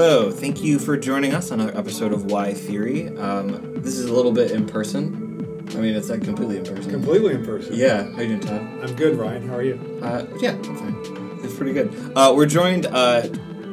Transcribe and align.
Hello, 0.00 0.30
thank 0.30 0.62
you 0.62 0.78
for 0.78 0.96
joining 0.96 1.34
us 1.34 1.50
on 1.50 1.58
another 1.58 1.76
episode 1.76 2.12
of 2.12 2.26
Why 2.26 2.54
Theory. 2.54 3.08
Um, 3.18 3.82
this 3.82 3.98
is 3.98 4.04
a 4.04 4.14
little 4.14 4.30
bit 4.30 4.52
in 4.52 4.64
person. 4.64 5.66
I 5.70 5.80
mean, 5.80 5.96
it's 5.96 6.08
like 6.08 6.22
completely 6.22 6.58
in 6.58 6.64
person. 6.64 6.88
Completely 6.92 7.34
in 7.34 7.44
person. 7.44 7.74
Yeah, 7.74 8.04
how 8.12 8.20
you 8.20 8.28
doing, 8.28 8.38
Todd? 8.38 8.60
I'm 8.80 8.94
good, 8.94 9.18
Ryan. 9.18 9.48
How 9.48 9.56
are 9.56 9.62
you? 9.64 10.00
Uh, 10.00 10.24
yeah, 10.40 10.52
I'm 10.52 10.76
fine. 10.76 11.40
It's 11.42 11.52
pretty 11.56 11.72
good. 11.72 12.12
Uh, 12.14 12.32
we're 12.36 12.46
joined 12.46 12.86
uh, 12.86 13.22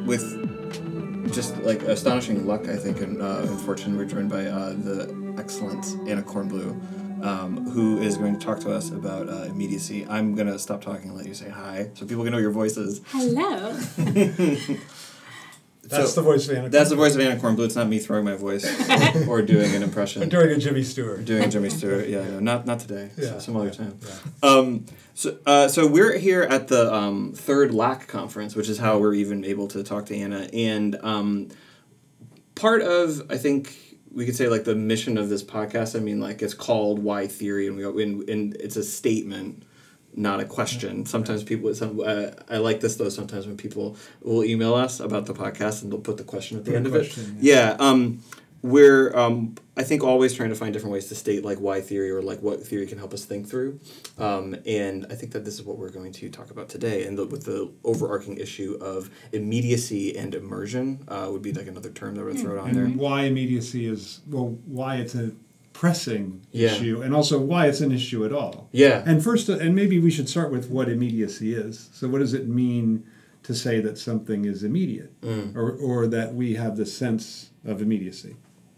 with 0.04 1.32
just 1.32 1.56
like 1.58 1.82
astonishing 1.82 2.44
luck, 2.44 2.66
I 2.66 2.74
think, 2.74 3.02
and, 3.02 3.22
uh, 3.22 3.42
and 3.42 3.60
fortune. 3.60 3.96
We're 3.96 4.06
joined 4.06 4.28
by 4.28 4.46
uh, 4.46 4.70
the 4.70 5.36
excellent 5.38 5.86
Anna 6.08 6.24
Kornbluh, 6.24 7.24
um, 7.24 7.70
who 7.70 7.98
is 7.98 8.16
going 8.16 8.36
to 8.36 8.44
talk 8.44 8.58
to 8.62 8.72
us 8.72 8.90
about 8.90 9.28
uh, 9.28 9.44
immediacy. 9.44 10.04
I'm 10.08 10.34
going 10.34 10.48
to 10.48 10.58
stop 10.58 10.82
talking 10.82 11.10
and 11.10 11.16
let 11.16 11.26
you 11.28 11.34
say 11.34 11.50
hi 11.50 11.90
so 11.94 12.04
people 12.04 12.24
can 12.24 12.32
know 12.32 12.38
your 12.38 12.50
voices. 12.50 13.00
Hello. 13.12 13.78
That's 15.88 16.12
So- 16.14 16.20
the 16.20 16.24
voice 16.24 16.48
of 16.48 16.56
Anna. 16.56 16.68
That's 16.68 16.90
the 16.90 16.96
voice 16.96 17.14
of 17.14 17.20
Anna 17.20 17.40
Kornbluh. 17.40 17.64
It's 17.66 17.76
not 17.76 17.88
me 17.88 17.98
throwing 17.98 18.24
my 18.24 18.34
voice 18.34 18.64
or 19.28 19.42
doing 19.42 19.74
an 19.74 19.82
impression. 19.82 20.28
Doing 20.28 20.50
a 20.50 20.58
Jimmy 20.58 20.82
Stewart. 20.82 21.24
doing 21.24 21.50
Jimmy 21.50 21.70
Stewart. 21.70 22.08
Yeah, 22.16 22.22
no, 22.24 22.40
not 22.40 22.66
not 22.66 22.80
today. 22.80 23.10
Yeah, 23.16 23.32
so 23.32 23.38
some 23.40 23.56
other 23.56 23.66
yeah, 23.66 23.72
time. 23.72 23.98
yeah. 24.06 24.48
Um, 24.48 24.86
so 25.14 25.38
uh, 25.46 25.68
so 25.68 25.86
we're 25.86 26.16
here 26.18 26.42
at 26.42 26.68
the 26.68 26.92
um, 26.92 27.32
third 27.34 27.72
LAC 27.72 28.06
conference, 28.08 28.54
which 28.54 28.68
is 28.68 28.78
how 28.78 28.98
we're 28.98 29.14
even 29.14 29.44
able 29.44 29.68
to 29.68 29.82
talk 29.82 30.06
to 30.06 30.16
Anna. 30.16 30.48
And 30.52 30.96
um, 31.02 31.48
part 32.54 32.82
of 32.82 33.22
I 33.30 33.36
think 33.38 33.76
we 34.12 34.24
could 34.24 34.36
say 34.36 34.48
like 34.48 34.64
the 34.64 34.74
mission 34.74 35.18
of 35.18 35.28
this 35.28 35.42
podcast. 35.42 35.94
I 35.96 36.00
mean, 36.00 36.20
like 36.20 36.42
it's 36.42 36.54
called 36.54 36.98
Why 37.00 37.26
Theory, 37.26 37.66
and 37.66 37.76
we 37.76 37.84
and, 38.02 38.28
and 38.28 38.54
it's 38.56 38.76
a 38.76 38.84
statement. 38.84 39.62
Not 40.16 40.40
a 40.40 40.44
question. 40.46 41.04
Sometimes 41.04 41.44
people. 41.44 41.74
Some, 41.74 42.00
uh, 42.00 42.30
I 42.48 42.56
like 42.56 42.80
this 42.80 42.96
though. 42.96 43.10
Sometimes 43.10 43.46
when 43.46 43.56
people 43.56 43.96
will 44.22 44.44
email 44.44 44.74
us 44.74 44.98
about 44.98 45.26
the 45.26 45.34
podcast 45.34 45.82
and 45.82 45.92
they'll 45.92 46.00
put 46.00 46.16
the 46.16 46.24
question 46.24 46.56
at 46.56 46.64
the 46.64 46.74
end 46.74 46.86
of 46.86 46.94
it. 46.94 47.16
Yeah. 47.38 47.76
Um, 47.78 48.22
we're 48.62 49.16
um, 49.16 49.54
I 49.76 49.82
think 49.82 50.02
always 50.02 50.34
trying 50.34 50.48
to 50.48 50.54
find 50.54 50.72
different 50.72 50.92
ways 50.92 51.06
to 51.08 51.14
state 51.14 51.44
like 51.44 51.58
why 51.58 51.80
theory 51.80 52.10
or 52.10 52.22
like 52.22 52.40
what 52.42 52.66
theory 52.66 52.86
can 52.86 52.98
help 52.98 53.14
us 53.14 53.24
think 53.24 53.48
through, 53.48 53.78
um, 54.18 54.56
and 54.66 55.06
I 55.10 55.14
think 55.14 55.32
that 55.32 55.44
this 55.44 55.54
is 55.54 55.62
what 55.62 55.78
we're 55.78 55.90
going 55.90 56.12
to 56.12 56.28
talk 56.30 56.50
about 56.50 56.68
today. 56.68 57.06
And 57.06 57.16
the, 57.18 57.26
with 57.26 57.44
the 57.44 57.70
overarching 57.84 58.38
issue 58.38 58.76
of 58.80 59.10
immediacy 59.32 60.16
and 60.16 60.34
immersion 60.34 61.04
uh, 61.08 61.28
would 61.30 61.42
be 61.42 61.52
like 61.52 61.68
another 61.68 61.90
term 61.90 62.14
that 62.16 62.24
would 62.24 62.38
throw 62.38 62.56
it 62.56 62.58
on 62.58 62.72
there. 62.72 62.84
And 62.84 62.96
why 62.96 63.22
immediacy 63.24 63.86
is 63.86 64.20
well, 64.26 64.58
why 64.64 64.96
it's 64.96 65.14
a 65.14 65.32
pressing 65.80 66.40
Yeah. 66.52 66.68
issue, 66.74 67.02
and 67.02 67.14
also 67.14 67.38
why 67.38 67.66
it's 67.66 67.82
an 67.82 67.92
issue 67.92 68.24
at 68.24 68.32
all. 68.32 68.68
Yeah. 68.72 69.02
And 69.04 69.22
first, 69.22 69.48
and 69.50 69.74
maybe 69.74 69.98
we 69.98 70.10
should 70.10 70.28
start 70.28 70.50
with 70.50 70.70
what 70.70 70.88
immediacy 70.88 71.52
is. 71.52 71.90
So, 71.92 72.08
what 72.08 72.20
does 72.20 72.32
it 72.32 72.48
mean 72.48 73.02
to 73.42 73.54
say 73.54 73.80
that 73.82 73.98
something 73.98 74.46
is 74.46 74.62
immediate, 74.64 75.12
Mm. 75.20 75.54
or 75.54 75.70
or 75.72 76.06
that 76.06 76.34
we 76.34 76.54
have 76.54 76.76
the 76.78 76.86
sense 76.86 77.50
of 77.64 77.82
immediacy? 77.82 78.36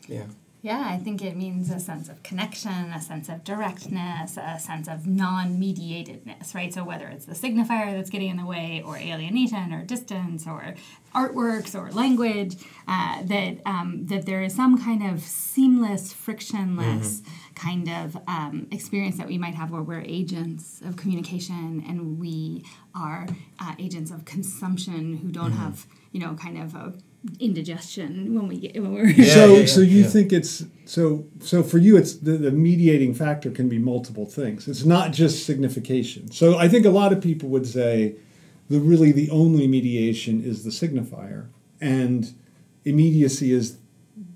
Yeah. 0.09 0.27
Yeah, 0.69 0.87
I 0.87 0.99
think 0.99 1.23
it 1.23 1.35
means 1.35 1.71
a 1.71 1.81
sense 1.81 2.11
of 2.11 2.23
connection, 2.23 2.93
a 2.95 3.01
sense 3.01 3.31
of 3.31 3.43
directness, 3.43 4.37
a 4.37 4.59
sense 4.59 4.87
of 4.87 5.07
non-mediatedness, 5.07 6.55
right? 6.55 6.75
So 6.75 6.85
whether 6.85 7.07
it's 7.07 7.25
the 7.25 7.33
signifier 7.33 7.97
that's 7.97 8.11
getting 8.11 8.29
in 8.29 8.37
the 8.37 8.45
way, 8.45 8.83
or 8.85 8.99
alienation, 8.99 9.73
or 9.73 9.83
distance, 9.87 10.47
or 10.47 10.75
artworks, 11.15 11.75
or 11.75 11.91
language, 11.93 12.57
uh, 12.87 13.23
that 13.23 13.63
um, 13.65 14.05
that 14.09 14.27
there 14.27 14.43
is 14.43 14.55
some 14.55 14.77
kind 14.77 15.03
of 15.11 15.23
seamless, 15.23 16.13
frictionless 16.13 17.23
kind 17.55 17.89
of 17.89 18.19
um, 18.29 18.67
experience 18.71 19.17
that 19.17 19.27
we 19.27 19.39
might 19.39 19.55
have 19.55 19.71
where 19.71 19.81
we're 19.81 20.03
agents 20.03 20.83
of 20.85 20.99
communication 20.99 21.83
and 21.89 22.21
we 22.21 22.63
are 22.95 23.27
uh, 23.59 23.75
agents 23.79 24.11
of 24.11 24.27
consumption 24.27 25.17
who 25.17 25.33
don't 25.33 25.53
have, 25.53 25.87
you 26.13 26.21
know, 26.21 26.35
kind 26.35 26.59
of 26.61 26.75
a 26.75 26.93
indigestion 27.41 28.35
when 28.35 28.47
we 28.49 28.59
get 28.59 28.81
when 28.81 28.95
we're 28.95 29.07
Yeah, 29.07 29.35
so 29.35 29.47
yeah, 29.47 29.61
yeah, 29.61 29.67
so 29.67 29.81
you 29.81 30.03
yeah. 30.03 30.09
think 30.09 30.33
it's 30.33 30.65
so 30.85 31.27
so 31.41 31.63
for 31.63 31.79
you 31.79 31.97
it's 31.97 32.15
the, 32.15 32.33
the 32.33 32.53
mediating 32.53 33.13
factor 33.13 33.51
can 33.51 33.69
be 33.69 33.79
multiple 33.79 34.25
things. 34.27 34.69
It's 34.69 34.85
not 34.85 35.13
just 35.13 35.45
signification. 35.45 36.31
So 36.31 36.57
i 36.59 36.69
think 36.69 36.87
a 36.87 36.91
lot 36.91 37.13
of 37.13 37.21
people 37.21 37.49
would 37.49 37.67
say 37.67 38.17
the 38.71 38.79
really 38.81 39.13
the 39.13 39.31
only 39.31 39.67
mediation 39.67 40.43
is 40.43 40.65
the 40.65 40.71
signifier. 40.71 41.49
And 41.81 42.33
immediacy 42.85 43.53
is 43.53 43.79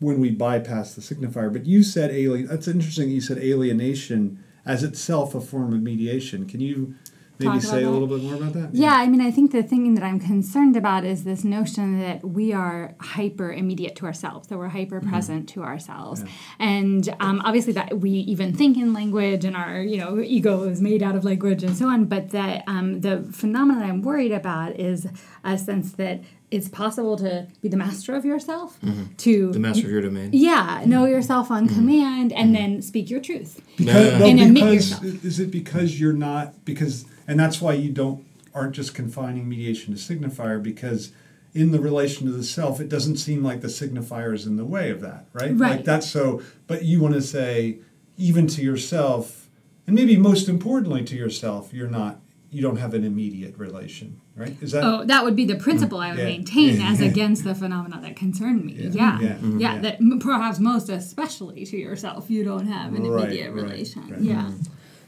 when 0.01 0.21
we 0.21 0.31
bypass 0.31 0.95
the 0.95 1.03
signifier. 1.03 1.53
But 1.53 1.67
you 1.67 1.83
said 1.83 2.11
alien 2.11 2.47
that's 2.49 2.69
interesting 2.69 3.11
you 3.11 3.21
said 3.21 3.39
alienation 3.39 4.43
as 4.65 4.83
itself 4.83 5.35
a 5.35 5.41
form 5.41 5.73
of 5.73 5.83
mediation. 5.83 6.47
Can 6.47 6.61
you 6.61 6.95
maybe 7.43 7.61
say 7.61 7.83
a 7.83 7.91
little 7.91 8.07
bit 8.07 8.23
more 8.23 8.35
about 8.35 8.53
that? 8.55 8.75
Yeah, 8.75 8.95
I 8.95 9.07
mean, 9.07 9.21
I 9.21 9.31
think 9.31 9.53
the 9.53 9.63
thing 9.63 9.95
that 9.95 10.05
I'm 10.05 10.21
concerned 10.21 10.77
about 10.77 11.05
is 11.05 11.25
this 11.25 11.45
notion 11.45 12.01
that 12.01 12.25
we 12.25 12.53
are 12.53 12.95
hyper 13.01 13.53
immediate 13.53 13.97
to 13.97 14.07
ourselves, 14.07 14.49
that 14.49 14.59
we're 14.59 14.69
hyper 14.69 15.01
present 15.01 15.49
to 15.51 15.63
ourselves, 15.63 16.25
and 16.59 17.15
um, 17.21 17.41
obviously 17.45 17.73
that 17.75 18.01
we 18.01 18.11
even 18.11 18.55
think 18.55 18.77
in 18.77 18.93
language, 18.93 19.45
and 19.45 19.57
our 19.57 19.83
you 19.83 19.99
know 19.99 20.21
ego 20.21 20.65
is 20.65 20.81
made 20.81 21.03
out 21.03 21.17
of 21.17 21.25
language 21.25 21.63
and 21.63 21.77
so 21.77 21.89
on. 21.89 22.07
But 22.07 22.31
that 22.31 22.65
um, 22.67 23.01
the 23.01 23.23
phenomenon 23.33 23.83
I'm 23.83 24.03
worried 24.03 24.33
about 24.33 24.79
is 24.79 25.07
a 25.45 25.59
sense 25.59 25.93
that 25.93 26.23
it's 26.53 26.69
possible 26.69 27.17
to 27.17 27.47
be 27.63 27.69
the 27.69 27.77
master 27.77 28.15
of 28.15 28.25
yourself, 28.25 28.79
mm-hmm. 28.81 29.15
to 29.17 29.53
The 29.53 29.59
master 29.59 29.87
of 29.87 29.91
your 29.91 30.03
domain. 30.03 30.31
yeah, 30.33 30.83
know 30.87 31.03
mm-hmm. 31.03 31.13
yourself 31.13 31.51
on 31.51 31.67
mm-hmm. 31.67 31.75
command, 31.75 32.33
and 32.33 32.55
then 32.55 32.83
speak 32.83 33.11
your 33.11 33.21
truth. 33.21 33.61
because, 33.77 33.95
Yeah. 33.95 34.19
well, 34.19 34.29
And 34.29 34.41
admit 34.41 34.55
because 34.55 34.91
yourself. 35.03 35.25
is 35.25 35.41
it 35.41 35.51
because 35.51 35.99
you're 36.01 36.13
not 36.13 36.65
because 36.65 37.05
and 37.27 37.41
that's 37.41 37.61
why 37.61 37.73
you 37.73 37.91
don't 37.91 38.25
aren't 38.55 38.75
just 38.75 38.95
confining 38.95 39.49
mediation 39.49 39.95
to 39.95 40.01
signifier 40.01 40.63
because 40.63 41.11
in 41.55 41.71
the 41.71 41.81
relation 41.81 42.27
to 42.27 42.33
the 42.33 42.45
self 42.45 42.81
it 42.81 42.89
doesn't 42.89 43.17
seem 43.17 43.43
like 43.43 43.61
the 43.63 43.69
signifier 43.69 44.35
is 44.35 44.47
in 44.47 44.57
the 44.57 44.65
way 44.65 44.91
of 44.91 45.01
that 45.01 45.27
right, 45.33 45.57
like 45.57 45.71
Right. 45.71 45.85
that's 45.85 46.09
so 46.09 46.43
but 46.67 46.85
you 46.85 47.01
want 47.01 47.15
to 47.15 47.23
say 47.23 47.79
even 48.17 48.47
to 48.49 48.63
yourself 48.63 49.49
and 49.87 49.95
maybe 49.97 50.17
most 50.17 50.49
importantly 50.49 51.03
to 51.05 51.17
yourself 51.17 51.73
you're 51.73 51.89
not 51.89 52.21
you 52.51 52.61
don't 52.61 52.77
have 52.77 52.93
an 52.95 53.05
immediate 53.05 53.57
relation 53.57 54.21
right 54.37 54.57
is 54.63 54.73
that 54.73 54.83
Oh, 54.85 55.05
that 55.05 55.25
would 55.25 55.37
be 55.37 55.45
the 55.45 55.57
principle 55.57 55.99
I 55.99 56.11
would 56.11 56.19
Yeah. 56.19 56.25
maintain 56.27 56.81
Yeah. 56.81 56.91
as 56.93 57.01
against 57.01 57.45
the 57.45 57.55
phenomena 57.55 58.01
that 58.03 58.17
concern 58.17 58.65
me. 58.65 58.75
Yeah. 58.79 58.91
Yeah. 58.93 59.21
Yeah. 59.21 59.37
Yeah. 59.43 59.59
Yeah. 59.59 59.81
That 59.81 59.99
perhaps 60.21 60.59
most 60.59 60.89
especially 60.89 61.65
to 61.67 61.77
yourself, 61.77 62.31
you 62.31 62.45
don't 62.45 62.67
have 62.67 62.95
an 62.95 63.03
Right, 63.03 63.25
immediate 63.29 63.53
right, 63.53 63.63
relation. 63.65 64.03
right. 64.11 64.21
Yeah. 64.21 64.51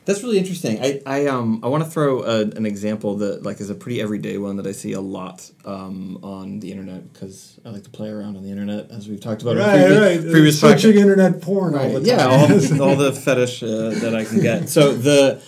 That's 0.07 0.23
really 0.23 0.37
interesting. 0.37 0.79
I, 0.83 1.01
I 1.07 1.27
um 1.29 1.61
I 1.63 1.69
want 1.69 1.83
to 1.83 1.89
throw 1.89 2.25
a, 2.25 2.43
an 2.43 2.67
example 2.67 3.17
that 3.17 3.43
like 3.43 3.59
is 3.63 3.71
a 3.71 3.75
pretty 3.75 4.03
everyday 4.03 4.37
one 4.37 4.57
that 4.57 4.67
I 4.67 4.73
see 4.73 4.93
a 4.93 5.01
lot 5.01 5.51
um, 5.65 6.19
on 6.23 6.61
the 6.61 6.71
internet 6.73 7.11
because 7.11 7.59
I 7.65 7.71
like 7.71 7.84
to 7.84 7.91
play 7.91 8.11
around 8.11 8.37
on 8.37 8.43
the 8.43 8.51
internet 8.51 8.91
as 8.91 9.09
we've 9.09 9.19
talked 9.23 9.41
about 9.41 9.57
right 9.57 9.81
in 9.81 9.87
previous, 9.87 10.25
right 10.25 10.31
previous 10.31 10.61
searching 10.61 10.93
podcasts. 10.93 11.01
internet 11.01 11.41
porn 11.41 11.75
all 11.75 11.89
the 11.89 12.01
time 12.01 12.05
Yeah, 12.05 12.27
all, 12.27 12.83
all 12.91 12.97
the 12.97 13.13
fetish 13.15 13.63
uh, 13.63 13.69
that 14.03 14.15
I 14.15 14.25
can 14.27 14.41
get. 14.43 14.69
So 14.69 14.93
the 14.93 15.41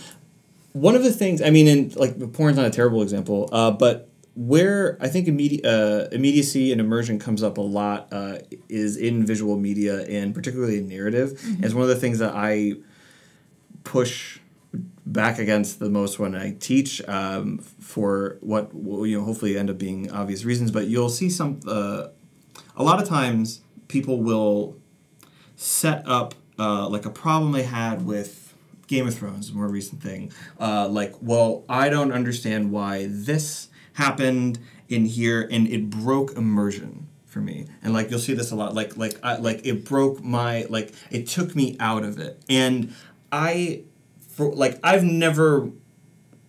one 0.77 0.95
of 0.95 1.03
the 1.03 1.13
things 1.13 1.41
I 1.41 1.49
mean, 1.49 1.67
and 1.69 1.97
like 1.97 2.33
porn's 2.35 2.57
not 2.57 2.67
a 2.67 2.71
terrible 2.71 3.03
example, 3.03 3.49
uh, 3.51 3.71
but 3.71 4.11
where 4.35 4.99
I 5.01 5.09
think 5.09 5.27
immedi- 5.27 5.65
uh, 5.65 6.09
immediacy 6.13 6.71
and 6.71 6.81
immersion 6.81 7.19
comes 7.19 7.43
up 7.43 7.57
a 7.57 7.63
lot 7.63 8.09
uh, 8.13 8.39
is 8.69 8.99
in 8.99 9.25
visual 9.25 9.57
media 9.57 10.05
and 10.05 10.35
particularly 10.35 10.79
in 10.79 10.89
narrative. 10.89 11.41
And 11.45 11.65
it's 11.65 11.73
one 11.73 11.85
of 11.85 11.89
the 11.89 11.97
things 11.97 12.19
that 12.19 12.35
I 12.35 12.75
push 13.85 14.39
back 15.07 15.39
against 15.39 15.79
the 15.79 15.89
most 15.89 16.19
when 16.19 16.35
I 16.35 16.57
teach 16.61 17.01
um, 17.09 17.59
for 17.59 18.37
what 18.41 18.75
will 18.75 19.07
you 19.07 19.19
know 19.19 19.25
hopefully 19.25 19.57
end 19.57 19.71
up 19.71 19.79
being 19.79 20.11
obvious 20.11 20.45
reasons. 20.45 20.71
But 20.71 20.89
you'll 20.89 21.09
see 21.09 21.31
some 21.31 21.61
uh, 21.67 22.09
a 22.77 22.83
lot 22.83 23.01
of 23.01 23.09
times 23.09 23.63
people 23.89 24.23
will 24.23 24.77
set 25.55 26.07
up 26.07 26.35
uh, 26.59 26.87
like 26.87 27.07
a 27.07 27.11
problem 27.11 27.53
they 27.53 27.63
had 27.63 28.05
with 28.05 28.46
Game 28.87 29.07
of 29.07 29.15
Thrones, 29.15 29.51
a 29.51 29.55
more 29.55 29.69
recent 29.69 30.03
thing. 30.03 30.33
Uh, 30.61 30.89
like, 30.89 31.15
well, 31.21 31.65
I 31.69 31.89
don't 31.89 32.13
understand 32.13 32.71
why 32.71 33.07
this 33.09 33.69
happened 33.95 34.59
in 34.89 35.07
here, 35.07 35.49
and 35.51 35.67
it 35.67 35.91
broke 35.91 36.37
immersion 36.37 37.09
for 37.25 37.41
me. 37.41 37.67
And 37.83 37.93
like, 37.93 38.11
you'll 38.11 38.21
see 38.21 38.35
this 38.35 38.51
a 38.53 38.57
lot. 38.57 38.75
Like, 38.75 38.97
like, 38.97 39.19
I, 39.23 39.37
like 39.37 39.67
it 39.67 39.85
broke 39.85 40.23
my 40.23 40.67
like 40.69 40.93
it 41.11 41.27
took 41.27 41.57
me 41.57 41.77
out 41.81 42.05
of 42.05 42.19
it, 42.19 42.41
and 42.49 42.95
I, 43.33 43.83
for 44.31 44.55
like, 44.55 44.79
I've 44.83 45.05
never. 45.05 45.71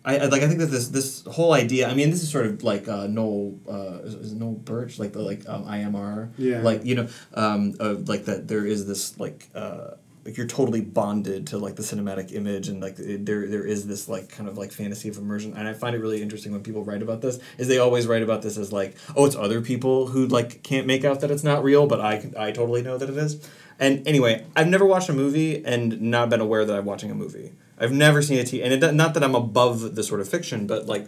I, 0.05 0.19
I 0.19 0.25
like. 0.27 0.41
I 0.41 0.47
think 0.47 0.59
that 0.59 0.67
this 0.67 0.87
this 0.89 1.25
whole 1.25 1.53
idea. 1.53 1.89
I 1.89 1.93
mean, 1.93 2.11
this 2.11 2.23
is 2.23 2.29
sort 2.29 2.45
of 2.45 2.63
like 2.63 2.87
uh, 2.87 3.07
Noel 3.07 3.59
uh, 3.67 3.99
is, 4.03 4.13
is 4.13 4.31
it 4.31 4.37
Noel 4.37 4.53
Burch, 4.53 4.99
like 4.99 5.11
the 5.11 5.21
like 5.21 5.47
um, 5.49 5.65
IMR. 5.65 6.31
Yeah. 6.37 6.61
Like 6.61 6.85
you 6.85 6.95
know, 6.95 7.07
um, 7.33 7.75
uh, 7.79 7.95
like 8.05 8.25
that. 8.25 8.47
There 8.47 8.65
is 8.65 8.85
this 8.85 9.19
like. 9.19 9.49
Uh, 9.55 9.95
like 10.27 10.35
you're 10.35 10.45
totally 10.45 10.81
bonded 10.81 11.47
to 11.47 11.57
like 11.57 11.77
the 11.77 11.81
cinematic 11.81 12.33
image 12.33 12.67
and 12.67 12.81
like 12.81 12.99
it, 12.99 13.25
there 13.25 13.47
there 13.47 13.65
is 13.65 13.87
this 13.87 14.09
like 14.09 14.27
kind 14.27 14.49
of 14.49 14.57
like 14.57 14.73
fantasy 14.73 15.07
of 15.07 15.17
immersion. 15.17 15.53
And 15.55 15.65
I 15.65 15.73
find 15.73 15.95
it 15.95 15.99
really 15.99 16.21
interesting 16.21 16.51
when 16.51 16.61
people 16.61 16.83
write 16.83 17.01
about 17.01 17.21
this 17.21 17.39
is 17.57 17.69
they 17.69 17.77
always 17.77 18.07
write 18.07 18.21
about 18.21 18.41
this 18.41 18.57
as 18.57 18.73
like 18.73 18.97
oh 19.15 19.25
it's 19.25 19.37
other 19.37 19.61
people 19.61 20.07
who 20.07 20.27
like 20.27 20.63
can't 20.63 20.85
make 20.85 21.05
out 21.05 21.21
that 21.21 21.31
it's 21.31 21.45
not 21.45 21.63
real 21.63 21.87
but 21.87 22.01
I 22.01 22.29
I 22.37 22.51
totally 22.51 22.81
know 22.81 22.97
that 22.97 23.09
it 23.09 23.15
is. 23.15 23.49
And 23.79 24.05
anyway 24.05 24.45
I've 24.53 24.67
never 24.67 24.85
watched 24.85 25.07
a 25.07 25.13
movie 25.13 25.63
and 25.63 26.01
not 26.01 26.29
been 26.29 26.41
aware 26.41 26.65
that 26.65 26.77
I'm 26.77 26.85
watching 26.85 27.09
a 27.09 27.15
movie. 27.15 27.53
I've 27.79 27.93
never 27.93 28.21
seen 28.21 28.37
a 28.37 28.43
T 28.43 28.61
and 28.61 28.83
it, 28.83 28.93
not 28.93 29.13
that 29.13 29.23
I'm 29.23 29.35
above 29.35 29.95
the 29.95 30.03
sort 30.03 30.19
of 30.19 30.27
fiction 30.27 30.67
but 30.67 30.87
like 30.87 31.07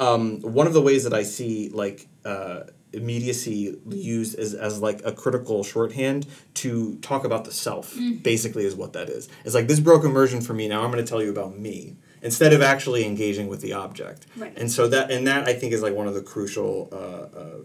um, 0.00 0.40
one 0.40 0.66
of 0.66 0.72
the 0.72 0.80
ways 0.80 1.04
that 1.04 1.12
I 1.12 1.22
see 1.22 1.68
like 1.68 2.08
uh, 2.24 2.60
immediacy 2.92 3.78
used 3.88 4.38
as, 4.38 4.54
as 4.54 4.80
like 4.80 5.00
a 5.04 5.12
critical 5.12 5.62
shorthand 5.62 6.26
to 6.54 6.96
talk 6.96 7.24
about 7.24 7.44
the 7.44 7.52
self 7.52 7.96
basically 8.22 8.64
is 8.64 8.74
what 8.74 8.92
that 8.94 9.08
is. 9.08 9.28
It's 9.44 9.54
like 9.54 9.68
this 9.68 9.80
broke 9.80 10.04
immersion 10.04 10.40
for 10.40 10.54
me 10.54 10.68
now 10.68 10.82
i'm 10.82 10.90
going 10.90 11.04
to 11.04 11.08
tell 11.08 11.22
you 11.22 11.30
about 11.30 11.58
me 11.58 11.96
instead 12.22 12.52
of 12.52 12.62
actually 12.62 13.04
engaging 13.04 13.48
with 13.48 13.60
the 13.60 13.72
object. 13.72 14.26
Right. 14.36 14.56
and 14.56 14.70
so 14.70 14.88
that 14.88 15.10
and 15.10 15.26
that 15.26 15.46
i 15.48 15.52
think 15.54 15.72
is 15.72 15.82
like 15.82 15.94
one 15.94 16.08
of 16.08 16.14
the 16.14 16.22
crucial 16.22 16.88
uh, 16.92 17.38
uh, 17.38 17.58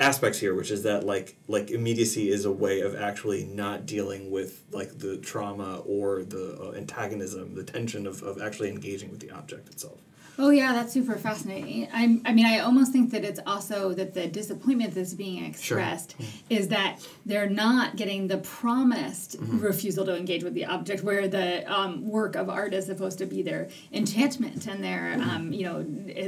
aspects 0.00 0.38
here 0.40 0.54
which 0.54 0.70
is 0.70 0.82
that 0.82 1.04
like 1.04 1.36
like 1.46 1.70
immediacy 1.70 2.28
is 2.28 2.44
a 2.44 2.52
way 2.52 2.80
of 2.80 2.96
actually 2.96 3.44
not 3.44 3.86
dealing 3.86 4.30
with 4.30 4.64
like 4.72 4.98
the 4.98 5.18
trauma 5.18 5.78
or 5.86 6.24
the 6.24 6.58
uh, 6.60 6.72
antagonism 6.76 7.54
the 7.54 7.64
tension 7.64 8.06
of, 8.06 8.22
of 8.22 8.40
actually 8.42 8.68
engaging 8.68 9.10
with 9.10 9.20
the 9.20 9.30
object 9.30 9.68
itself 9.68 10.00
Oh 10.38 10.50
yeah, 10.50 10.72
that's 10.72 10.92
super 10.92 11.14
fascinating. 11.14 11.88
I'm, 11.92 12.20
I 12.24 12.32
mean, 12.32 12.46
I 12.46 12.58
almost 12.58 12.92
think 12.92 13.12
that 13.12 13.24
it's 13.24 13.40
also 13.46 13.92
that 13.94 14.14
the 14.14 14.26
disappointment 14.26 14.94
that's 14.94 15.14
being 15.14 15.44
expressed 15.44 16.16
is 16.50 16.68
that 16.68 17.06
they're 17.24 17.48
not 17.48 17.96
getting 17.96 18.26
the 18.26 18.38
promised 18.38 19.40
mm-hmm. 19.40 19.60
refusal 19.60 20.04
to 20.06 20.16
engage 20.16 20.42
with 20.42 20.54
the 20.54 20.64
object, 20.64 21.04
where 21.04 21.28
the 21.28 21.70
um, 21.72 22.06
work 22.08 22.34
of 22.34 22.48
art 22.48 22.74
is 22.74 22.86
supposed 22.86 23.18
to 23.18 23.26
be 23.26 23.42
their 23.42 23.68
enchantment 23.92 24.66
and 24.66 24.82
their, 24.82 25.16
mm-hmm. 25.16 25.30
um, 25.30 25.52
you 25.52 25.64
know, 25.64 25.82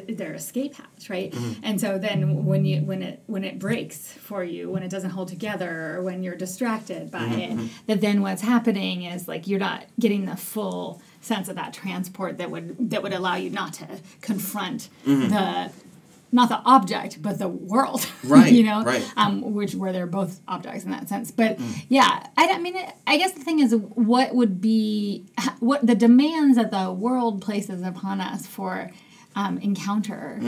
their 0.08 0.34
escape 0.34 0.74
hatch, 0.74 1.10
right? 1.10 1.32
Mm-hmm. 1.32 1.60
And 1.64 1.80
so 1.80 1.98
then 1.98 2.44
when 2.44 2.64
you 2.64 2.82
when 2.82 3.02
it 3.02 3.22
when 3.26 3.42
it 3.42 3.58
breaks 3.58 4.12
for 4.12 4.44
you, 4.44 4.70
when 4.70 4.82
it 4.82 4.90
doesn't 4.90 5.10
hold 5.10 5.28
together, 5.28 5.96
or 5.96 6.02
when 6.02 6.22
you're 6.22 6.36
distracted 6.36 7.10
by 7.10 7.24
it, 7.24 7.70
that 7.86 8.00
then 8.00 8.22
what's 8.22 8.42
happening 8.42 9.02
is 9.02 9.26
like 9.26 9.48
you're 9.48 9.58
not 9.58 9.84
getting 9.98 10.26
the 10.26 10.36
full 10.36 11.02
sense 11.26 11.48
of 11.48 11.56
that 11.56 11.72
transport 11.72 12.38
that 12.38 12.50
would 12.50 12.90
that 12.90 13.02
would 13.02 13.12
allow 13.12 13.34
you 13.34 13.50
not 13.50 13.72
to 13.74 13.86
confront 14.20 14.88
the 15.04 15.70
not 16.32 16.48
the 16.48 16.58
object 16.64 17.20
but 17.22 17.38
the 17.38 17.48
world. 17.48 18.06
Right, 18.24 18.52
you 18.52 18.64
know? 18.64 18.82
right. 18.82 19.04
um, 19.16 19.54
which 19.54 19.74
where 19.76 19.92
they're 19.92 20.06
both 20.06 20.40
objects 20.48 20.84
in 20.84 20.90
that 20.90 21.08
sense. 21.08 21.30
But 21.30 21.60
yeah 21.88 22.26
I, 22.36 22.48
I 22.48 22.58
mean 22.58 22.76
i 23.06 23.16
guess 23.16 23.32
the 23.32 23.40
thing 23.40 23.60
is 23.60 23.74
what 23.74 24.34
would 24.34 24.60
be 24.60 25.26
what 25.60 25.86
the 25.86 25.94
demands 25.94 26.56
that 26.56 26.70
the 26.70 26.92
world 26.92 27.42
places 27.42 27.82
upon 27.82 28.20
us 28.20 28.46
for 28.46 28.90
um, 29.36 29.58
encounter 29.58 30.38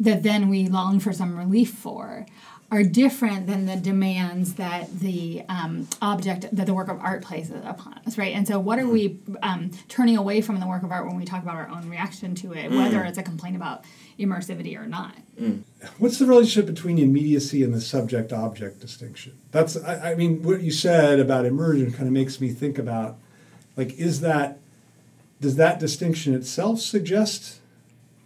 that 0.00 0.22
then 0.22 0.48
we 0.48 0.66
long 0.68 0.98
for 0.98 1.12
some 1.12 1.36
relief 1.36 1.70
for 1.70 2.26
are 2.70 2.82
different 2.82 3.46
than 3.46 3.64
the 3.64 3.76
demands 3.76 4.54
that 4.54 5.00
the 5.00 5.42
um, 5.48 5.88
object 6.02 6.46
that 6.54 6.66
the 6.66 6.74
work 6.74 6.88
of 6.88 7.00
art 7.00 7.22
places 7.22 7.62
upon 7.64 7.98
us 8.06 8.18
right? 8.18 8.34
And 8.34 8.46
so 8.46 8.60
what 8.60 8.78
are 8.78 8.86
we 8.86 9.18
um, 9.42 9.70
turning 9.88 10.16
away 10.16 10.42
from 10.42 10.60
the 10.60 10.66
work 10.66 10.82
of 10.82 10.92
art 10.92 11.06
when 11.06 11.16
we 11.16 11.24
talk 11.24 11.42
about 11.42 11.56
our 11.56 11.68
own 11.68 11.88
reaction 11.88 12.34
to 12.36 12.52
it 12.52 12.70
whether 12.70 13.02
it's 13.04 13.16
a 13.16 13.22
complaint 13.22 13.56
about 13.56 13.84
immersivity 14.18 14.78
or 14.78 14.86
not? 14.86 15.14
What's 15.98 16.18
the 16.18 16.26
relationship 16.26 16.66
between 16.66 16.98
immediacy 16.98 17.62
and 17.62 17.72
the 17.72 17.80
subject 17.80 18.32
object 18.32 18.80
distinction? 18.80 19.38
That's, 19.50 19.76
I, 19.76 20.12
I 20.12 20.14
mean, 20.14 20.42
what 20.42 20.60
you 20.60 20.70
said 20.70 21.20
about 21.20 21.46
immersion 21.46 21.92
kind 21.92 22.06
of 22.06 22.12
makes 22.12 22.40
me 22.40 22.50
think 22.50 22.78
about 22.78 23.16
like, 23.76 23.94
is 23.98 24.20
that, 24.20 24.58
does 25.40 25.56
that 25.56 25.78
distinction 25.78 26.34
itself 26.34 26.80
suggest 26.80 27.60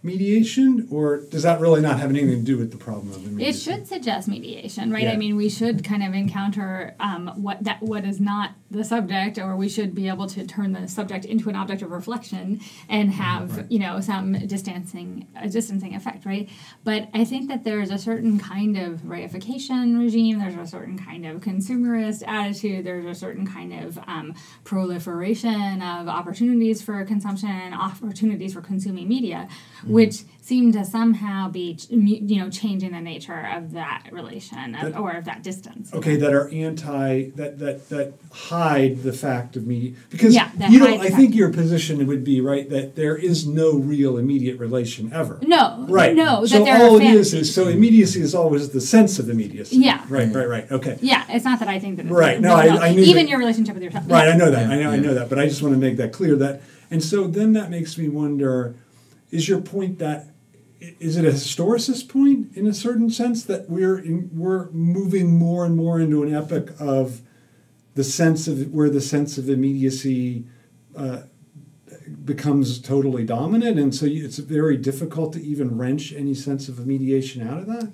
mediation, 0.03 0.85
or 0.91 1.21
does 1.21 1.43
that 1.43 1.61
really 1.61 1.81
not 1.81 1.97
have 1.97 2.09
anything 2.09 2.29
to 2.29 2.41
do 2.41 2.57
with 2.57 2.71
the 2.71 2.77
problem 2.77 3.09
of 3.11 3.23
mediation? 3.23 3.41
It 3.41 3.55
should 3.55 3.87
suggest 3.87 4.27
mediation, 4.27 4.91
right? 4.91 5.03
Yeah. 5.03 5.13
I 5.13 5.15
mean, 5.15 5.37
we 5.37 5.49
should 5.49 5.83
kind 5.83 6.03
of 6.03 6.13
encounter 6.13 6.93
um, 6.99 7.31
what 7.35 7.63
that 7.63 7.81
what 7.81 8.03
is 8.03 8.19
not 8.19 8.51
the 8.69 8.83
subject, 8.83 9.37
or 9.37 9.55
we 9.55 9.69
should 9.69 9.95
be 9.95 10.09
able 10.09 10.27
to 10.27 10.45
turn 10.45 10.73
the 10.73 10.87
subject 10.87 11.23
into 11.23 11.49
an 11.49 11.55
object 11.55 11.81
of 11.81 11.91
reflection 11.91 12.59
and 12.89 13.11
have 13.11 13.65
you 13.71 13.79
know 13.79 14.01
some 14.01 14.33
distancing 14.33 15.27
a 15.39 15.47
distancing 15.47 15.95
effect, 15.95 16.25
right? 16.25 16.49
But 16.83 17.07
I 17.13 17.23
think 17.23 17.47
that 17.47 17.63
there 17.63 17.79
is 17.79 17.89
a 17.89 17.97
certain 17.97 18.39
kind 18.39 18.77
of 18.77 19.01
reification 19.01 19.97
regime. 19.97 20.39
There's 20.39 20.55
a 20.55 20.67
certain 20.67 20.99
kind 20.99 21.25
of 21.25 21.39
consumerist 21.39 22.27
attitude. 22.27 22.85
There's 22.85 23.05
a 23.05 23.15
certain 23.15 23.47
kind 23.47 23.73
of 23.73 23.97
um, 24.05 24.33
proliferation 24.65 25.81
of 25.81 26.09
opportunities 26.09 26.81
for 26.81 27.03
consumption, 27.05 27.49
and 27.49 27.73
opportunities 27.73 28.53
for 28.53 28.61
consuming 28.61 29.07
media, 29.07 29.47
Mm-hmm. 29.93 30.09
which 30.09 30.23
seem 30.41 30.73
to 30.73 30.83
somehow 30.83 31.49
be 31.49 31.77
you 31.89 32.37
know 32.37 32.49
changing 32.49 32.91
the 32.91 32.99
nature 32.99 33.49
of 33.55 33.71
that 33.73 34.09
relation 34.11 34.75
of, 34.75 34.91
That- 34.93 34.99
or 34.99 35.11
of 35.13 35.23
that 35.25 35.41
distance. 35.41 35.93
Okay, 35.93 36.17
that 36.17 36.33
are 36.33 36.49
anti, 36.49 37.29
that, 37.35 37.59
that, 37.59 37.87
that 37.89 38.13
hide 38.31 39.03
the 39.03 39.13
fact 39.13 39.55
of 39.55 39.65
media, 39.65 39.93
because 40.09 40.35
Yeah, 40.35 40.49
you 40.69 40.79
know 40.79 40.87
I 40.99 41.09
think 41.09 41.33
your 41.33 41.49
position 41.49 42.05
would 42.07 42.25
be, 42.25 42.41
right, 42.41 42.69
that 42.69 42.95
there 42.97 43.15
is 43.15 43.47
no 43.47 43.77
real 43.77 44.17
immediate 44.17 44.59
relation 44.59 45.13
ever. 45.13 45.39
No, 45.43 45.85
Right. 45.87 46.13
no, 46.13 46.45
So 46.45 46.57
that 46.59 46.65
there 46.65 46.85
all 46.89 46.97
it 46.97 47.03
is 47.05 47.33
is 47.33 47.53
so 47.55 47.69
immediacy 47.69 48.19
is 48.19 48.35
always 48.35 48.69
the 48.69 48.81
sense 48.81 49.19
of 49.19 49.29
immediacy. 49.29 49.77
Yeah. 49.77 50.03
Right. 50.09 50.33
Right. 50.33 50.49
Right. 50.49 50.71
Okay. 50.71 50.97
Yeah, 51.01 51.23
it's 51.29 51.45
not 51.45 51.59
that 51.59 51.69
I 51.69 51.79
think 51.79 51.95
that. 51.97 52.05
It's 52.07 52.11
Right, 52.13 52.41
no, 52.41 52.53
I- 52.55 52.87
I 52.89 52.93
knew 52.93 53.01
even 53.03 53.25
that- 53.25 53.29
your 53.29 53.39
relationship 53.39 53.75
with 53.75 53.83
yourself. 53.83 54.05
Right. 54.09 54.27
Yeah. 54.27 54.33
I 54.33 54.37
know 54.37 54.51
that. 54.51 54.69
I 54.69 54.75
know. 54.81 54.91
I 54.91 54.97
know 54.97 55.13
that. 55.13 55.29
But 55.29 55.39
I 55.39 55.47
just 55.47 55.61
want 55.61 55.73
to 55.73 55.79
make 55.79 55.95
that 55.97 56.11
clear. 56.11 56.35
That 56.35 56.61
and 56.91 57.01
so 57.01 57.27
then 57.27 57.53
that 57.53 57.69
makes 57.71 57.97
me 57.97 58.09
wonder: 58.09 58.75
Is 59.33 59.49
your 59.49 59.61
point 59.61 59.99
that 59.99 60.29
is 60.99 61.17
it 61.17 61.25
a 61.25 61.29
historicist 61.29 62.09
point 62.09 62.55
in 62.55 62.67
a 62.67 62.73
certain 62.73 63.09
sense 63.09 63.43
that 63.45 63.69
we're 63.69 63.97
in, 63.97 64.29
we're 64.33 64.69
moving 64.71 65.37
more 65.37 65.65
and 65.65 65.75
more 65.75 65.99
into 65.99 66.23
an 66.23 66.33
epoch 66.33 66.71
of 66.79 67.21
the 67.95 68.03
sense 68.03 68.47
of 68.47 68.71
where 68.73 68.89
the 68.89 69.01
sense 69.01 69.37
of 69.37 69.49
immediacy 69.49 70.45
uh, 70.95 71.21
becomes 72.25 72.79
totally 72.79 73.23
dominant, 73.23 73.79
and 73.79 73.95
so 73.95 74.05
you, 74.05 74.25
it's 74.25 74.37
very 74.37 74.77
difficult 74.77 75.33
to 75.33 75.41
even 75.41 75.77
wrench 75.77 76.13
any 76.13 76.33
sense 76.33 76.67
of 76.67 76.85
mediation 76.85 77.47
out 77.47 77.59
of 77.59 77.67
that. 77.67 77.91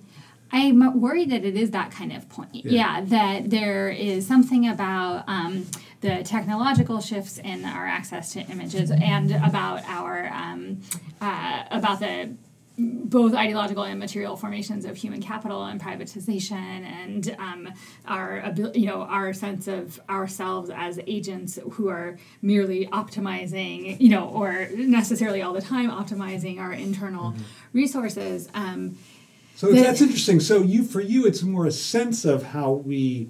I'm 0.51 0.99
worried 0.99 1.29
that 1.29 1.45
it 1.45 1.55
is 1.55 1.71
that 1.71 1.91
kind 1.91 2.11
of 2.11 2.27
point. 2.27 2.49
Yeah. 2.53 2.71
Yeah, 2.71 3.01
that 3.05 3.49
there 3.49 3.89
is 3.89 4.25
something 4.25 4.67
about 4.67 5.23
um, 5.27 5.67
the 6.01 6.23
technological 6.23 7.01
shifts 7.01 7.37
in 7.37 7.65
our 7.65 7.85
access 7.85 8.33
to 8.33 8.41
images 8.41 8.91
and 8.91 9.31
about 9.31 9.83
our 9.85 10.27
um, 10.33 10.81
uh, 11.21 11.63
about 11.71 11.99
the 11.99 12.33
both 12.81 13.33
ideological 13.33 13.83
and 13.83 13.99
material 13.99 14.37
formations 14.37 14.85
of 14.85 14.95
human 14.95 15.21
capital 15.21 15.65
and 15.65 15.81
privatization 15.81 16.53
and 16.53 17.35
um, 17.37 17.69
our 18.07 18.53
you 18.73 18.85
know 18.85 19.01
our 19.01 19.33
sense 19.33 19.67
of 19.67 19.99
ourselves 20.09 20.69
as 20.73 20.99
agents 21.05 21.59
who 21.73 21.89
are 21.89 22.17
merely 22.41 22.87
optimizing 22.87 23.99
you 23.99 24.09
know 24.09 24.29
or 24.29 24.69
necessarily 24.75 25.41
all 25.41 25.51
the 25.51 25.61
time 25.61 25.89
optimizing 25.91 26.59
our 26.59 26.71
internal 26.71 27.33
resources 27.73 28.47
um, 28.53 28.97
So 29.59 29.73
that's 29.73 29.99
interesting. 30.01 30.39
So 30.39 30.61
you, 30.61 30.85
for 30.85 31.01
you, 31.01 31.25
it's 31.25 31.43
more 31.43 31.65
a 31.65 31.71
sense 31.71 32.23
of 32.23 32.43
how 32.43 32.71
we 32.71 33.29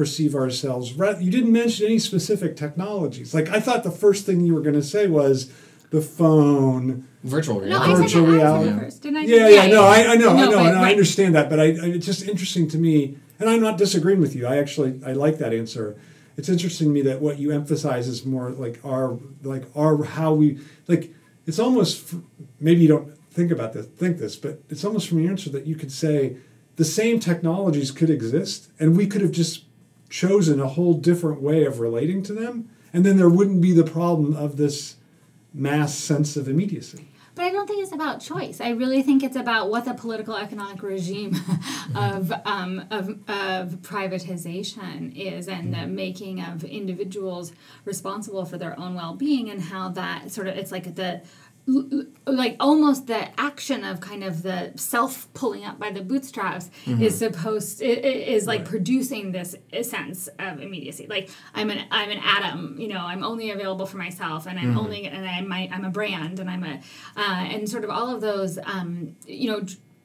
perceive 0.00 0.34
ourselves. 0.34 0.92
You 0.92 1.30
didn't 1.30 1.52
mention 1.52 1.84
any 1.84 1.98
specific 1.98 2.56
technologies. 2.56 3.34
Like 3.34 3.50
I 3.50 3.60
thought 3.60 3.84
the 3.84 3.90
first 3.90 4.24
thing 4.24 4.40
you 4.46 4.54
were 4.54 4.62
going 4.62 4.74
to 4.76 4.82
say 4.82 5.06
was 5.08 5.52
the 5.90 6.00
phone. 6.00 7.06
virtual 7.22 7.60
reality 7.60 7.92
I 7.92 7.94
said 7.96 8.02
Virtual 8.02 8.26
that 8.26 8.32
I 8.32 8.32
said 8.32 8.36
reality. 8.38 8.68
it 8.70 8.80
first, 8.80 9.02
didn't 9.02 9.16
I? 9.18 9.22
Yeah, 9.24 9.48
yeah, 9.48 9.66
no, 9.66 9.82
I, 9.84 10.12
I 10.12 10.14
know, 10.16 10.30
I 10.30 10.46
know, 10.46 10.52
but- 10.52 10.66
and 10.68 10.78
I 10.78 10.90
understand 10.92 11.34
that. 11.34 11.50
But 11.50 11.60
I, 11.60 11.64
I, 11.64 11.86
it's 11.96 12.06
just 12.06 12.26
interesting 12.26 12.66
to 12.68 12.78
me, 12.78 13.18
and 13.38 13.50
I'm 13.50 13.60
not 13.60 13.76
disagreeing 13.76 14.20
with 14.20 14.34
you. 14.34 14.46
I 14.46 14.56
actually, 14.56 14.98
I 15.04 15.12
like 15.12 15.36
that 15.36 15.52
answer. 15.52 15.98
It's 16.38 16.48
interesting 16.48 16.86
to 16.86 16.92
me 16.94 17.02
that 17.02 17.20
what 17.20 17.38
you 17.38 17.50
emphasize 17.50 18.08
is 18.08 18.24
more 18.24 18.48
like 18.52 18.80
our, 18.82 19.18
like 19.42 19.64
our 19.76 20.02
how 20.04 20.32
we 20.32 20.60
like. 20.88 21.12
It's 21.46 21.58
almost 21.58 22.14
maybe 22.58 22.80
you 22.80 22.88
don't 22.88 23.18
think 23.30 23.50
about 23.50 23.74
this, 23.74 23.84
think 23.84 24.16
this, 24.16 24.36
but 24.36 24.62
it's 24.70 24.82
almost 24.82 25.10
from 25.10 25.18
your 25.20 25.30
answer 25.30 25.50
that 25.50 25.66
you 25.66 25.74
could 25.74 25.92
say 25.92 26.36
the 26.76 26.84
same 26.86 27.20
technologies 27.20 27.90
could 27.90 28.08
exist, 28.08 28.70
and 28.80 28.96
we 28.96 29.06
could 29.06 29.20
have 29.20 29.32
just 29.32 29.64
chosen 30.10 30.60
a 30.60 30.68
whole 30.68 30.94
different 30.94 31.40
way 31.40 31.64
of 31.64 31.80
relating 31.80 32.22
to 32.24 32.34
them, 32.34 32.68
and 32.92 33.04
then 33.04 33.16
there 33.16 33.30
wouldn't 33.30 33.62
be 33.62 33.72
the 33.72 33.84
problem 33.84 34.36
of 34.36 34.56
this 34.56 34.96
mass 35.54 35.94
sense 35.94 36.36
of 36.36 36.48
immediacy. 36.48 37.08
But 37.36 37.44
I 37.44 37.52
don't 37.52 37.66
think 37.66 37.82
it's 37.82 37.92
about 37.92 38.20
choice. 38.20 38.60
I 38.60 38.70
really 38.70 39.02
think 39.02 39.22
it's 39.22 39.36
about 39.36 39.70
what 39.70 39.84
the 39.84 39.94
political 39.94 40.36
economic 40.36 40.82
regime 40.82 41.36
of, 41.94 42.32
um, 42.44 42.84
of, 42.90 43.08
of 43.28 43.80
privatization 43.80 45.16
is 45.16 45.48
and 45.48 45.72
the 45.72 45.86
making 45.86 46.42
of 46.42 46.64
individuals 46.64 47.52
responsible 47.84 48.44
for 48.44 48.58
their 48.58 48.78
own 48.78 48.94
well 48.94 49.14
being 49.14 49.48
and 49.48 49.62
how 49.62 49.88
that 49.90 50.32
sort 50.32 50.48
of, 50.48 50.56
it's 50.56 50.72
like 50.72 50.96
the 50.96 51.22
like 52.26 52.56
almost 52.58 53.06
the 53.06 53.28
action 53.40 53.84
of 53.84 54.00
kind 54.00 54.24
of 54.24 54.42
the 54.42 54.72
self 54.76 55.32
pulling 55.34 55.64
up 55.64 55.78
by 55.78 55.90
the 55.90 56.02
bootstraps 56.02 56.70
is 56.86 57.16
supposed 57.18 57.82
i- 57.82 57.86
i- 57.86 57.88
is 58.34 58.46
like 58.46 58.64
producing 58.64 59.32
this 59.32 59.54
sense 59.82 60.28
of 60.38 60.60
immediacy. 60.60 61.06
Like 61.08 61.30
i'm 61.54 61.70
an 61.70 61.84
i'm 61.90 62.10
an 62.10 62.18
atom 62.18 62.76
you 62.78 62.88
know 62.88 62.98
i'm 63.00 63.22
only 63.24 63.50
available 63.50 63.86
for 63.86 63.98
myself 63.98 64.46
and 64.46 64.58
i'm 64.58 64.76
only 64.78 65.06
and 65.06 65.28
i'm 65.28 65.48
my, 65.48 65.68
i'm 65.72 65.84
a 65.84 65.90
brand 65.90 66.40
and 66.40 66.48
i'm 66.50 66.64
a 66.64 66.80
uh, 67.16 67.44
and 67.52 67.68
sort 67.68 67.84
of 67.84 67.90
all 67.90 68.14
of 68.14 68.20
those 68.20 68.58
um, 68.64 69.14
you 69.26 69.50
know 69.50 69.60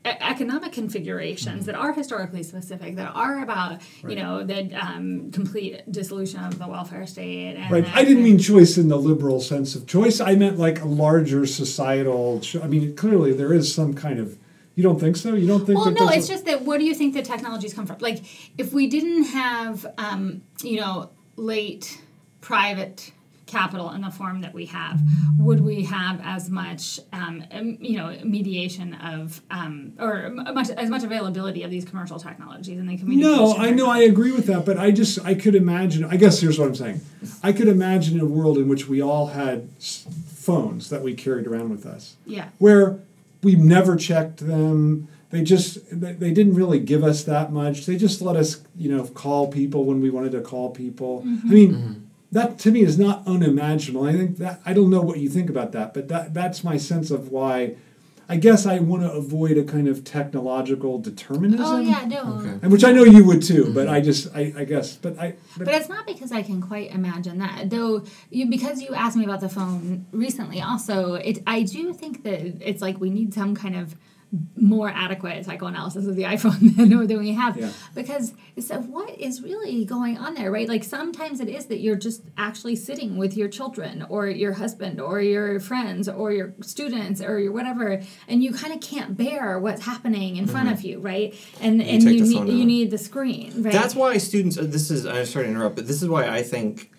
economic 0.05 0.71
configurations 0.71 1.65
that 1.65 1.75
are 1.75 1.93
historically 1.93 2.43
specific 2.43 2.95
that 2.95 3.11
are 3.15 3.41
about 3.43 3.81
you 4.07 4.15
know 4.15 4.43
the 4.43 4.71
um, 4.73 5.31
complete 5.31 5.81
dissolution 5.91 6.39
of 6.43 6.59
the 6.59 6.67
welfare 6.67 7.05
state 7.07 7.55
and 7.55 7.71
Right. 7.71 7.87
I 7.95 8.03
didn't 8.03 8.23
mean 8.23 8.37
choice 8.39 8.77
in 8.77 8.87
the 8.87 8.97
liberal 8.97 9.39
sense 9.41 9.75
of 9.75 9.87
choice. 9.87 10.19
I 10.19 10.35
meant 10.35 10.57
like 10.59 10.81
a 10.81 10.85
larger 10.87 11.45
societal. 11.45 12.39
Cho- 12.41 12.61
I 12.61 12.67
mean, 12.67 12.95
clearly 12.95 13.33
there 13.33 13.53
is 13.53 13.73
some 13.73 13.93
kind 13.93 14.19
of 14.19 14.37
You 14.75 14.83
don't 14.83 14.99
think 14.99 15.15
so? 15.15 15.33
You 15.35 15.47
don't 15.47 15.65
think 15.65 15.79
Well, 15.79 15.91
no, 15.91 16.09
it's 16.09 16.25
a- 16.27 16.33
just 16.33 16.45
that 16.45 16.63
where 16.63 16.77
do 16.77 16.83
you 16.85 16.93
think 16.93 17.13
the 17.13 17.21
technologies 17.21 17.73
come 17.73 17.85
from? 17.85 17.97
Like, 17.99 18.23
if 18.57 18.73
we 18.73 18.87
didn't 18.87 19.23
have, 19.23 19.85
um, 19.97 20.41
you 20.63 20.77
know, 20.81 21.11
late 21.37 22.01
private 22.41 23.11
capital 23.45 23.91
in 23.91 24.01
the 24.01 24.09
form 24.09 24.41
that 24.41 24.53
we 24.53 24.65
have, 24.65 24.99
would 25.37 25.59
we 25.61 25.83
have 25.85 26.19
as 26.23 26.49
much, 26.49 26.99
um, 27.13 27.43
you 27.79 27.97
know, 27.97 28.17
mediation 28.23 28.93
of, 28.95 29.41
um, 29.51 29.93
or 29.99 30.29
much 30.29 30.69
as 30.71 30.89
much 30.89 31.03
availability 31.03 31.61
of 31.63 31.69
these 31.69 31.85
commercial 31.85 32.19
technologies 32.19 32.79
and 32.79 32.89
the 32.89 32.97
communication? 32.97 33.31
No, 33.37 33.55
I 33.57 33.69
know 33.69 33.89
I 33.89 33.99
agree 33.99 34.31
with 34.31 34.47
that, 34.47 34.65
but 34.65 34.77
I 34.77 34.91
just 34.91 35.23
I 35.23 35.35
could 35.35 35.55
imagine. 35.55 36.03
I 36.05 36.17
guess 36.17 36.39
here's 36.41 36.57
what 36.57 36.67
I'm 36.67 36.75
saying. 36.75 37.01
I 37.43 37.51
could 37.53 37.67
imagine 37.67 38.19
a 38.19 38.25
world 38.25 38.57
in 38.57 38.67
which 38.67 38.87
we 38.87 39.01
all 39.01 39.27
had 39.27 39.69
phones 39.79 40.89
that 40.89 41.01
we 41.01 41.13
carried 41.13 41.47
around 41.47 41.69
with 41.69 41.85
us, 41.85 42.15
Yeah. 42.25 42.49
where 42.57 42.99
we 43.43 43.55
never 43.55 43.95
checked 43.95 44.37
them. 44.45 45.07
They 45.31 45.43
just 45.43 45.79
they 45.91 46.13
they 46.13 46.31
didn't 46.31 46.55
really 46.55 46.79
give 46.79 47.03
us 47.03 47.23
that 47.25 47.51
much. 47.51 47.85
They 47.85 47.97
just 47.97 48.21
let 48.21 48.35
us, 48.35 48.61
you 48.77 48.89
know, 48.89 49.03
call 49.05 49.47
people 49.51 49.83
when 49.85 50.01
we 50.01 50.09
wanted 50.09 50.31
to 50.33 50.41
call 50.41 50.69
people. 50.69 51.23
I 51.25 51.47
mean, 51.47 52.04
that 52.35 52.59
to 52.59 52.71
me 52.71 52.81
is 52.81 52.99
not 52.99 53.25
unimaginable. 53.25 54.05
I 54.05 54.11
think 54.11 54.37
that 54.39 54.59
I 54.65 54.73
don't 54.73 54.89
know 54.89 55.01
what 55.01 55.19
you 55.19 55.29
think 55.29 55.49
about 55.49 55.71
that, 55.71 55.93
but 55.93 56.09
that 56.09 56.33
that's 56.33 56.63
my 56.63 56.75
sense 56.75 57.09
of 57.09 57.29
why. 57.29 57.77
I 58.27 58.37
guess 58.37 58.65
I 58.65 58.79
want 58.79 59.03
to 59.03 59.11
avoid 59.11 59.55
a 59.55 59.63
kind 59.63 59.87
of 59.87 60.03
technological 60.03 60.97
determinism. 60.99 61.65
Oh 61.65 61.77
yeah, 61.77 62.05
no. 62.05 62.39
Okay. 62.39 62.59
And 62.63 62.71
which 62.71 62.83
I 62.83 62.91
know 62.91 63.03
you 63.03 63.23
would 63.23 63.41
too, 63.41 63.71
but 63.73 63.85
mm-hmm. 63.85 63.93
I 63.93 64.01
just 64.01 64.35
I, 64.35 64.53
I 64.57 64.65
guess 64.65 64.97
but 64.97 65.17
I 65.17 65.35
but, 65.55 65.65
But 65.65 65.75
it's 65.75 65.87
not 65.87 66.05
because 66.05 66.31
I 66.33 66.41
can 66.41 66.59
quite 66.59 66.91
imagine 66.91 67.37
that, 67.37 67.69
though. 67.69 68.03
You 68.31 68.49
because 68.49 68.81
you 68.81 68.93
asked 68.95 69.15
me 69.15 69.23
about 69.23 69.39
the 69.39 69.49
phone 69.49 70.05
recently. 70.11 70.59
Also, 70.61 71.13
it 71.13 71.41
I 71.47 71.63
do 71.63 71.93
think 71.93 72.23
that 72.23 72.67
it's 72.67 72.81
like 72.81 72.99
we 72.99 73.11
need 73.11 73.33
some 73.33 73.55
kind 73.55 73.77
of 73.77 73.95
more 74.57 74.89
adequate 74.89 75.45
psychoanalysis 75.45 76.07
of 76.07 76.15
the 76.15 76.23
iPhone 76.35 76.75
than, 76.75 77.07
than 77.07 77.19
we 77.19 77.33
have 77.33 77.57
Yeah. 77.57 77.71
because 77.93 78.33
so 78.59 78.79
what 78.79 79.17
is 79.19 79.41
really 79.41 79.85
going 79.85 80.17
on 80.17 80.33
there 80.33 80.51
right 80.51 80.67
like 80.67 80.83
sometimes 80.83 81.39
it 81.39 81.47
is 81.49 81.67
that 81.67 81.79
you're 81.79 81.95
just 81.95 82.23
actually 82.37 82.75
sitting 82.75 83.17
with 83.17 83.37
your 83.37 83.47
children 83.47 84.05
or 84.09 84.27
your 84.27 84.53
husband 84.53 84.99
or 84.99 85.21
your 85.21 85.59
friends 85.59 86.09
or 86.09 86.31
your 86.31 86.53
students 86.61 87.21
or 87.21 87.39
your 87.39 87.51
whatever 87.51 88.01
and 88.27 88.43
you 88.43 88.51
kind 88.51 88.73
of 88.73 88.81
can't 88.81 89.15
bear 89.15 89.59
what's 89.59 89.85
happening 89.85 90.37
in 90.37 90.47
front 90.47 90.67
mm-hmm. 90.67 90.77
of 90.77 90.81
you 90.81 90.99
right 90.99 91.35
and 91.61 91.81
and 91.81 92.03
you 92.03 92.21
need 92.21 92.49
you 92.49 92.65
need 92.65 92.91
the 92.91 92.97
screen 92.97 93.63
right 93.63 93.73
That's 93.73 93.95
why 93.95 94.17
students. 94.17 94.57
This 94.57 94.91
is. 94.91 95.05
I'm 95.05 95.25
sorry 95.25 95.45
to 95.45 95.51
interrupt, 95.51 95.75
but 95.75 95.87
this 95.87 96.01
is 96.01 96.09
why 96.09 96.27
I 96.27 96.43
think 96.43 96.91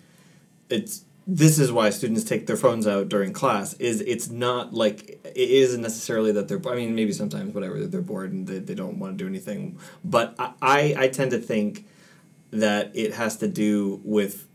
it's. 0.69 1.03
This 1.29 1.59
is 1.59 1.73
why 1.73 1.89
students 1.89 2.23
take 2.23 2.47
their 2.47 2.55
phones 2.55 2.87
out 2.87 3.09
during 3.09 3.33
class. 3.33 3.73
Is 3.73 3.99
it's 4.01 4.29
not 4.29 4.73
like 4.73 5.19
it 5.25 5.49
isn't 5.49 5.81
necessarily 5.81 6.31
that 6.31 6.47
they're. 6.47 6.61
I 6.65 6.75
mean, 6.75 6.95
maybe 6.95 7.11
sometimes 7.11 7.53
whatever 7.53 7.85
they're 7.85 8.01
bored 8.01 8.31
and 8.31 8.47
they, 8.47 8.59
they 8.59 8.75
don't 8.75 8.97
want 8.97 9.17
to 9.17 9.23
do 9.23 9.27
anything. 9.27 9.77
But 10.05 10.35
I, 10.39 10.95
I 10.97 11.07
tend 11.09 11.31
to 11.31 11.39
think 11.39 11.85
that 12.51 12.91
it 12.95 13.13
has 13.15 13.37
to 13.37 13.47
do 13.47 13.99
with 14.05 14.47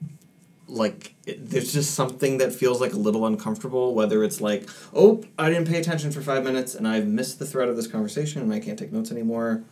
like 0.66 1.14
it, 1.26 1.50
there's 1.50 1.72
just 1.72 1.94
something 1.94 2.38
that 2.38 2.54
feels 2.54 2.80
like 2.80 2.94
a 2.94 2.96
little 2.96 3.26
uncomfortable 3.26 3.94
whether 3.94 4.24
it's 4.24 4.40
like 4.40 4.68
oh 4.94 5.22
i 5.38 5.50
didn't 5.50 5.68
pay 5.68 5.78
attention 5.78 6.10
for 6.10 6.22
five 6.22 6.42
minutes 6.42 6.74
and 6.74 6.88
i've 6.88 7.06
missed 7.06 7.38
the 7.38 7.44
thread 7.44 7.68
of 7.68 7.76
this 7.76 7.86
conversation 7.86 8.40
and 8.40 8.52
i 8.54 8.58
can't 8.58 8.78
take 8.78 8.92
notes 8.92 9.10
anymore 9.10 9.62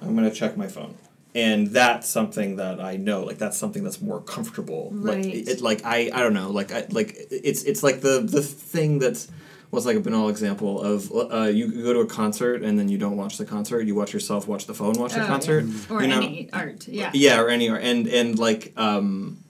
i'm 0.00 0.14
going 0.14 0.28
to 0.28 0.34
check 0.34 0.56
my 0.56 0.68
phone 0.68 0.94
and 1.34 1.68
that's 1.68 2.08
something 2.08 2.56
that 2.56 2.80
i 2.80 2.96
know 2.96 3.22
like 3.24 3.38
that's 3.38 3.58
something 3.58 3.82
that's 3.84 4.00
more 4.00 4.20
comfortable. 4.20 4.90
Like 4.92 5.16
Right. 5.24 5.48
it, 5.48 5.60
like 5.60 5.84
i 5.84 6.10
i 6.12 6.20
don't 6.22 6.34
know 6.34 6.50
like 6.50 6.72
i 6.72 6.86
like 6.90 7.16
it's 7.30 7.62
it's 7.64 7.82
like 7.82 8.00
the 8.00 8.20
the 8.20 8.42
thing 8.42 8.98
that's 8.98 9.28
was 9.70 9.84
like 9.84 9.96
a 9.96 10.00
banal 10.00 10.30
example 10.30 10.80
of 10.80 11.12
uh, 11.30 11.42
you 11.42 11.70
go 11.82 11.92
to 11.92 12.00
a 12.00 12.06
concert 12.06 12.62
and 12.62 12.78
then 12.78 12.88
you 12.88 12.96
don't 12.96 13.18
watch 13.18 13.36
the 13.36 13.44
concert. 13.44 13.82
You 13.82 13.94
watch 13.94 14.14
yourself 14.14 14.48
watch 14.48 14.64
the 14.64 14.72
phone 14.72 14.94
watch 14.94 15.12
the 15.12 15.18
Oh, 15.18 15.22
yeah. 15.24 15.28
concert. 15.28 15.64
Or 15.90 16.00
you 16.00 16.08
know? 16.08 16.16
any 16.22 16.48
art 16.54 16.88
yeah. 16.88 17.10
Yeah 17.12 17.38
or 17.38 17.50
any 17.50 17.68
art, 17.68 17.82
and 17.82 18.06
and 18.06 18.38
like 18.38 18.72
um 18.78 19.44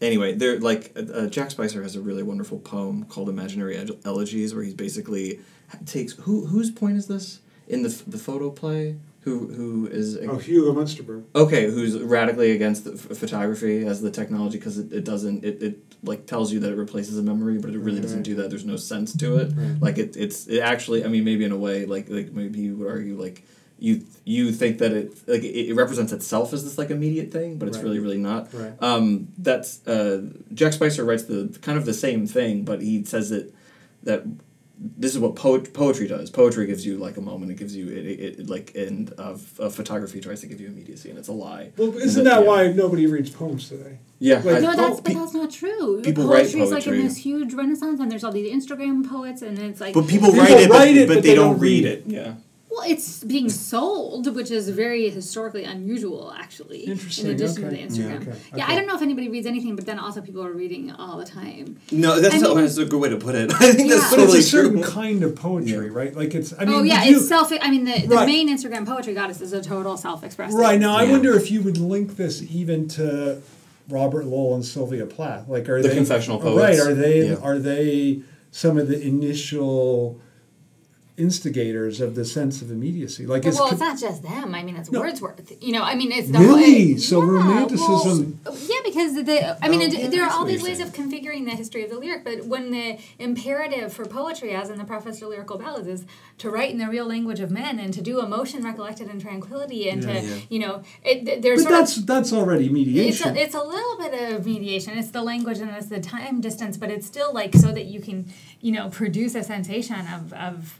anyway 0.00 0.34
there 0.34 0.58
like 0.58 0.92
uh, 0.96 1.12
uh, 1.12 1.26
jack 1.28 1.52
spicer 1.52 1.80
has 1.82 1.94
a 1.94 2.00
really 2.00 2.24
wonderful 2.24 2.58
poem 2.58 3.04
called 3.04 3.28
imaginary 3.28 3.76
Ele- 3.78 3.96
elegies 4.04 4.52
where 4.52 4.64
he's 4.64 4.74
basically 4.74 5.38
takes 5.84 6.14
who 6.14 6.46
whose 6.46 6.70
point 6.72 6.96
is 6.96 7.06
this? 7.06 7.38
In 7.68 7.82
the 7.82 8.02
the 8.06 8.18
photo 8.18 8.50
play 8.50 8.96
who 9.26 9.48
who 9.48 9.86
is 9.88 10.16
oh 10.18 10.36
Hugo 10.38 10.72
Munsterberg. 10.72 11.24
okay 11.34 11.68
who's 11.68 11.98
radically 12.00 12.52
against 12.52 12.84
the 12.84 12.92
f- 12.92 13.18
photography 13.18 13.84
as 13.84 14.00
the 14.00 14.10
technology 14.10 14.56
because 14.56 14.78
it, 14.78 14.92
it 14.92 15.04
doesn't 15.04 15.44
it, 15.44 15.60
it 15.62 15.78
like 16.04 16.26
tells 16.26 16.52
you 16.52 16.60
that 16.60 16.70
it 16.72 16.76
replaces 16.76 17.18
a 17.18 17.22
memory 17.22 17.58
but 17.58 17.70
it 17.70 17.78
really 17.78 17.96
Right, 17.96 18.02
doesn't 18.02 18.22
do 18.22 18.36
that 18.36 18.50
there's 18.50 18.64
no 18.64 18.76
sense 18.76 19.12
to 19.16 19.36
it 19.38 19.52
Right. 19.56 19.82
like 19.82 19.98
it 19.98 20.16
it's 20.16 20.46
it 20.46 20.60
actually 20.60 21.04
i 21.04 21.08
mean 21.08 21.24
maybe 21.24 21.44
in 21.44 21.50
a 21.50 21.56
way 21.56 21.86
like 21.86 22.08
like 22.08 22.32
maybe 22.32 22.60
you 22.60 22.76
would 22.76 22.88
argue 22.88 23.20
like 23.20 23.42
you 23.80 24.04
you 24.24 24.52
think 24.52 24.78
that 24.78 24.92
it 24.92 25.28
like 25.28 25.42
it, 25.42 25.70
it 25.70 25.74
represents 25.74 26.12
itself 26.12 26.52
as 26.52 26.62
this 26.62 26.78
like 26.78 26.90
immediate 26.90 27.32
thing 27.32 27.58
but 27.58 27.66
it's 27.68 27.78
Right. 27.78 27.84
really 27.84 27.98
really 27.98 28.18
not 28.30 28.54
Right. 28.54 28.74
um, 28.80 29.28
that's 29.38 29.84
uh, 29.88 30.22
Jack 30.54 30.72
Spicer 30.72 31.04
writes 31.04 31.24
the 31.24 31.40
kind 31.62 31.76
of 31.76 31.84
the 31.84 31.92
same 32.06 32.26
thing, 32.28 32.64
but 32.64 32.80
he 32.80 33.04
says 33.04 33.30
that 33.30 33.52
that 34.04 34.22
this 34.78 35.14
is 35.14 35.18
what 35.18 35.36
poet, 35.36 35.72
poetry 35.72 36.06
does. 36.06 36.30
Poetry 36.30 36.66
gives 36.66 36.84
you 36.84 36.98
like 36.98 37.16
a 37.16 37.20
moment. 37.20 37.50
It 37.50 37.56
gives 37.56 37.74
you 37.74 37.88
it, 37.88 38.06
it, 38.06 38.38
it 38.40 38.48
like 38.48 38.74
and 38.74 39.12
uh, 39.18 39.36
uh, 39.58 39.68
photography 39.70 40.20
tries 40.20 40.40
to 40.42 40.46
give 40.46 40.60
you 40.60 40.66
immediacy, 40.68 41.08
and 41.08 41.18
it's 41.18 41.28
a 41.28 41.32
lie. 41.32 41.72
Well, 41.76 41.96
isn't 41.96 42.24
that 42.24 42.40
yeah. 42.42 42.46
why 42.46 42.72
nobody 42.72 43.06
reads 43.06 43.30
poems 43.30 43.68
today? 43.68 43.98
Yeah, 44.18 44.36
Like- 44.44 44.56
I- 44.56 44.60
No, 44.60 44.76
that's 44.76 45.00
but 45.00 45.14
that's 45.14 45.34
not 45.34 45.50
true. 45.50 46.02
people 46.02 46.24
write 46.26 46.44
poetry 46.44 46.60
is 46.60 46.70
like 46.72 46.86
in 46.86 46.98
this 46.98 47.16
huge 47.16 47.54
renaissance, 47.54 48.00
and 48.00 48.10
there's 48.10 48.24
all 48.24 48.32
these 48.32 48.52
Instagram 48.52 49.08
poets, 49.08 49.42
and 49.42 49.58
it's 49.58 49.80
like 49.80 49.94
but 49.94 50.06
people, 50.08 50.28
People 50.30 50.44
write 50.44 50.50
it, 50.60 50.70
write 50.70 50.94
but, 50.94 50.96
it, 50.96 51.08
but 51.08 51.22
they, 51.22 51.34
don't 51.34 51.58
read 51.58 51.84
it. 51.84 52.04
Yeah. 52.06 52.34
Well, 52.76 52.90
it's 52.90 53.24
being 53.24 53.48
sold, 53.48 54.34
which 54.34 54.50
is 54.50 54.68
very 54.68 55.08
historically 55.08 55.64
unusual, 55.64 56.30
actually. 56.36 56.80
Interesting, 56.80 57.26
In 57.26 57.32
addition 57.32 57.64
okay. 57.64 57.76
to 57.82 57.88
the 57.88 57.88
Instagram. 58.02 58.10
Yeah, 58.10 58.16
okay, 58.30 58.38
Yeah, 58.54 58.64
okay. 58.64 58.72
I 58.72 58.76
don't 58.76 58.86
know 58.86 58.94
if 58.96 59.00
anybody 59.02 59.28
reads 59.30 59.46
anything, 59.46 59.76
but 59.76 59.86
then 59.86 59.98
also 59.98 60.20
people 60.20 60.44
are 60.44 60.52
reading 60.52 60.92
all 60.92 61.16
the 61.16 61.24
time. 61.24 61.78
No, 61.90 62.20
that's 62.20 62.34
I 62.34 62.38
not, 62.38 62.56
mean- 62.56 62.64
that's 62.66 62.76
a 62.76 62.84
good 62.84 63.00
way 63.00 63.08
to 63.08 63.16
put 63.16 63.34
it. 63.34 63.50
I 63.60 63.72
think 63.72 63.88
that's 63.90 64.02
Yeah. 64.02 64.10
But 64.10 64.16
totally 64.16 64.38
it's 64.40 64.48
a 64.48 64.50
certain 64.50 64.82
true. 64.82 64.90
kind 64.90 65.22
of 65.22 65.34
poetry, 65.36 65.86
Yeah. 65.86 65.92
right? 65.92 66.14
Like 66.14 66.34
it's. 66.34 66.52
I 66.52 66.64
oh, 66.64 66.66
mean, 66.66 66.74
oh 66.74 66.82
yeah, 66.82 67.04
you- 67.04 67.16
it's 67.16 67.28
self. 67.28 67.50
I 67.50 67.70
mean, 67.70 67.84
the, 67.84 68.06
the 68.06 68.14
Right. 68.14 68.26
main 68.26 68.48
Instagram 68.50 68.86
poetry 68.86 69.14
goddess 69.14 69.40
is 69.40 69.54
a 69.54 69.62
total 69.62 69.96
self-expressive. 69.96 70.58
Right 70.58 70.78
now, 70.78 70.96
I 70.96 71.04
wonder 71.10 71.34
if 71.34 71.50
you 71.50 71.62
would 71.62 71.78
link 71.78 72.16
this 72.16 72.42
even 72.42 72.88
to 72.88 73.40
Robert 73.88 74.26
Lowell 74.26 74.54
and 74.54 74.64
Sylvia 74.64 75.06
Plath. 75.06 75.48
Like, 75.48 75.68
are 75.70 75.80
The 75.80 75.88
they 75.88 75.94
confessional 75.94 76.38
poets? 76.40 76.78
Right? 76.78 76.86
Are 76.88 76.94
they 76.94 77.28
Yeah. 77.30 77.36
are 77.36 77.58
they 77.58 78.20
some 78.50 78.76
of 78.78 78.88
the 78.88 79.00
initial 79.00 80.20
instigators 81.18 82.00
of 82.00 82.14
the 82.14 82.24
sense 82.24 82.62
of 82.62 82.70
immediacy? 82.70 83.26
Like, 83.26 83.42
Well, 83.44 83.50
it's 83.50 83.58
well, 83.60 83.70
it's 83.70 83.80
not 83.80 83.98
just 83.98 84.22
them. 84.22 84.54
I 84.54 84.62
mean, 84.62 84.76
it's 84.76 84.90
No. 84.92 85.00
Wordsworth. 85.00 85.52
You 85.62 85.72
know, 85.72 85.82
I 85.82 85.94
mean, 85.94 86.12
it's 86.12 86.30
the 86.30 86.38
Really? 86.38 86.92
whole- 86.92 86.98
So 87.00 87.20
yeah, 87.22 87.30
romanticism- 87.30 88.38
well, 88.44 88.56
yeah, 88.68 88.76
because 88.84 89.14
the 89.14 89.64
I 89.64 89.68
mean, 89.68 89.80
Oh, 89.80 89.84
it, 89.84 90.10
there 90.10 90.24
are 90.24 90.30
all 90.30 90.44
these 90.44 90.62
ways 90.62 90.80
of 90.80 90.92
configuring 90.92 91.44
the 91.44 91.52
history 91.56 91.82
of 91.84 91.90
the 91.90 91.98
lyric. 91.98 92.24
But 92.24 92.46
when 92.46 92.70
the 92.70 92.98
imperative 93.18 93.92
for 93.92 94.04
poetry, 94.06 94.50
as 94.52 94.70
in 94.70 94.78
the 94.78 94.84
preface 94.84 95.18
to 95.20 95.28
lyrical 95.28 95.58
ballads, 95.58 95.88
is 95.88 96.04
to 96.38 96.50
write 96.50 96.70
in 96.70 96.78
the 96.78 96.88
real 96.88 97.06
language 97.06 97.40
of 97.40 97.50
men 97.50 97.78
and 97.78 97.92
to 97.94 98.02
do 98.02 98.20
emotion 98.20 98.62
recollected 98.62 99.08
in 99.10 99.20
tranquility 99.20 99.88
and 99.88 100.02
Yeah. 100.02 100.20
to 100.20 100.26
Yeah. 100.26 100.34
you 100.50 100.58
know, 100.58 100.82
it, 101.04 101.42
there's 101.42 101.64
but 101.64 101.70
that's 101.70 101.96
of 101.96 102.06
that's 102.06 102.32
already 102.32 102.66
it's 102.66 102.74
mediation. 102.74 103.36
a, 103.36 103.40
it's 103.40 103.54
a 103.54 103.62
little 103.62 103.96
bit 103.98 104.32
of 104.32 104.44
mediation. 104.46 104.96
It's 104.98 105.10
the 105.10 105.22
language 105.22 105.58
and 105.58 105.70
it's 105.70 105.86
the 105.86 106.00
time 106.00 106.40
distance, 106.40 106.76
but 106.76 106.90
it's 106.90 107.06
still 107.06 107.32
like 107.32 107.54
so 107.54 107.72
that 107.72 107.86
you 107.86 108.00
can, 108.00 108.26
you 108.60 108.72
know, 108.72 108.88
produce 108.90 109.34
a 109.34 109.42
sensation 109.42 109.96
of, 110.14 110.32
of 110.32 110.78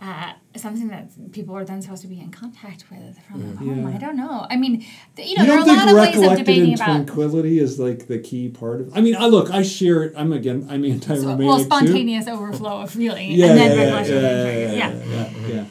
uh, 0.00 0.32
something 0.56 0.88
that 0.88 1.08
people 1.32 1.56
are 1.56 1.64
then 1.64 1.80
supposed 1.80 2.02
to 2.02 2.08
be 2.08 2.20
in 2.20 2.30
contact 2.30 2.84
with 2.90 3.18
from 3.26 3.50
the 3.50 3.56
poem. 3.56 3.80
Yeah. 3.88 3.94
I 3.94 3.98
don't 3.98 4.16
know. 4.16 4.46
I 4.50 4.56
mean, 4.56 4.84
th- 5.16 5.26
you 5.28 5.36
know, 5.36 5.42
you 5.44 5.48
there 5.48 5.58
are 5.58 5.62
a 5.62 5.64
lot 5.66 5.88
of 5.88 5.94
ways 5.94 6.08
of 6.16 6.20
recollected 6.20 6.38
debating 6.46 6.68
in 6.68 6.74
about. 6.74 6.84
tranquility 6.86 7.58
is 7.58 7.78
like 7.80 8.06
the 8.06 8.18
key 8.18 8.48
part 8.50 8.82
of? 8.82 8.96
I 8.96 9.00
mean, 9.00 9.16
I 9.16 9.26
look, 9.26 9.50
I 9.50 9.62
share 9.62 10.02
it. 10.02 10.12
I'm 10.16 10.32
again, 10.34 10.66
I'm 10.68 10.84
anti-romantic 10.84 11.46
well, 11.46 11.58
too. 11.58 11.64
spontaneous 11.64 12.28
overflow 12.28 12.82
of 12.82 12.90
feeling, 12.90 13.32
Yeah, 13.32 13.46
and 13.46 13.58
then 13.58 13.70
yeah, 13.78 13.84
recollection. 13.84 14.14
yeah, 14.22 14.28
and 14.28 14.76
yeah, 14.76 14.88
tranquility. 14.90 15.10
yeah, 15.10 15.48
yeah, 15.48 15.54
yeah. 15.54 15.64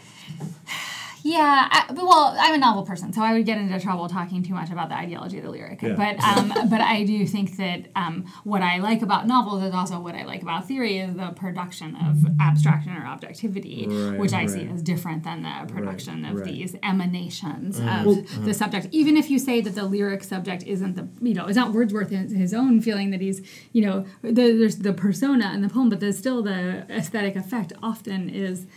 Yeah, 1.26 1.68
I, 1.72 1.92
well, 1.92 2.36
I'm 2.40 2.54
a 2.54 2.60
novel 2.60 2.84
person, 2.84 3.12
so 3.12 3.24
I 3.24 3.34
would 3.34 3.48
get 3.48 3.58
into 3.58 3.80
trouble 3.80 4.08
talking 4.08 4.44
too 4.44 4.54
much 4.54 4.70
about 4.70 4.90
the 4.90 4.96
ideology 4.96 5.40
of 5.40 5.44
the 5.46 5.50
lyric. 5.50 5.82
Yeah. 5.82 5.96
But 5.96 6.24
um, 6.24 6.54
but 6.70 6.82
I 6.82 7.04
do 7.04 7.26
think 7.26 7.58
that 7.58 7.88
um, 7.96 8.32
what 8.44 8.62
I 8.62 8.78
like 8.78 9.02
about 9.02 9.26
novels 9.26 9.64
is 9.64 9.74
also 9.74 10.00
what 10.00 10.14
I 10.14 10.24
like 10.24 10.44
about 10.44 10.68
theory 10.68 11.00
is 11.00 11.16
the 11.16 11.30
production 11.32 11.96
of 11.96 12.24
abstraction 12.40 12.96
or 12.96 13.08
objectivity, 13.08 13.88
Right, 13.90 14.20
which 14.20 14.34
I 14.34 14.46
see 14.46 14.70
as 14.72 14.84
different 14.84 15.24
than 15.24 15.42
the 15.42 15.74
production 15.74 16.26
of 16.26 16.36
right. 16.36 16.46
these 16.46 16.76
emanations 16.84 17.80
Mm-hmm. 17.80 18.08
of 18.08 18.46
the 18.46 18.54
subject. 18.54 18.90
Even 18.92 19.18
if 19.18 19.32
you 19.32 19.40
say 19.40 19.62
that 19.62 19.74
the 19.74 19.86
lyric 19.86 20.24
subject 20.24 20.62
isn't 20.64 20.96
the 20.96 21.08
you 21.28 21.34
know 21.34 21.48
it's 21.48 21.58
not 21.58 21.74
Wordsworth 21.74 22.12
his, 22.12 22.34
his 22.34 22.54
own 22.54 22.82
feeling 22.82 23.10
that 23.10 23.20
he's 23.22 23.42
you 23.74 23.84
know 23.84 24.06
the, 24.22 24.32
there's 24.32 24.78
the 24.78 24.94
persona 24.94 25.52
in 25.56 25.64
the 25.64 25.70
poem, 25.70 25.90
but 25.90 26.00
there's 26.00 26.20
still 26.20 26.44
the 26.44 26.86
aesthetic 26.92 27.36
effect 27.36 27.74
often 27.82 28.30
is 28.30 28.68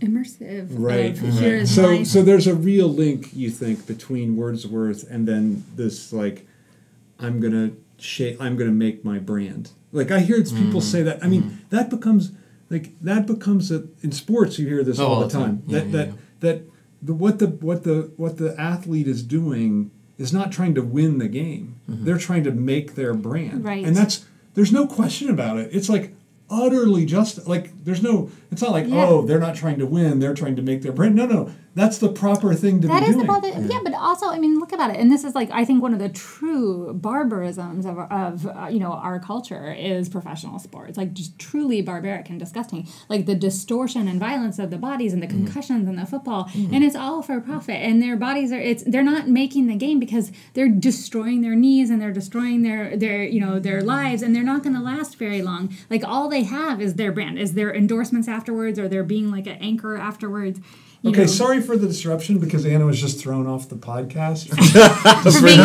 immersive. 0.00 0.68
Right. 0.70 1.10
of 1.16 1.22
right. 1.22 1.32
Here 1.34 1.56
is 1.56 1.74
So 1.74 1.82
my 1.82 2.02
so 2.02 2.22
there's 2.22 2.46
a 2.46 2.54
real 2.54 2.88
link 2.88 3.30
you 3.34 3.50
think 3.50 3.86
between 3.86 4.36
Wordsworth 4.36 5.08
and 5.10 5.26
then 5.26 5.64
this 5.74 6.12
like 6.12 6.46
I'm 7.18 7.40
gonna 7.40 7.72
shape 7.98 8.40
I'm 8.40 8.56
gonna 8.56 8.70
make 8.70 9.04
my 9.04 9.18
brand. 9.18 9.70
Like 9.92 10.10
I 10.10 10.20
hear 10.20 10.36
it's 10.36 10.52
people 10.52 10.80
say 10.80 11.02
that. 11.02 11.22
I 11.24 11.28
mean 11.28 11.62
that 11.70 11.90
becomes 11.90 12.32
like 12.70 12.98
that 13.00 13.26
becomes 13.26 13.70
a 13.72 13.84
in 14.02 14.12
sports. 14.12 14.58
You 14.58 14.66
hear 14.68 14.84
this 14.84 14.98
Oh, 14.98 15.06
all 15.06 15.14
all 15.14 15.20
the 15.20 15.26
the 15.26 15.32
time. 15.32 15.58
time. 15.58 15.62
Yeah, 15.66 15.78
that 15.80 15.86
yeah, 15.86 15.92
that 15.92 16.06
yeah. 16.08 16.12
that 16.40 16.62
the 17.02 17.14
what 17.14 17.38
the 17.38 17.46
what 17.46 17.84
the 17.84 18.12
what 18.16 18.36
the 18.38 18.54
athlete 18.60 19.08
is 19.08 19.22
doing 19.22 19.90
is 20.18 20.32
not 20.32 20.50
trying 20.52 20.74
to 20.74 20.82
win 20.82 21.18
the 21.18 21.28
game. 21.28 21.80
Mm-hmm. 21.88 22.04
They're 22.04 22.18
trying 22.18 22.44
to 22.44 22.50
make 22.50 22.94
their 22.96 23.14
brand. 23.14 23.64
Right. 23.64 23.84
And 23.84 23.96
that's 23.96 24.24
there's 24.54 24.72
no 24.72 24.86
question 24.86 25.30
about 25.30 25.58
it. 25.58 25.70
It's 25.72 25.88
like 25.88 26.12
utterly 26.50 27.04
just 27.04 27.46
like 27.46 27.84
there's 27.84 28.02
no 28.02 28.30
it's 28.50 28.62
not 28.62 28.72
like 28.72 28.86
Yeah. 28.86 29.06
oh 29.06 29.22
they're 29.22 29.38
not 29.38 29.54
trying 29.54 29.78
to 29.78 29.86
win 29.86 30.18
they're 30.18 30.34
trying 30.34 30.56
to 30.56 30.62
make 30.62 30.82
their 30.82 30.92
brand 30.92 31.14
no 31.14 31.26
no 31.26 31.52
that's 31.78 31.98
the 31.98 32.08
proper 32.08 32.54
thing 32.54 32.80
to 32.80 32.88
That 32.88 33.00
be 33.00 33.10
is 33.10 33.14
doing 33.14 33.28
about 33.28 33.44
it. 33.44 33.54
Yeah, 33.70 33.80
but 33.84 33.94
also, 33.94 34.28
I 34.28 34.38
mean, 34.38 34.58
look 34.58 34.72
about 34.72 34.90
it. 34.90 34.96
And 34.98 35.10
this 35.12 35.24
is 35.24 35.34
like, 35.34 35.50
I 35.50 35.64
think 35.64 35.82
one 35.82 35.92
of 35.92 35.98
the 35.98 36.08
true 36.08 36.92
barbarisms 36.94 37.86
of, 37.86 37.98
of 37.98 38.46
uh, 38.46 38.68
you 38.68 38.78
know, 38.78 38.92
our 38.92 39.20
culture 39.20 39.72
is 39.72 40.08
professional 40.08 40.58
sports. 40.58 40.96
Like, 40.96 41.12
just 41.12 41.38
truly 41.38 41.82
barbaric 41.82 42.28
and 42.30 42.38
disgusting. 42.38 42.88
Like 43.08 43.26
the 43.26 43.34
distortion 43.34 44.08
and 44.08 44.18
violence 44.18 44.58
of 44.58 44.70
the 44.70 44.78
bodies 44.78 45.12
and 45.12 45.22
the 45.22 45.26
concussions 45.26 45.88
and 45.88 45.98
the 45.98 46.06
football. 46.06 46.50
And 46.54 46.82
it's 46.82 46.96
all 46.96 47.22
for 47.22 47.40
profit. 47.40 47.76
And 47.76 48.02
their 48.02 48.16
bodies 48.16 48.52
are, 48.52 48.60
it's, 48.60 48.82
they're 48.84 49.02
not 49.02 49.28
making 49.28 49.66
the 49.66 49.76
game 49.76 49.98
because 49.98 50.32
they're 50.54 50.68
destroying 50.68 51.42
their 51.42 51.54
knees 51.54 51.90
and 51.90 52.00
they're 52.00 52.12
destroying 52.12 52.62
their, 52.62 52.96
their, 52.96 53.22
you 53.22 53.40
know, 53.40 53.58
their 53.58 53.82
lives 53.82 54.22
and 54.22 54.34
they're 54.34 54.42
not 54.42 54.62
going 54.62 54.74
to 54.74 54.82
last 54.82 55.16
very 55.16 55.42
long. 55.42 55.74
Like, 55.90 56.04
all 56.04 56.28
they 56.28 56.44
have 56.44 56.80
is 56.80 56.94
their 56.94 57.12
brand, 57.12 57.38
is 57.38 57.54
their 57.54 57.74
endorsements 57.74 58.28
afterwards 58.28 58.78
or 58.78 58.88
they're 58.88 59.04
being 59.04 59.30
like 59.30 59.46
an 59.46 59.58
anchor 59.60 59.96
afterwards. 59.96 60.60
Okay, 61.04 61.20
know. 61.20 61.26
sorry 61.26 61.60
for 61.60 61.76
the 61.76 61.86
disruption 61.86 62.38
because 62.38 62.66
Anna 62.66 62.84
was 62.84 63.00
just 63.00 63.20
thrown 63.20 63.46
off 63.46 63.68
the 63.68 63.76
podcast. 63.76 64.48
For 65.32 65.42
being 65.42 65.58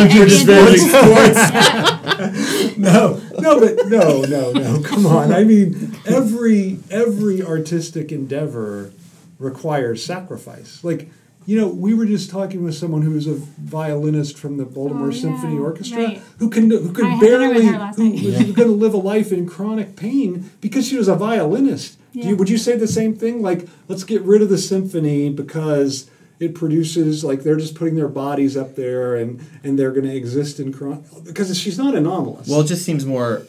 no, 2.77 3.19
no, 3.39 3.59
but 3.59 3.87
no, 3.87 4.21
no, 4.21 4.51
no. 4.51 4.81
Come 4.83 5.07
on. 5.07 5.33
I 5.33 5.43
mean, 5.43 5.95
every 6.05 6.77
every 6.91 7.41
artistic 7.41 8.11
endeavor 8.11 8.91
requires 9.39 10.05
sacrifice. 10.05 10.83
Like, 10.83 11.09
you 11.45 11.59
know, 11.59 11.67
we 11.67 11.93
were 11.93 12.05
just 12.05 12.29
talking 12.29 12.63
with 12.63 12.75
someone 12.75 13.01
who 13.01 13.11
was 13.11 13.27
a 13.27 13.33
violinist 13.33 14.37
from 14.37 14.57
the 14.57 14.65
Baltimore 14.65 15.07
Oh, 15.07 15.11
yeah, 15.11 15.21
Symphony 15.21 15.57
Orchestra 15.59 16.03
right. 16.05 16.21
who 16.39 16.49
can 16.49 16.69
who 16.69 16.89
I 16.89 16.93
could 16.93 17.05
had 17.05 17.19
dinner 17.19 17.39
with 17.39 17.51
barely 17.53 17.65
her 17.67 17.79
last 17.79 17.95
who 17.97 18.09
night. 18.09 18.23
was 18.23 18.35
going 18.55 18.67
to 18.69 18.75
live 18.75 18.93
a 18.93 18.97
life 18.97 19.31
in 19.31 19.47
chronic 19.47 19.95
pain 19.95 20.49
because 20.61 20.87
she 20.87 20.97
was 20.97 21.07
a 21.07 21.15
violinist. 21.15 21.97
Do 22.13 22.19
Yeah. 22.19 22.29
you, 22.29 22.35
would 22.37 22.49
you 22.49 22.57
say 22.57 22.77
the 22.77 22.87
same 22.87 23.15
thing? 23.15 23.41
Like, 23.41 23.67
let's 23.87 24.03
get 24.03 24.21
rid 24.21 24.41
of 24.41 24.49
the 24.49 24.57
symphony 24.57 25.29
because 25.29 26.09
it 26.39 26.53
produces 26.55 27.23
like 27.23 27.43
they're 27.43 27.55
just 27.57 27.75
putting 27.75 27.95
their 27.95 28.07
bodies 28.07 28.55
up 28.57 28.75
there 28.75 29.15
and 29.15 29.39
and 29.63 29.77
they're 29.79 29.91
going 29.91 30.05
to 30.05 30.15
exist 30.15 30.59
in 30.59 30.71
chronic 30.73 31.03
because 31.23 31.57
she's 31.57 31.77
not 31.77 31.95
anomalous. 31.95 32.47
Well, 32.47 32.61
it 32.61 32.67
just 32.67 32.83
seems 32.85 33.05
more 33.05 33.43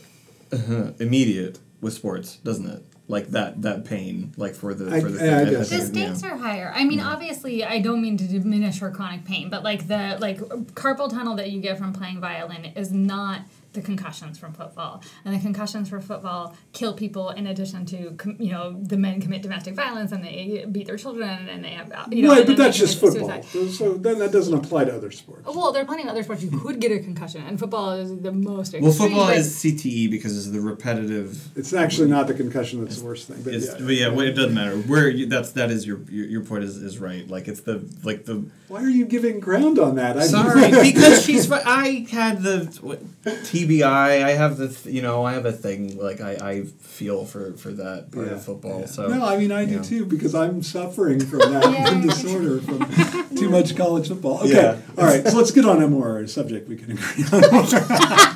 uh, 0.53 0.93
immediate 0.99 1.59
with 1.81 1.93
sports, 1.95 2.37
doesn't 2.39 2.67
it? 2.67 2.83
Like 3.07 3.29
that 3.29 3.61
that 3.63 3.85
pain, 3.85 4.33
like 4.39 4.55
for 4.55 4.73
the 4.73 4.91
I- 4.95 5.01
for 5.01 5.11
the 5.11 5.25
yeah, 5.25 5.41
I 5.41 5.45
thing. 5.45 5.53
the 5.55 5.65
think, 5.65 6.23
yeah. 6.23 6.33
are 6.33 6.37
higher. 6.39 6.73
I 6.75 6.85
mean, 6.85 7.01
obviously, 7.01 7.63
I 7.63 7.79
don't 7.81 8.01
mean 8.01 8.17
to 8.17 8.27
diminish 8.27 8.79
her 8.81 8.91
chronic 8.91 9.27
pain, 9.27 9.51
but 9.51 9.63
like 9.63 9.89
the 9.89 10.17
like 10.21 10.39
carpal 10.39 11.11
tunnel 11.11 11.37
that 11.37 11.51
you 11.51 11.61
get 11.61 11.77
from 11.77 11.93
playing 11.93 12.21
violin 12.21 12.65
is 12.77 12.93
not 12.93 13.43
the 13.75 13.83
concussions 13.83 14.39
from 14.39 14.53
football, 14.55 15.03
and 15.25 15.35
the 15.35 15.41
concussions 15.41 15.89
from 15.89 16.01
football 16.01 16.57
kill 16.73 16.95
people. 16.95 17.31
In 17.31 17.47
addition 17.47 17.85
to 17.87 18.17
you 18.39 18.53
know 18.53 18.73
the 18.81 18.97
men 18.97 19.21
commit 19.21 19.43
domestic 19.43 19.75
violence 19.75 20.13
and 20.13 20.25
they 20.25 20.65
beat 20.71 20.87
their 20.87 20.97
children 20.97 21.49
and 21.49 21.63
they 21.65 21.71
have 21.71 21.93
uh, 21.93 22.07
you 22.11 22.23
know 22.23 22.31
right, 22.31 22.47
but 22.47 22.57
that's 22.57 22.79
just 22.79 22.99
football. 23.01 23.43
suicide. 23.43 23.71
So 23.75 23.95
then 23.95 24.19
that 24.21 24.33
doesn't 24.33 24.55
apply 24.55 24.85
to 24.87 24.95
other 24.95 25.11
sports. 25.11 25.45
Well, 25.47 25.73
there 25.73 25.83
are 25.83 25.87
plenty 25.87 26.05
of 26.05 26.09
other 26.09 26.23
sports 26.23 26.43
you 26.43 26.51
could 26.59 26.81
get 26.81 26.93
a 26.93 27.01
concussion, 27.01 27.43
and 27.47 27.59
football 27.59 27.93
is 27.93 28.17
the 28.21 28.33
most. 28.33 28.73
Well, 28.75 28.89
extreme, 28.89 29.09
football 29.11 29.27
but- 29.27 29.37
is 29.37 29.55
CTE 29.63 30.11
because 30.11 30.37
it's 30.37 30.51
the 30.51 30.61
repetitive. 30.61 31.49
It's 31.57 31.73
actually 31.75 32.09
not 32.09 32.27
the 32.29 32.35
concussion 32.35 32.83
that's 32.85 32.99
the 33.01 33.05
worst 33.05 33.29
thing. 33.29 33.43
But 33.43 33.55
It's, 33.55 33.67
yeah. 33.67 33.75
but 33.87 33.95
yeah, 33.95 34.09
well, 34.09 34.21
it 34.27 34.33
doesn't 34.33 34.55
matter. 34.55 34.77
Where 34.77 35.09
you, 35.09 35.27
that's 35.27 35.53
that 35.53 35.71
is 35.71 35.87
your, 35.87 35.99
your 36.09 36.27
your 36.27 36.45
point 36.45 36.65
is, 36.65 36.77
is 36.77 36.99
right. 36.99 37.29
Like 37.29 37.49
it's 37.49 37.61
the 37.63 37.85
like 38.05 38.25
the 38.25 38.45
Why 38.69 38.83
are 38.83 38.89
you 38.89 39.05
giving 39.07 39.41
ground 39.41 39.79
on 39.79 39.97
that? 39.97 40.17
I- 40.17 40.27
Sorry, 40.27 40.71
because 40.93 41.25
she's. 41.25 41.51
I 41.51 42.07
had 42.11 42.43
the 42.43 42.79
what, 42.81 43.01
TBI. 43.69 44.25
I 44.25 44.31
have 44.33 44.57
the. 44.57 44.69
th- 44.69 44.95
You 44.95 45.03
know, 45.03 45.25
I 45.25 45.33
have 45.35 45.47
a 45.47 45.53
thing. 45.53 45.97
Like 45.99 46.21
I, 46.21 46.33
I 46.41 46.63
feel 46.65 47.25
for 47.25 47.53
for 47.55 47.71
that 47.73 48.11
part 48.13 48.27
Yeah, 48.29 48.35
of 48.35 48.45
football. 48.45 48.81
yeah. 48.81 48.87
So 48.87 49.09
no, 49.09 49.25
I 49.25 49.37
mean 49.37 49.53
I 49.53 49.65
do 49.65 49.77
yeah. 49.77 49.83
too 49.83 50.05
because 50.07 50.35
I'm 50.35 50.63
suffering 50.63 51.21
from 51.21 51.39
that 51.41 51.65
Yeah. 51.73 52.01
disorder 52.01 52.61
from 52.61 53.35
too 53.37 53.49
much 53.51 53.77
college 53.77 54.09
football. 54.09 54.39
Okay, 54.41 54.51
Yeah. 54.55 54.77
all 54.99 55.05
right. 55.05 55.27
So 55.27 55.37
let's 55.37 55.51
get 55.51 55.65
on 55.65 55.83
a 55.83 55.89
more 55.89 56.27
subject 56.27 56.69
we 56.69 56.77
can 56.77 56.93
agree 56.93 57.25
on. 57.33 58.31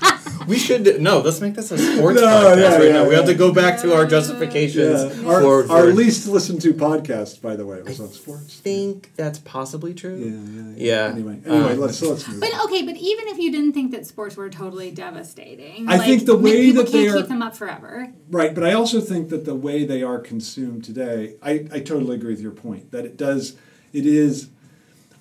we 0.48 0.58
should 0.58 1.00
no. 1.00 1.18
Let's 1.20 1.40
make 1.40 1.54
this 1.54 1.70
a 1.70 1.78
sports 1.78 2.20
No, 2.20 2.26
podcast 2.26 2.56
yeah, 2.56 2.74
right 2.76 2.84
yeah, 2.86 2.92
now. 2.92 3.08
We 3.08 3.14
have 3.14 3.26
to 3.26 3.34
go 3.34 3.52
back 3.52 3.80
to 3.82 3.94
our 3.94 4.06
justifications 4.06 5.00
Yeah. 5.22 5.28
Our, 5.28 5.40
for, 5.42 5.64
for. 5.64 5.72
our 5.72 5.86
least 5.86 6.26
listened 6.26 6.60
to 6.62 6.72
podcast, 6.74 7.40
by 7.42 7.54
the 7.56 7.66
way, 7.66 7.82
was 7.82 8.00
on 8.00 8.08
sports. 8.08 8.56
think 8.58 9.12
that's 9.16 9.38
possibly 9.40 9.94
true. 9.94 10.16
Yeah, 10.16 10.62
yeah, 10.76 11.04
Yeah. 11.06 11.12
Anyway, 11.12 11.40
anyway, 11.46 11.72
Um, 11.74 11.78
let's 11.80 12.00
let's 12.02 12.26
move. 12.26 12.40
But 12.40 12.50
okay, 12.64 12.82
but 12.82 12.96
even 12.96 13.28
if 13.28 13.38
you 13.38 13.52
didn't 13.52 13.72
think 13.74 13.92
that 13.92 14.06
sports 14.06 14.36
were 14.36 14.50
totally 14.50 14.90
devastating, 14.90 15.88
I 15.88 15.96
like, 15.98 16.06
think 16.08 16.24
the 16.26 16.36
way 16.36 16.62
people 16.66 16.84
that 16.84 16.90
can't 16.90 17.04
they 17.04 17.08
are- 17.10 17.16
keep 17.18 17.28
them 17.28 17.42
up 17.42 17.54
forever. 17.56 18.12
Right, 18.30 18.54
but 18.54 18.64
I 18.64 18.72
also 18.72 19.00
think 19.00 19.28
that 19.28 19.44
the 19.44 19.54
way 19.54 19.84
they 19.84 20.02
are 20.02 20.18
consumed 20.18 20.84
today, 20.84 21.34
I, 21.42 21.66
I 21.72 21.80
totally 21.80 22.16
agree 22.16 22.32
with 22.32 22.40
your 22.40 22.52
point 22.52 22.90
that 22.92 23.04
it 23.04 23.16
does, 23.16 23.56
it 23.92 24.06
is, 24.06 24.48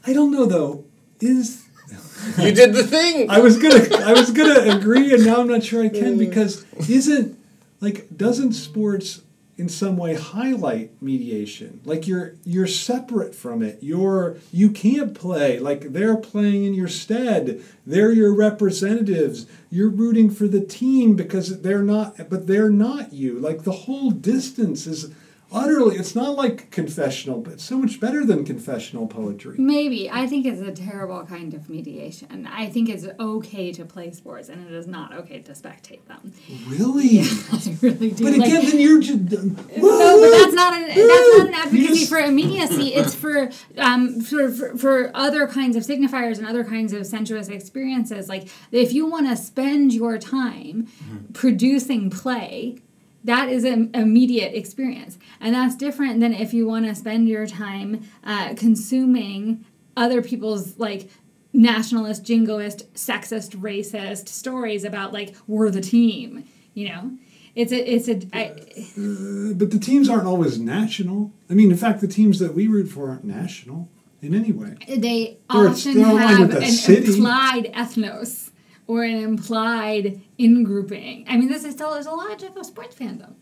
I 0.06 0.14
don't 0.14 0.32
know 0.32 0.46
though, 0.46 0.86
is 1.20 1.67
You 2.38 2.52
did 2.52 2.74
the 2.74 2.84
thing. 2.84 3.30
I 3.30 3.40
was 3.40 3.58
gonna 3.58 3.88
I 4.04 4.14
was 4.14 4.32
gonna 4.32 4.78
agree 4.78 5.14
and 5.14 5.26
now 5.26 5.40
I'm 5.40 5.48
not 5.48 5.64
sure 5.64 5.84
I 5.84 5.90
can 5.90 6.18
because 6.18 6.66
isn't 6.90 7.40
like 7.80 8.16
doesn't 8.16 8.54
sports 8.54 9.22
in 9.58 9.70
some 9.70 9.98
way 9.98 10.14
highlight 10.14 11.02
mediation? 11.02 11.82
Like 11.84 12.08
you're 12.08 12.36
you're 12.44 12.68
separate 12.68 13.34
from 13.34 13.64
it. 13.64 13.80
You're 13.82 14.38
you 14.52 14.70
can't 14.70 15.16
play. 15.16 15.60
Like 15.60 15.94
they're 15.94 16.18
playing 16.18 16.66
in 16.66 16.74
your 16.74 16.88
stead. 16.88 17.64
They're 17.86 18.12
your 18.12 18.34
representatives. 18.34 19.48
You're 19.70 19.90
rooting 19.90 20.30
for 20.30 20.48
the 20.48 20.62
team 20.62 21.16
because 21.16 21.62
they're 21.62 21.82
not 21.82 22.30
but 22.30 22.48
they're 22.48 22.70
not 22.70 23.14
you. 23.14 23.40
Like 23.40 23.64
the 23.64 23.72
whole 23.72 24.12
distance 24.12 24.86
is 24.86 25.12
utterly 25.52 25.96
it's 25.96 26.16
not 26.16 26.36
like 26.36 26.70
confessional 26.72 27.40
but 27.40 27.54
it's 27.54 27.64
so 27.64 27.78
much 27.78 28.00
better 28.00 28.26
than 28.26 28.44
confessional 28.44 29.08
poetry 29.08 29.56
Maybe 29.58 30.10
I 30.10 30.28
think 30.28 30.46
it's 30.46 30.62
a 30.62 30.72
terrible 30.72 31.24
kind 31.26 31.54
of 31.54 31.70
mediation. 31.70 32.48
I 32.52 32.68
think 32.68 32.90
it's 32.90 33.06
okay 33.20 33.72
to 33.74 33.86
play 33.86 34.12
sports, 34.12 34.50
and 34.50 34.66
it 34.68 34.74
is 34.74 34.88
not 34.88 35.14
okay 35.14 35.40
to 35.42 35.52
spectate 35.54 36.06
them. 36.06 36.34
really 36.68 37.20
I 37.52 37.78
really 37.82 38.12
do. 38.12 38.24
but 38.24 38.34
Like, 38.34 38.50
again 38.50 38.66
then 38.66 38.80
you're 38.80 39.00
just 39.02 39.20
No, 39.20 39.50
but 39.56 40.32
that's 40.32 40.54
not 40.54 40.74
an 40.74 40.88
that's 40.88 41.38
not 41.38 41.48
an 41.48 41.54
advocacy 41.54 42.06
for 42.06 42.18
immediacy. 42.18 42.94
It's 42.98 43.14
for 43.16 43.50
um 43.78 44.22
for, 44.22 44.50
for 44.52 44.78
for 44.78 45.12
other 45.14 45.48
kinds 45.48 45.76
of 45.76 45.84
signifiers 45.84 46.38
and 46.40 46.48
other 46.48 46.64
kinds 46.64 46.94
of 46.94 47.06
sensuous 47.06 47.48
experiences. 47.50 48.28
Like 48.30 48.48
if 48.72 48.94
you 48.94 49.06
want 49.06 49.28
to 49.30 49.36
spend 49.38 49.94
your 49.94 50.18
time 50.18 50.88
producing 51.34 52.10
play, 52.10 52.80
that 53.24 53.50
is 53.50 53.64
an 53.64 53.92
immediate 53.94 54.54
experience, 54.56 55.18
and 55.42 55.54
that's 55.56 55.76
different 55.76 56.20
than 56.20 56.34
if 56.34 56.54
you 56.54 56.68
want 56.68 56.86
to 56.86 56.96
spend 56.96 57.28
your 57.28 57.46
time 57.48 58.04
uh, 58.24 58.54
consuming 58.56 59.66
other 59.96 60.22
people's 60.22 60.78
like 60.78 61.10
nationalist, 61.54 62.24
jingoist, 62.24 62.86
sexist, 62.94 63.56
racist 63.58 64.28
stories 64.28 64.84
about 64.84 65.12
like 65.14 65.36
we're 65.48 65.70
the 65.72 65.82
team. 65.82 66.44
You 66.74 66.90
know, 66.90 67.12
it's 67.56 67.72
a 67.72 67.78
it's 67.94 68.08
a. 68.08 68.16
I, 68.34 69.54
But 69.56 69.72
the 69.72 69.80
teams 69.80 70.10
aren't 70.10 70.28
always 70.28 70.60
national. 70.60 71.32
I 71.50 71.54
mean, 71.54 71.72
in 71.72 71.78
fact, 71.78 72.02
the 72.02 72.08
teams 72.08 72.40
that 72.40 72.54
we 72.54 72.68
root 72.68 72.88
for 72.88 73.10
aren't 73.10 73.24
national 73.26 73.90
in 74.22 74.34
any 74.36 74.52
way. 74.52 74.76
they 74.88 75.38
They're- 75.52 75.68
often 75.70 76.00
have 76.00 76.52
an 76.52 76.72
city. 76.72 77.14
implied 77.14 77.72
ethnos 77.74 78.52
or 78.88 79.04
an 79.04 79.16
implied 79.16 80.22
in 80.38 80.64
grouping. 80.64 81.26
I 81.28 81.38
mean, 81.38 81.50
this 81.50 81.64
is 81.64 81.74
still 81.74 81.94
is 81.94 82.06
a 82.06 82.12
logic 82.12 82.56
of 82.56 82.66
sports 82.66 82.96
fandom. 82.96 83.34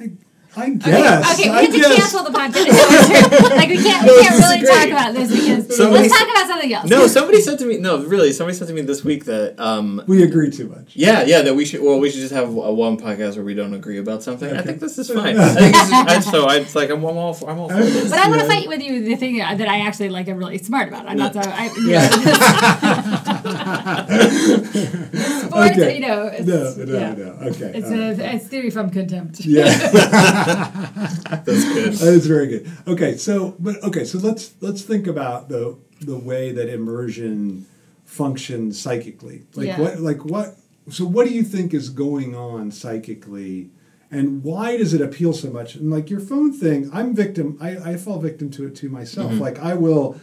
I, 0.00 0.12
I 0.56 0.70
guess. 0.70 1.38
okay, 1.40 1.50
we 1.50 1.56
I 1.56 1.62
have 1.62 1.72
to 1.72 1.78
guess. 1.78 1.96
cancel 1.96 2.24
the 2.24 2.30
podcast. 2.30 3.50
like 3.56 3.68
we 3.68 3.76
can't, 3.82 4.02
we 4.04 4.08
No, 4.14 4.22
can't 4.22 4.38
really 4.38 4.66
talk 4.66 4.88
about 4.88 5.14
this 5.14 5.30
because 5.30 5.76
Somebody 5.76 6.02
let's 6.02 6.14
s- 6.14 6.20
talk 6.20 6.28
about 6.30 6.46
something 6.46 6.72
else. 6.72 6.88
No, 6.88 7.06
somebody 7.06 7.40
said 7.40 7.58
to 7.58 7.66
me. 7.66 7.78
No, 7.78 8.04
really, 8.04 8.32
somebody 8.32 8.56
said 8.56 8.68
to 8.68 8.74
me 8.74 8.82
this 8.82 9.02
week 9.04 9.24
that 9.24 9.58
um, 9.58 10.02
We 10.06 10.22
agree 10.22 10.50
too 10.50 10.68
much. 10.68 10.94
Yeah, 10.94 11.24
yeah, 11.24 11.42
that 11.42 11.54
we 11.54 11.64
should. 11.64 11.82
Well, 11.82 11.98
we 11.98 12.10
should 12.10 12.20
just 12.20 12.34
have 12.34 12.48
a 12.48 12.72
one 12.72 12.96
podcast 12.98 13.36
where 13.36 13.44
we 13.44 13.54
don't 13.54 13.74
agree 13.74 13.98
about 13.98 14.22
something. 14.22 14.54
I 14.56 14.62
think 14.62 14.78
this 14.80 14.96
is 14.98 15.10
fine. 15.10 15.38
I 15.38 15.48
think 15.48 15.74
this 15.74 15.86
is, 15.86 15.92
I, 15.92 16.20
so 16.20 16.44
I, 16.46 16.56
it's 16.56 16.74
like 16.76 16.90
I'm, 16.90 17.04
I'm 17.04 17.16
all 17.16 17.34
for, 17.34 17.50
I'm 17.50 17.58
all 17.58 17.68
for 17.68 17.74
this. 17.76 18.10
But 18.10 18.18
I 18.20 18.28
want 18.28 18.40
to 18.42 18.46
fight 18.46 18.68
with 18.68 18.82
you 18.82 19.04
the 19.04 19.16
thing 19.16 19.38
that 19.38 19.68
I 19.68 19.80
actually 19.80 20.10
like. 20.10 20.28
I'm 20.28 20.38
really 20.38 20.58
smart 20.58 20.88
about. 20.88 21.06
I'm 21.08 21.16
not 21.16 21.34
so. 21.34 21.40
I, 21.42 21.68
sports, 25.44 25.70
Okay. 25.72 25.94
you 25.94 26.00
know. 26.00 26.26
It's, 26.26 26.46
No, 26.46 26.74
no, 26.84 26.98
yeah. 26.98 27.14
no. 27.14 27.24
Okay. 27.48 27.72
It's 27.74 27.90
all 27.90 27.98
right. 27.98 28.18
a 28.18 28.34
it's 28.36 28.46
theory 28.46 28.70
from 28.70 28.90
contempt. 28.90 29.40
yeah, 29.44 29.64
That's 31.44 31.64
good. 31.64 31.92
that 31.94 32.14
is 32.14 32.26
very 32.26 32.46
good. 32.46 32.70
Okay, 32.86 33.16
so 33.16 33.56
but 33.58 33.82
okay, 33.82 34.04
so 34.04 34.18
let's 34.18 34.54
let's 34.60 34.82
think 34.82 35.06
about 35.06 35.48
the 35.48 35.76
the 36.00 36.18
way 36.18 36.52
that 36.52 36.68
immersion 36.68 37.66
functions 38.04 38.80
psychically. 38.80 39.42
Like 39.54 39.68
Yeah. 39.68 39.80
what 39.80 40.00
like 40.00 40.24
what 40.24 40.56
so 40.90 41.04
what 41.04 41.26
do 41.26 41.34
you 41.34 41.42
think 41.42 41.72
is 41.72 41.88
going 41.88 42.34
on 42.34 42.70
psychically 42.70 43.70
and 44.10 44.44
why 44.44 44.76
does 44.76 44.94
it 44.94 45.00
appeal 45.00 45.32
so 45.32 45.50
much? 45.50 45.74
And 45.74 45.90
like 45.90 46.08
your 46.08 46.20
phone 46.20 46.52
thing, 46.52 46.88
I'm 46.92 47.16
victim. 47.16 47.58
I, 47.60 47.76
I 47.92 47.96
fall 47.96 48.20
victim 48.20 48.48
to 48.52 48.66
it 48.66 48.76
too 48.76 48.88
myself. 48.88 49.32
Mm-hmm. 49.32 49.40
Like 49.40 49.58
I 49.58 49.74
will. 49.74 50.20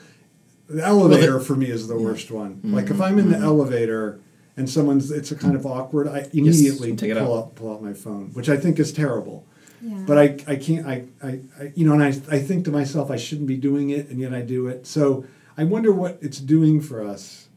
The 0.69 0.83
elevator 0.83 1.41
for 1.41 1.57
me 1.57 1.69
is 1.69 1.89
the 1.89 1.97
worst 1.99 2.31
one. 2.31 2.55
Mm-hmm. 2.55 2.73
Like 2.73 2.89
if 2.89 3.01
I'm 3.01 3.19
in 3.19 3.29
the 3.29 3.37
elevator 3.37 4.21
and 4.55 4.69
someone's, 4.69 5.11
it's 5.11 5.31
a 5.31 5.35
kind 5.35 5.55
of 5.55 5.65
awkward. 5.65 6.07
I 6.07 6.29
immediately 6.31 6.95
take 6.95 7.11
it 7.11 7.17
pull 7.17 7.37
out. 7.37 7.43
out 7.43 7.55
pull 7.55 7.73
out 7.73 7.83
my 7.83 7.91
phone, 7.91 8.29
which 8.31 8.47
I 8.47 8.55
think 8.55 8.79
is 8.79 8.93
terrible. 8.93 9.45
Yeah. 9.81 10.03
But 10.05 10.17
I, 10.17 10.23
I 10.47 10.55
can't 10.57 10.85
I, 10.85 11.05
I, 11.23 11.39
I 11.59 11.71
you 11.75 11.85
know 11.85 11.93
and 11.93 12.03
I, 12.03 12.09
I 12.35 12.39
think 12.39 12.65
to 12.65 12.71
myself 12.71 13.09
I 13.09 13.17
shouldn't 13.17 13.47
be 13.47 13.57
doing 13.57 13.89
it 13.89 14.09
and 14.09 14.19
yet 14.19 14.33
I 14.33 14.41
do 14.41 14.67
it. 14.67 14.85
So 14.85 15.25
I 15.57 15.63
wonder 15.63 15.91
what 15.91 16.19
it's 16.21 16.39
doing 16.39 16.81
for 16.81 17.03
us. 17.03 17.47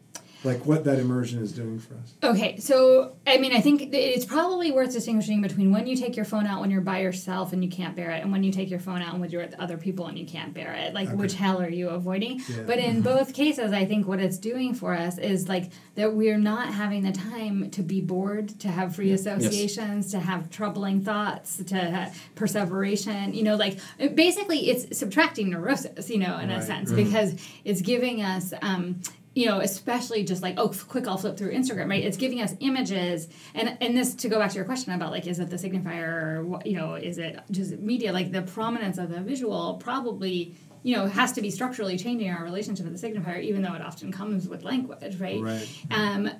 Like 0.44 0.66
what 0.66 0.84
that 0.84 0.98
immersion 0.98 1.42
is 1.42 1.52
doing 1.52 1.78
for 1.78 1.94
us. 1.94 2.14
Okay, 2.22 2.58
so 2.58 3.16
I 3.26 3.38
mean, 3.38 3.52
I 3.52 3.60
think 3.60 3.88
it's 3.94 4.26
probably 4.26 4.70
worth 4.70 4.92
distinguishing 4.92 5.40
between 5.40 5.72
when 5.72 5.86
you 5.86 5.96
take 5.96 6.16
your 6.16 6.26
phone 6.26 6.46
out 6.46 6.60
when 6.60 6.70
you're 6.70 6.82
by 6.82 7.00
yourself 7.00 7.52
and 7.54 7.64
you 7.64 7.70
can't 7.70 7.96
bear 7.96 8.10
it, 8.10 8.22
and 8.22 8.30
when 8.30 8.42
you 8.44 8.52
take 8.52 8.68
your 8.68 8.78
phone 8.78 9.00
out 9.00 9.12
and 9.12 9.20
when 9.22 9.30
you're 9.30 9.42
with 9.42 9.54
other 9.58 9.78
people 9.78 10.06
and 10.06 10.18
you 10.18 10.26
can't 10.26 10.52
bear 10.52 10.74
it. 10.74 10.92
Like, 10.92 11.08
which 11.10 11.34
hell 11.34 11.62
are 11.62 11.68
you 11.70 11.88
avoiding? 11.88 12.40
Yeah. 12.48 12.62
But 12.66 12.78
in 12.78 13.00
both 13.14 13.32
cases, 13.32 13.72
I 13.72 13.86
think 13.86 14.06
what 14.06 14.20
it's 14.20 14.36
doing 14.38 14.74
for 14.74 14.94
us 14.94 15.16
is 15.18 15.48
like 15.48 15.70
that 15.94 16.14
we're 16.14 16.38
not 16.38 16.74
having 16.74 17.02
the 17.02 17.12
time 17.12 17.70
to 17.70 17.82
be 17.82 18.00
bored, 18.02 18.48
to 18.60 18.68
have 18.68 18.94
free 18.94 19.12
associations, 19.12 20.10
to 20.10 20.20
have 20.20 20.50
troubling 20.50 21.00
thoughts, 21.02 21.62
to 21.64 21.74
have 21.76 22.20
perseveration. 22.34 23.34
You 23.34 23.42
know, 23.44 23.56
like 23.56 23.78
basically, 24.14 24.68
it's 24.70 24.98
subtracting 24.98 25.50
neurosis. 25.50 26.10
You 26.10 26.18
know, 26.18 26.38
in 26.38 26.50
a 26.50 26.54
Right, 26.56 26.62
sense, 26.64 26.90
right. 26.90 27.04
because 27.04 27.34
it's 27.64 27.80
giving 27.80 28.22
us. 28.22 28.52
Um, 28.62 29.00
you 29.34 29.46
know, 29.46 29.60
especially 29.60 30.22
just 30.22 30.42
like, 30.42 30.54
oh, 30.58 30.72
quick, 30.88 31.08
I'll 31.08 31.16
flip 31.16 31.36
through 31.36 31.52
Instagram, 31.52 31.90
right? 31.90 32.04
It's 32.04 32.16
giving 32.16 32.40
us 32.40 32.54
images, 32.60 33.28
and 33.54 33.76
and 33.80 33.96
this 33.96 34.14
to 34.16 34.28
go 34.28 34.38
back 34.38 34.50
to 34.50 34.56
your 34.56 34.64
question 34.64 34.92
about 34.92 35.10
like, 35.10 35.26
is 35.26 35.40
it 35.40 35.50
the 35.50 35.56
signifier, 35.56 36.36
or 36.36 36.44
what, 36.44 36.66
you 36.66 36.76
know, 36.76 36.94
is 36.94 37.18
it 37.18 37.40
just 37.50 37.78
media? 37.78 38.12
Like 38.12 38.30
the 38.30 38.42
prominence 38.42 38.96
of 38.96 39.10
the 39.10 39.20
visual 39.20 39.74
probably, 39.74 40.54
you 40.84 40.96
know, 40.96 41.06
has 41.06 41.32
to 41.32 41.42
be 41.42 41.50
structurally 41.50 41.98
changing 41.98 42.30
our 42.30 42.44
relationship 42.44 42.86
with 42.86 43.00
the 43.00 43.08
signifier, 43.08 43.42
even 43.42 43.62
though 43.62 43.74
it 43.74 43.82
often 43.82 44.12
comes 44.12 44.48
with 44.48 44.62
language, 44.62 45.18
right? 45.18 45.42
Right. 45.42 45.68
Um, 45.90 46.30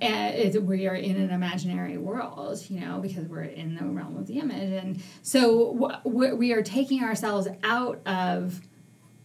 we 0.64 0.86
are 0.86 0.94
in 0.94 1.16
an 1.16 1.30
imaginary 1.30 1.98
world, 1.98 2.62
you 2.68 2.78
know, 2.78 3.00
because 3.00 3.26
we're 3.26 3.42
in 3.42 3.74
the 3.74 3.84
realm 3.84 4.16
of 4.16 4.28
the 4.28 4.38
image, 4.38 4.72
and 4.84 5.02
so 5.22 5.98
we 6.04 6.32
we 6.32 6.52
are 6.52 6.62
taking 6.62 7.02
ourselves 7.02 7.48
out 7.64 8.06
of 8.06 8.60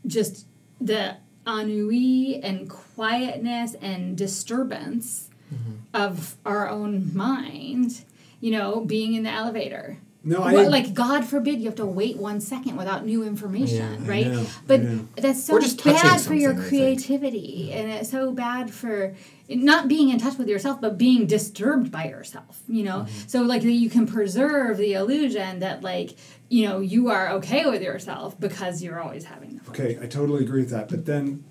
just 0.07 0.47
the 0.81 1.17
ennui 1.49 2.39
and 2.43 2.69
quietness 2.69 3.75
and 3.81 4.17
disturbance 4.17 5.29
mm-hmm. 5.53 5.73
of 5.93 6.35
our 6.45 6.69
own 6.69 7.15
mind, 7.15 8.03
you 8.39 8.51
know, 8.51 8.81
being 8.81 9.13
in 9.13 9.23
the 9.23 9.31
elevator. 9.31 9.97
No, 10.21 10.43
I 10.43 10.51
like 10.67 10.93
God 10.93 11.23
forbid 11.23 11.59
you 11.59 11.65
have 11.67 11.75
to 11.75 11.85
wait 11.85 12.17
one 12.17 12.41
second 12.41 12.75
without 12.75 13.05
new 13.05 13.23
information, 13.23 14.03
Yeah, 14.03 14.09
right? 14.11 14.27
know, 14.27 14.45
but 14.67 14.81
that's 15.15 15.41
so 15.45 15.57
bad 15.85 16.19
for 16.19 16.33
your 16.33 16.53
creativity, 16.55 17.71
and 17.71 17.89
it's 17.89 18.11
so 18.11 18.33
bad 18.33 18.69
for 18.69 19.15
not 19.47 19.87
being 19.87 20.09
in 20.09 20.19
touch 20.19 20.37
with 20.37 20.49
yourself, 20.49 20.81
but 20.81 20.97
being 20.97 21.25
disturbed 21.25 21.89
by 21.89 22.09
yourself. 22.09 22.61
You 22.67 22.83
know, 22.83 22.99
Mm-hmm. 22.99 23.27
so 23.27 23.43
like 23.43 23.61
that 23.61 23.71
you 23.71 23.89
can 23.89 24.05
preserve 24.07 24.75
the 24.77 24.93
illusion 24.93 25.59
that 25.59 25.83
like 25.83 26.17
you 26.49 26.67
know 26.67 26.81
you 26.81 27.09
are 27.09 27.29
okay 27.35 27.65
with 27.65 27.81
yourself 27.81 28.37
because 28.37 28.83
you're 28.83 28.99
always 28.99 29.23
having 29.23 29.55
the 29.63 29.69
Okay, 29.69 29.97
I 30.01 30.07
totally 30.07 30.43
agree 30.43 30.61
with 30.61 30.71
that. 30.71 30.89
But 30.89 31.05
then, 31.05 31.45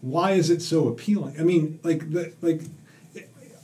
why 0.00 0.32
is 0.32 0.48
it 0.48 0.62
so 0.62 0.86
appealing? 0.86 1.40
I 1.40 1.42
mean, 1.42 1.80
like 1.82 2.08
the 2.12 2.32
like. 2.40 2.62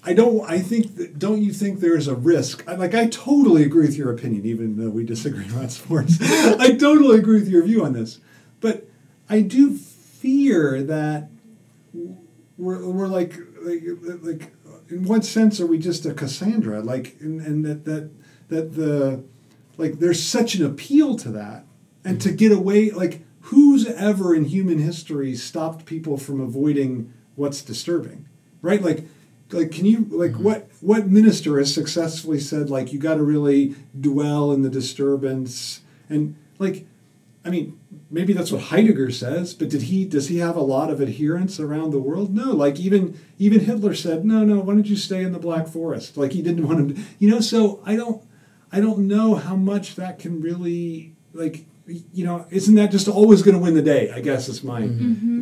I 0.03 0.15
don't. 0.15 0.49
I 0.49 0.61
think. 0.61 0.97
That, 0.97 1.19
don't 1.19 1.43
you 1.43 1.53
think 1.53 1.81
there 1.81 1.97
is 1.97 2.09
a 2.09 2.15
risk? 2.15 2.65
I, 2.67 2.75
like 2.75 2.95
I 2.95 3.07
totally 3.09 3.63
agree 3.63 3.87
with 3.87 3.97
your 3.97 4.11
opinion, 4.13 4.47
even 4.47 4.77
though 4.77 4.89
we 4.89 5.05
disagree 5.05 5.47
about 5.51 5.71
sports. 5.71 6.19
I 6.21 6.75
totally 6.75 7.19
agree 7.19 7.41
with 7.41 7.49
your 7.49 7.63
view 7.63 7.85
on 7.85 7.93
this, 7.93 8.19
but 8.61 8.89
I 9.29 9.43
do 9.43 9.77
fear 9.77 10.83
that 10.83 11.29
we're, 12.57 12.91
we're 12.91 13.09
like, 13.09 13.35
like 13.63 13.83
like 14.23 14.53
in 14.89 15.05
what 15.05 15.25
sense 15.25 15.61
are 15.61 15.67
we 15.67 15.79
just 15.79 16.07
a 16.07 16.15
Cassandra? 16.15 16.81
Like, 16.81 17.17
and, 17.21 17.41
and 17.41 17.65
that 17.67 17.85
that 17.85 18.11
that 18.49 18.75
the 18.75 19.23
like 19.77 19.99
there's 19.99 20.23
such 20.23 20.55
an 20.55 20.65
appeal 20.65 21.17
to 21.17 21.29
that, 21.31 21.67
and 22.05 22.21
to 22.23 22.33
get 22.33 22.53
away 22.53 22.91
like 22.91 23.21
who's 23.43 23.87
ever 23.87 24.35
in 24.35 24.47
human 24.47 24.79
history 24.79 25.35
stopped 25.35 25.85
people 25.85 26.17
from 26.17 26.41
avoiding 26.41 27.13
what's 27.35 27.61
disturbing, 27.61 28.27
right? 28.63 28.81
Like. 28.81 29.05
Like 29.53 29.73
can 29.73 29.85
you 29.85 30.07
like 30.11 30.33
mm-hmm. 30.33 30.45
what 30.45 30.69
what 30.81 31.09
minister 31.09 31.59
has 31.59 31.73
successfully 31.75 32.41
said 32.41 32.71
like 32.71 32.93
you 32.93 32.99
got 32.99 33.17
to 33.17 33.23
really 33.23 33.75
dwell 33.99 34.53
in 34.53 34.63
the 34.63 34.71
disturbance 34.71 35.81
and 36.09 36.37
like 36.59 36.87
I 37.45 37.49
mean, 37.49 37.81
maybe 38.11 38.33
that's 38.35 38.53
what 38.53 38.65
Heidegger 38.65 39.11
says, 39.11 39.55
but 39.55 39.71
did 39.71 39.83
he 39.83 40.05
does 40.05 40.29
he 40.29 40.39
have 40.39 40.57
a 40.57 40.63
lot 40.63 40.91
of 40.91 41.01
adherents 41.01 41.59
around 41.59 41.91
the 41.91 41.99
world? 41.99 42.35
No, 42.35 42.53
like 42.53 42.79
even 42.79 43.19
even 43.39 43.61
Hitler 43.61 43.95
said, 43.95 44.25
no, 44.25 44.45
no, 44.45 44.61
why 44.61 44.75
don't 44.75 44.87
you 44.87 44.97
stay 44.97 45.23
in 45.23 45.33
the 45.33 45.39
Black 45.39 45.67
Forest? 45.67 46.17
Like 46.17 46.33
he 46.33 46.43
didn't 46.43 46.67
want 46.69 46.81
him 46.81 46.95
to, 46.95 47.03
you 47.19 47.31
know. 47.31 47.41
So 47.41 47.83
I 47.85 47.97
don't 47.97 48.23
I 48.71 48.81
don't 48.81 49.09
know 49.09 49.37
how 49.37 49.57
much 49.57 49.97
that 49.97 50.19
can 50.19 50.41
really 50.41 51.15
like 51.33 51.65
you 52.13 52.25
know. 52.25 52.47
Isn't 52.51 52.75
that 52.77 52.91
just 52.91 53.09
always 53.09 53.43
going 53.43 53.57
to 53.57 53.63
win 53.63 53.75
the 53.75 53.83
day? 53.83 54.11
I 54.11 54.21
guess 54.21 54.49
it's 54.49 54.63
my. 54.63 54.89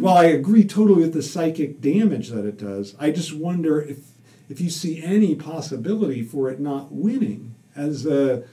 Well, 0.00 0.16
I 0.16 0.24
agree 0.24 0.64
totally 0.64 1.02
with 1.02 1.12
the 1.12 1.22
psychic 1.22 1.80
damage 1.80 2.28
that 2.30 2.44
it 2.44 2.56
does, 2.58 2.94
I 2.98 3.10
just 3.10 3.34
wonder 3.34 3.80
if 3.80 3.98
if 4.48 4.60
you 4.60 4.70
see 4.70 5.02
any 5.02 5.34
possibility 5.34 6.22
for 6.22 6.50
it 6.50 6.58
not 6.60 6.90
winning 6.92 7.54
as 7.76 8.06
a 8.06 8.44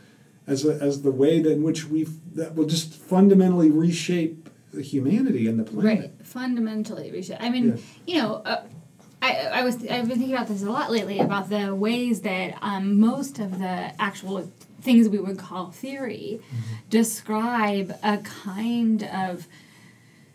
as, 0.47 0.65
a, 0.65 0.73
as 0.75 1.01
the 1.01 1.12
way 1.12 1.41
that 1.41 1.51
in 1.51 1.63
which 1.63 1.86
we 1.86 2.03
that 2.34 2.55
will 2.55 2.65
just 2.65 2.93
fundamentally 2.93 3.71
reshape 3.71 4.49
humanity 4.73 5.47
and 5.47 5.58
the 5.60 5.63
planet. 5.63 5.99
Right, 5.99 6.12
fundamentally, 6.25 7.12
we 7.12 7.21
should. 7.23 7.38
I 7.39 7.49
mean, 7.49 7.77
Yeah. 8.05 8.13
you 8.13 8.21
know, 8.21 8.41
uh, 8.45 8.63
I, 9.21 9.31
I 9.53 9.63
was 9.63 9.75
I've 9.75 10.08
been 10.08 10.19
thinking 10.19 10.34
about 10.34 10.47
this 10.47 10.62
a 10.63 10.69
lot 10.69 10.91
lately 10.91 11.19
about 11.19 11.49
the 11.49 11.73
ways 11.73 12.21
that 12.21 12.58
um, 12.62 12.99
most 12.99 13.39
of 13.39 13.60
the 13.60 13.93
actual 14.01 14.51
things 14.86 15.10
we 15.10 15.19
would 15.19 15.38
call 15.38 15.71
theory 15.71 16.39
describe 16.89 17.98
a 18.04 18.19
kind 18.19 19.04
of 19.04 19.48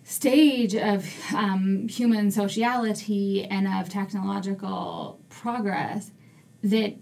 stage 0.02 0.74
of 0.74 1.08
um, 1.34 1.86
human 1.86 2.32
sociality 2.32 3.44
and 3.44 3.68
of 3.68 3.88
technological 3.88 5.20
progress 5.28 6.10
that 6.64 6.96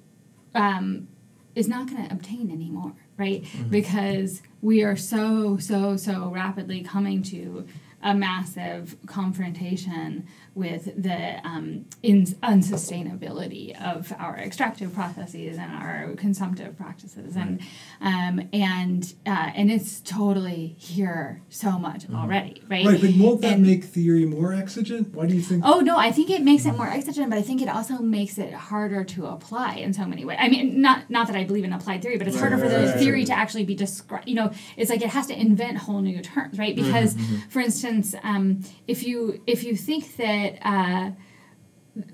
um, 0.55 1.09
is 1.55 1.67
not 1.67 1.89
going 1.89 2.07
to 2.07 2.15
obtain 2.15 2.51
anymore, 2.51 2.93
right? 3.17 3.45
Because 3.71 4.43
we 4.61 4.83
are 4.83 4.95
so, 4.95 5.57
so, 5.57 5.97
so 5.97 6.29
rapidly 6.29 6.83
coming 6.83 7.23
to 7.25 7.67
a 8.03 8.15
massive 8.15 8.97
confrontation 9.07 10.27
with 10.59 10.85
the 11.01 11.40
um, 11.47 11.87
in- 12.03 12.27
unsustainability 12.42 13.81
of 13.81 14.12
our 14.18 14.37
extractive 14.37 14.92
processes 14.92 15.57
and 15.57 15.73
our 15.73 16.14
consumptive 16.16 16.77
practices, 16.77 17.37
and 17.37 17.61
um, 18.01 18.49
and 18.53 19.14
uh, 19.25 19.51
and 19.55 19.71
it's 19.71 20.01
totally 20.01 20.75
here 20.79 21.40
so 21.49 21.79
much 21.79 22.11
already, 22.11 22.61
right? 22.68 22.85
Right, 22.85 23.01
but 23.01 23.14
won't 23.16 23.40
that 23.42 23.55
And- 23.55 23.62
make 23.62 23.85
theory 23.85 24.27
more 24.27 24.53
exigent? 24.53 25.14
Why 25.14 25.27
do 25.27 25.35
you 25.35 25.42
think? 25.42 25.62
Oh 25.64 25.81
no, 25.81 25.97
I 25.97 26.11
think 26.11 26.29
it 26.29 26.42
makes 26.42 26.66
it 26.66 26.73
more 26.73 26.88
exigent, 26.88 27.31
but 27.31 27.38
I 27.38 27.42
think 27.42 27.62
it 27.62 27.68
also 27.68 27.99
makes 27.99 28.37
it 28.37 28.53
harder 28.53 29.05
to 29.05 29.27
apply 29.27 29.75
in 29.75 29.92
so 29.92 30.05
many 30.07 30.25
ways. 30.25 30.38
I 30.40 30.49
mean, 30.49 30.81
not 30.81 31.09
not 31.09 31.29
that 31.29 31.37
I 31.37 31.44
believe 31.44 31.64
in 31.64 31.73
applied 31.73 32.03
theory, 32.03 32.18
but 32.18 32.27
it's 32.27 32.38
harder 32.38 32.59
for 32.59 32.68
the 32.68 32.87
right, 32.87 32.99
theory 32.99 33.21
right. 33.21 33.27
to 33.29 33.33
actually 33.33 33.64
be 33.64 33.77
described. 33.77 34.29
You 34.29 34.35
know, 34.35 34.51
it's 34.77 34.90
like 34.90 35.03
it 35.03 35.11
has 35.11 35.29
to 35.29 35.40
invent 35.40 35.79
whole 35.79 36.01
new 36.01 36.21
terms, 36.21 36.59
right? 36.59 36.75
Because, 36.75 37.16
for 37.49 37.61
instance, 37.61 38.14
um, 38.25 38.61
if 38.88 39.07
you 39.07 39.40
if 39.47 39.62
you 39.62 39.77
think 39.77 40.16
that 40.16 40.48
uh, 40.63 41.11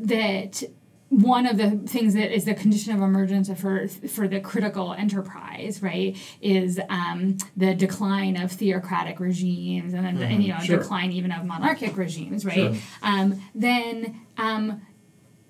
that 0.01 0.63
one 1.11 1.47
of 1.47 1.57
the 1.57 1.71
things 1.87 2.15
that 2.15 2.35
is 2.35 2.45
the 2.45 2.55
condition 2.55 2.95
of 2.95 3.01
emergence 3.01 3.49
for 3.61 3.87
for 3.89 4.27
the 4.27 4.41
critical 4.41 4.93
enterprise, 4.95 5.83
right, 5.83 6.17
is 6.41 6.81
um, 6.89 7.37
the 7.57 7.75
decline 7.75 8.37
of 8.37 8.51
theocratic 8.51 9.21
regimes 9.21 9.95
and 9.95 10.05
then 10.05 10.21
and, 10.21 10.43
you 10.43 10.53
know 10.53 10.59
Sure. 10.61 10.79
decline 10.79 11.13
even 11.13 11.31
of 11.31 11.45
monarchic 11.45 11.97
regimes, 11.97 12.45
right? 12.45 12.55
Sure. 12.57 12.75
Um, 13.03 13.41
then 13.55 14.23
um, 14.37 14.83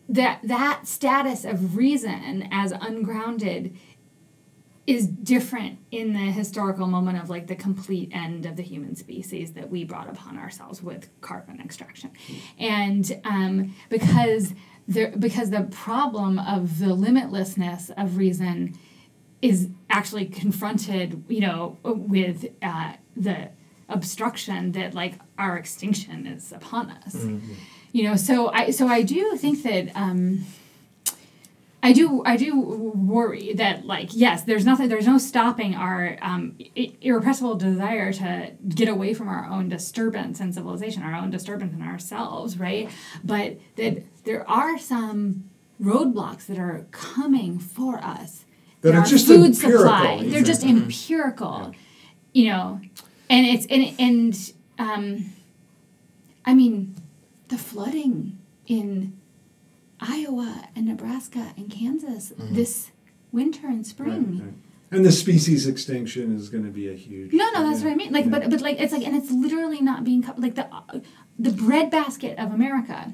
that 0.08 0.40
that 0.44 0.86
status 0.86 1.44
of 1.44 1.76
reason 1.76 2.48
as 2.50 2.72
ungrounded 2.72 3.76
is 4.86 5.06
different 5.06 5.78
in 5.90 6.12
the 6.12 6.30
historical 6.30 6.86
moment 6.86 7.18
of 7.18 7.30
like 7.30 7.46
the 7.46 7.54
complete 7.54 8.10
end 8.12 8.44
of 8.44 8.56
the 8.56 8.62
human 8.62 8.94
species 8.94 9.52
that 9.52 9.70
we 9.70 9.84
brought 9.84 10.08
upon 10.08 10.38
ourselves 10.38 10.82
with 10.82 11.08
carbon 11.22 11.60
extraction. 11.60 12.10
And 12.58 13.20
um, 13.24 13.74
because 13.88 14.52
there 14.86 15.14
because 15.18 15.50
the 15.50 15.62
problem 15.62 16.38
of 16.38 16.78
the 16.78 16.94
limitlessness 16.94 17.90
of 17.96 18.18
reason 18.18 18.78
is 19.40 19.68
actually 19.90 20.26
confronted 20.26 21.24
you 21.28 21.40
know 21.40 21.78
with 21.82 22.46
uh, 22.62 22.92
the 23.16 23.48
obstruction 23.88 24.72
that 24.72 24.94
like 24.94 25.14
our 25.38 25.56
extinction 25.56 26.26
is 26.26 26.52
upon 26.52 26.90
us. 26.90 27.14
You 27.92 28.04
know 28.04 28.16
so 28.16 28.50
i 28.50 28.70
so 28.70 28.88
i 28.88 29.02
do 29.02 29.36
think 29.36 29.62
that 29.62 29.94
um, 29.94 30.44
I 31.84 31.92
do 31.92 32.22
I 32.24 32.36
do 32.38 32.58
worry 32.60 33.52
that 33.54 33.84
like 33.84 34.08
yes 34.12 34.42
there's 34.42 34.64
nothing 34.64 34.88
there's 34.88 35.06
no 35.06 35.18
stopping 35.18 35.74
our 35.74 36.16
um, 36.22 36.56
irrepressible 37.02 37.56
desire 37.56 38.10
to 38.14 38.52
get 38.68 38.88
away 38.88 39.12
from 39.12 39.28
our 39.28 39.44
own 39.46 39.68
disturbance 39.68 40.40
in 40.40 40.52
civilization 40.52 41.02
our 41.02 41.14
own 41.14 41.30
disturbance 41.30 41.74
in 41.74 41.82
ourselves 41.82 42.58
right? 42.58 42.90
But 43.22 43.58
that 43.76 44.02
there 44.24 44.48
are 44.48 44.78
some 44.78 45.50
roadblocks 45.80 46.46
that 46.46 46.58
are 46.58 46.86
coming 46.90 47.58
for 47.58 47.98
us. 47.98 48.46
That 48.80 48.90
in 48.90 48.96
are 48.96 49.04
just 49.04 49.26
food 49.26 49.46
empirical, 49.54 49.80
supply. 49.82 50.24
they're 50.24 50.42
just 50.42 50.62
Mm-hmm. 50.62 50.84
empirical 50.84 51.74
you 52.32 52.48
know? 52.48 52.80
And 53.28 53.46
it's 53.46 53.66
and 53.66 53.94
and 53.98 54.52
um 54.78 55.32
I 56.46 56.54
mean 56.54 56.94
the 57.48 57.58
flooding 57.58 58.38
in 58.66 59.18
Iowa 60.06 60.68
and 60.76 60.86
Nebraska 60.86 61.52
and 61.56 61.70
Kansas 61.70 62.32
Mm-hmm. 62.32 62.54
this 62.54 62.90
winter 63.32 63.66
and 63.66 63.84
spring. 63.86 64.40
Right. 64.40 64.52
And 64.90 65.04
the 65.04 65.10
species 65.12 65.66
extinction 65.66 66.36
is 66.36 66.48
going 66.50 66.64
to 66.64 66.70
be 66.70 66.88
a 66.88 66.94
huge. 66.94 67.32
No, 67.32 67.50
no, 67.52 67.64
that's 67.68 67.80
yeah. 67.80 67.86
what 67.86 67.92
I 67.92 67.96
mean. 67.96 68.12
Like, 68.12 68.26
Yeah. 68.26 68.30
but 68.38 68.50
but 68.50 68.60
like 68.60 68.78
it's 68.80 68.92
like, 68.92 69.04
and 69.06 69.16
it's 69.16 69.30
literally 69.30 69.80
not 69.80 70.04
being. 70.04 70.22
Like 70.36 70.54
the 70.54 70.66
the 71.38 71.50
breadbasket 71.50 72.38
of 72.38 72.52
America, 72.52 73.12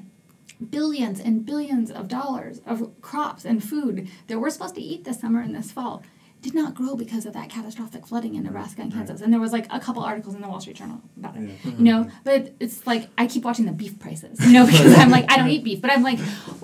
billions 0.69 1.19
and 1.19 1.43
billions 1.45 1.89
of 1.89 2.07
dollars 2.07 2.61
of 2.67 2.91
crops 3.01 3.45
and 3.45 3.63
food 3.63 4.07
that 4.27 4.39
we're 4.39 4.51
supposed 4.51 4.75
to 4.75 4.81
eat 4.81 5.05
this 5.05 5.19
summer 5.21 5.41
and 5.41 5.55
this 5.55 5.71
fall. 5.71 6.03
Did 6.41 6.55
not 6.55 6.73
grow 6.73 6.95
because 6.95 7.27
of 7.27 7.33
that 7.33 7.49
catastrophic 7.49 8.07
flooding 8.07 8.33
in 8.33 8.43
Nebraska 8.43 8.81
and 8.81 8.91
Kansas, 8.91 9.21
and 9.21 9.31
there 9.31 9.39
was 9.39 9.51
like 9.51 9.67
a 9.69 9.79
couple 9.79 10.01
articles 10.01 10.33
in 10.33 10.41
the 10.41 10.47
Wall 10.47 10.59
Street 10.59 10.75
Journal 10.75 10.99
about 11.15 11.35
it. 11.37 11.41
Yeah. 11.63 11.71
You 11.77 11.83
know, 11.83 12.11
but 12.23 12.53
it's 12.59 12.87
like 12.87 13.09
I 13.15 13.27
keep 13.27 13.43
watching 13.43 13.65
the 13.65 13.71
beef 13.71 13.99
prices, 13.99 14.39
you 14.45 14.51
know, 14.53 14.65
because 14.71 14.95
I'm 14.97 15.11
like 15.11 15.31
I 15.31 15.37
don't 15.37 15.49
eat 15.49 15.63
beef, 15.63 15.81
but 15.81 15.91
I'm 15.91 16.01
like, 16.01 16.17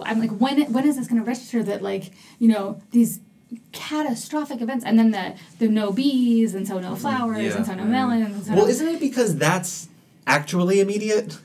I'm 0.04 0.20
like 0.20 0.32
when 0.32 0.72
when 0.74 0.88
is 0.88 0.98
this 0.98 1.08
going 1.08 1.22
to 1.22 1.28
register 1.28 1.62
that 1.64 1.84
like 1.84 2.12
you 2.40 2.48
know 2.48 2.82
these 2.92 3.20
catastrophic 3.72 4.62
events 4.62 4.84
and 4.84 4.98
then 5.00 5.12
the 5.12 5.36
the 5.60 5.68
no 5.68 5.92
bees 5.92 6.56
and 6.56 6.68
so 6.68 6.80
no 6.80 6.96
flowers 6.96 7.38
Yeah. 7.44 7.58
and 7.58 7.66
so 7.66 7.76
no 7.76 7.86
melons 7.86 8.36
and 8.36 8.46
so 8.46 8.54
Well, 8.56 8.66
no, 8.66 8.68
isn't 8.68 8.88
it 8.88 9.00
because 9.00 9.36
that's 9.38 9.88
actually 10.26 10.80
immediate? 10.82 11.38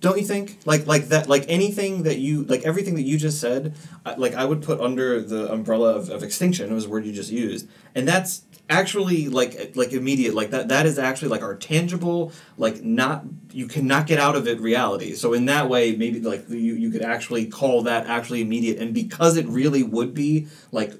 Don't 0.00 0.18
you 0.18 0.24
think? 0.24 0.58
Like 0.66 0.86
like 0.86 1.08
that 1.08 1.28
like 1.28 1.44
anything 1.48 2.02
that 2.02 2.18
you 2.18 2.44
like 2.44 2.62
everything 2.62 2.94
that 2.96 3.02
you 3.02 3.18
just 3.18 3.40
said, 3.40 3.74
I, 4.04 4.14
like 4.14 4.34
I 4.34 4.44
would 4.44 4.62
put 4.62 4.80
under 4.80 5.20
the 5.20 5.50
umbrella 5.50 5.94
of, 5.94 6.10
of 6.10 6.22
extinction 6.22 6.72
was 6.74 6.84
a 6.84 6.88
word 6.88 7.06
you 7.06 7.12
just 7.12 7.30
used. 7.30 7.68
And 7.94 8.06
that's 8.06 8.42
actually 8.68 9.28
like 9.28 9.76
like 9.76 9.92
immediate 9.92 10.34
like 10.34 10.50
that 10.50 10.68
that 10.68 10.86
is 10.86 10.98
actually 10.98 11.28
like 11.28 11.42
our 11.42 11.54
tangible 11.54 12.32
like 12.58 12.82
not 12.82 13.24
you 13.52 13.66
cannot 13.68 14.06
get 14.06 14.18
out 14.18 14.34
of 14.34 14.48
it 14.48 14.60
reality 14.60 15.14
so 15.14 15.32
in 15.32 15.44
that 15.44 15.68
way 15.68 15.94
maybe 15.94 16.20
like 16.20 16.48
you, 16.48 16.74
you 16.74 16.90
could 16.90 17.02
actually 17.02 17.46
call 17.46 17.82
that 17.82 18.06
actually 18.06 18.40
immediate 18.40 18.78
and 18.78 18.92
because 18.92 19.36
it 19.36 19.46
really 19.46 19.84
would 19.84 20.12
be 20.12 20.48
like 20.72 20.94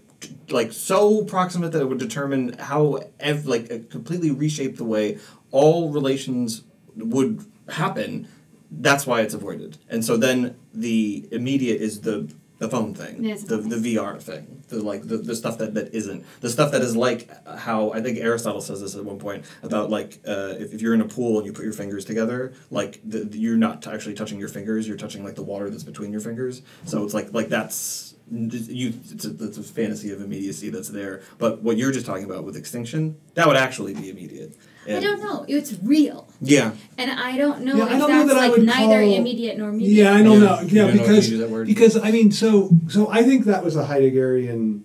like 0.48 0.72
so 0.72 1.24
proximate 1.24 1.72
that 1.72 1.82
it 1.82 1.86
would 1.86 1.98
determine 1.98 2.56
how 2.58 3.00
ev- 3.18 3.46
like 3.46 3.90
completely 3.90 4.30
reshape 4.30 4.76
the 4.76 4.84
way 4.84 5.18
all 5.50 5.90
relations 5.90 6.62
would 6.94 7.44
happen 7.68 8.28
that's 8.70 9.06
why 9.06 9.20
it's 9.22 9.34
avoided. 9.34 9.78
And 9.88 10.04
so 10.04 10.16
then 10.16 10.56
the 10.74 11.28
immediate 11.30 11.80
is 11.80 12.00
the 12.02 12.32
the 12.58 12.70
phone 12.70 12.94
thing 12.94 13.20
the, 13.44 13.58
the 13.58 13.76
the 13.76 13.96
vr 13.96 14.18
thing 14.18 14.62
the 14.68 14.82
like 14.82 15.06
the, 15.06 15.18
the 15.18 15.36
stuff 15.36 15.58
that, 15.58 15.74
that 15.74 15.94
isn't. 15.94 16.24
The 16.40 16.48
stuff 16.48 16.72
that 16.72 16.80
is 16.80 16.96
like 16.96 17.28
how 17.58 17.92
i 17.92 18.00
think 18.00 18.16
aristotle 18.18 18.62
says 18.62 18.80
this 18.80 18.96
at 18.96 19.04
one 19.04 19.18
point 19.18 19.44
about 19.62 19.90
like 19.90 20.20
uh, 20.26 20.54
if, 20.58 20.72
if 20.72 20.80
you're 20.80 20.94
in 20.94 21.02
a 21.02 21.06
pool 21.06 21.36
and 21.36 21.44
you 21.46 21.52
put 21.52 21.64
your 21.64 21.74
fingers 21.74 22.06
together 22.06 22.54
like 22.70 22.98
the, 23.04 23.24
the- 23.24 23.36
you're 23.38 23.58
not 23.58 23.82
t- 23.82 23.90
actually 23.90 24.14
touching 24.14 24.38
your 24.38 24.48
fingers 24.48 24.88
you're 24.88 24.96
touching 24.96 25.22
like 25.22 25.34
the 25.34 25.42
water 25.42 25.68
that's 25.68 25.82
between 25.84 26.10
your 26.12 26.22
fingers. 26.22 26.62
So 26.86 27.04
it's 27.04 27.12
like 27.12 27.30
like 27.34 27.50
that's 27.50 28.14
you 28.30 28.94
it's 29.10 29.26
a, 29.26 29.32
it's 29.44 29.58
a 29.58 29.62
fantasy 29.62 30.10
of 30.12 30.22
immediacy 30.22 30.70
that's 30.70 30.88
there. 30.88 31.20
But 31.36 31.60
what 31.62 31.76
you're 31.76 31.92
just 31.92 32.06
talking 32.06 32.24
about 32.24 32.44
with 32.44 32.56
extinction 32.56 33.18
that 33.34 33.46
would 33.46 33.56
actually 33.58 33.92
be 33.92 34.08
immediate 34.08 34.56
I 34.88 35.00
don't 35.00 35.20
know. 35.20 35.44
It's 35.48 35.74
real, 35.82 36.28
yeah 36.40 36.72
and 36.98 37.10
I 37.10 37.36
don't 37.36 37.62
know 37.62 37.76
Yeah, 37.76 37.84
if 37.86 37.90
I 37.92 37.98
don't 37.98 38.08
know 38.10 38.16
that's 38.18 38.28
that 38.30 38.36
I 38.38 38.46
like 38.48 38.52
would 38.56 38.66
neither 38.66 39.00
call- 39.02 39.16
immediate 39.16 39.58
nor 39.58 39.72
mediate. 39.72 39.96
Yeah, 39.96 40.14
I 40.14 40.22
don't 40.22 40.40
Yeah. 40.40 40.46
know. 40.46 40.60
Yeah, 40.62 40.86
don't 40.86 40.96
know 40.96 41.02
because 41.02 41.30
you 41.30 41.38
that 41.38 41.64
because 41.66 41.96
I 41.96 42.10
mean, 42.10 42.30
so 42.32 42.70
so 42.88 43.08
I 43.10 43.22
think 43.22 43.44
that 43.46 43.64
was 43.64 43.76
a 43.76 43.84
Heideggerian. 43.84 44.82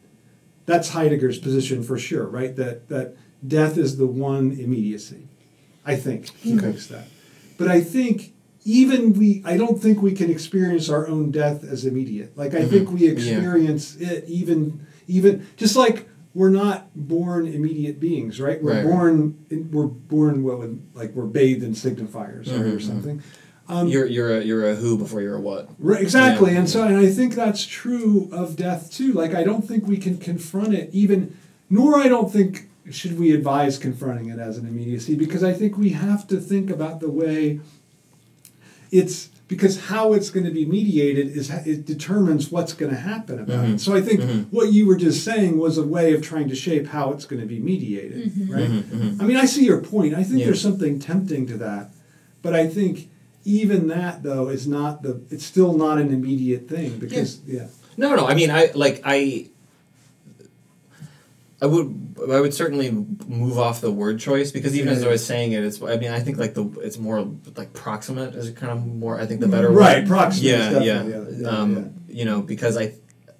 That's 0.65 0.89
Heidegger's 0.89 1.37
position 1.39 1.83
for 1.83 1.97
sure, 1.97 2.25
right? 2.25 2.55
That 2.55 2.87
that 2.89 3.15
death 3.45 3.77
is 3.77 3.97
the 3.97 4.07
one 4.07 4.51
immediacy. 4.51 5.27
I 5.85 5.95
think 5.95 6.29
he 6.41 6.53
Okay. 6.53 6.61
thinks 6.67 6.87
that, 6.87 7.07
but 7.57 7.67
I 7.67 7.81
think 7.81 8.33
even 8.63 9.13
we, 9.13 9.41
I 9.43 9.57
don't 9.57 9.81
think 9.81 10.03
we 10.03 10.11
can 10.11 10.29
experience 10.29 10.87
our 10.89 11.07
own 11.07 11.31
death 11.31 11.63
as 11.63 11.83
immediate. 11.83 12.37
Like 12.37 12.53
I 12.53 12.63
think 12.65 12.91
we 12.91 13.07
experience 13.07 13.95
it 13.95 14.25
even 14.27 14.81
even 15.07 15.47
just 15.57 15.75
like 15.75 16.07
we're 16.33 16.49
not 16.49 16.87
born 16.95 17.45
immediate 17.47 17.99
beings, 17.99 18.39
right? 18.39 18.61
We're 18.63 18.75
Right. 18.75 18.83
born 18.85 19.35
we're 19.71 19.85
born 19.87 20.43
what 20.43 20.59
would 20.59 20.81
like 20.93 21.13
we're 21.15 21.25
bathed 21.25 21.63
in 21.63 21.73
signifiers 21.73 22.45
Mhm, 22.45 22.75
or 22.75 22.79
something. 22.79 23.21
you're 23.85 24.05
you're 24.05 24.37
a 24.37 24.43
you're 24.43 24.69
a 24.69 24.75
who 24.75 24.97
before 24.97 25.21
you're 25.21 25.35
a 25.35 25.41
what 25.41 25.69
Right, 25.79 26.01
exactly, 26.01 26.51
Yeah. 26.53 26.59
and 26.59 26.69
so 26.69 26.83
and 26.83 26.97
I 26.97 27.09
think 27.09 27.35
that's 27.35 27.65
true 27.65 28.29
of 28.31 28.55
death 28.55 28.91
too. 28.91 29.13
Like 29.13 29.33
I 29.33 29.43
don't 29.43 29.67
think 29.67 29.87
we 29.87 29.97
can 29.97 30.17
confront 30.17 30.73
it 30.73 30.89
even, 30.93 31.33
nor 31.69 31.95
I 31.97 32.07
don't 32.07 32.31
think 32.31 32.69
should 32.89 33.17
we 33.19 33.31
advise 33.31 33.77
confronting 33.77 34.29
it 34.29 34.39
as 34.39 34.57
an 34.57 34.67
immediacy 34.67 35.15
because 35.15 35.43
I 35.43 35.53
think 35.53 35.77
we 35.77 35.89
have 35.89 36.27
to 36.27 36.37
think 36.37 36.69
about 36.69 36.99
the 36.99 37.09
way 37.09 37.59
it's 38.91 39.29
because 39.51 39.77
how 39.91 40.13
it's 40.13 40.29
going 40.29 40.45
to 40.45 40.51
be 40.61 40.65
mediated 40.65 41.27
is 41.35 41.49
it 41.73 41.85
determines 41.85 42.49
what's 42.53 42.71
going 42.71 42.89
to 42.89 42.97
happen 42.97 43.37
about 43.37 43.65
Mhm. 43.65 43.73
it. 43.73 43.79
So 43.81 43.93
I 43.93 43.99
think 43.99 44.21
Mhm. 44.21 44.45
what 44.49 44.71
you 44.71 44.85
were 44.85 44.95
just 44.95 45.25
saying 45.25 45.57
was 45.57 45.77
a 45.77 45.83
way 45.83 46.13
of 46.13 46.21
trying 46.21 46.47
to 46.47 46.55
shape 46.55 46.87
how 46.87 47.11
it's 47.11 47.25
going 47.25 47.41
to 47.41 47.45
be 47.55 47.59
mediated, 47.59 48.31
right? 48.49 48.71
Mhm, 48.71 48.83
mhm. 48.83 49.21
I 49.21 49.25
mean, 49.25 49.35
I 49.35 49.43
see 49.43 49.65
your 49.65 49.81
point. 49.81 50.13
I 50.13 50.23
think 50.23 50.39
Yeah. 50.39 50.45
there's 50.45 50.61
something 50.61 50.99
tempting 50.99 51.47
to 51.47 51.57
that, 51.57 51.93
but 52.41 52.53
I 52.55 52.65
think 52.67 53.09
even 53.43 53.89
that 53.89 54.23
though 54.23 54.47
is 54.47 54.67
not 54.67 55.03
the. 55.03 55.19
It's 55.29 55.43
still 55.45 55.73
not 55.77 55.99
an 55.99 56.13
immediate 56.13 56.69
thing 56.69 56.91
because 56.97 57.39
yeah. 57.45 57.65
No, 57.97 58.11
no, 58.11 58.15
no. 58.21 58.25
I 58.27 58.35
mean, 58.35 58.51
I 58.51 58.71
like 58.73 59.01
I. 59.03 59.47
I 61.61 61.67
would 61.67 62.17
I 62.31 62.39
would 62.39 62.53
certainly 62.53 62.89
move 62.89 63.59
off 63.59 63.81
the 63.81 63.91
word 63.91 64.19
choice 64.19 64.51
because 64.51 64.75
even 64.75 64.89
as 64.93 65.03
I 65.03 65.09
was 65.09 65.23
saying 65.25 65.51
it, 65.51 65.63
it's 65.63 65.81
I 65.81 65.97
mean 65.97 66.11
I 66.11 66.19
think 66.19 66.37
like 66.37 66.55
the 66.55 66.65
it's 66.81 66.97
more 66.97 67.27
like 67.55 67.73
proximate 67.73 68.33
is 68.33 68.49
kind 68.51 68.71
of 68.71 68.85
more 68.85 69.19
I 69.19 69.25
think 69.27 69.41
the 69.41 69.47
better 69.47 69.69
Right, 69.69 69.99
word. 69.99 70.07
proximate 70.07 70.43
Yeah, 70.43 70.79
yeah. 70.79 71.03
yeah, 71.03 71.23
yeah, 71.29 71.47
um, 71.47 71.75
yeah. 72.07 72.15
You 72.15 72.25
know 72.25 72.41
because 72.41 72.77
I, 72.77 72.93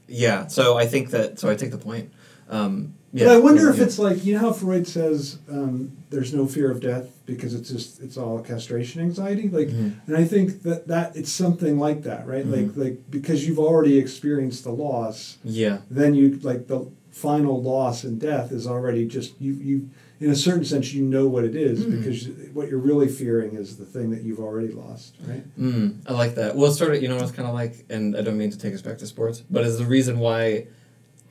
yeah. 0.07 0.47
So 0.47 0.77
I 0.77 0.85
think 0.85 1.09
that 1.11 1.39
so 1.39 1.49
I 1.49 1.55
take 1.55 1.71
the 1.71 1.77
point. 1.79 2.11
Um, 2.49 2.93
yeah. 3.13 3.25
But 3.25 3.33
I 3.35 3.39
wonder 3.39 3.69
if 3.69 3.77
yeah. 3.77 3.83
it's 3.83 3.99
like 3.99 4.23
you 4.25 4.33
know 4.33 4.39
how 4.39 4.53
Freud 4.53 4.87
says 4.87 5.37
um, 5.49 5.91
there's 6.09 6.33
no 6.33 6.45
fear 6.47 6.69
of 6.71 6.79
death 6.79 7.07
because 7.25 7.53
it's 7.53 7.69
just 7.69 8.01
it's 8.01 8.17
all 8.17 8.39
castration 8.39 9.01
anxiety. 9.01 9.49
Like, 9.49 9.67
Mhm. 9.69 9.93
and 10.07 10.17
I 10.17 10.23
think 10.25 10.63
that 10.63 10.87
that 10.87 11.15
it's 11.15 11.31
something 11.31 11.79
like 11.79 12.03
that, 12.03 12.27
right? 12.27 12.45
Like 12.45 12.67
Mhm. 12.67 12.77
like 12.77 13.11
because 13.11 13.47
you've 13.47 13.59
already 13.59 13.97
experienced 13.97 14.63
the 14.63 14.71
loss, 14.71 15.37
yeah. 15.43 15.79
then 15.89 16.13
you 16.15 16.39
like 16.41 16.67
the 16.67 16.87
final 17.11 17.61
loss 17.61 18.03
and 18.05 18.19
death 18.19 18.51
is 18.51 18.65
already 18.65 19.05
just 19.05 19.33
you 19.41 19.53
you 19.53 19.89
in 20.21 20.29
a 20.29 20.35
certain 20.35 20.63
sense 20.63 20.93
you 20.93 21.03
know 21.03 21.27
what 21.27 21.43
it 21.43 21.55
is 21.55 21.79
Mhm. 21.83 21.97
because 21.97 22.29
what 22.53 22.69
you're 22.69 22.79
really 22.79 23.07
fearing 23.07 23.55
is 23.55 23.77
the 23.77 23.85
thing 23.85 24.11
that 24.11 24.21
you've 24.21 24.39
already 24.39 24.69
lost, 24.71 25.15
right? 25.27 25.43
Mm, 25.59 25.95
I 26.05 26.13
like 26.13 26.35
that. 26.35 26.55
Well, 26.55 26.67
it's 26.69 26.77
sort 26.77 26.93
of, 26.95 27.01
you 27.01 27.07
know, 27.09 27.17
it's 27.17 27.31
kind 27.31 27.47
of 27.47 27.55
like, 27.55 27.85
and 27.89 28.15
I 28.15 28.21
don't 28.21 28.37
mean 28.37 28.51
to 28.51 28.57
take 28.57 28.73
us 28.75 28.83
back 28.83 28.99
to 28.99 29.07
sports, 29.07 29.41
but 29.49 29.65
is 29.65 29.79
the 29.79 29.85
reason 29.85 30.19
why, 30.19 30.67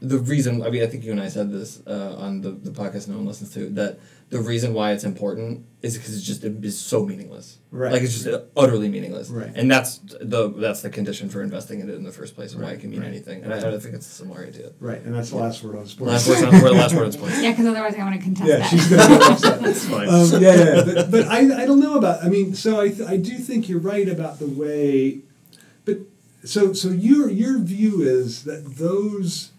the 0.01 0.19
reason, 0.19 0.63
I 0.63 0.71
mean, 0.71 0.83
I 0.83 0.87
think 0.87 1.05
you 1.05 1.13
and 1.13 1.21
I 1.21 1.29
said 1.29 1.53
this 1.53 1.83
uh, 1.87 2.17
on 2.19 2.41
the, 2.41 2.51
the 2.51 2.71
podcast 2.71 3.09
no 3.09 3.17
one 3.17 3.27
listens 3.27 3.53
to, 3.55 3.69
that 3.71 3.99
the 4.31 4.41
reason 4.41 4.73
why 4.73 4.93
it's 4.93 5.05
important 5.05 5.67
is 5.83 5.97
because 5.97 6.17
it's 6.17 6.25
just, 6.25 6.45
it 6.45 6.65
is 6.65 6.79
so 6.79 7.05
meaningless. 7.05 7.59
Right. 7.71 7.93
Like, 7.93 8.03
it's 8.03 8.23
just 8.23 8.45
utterly 8.57 8.89
meaningless. 8.89 9.29
Right. 9.29 9.51
And 9.55 9.71
that's 9.71 9.99
the 9.99 10.49
that's 10.57 10.83
the 10.83 10.91
condition 10.91 11.29
for 11.29 11.43
investing 11.43 11.81
in 11.81 11.91
it 11.91 11.95
in 11.95 12.05
the 12.05 12.13
first 12.13 12.35
place 12.35 12.53
and 12.53 12.63
why 12.63 12.71
it 12.71 12.81
can 12.81 12.91
mean 12.91 13.01
right. 13.01 13.09
anything. 13.09 13.43
And 13.43 13.53
I, 13.53 13.59
I 13.59 13.79
think 13.79 13.95
it's 13.95 14.07
a 14.07 14.11
similar 14.11 14.45
idea. 14.45 14.73
Right, 14.81 15.03
and 15.03 15.15
that's 15.15 15.31
the 15.31 15.37
last 15.37 15.63
word 15.63 15.77
on 15.77 15.87
sports. 15.87 16.29
Last 16.29 16.29
word 16.29 16.55
on, 16.55 16.61
the 16.61 16.73
last 16.73 16.95
word 16.95 17.05
on 17.05 17.13
sports. 17.13 17.39
Yeah, 17.43 17.51
because 17.51 17.67
otherwise 17.67 17.95
I 17.95 18.03
want 18.03 18.17
to 18.17 18.23
contest 18.23 18.49
yeah, 18.49 18.57
that. 18.59 18.71
she's 18.71 18.89
gonna 18.89 19.19
get 19.19 19.31
upset. 19.31 19.61
That's 19.63 19.85
fine. 19.85 20.09
um, 20.09 20.43
yeah, 20.43 20.55
yeah, 20.55 20.83
but, 20.85 21.11
but 21.11 21.27
I, 21.27 21.63
I 21.63 21.67
don't 21.67 21.81
know 21.81 21.97
about. 21.97 22.25
I 22.25 22.29
mean, 22.29 22.55
so 22.55 22.81
I, 22.81 22.89
th- 22.89 23.09
I 23.09 23.17
do 23.17 23.37
think 23.39 23.69
you're 23.69 23.81
right 23.81 24.09
about 24.09 24.39
the 24.39 24.47
way, 24.47 25.21
but 25.85 25.99
so 26.45 26.73
so 26.73 26.89
your 26.89 27.31
your 27.31 27.59
view 27.59 28.03
is 28.03 28.45
that 28.45 28.77
those 28.77 29.53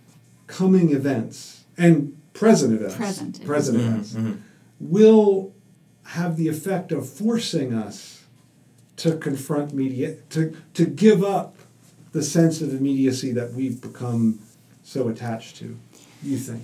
coming 0.51 0.91
events 0.91 1.63
and 1.77 2.15
present 2.33 2.73
events, 2.73 2.95
Present 2.95 3.35
events. 3.37 3.47
present 3.47 3.77
Mhm, 3.77 3.87
events, 3.87 4.13
mhm. 4.13 4.37
will 4.79 5.53
have 6.03 6.35
the 6.37 6.47
effect 6.47 6.91
of 6.91 7.07
forcing 7.07 7.73
us 7.73 8.23
to 8.97 9.15
confront 9.17 9.73
media 9.73 10.15
to 10.29 10.53
to 10.73 10.85
give 10.85 11.23
up 11.23 11.55
the 12.11 12.21
sense 12.21 12.61
of 12.61 12.73
immediacy 12.73 13.31
that 13.31 13.53
we've 13.53 13.79
become 13.81 14.39
so 14.83 15.07
attached 15.07 15.55
to. 15.57 15.77
You 16.21 16.37
think? 16.37 16.63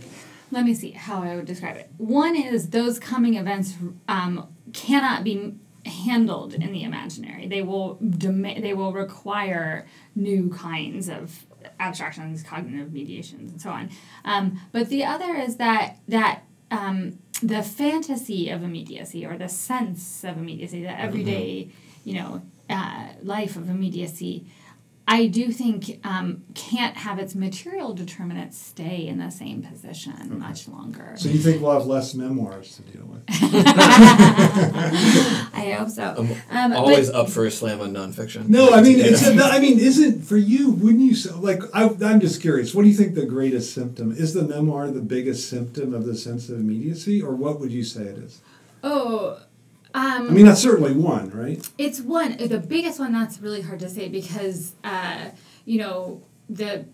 Let 0.52 0.66
me 0.66 0.74
see 0.74 0.92
how 0.92 1.24
I 1.24 1.36
would 1.36 1.46
describe 1.46 1.78
it. 1.78 1.90
One 1.98 2.36
is 2.36 2.70
those 2.70 3.00
coming 3.00 3.36
events 3.36 3.74
um, 4.08 4.48
cannot 4.74 5.24
be 5.24 5.56
handled 5.86 6.54
in 6.54 6.72
the 6.74 6.84
imaginary. 6.84 7.48
They 7.48 7.62
will 7.62 7.96
dem- 7.96 8.42
they 8.66 8.74
will 8.74 8.92
require 8.94 9.86
new 10.16 10.50
kinds 10.50 11.08
of 11.10 11.46
abstractions, 11.80 12.44
cognitive 12.44 12.94
mediations, 12.94 13.52
and 13.52 13.62
so 13.62 13.70
on. 13.70 13.90
Um, 14.26 14.60
but 14.72 14.90
the 14.90 15.06
other 15.06 15.36
is 15.36 15.58
that 15.58 15.98
that 16.08 16.44
um, 16.72 17.20
the 17.42 17.62
fantasy 17.62 18.50
of 18.50 18.64
immediacy 18.64 19.26
or 19.26 19.38
the 19.38 19.50
sense 19.50 20.24
of 20.24 20.38
immediacy, 20.38 20.82
the 20.82 21.00
everyday, 21.00 21.70
you 22.04 22.16
know, 22.16 22.42
uh, 22.70 23.10
life 23.22 23.56
of 23.56 23.70
immediacy. 23.70 24.46
I 25.10 25.28
do 25.28 25.54
think 25.54 26.02
um, 26.04 26.44
can't 26.54 26.98
have 26.98 27.18
its 27.18 27.34
material 27.34 27.94
determinants 27.94 28.58
stay 28.58 29.08
in 29.08 29.20
the 29.20 29.30
same 29.30 29.62
position 29.62 30.38
much 30.38 30.68
longer. 30.68 31.14
So 31.16 31.30
you 31.30 31.40
think 31.40 31.62
we'll 31.62 31.72
have 31.72 31.86
less 31.86 32.14
memoirs 32.14 32.76
to 32.76 32.82
deal 32.82 33.06
with? 33.06 33.24
I 33.30 33.34
hope 35.78 35.90
so. 35.90 36.28
Um, 36.50 36.72
but- 36.72 36.78
Always 36.78 37.10
up 37.10 37.30
for 37.30 37.46
a 37.46 37.52
slam 37.52 37.80
on 37.80 37.94
nonfiction. 37.94 38.50
No, 38.50 38.72
I 38.72 38.82
mean, 38.82 39.00
it's 39.00 39.26
I 39.26 39.60
mean, 39.60 39.80
isn't 39.80 40.24
for 40.24 40.38
you? 40.38 40.72
Wouldn't 40.72 41.02
you 41.04 41.16
say, 41.16 41.32
like? 41.32 41.62
I, 41.74 41.86
I'm 42.04 42.20
just 42.20 42.42
curious. 42.42 42.76
What 42.76 42.82
do 42.84 42.90
you 42.90 42.96
think 42.96 43.16
the 43.16 43.26
greatest 43.26 43.74
symptom 43.74 44.12
is? 44.12 44.34
The 44.34 44.44
memoir 44.44 44.92
the 44.92 45.00
biggest 45.00 45.50
symptom 45.50 45.94
of 45.94 46.06
the 46.06 46.16
sense 46.16 46.50
of 46.50 46.60
immediacy, 46.60 47.22
or 47.22 47.34
what 47.34 47.60
would 47.62 47.72
you 47.72 47.84
say 47.84 48.02
it 48.04 48.18
is? 48.18 48.42
oh, 48.84 49.40
um, 49.98 50.28
I 50.28 50.32
mean, 50.32 50.46
that's 50.46 50.62
certainly 50.62 50.94
one, 50.94 51.30
right? 51.32 51.68
It's 51.78 52.00
one 52.02 52.38
the 52.38 52.60
biggest 52.60 53.00
one 53.00 53.12
that's 53.14 53.40
really 53.40 53.62
hard 53.62 53.80
to 53.80 53.90
say 53.90 54.08
because 54.10 54.74
uh, 54.84 55.30
you 55.66 55.80
know 55.80 56.22
the 56.50 56.86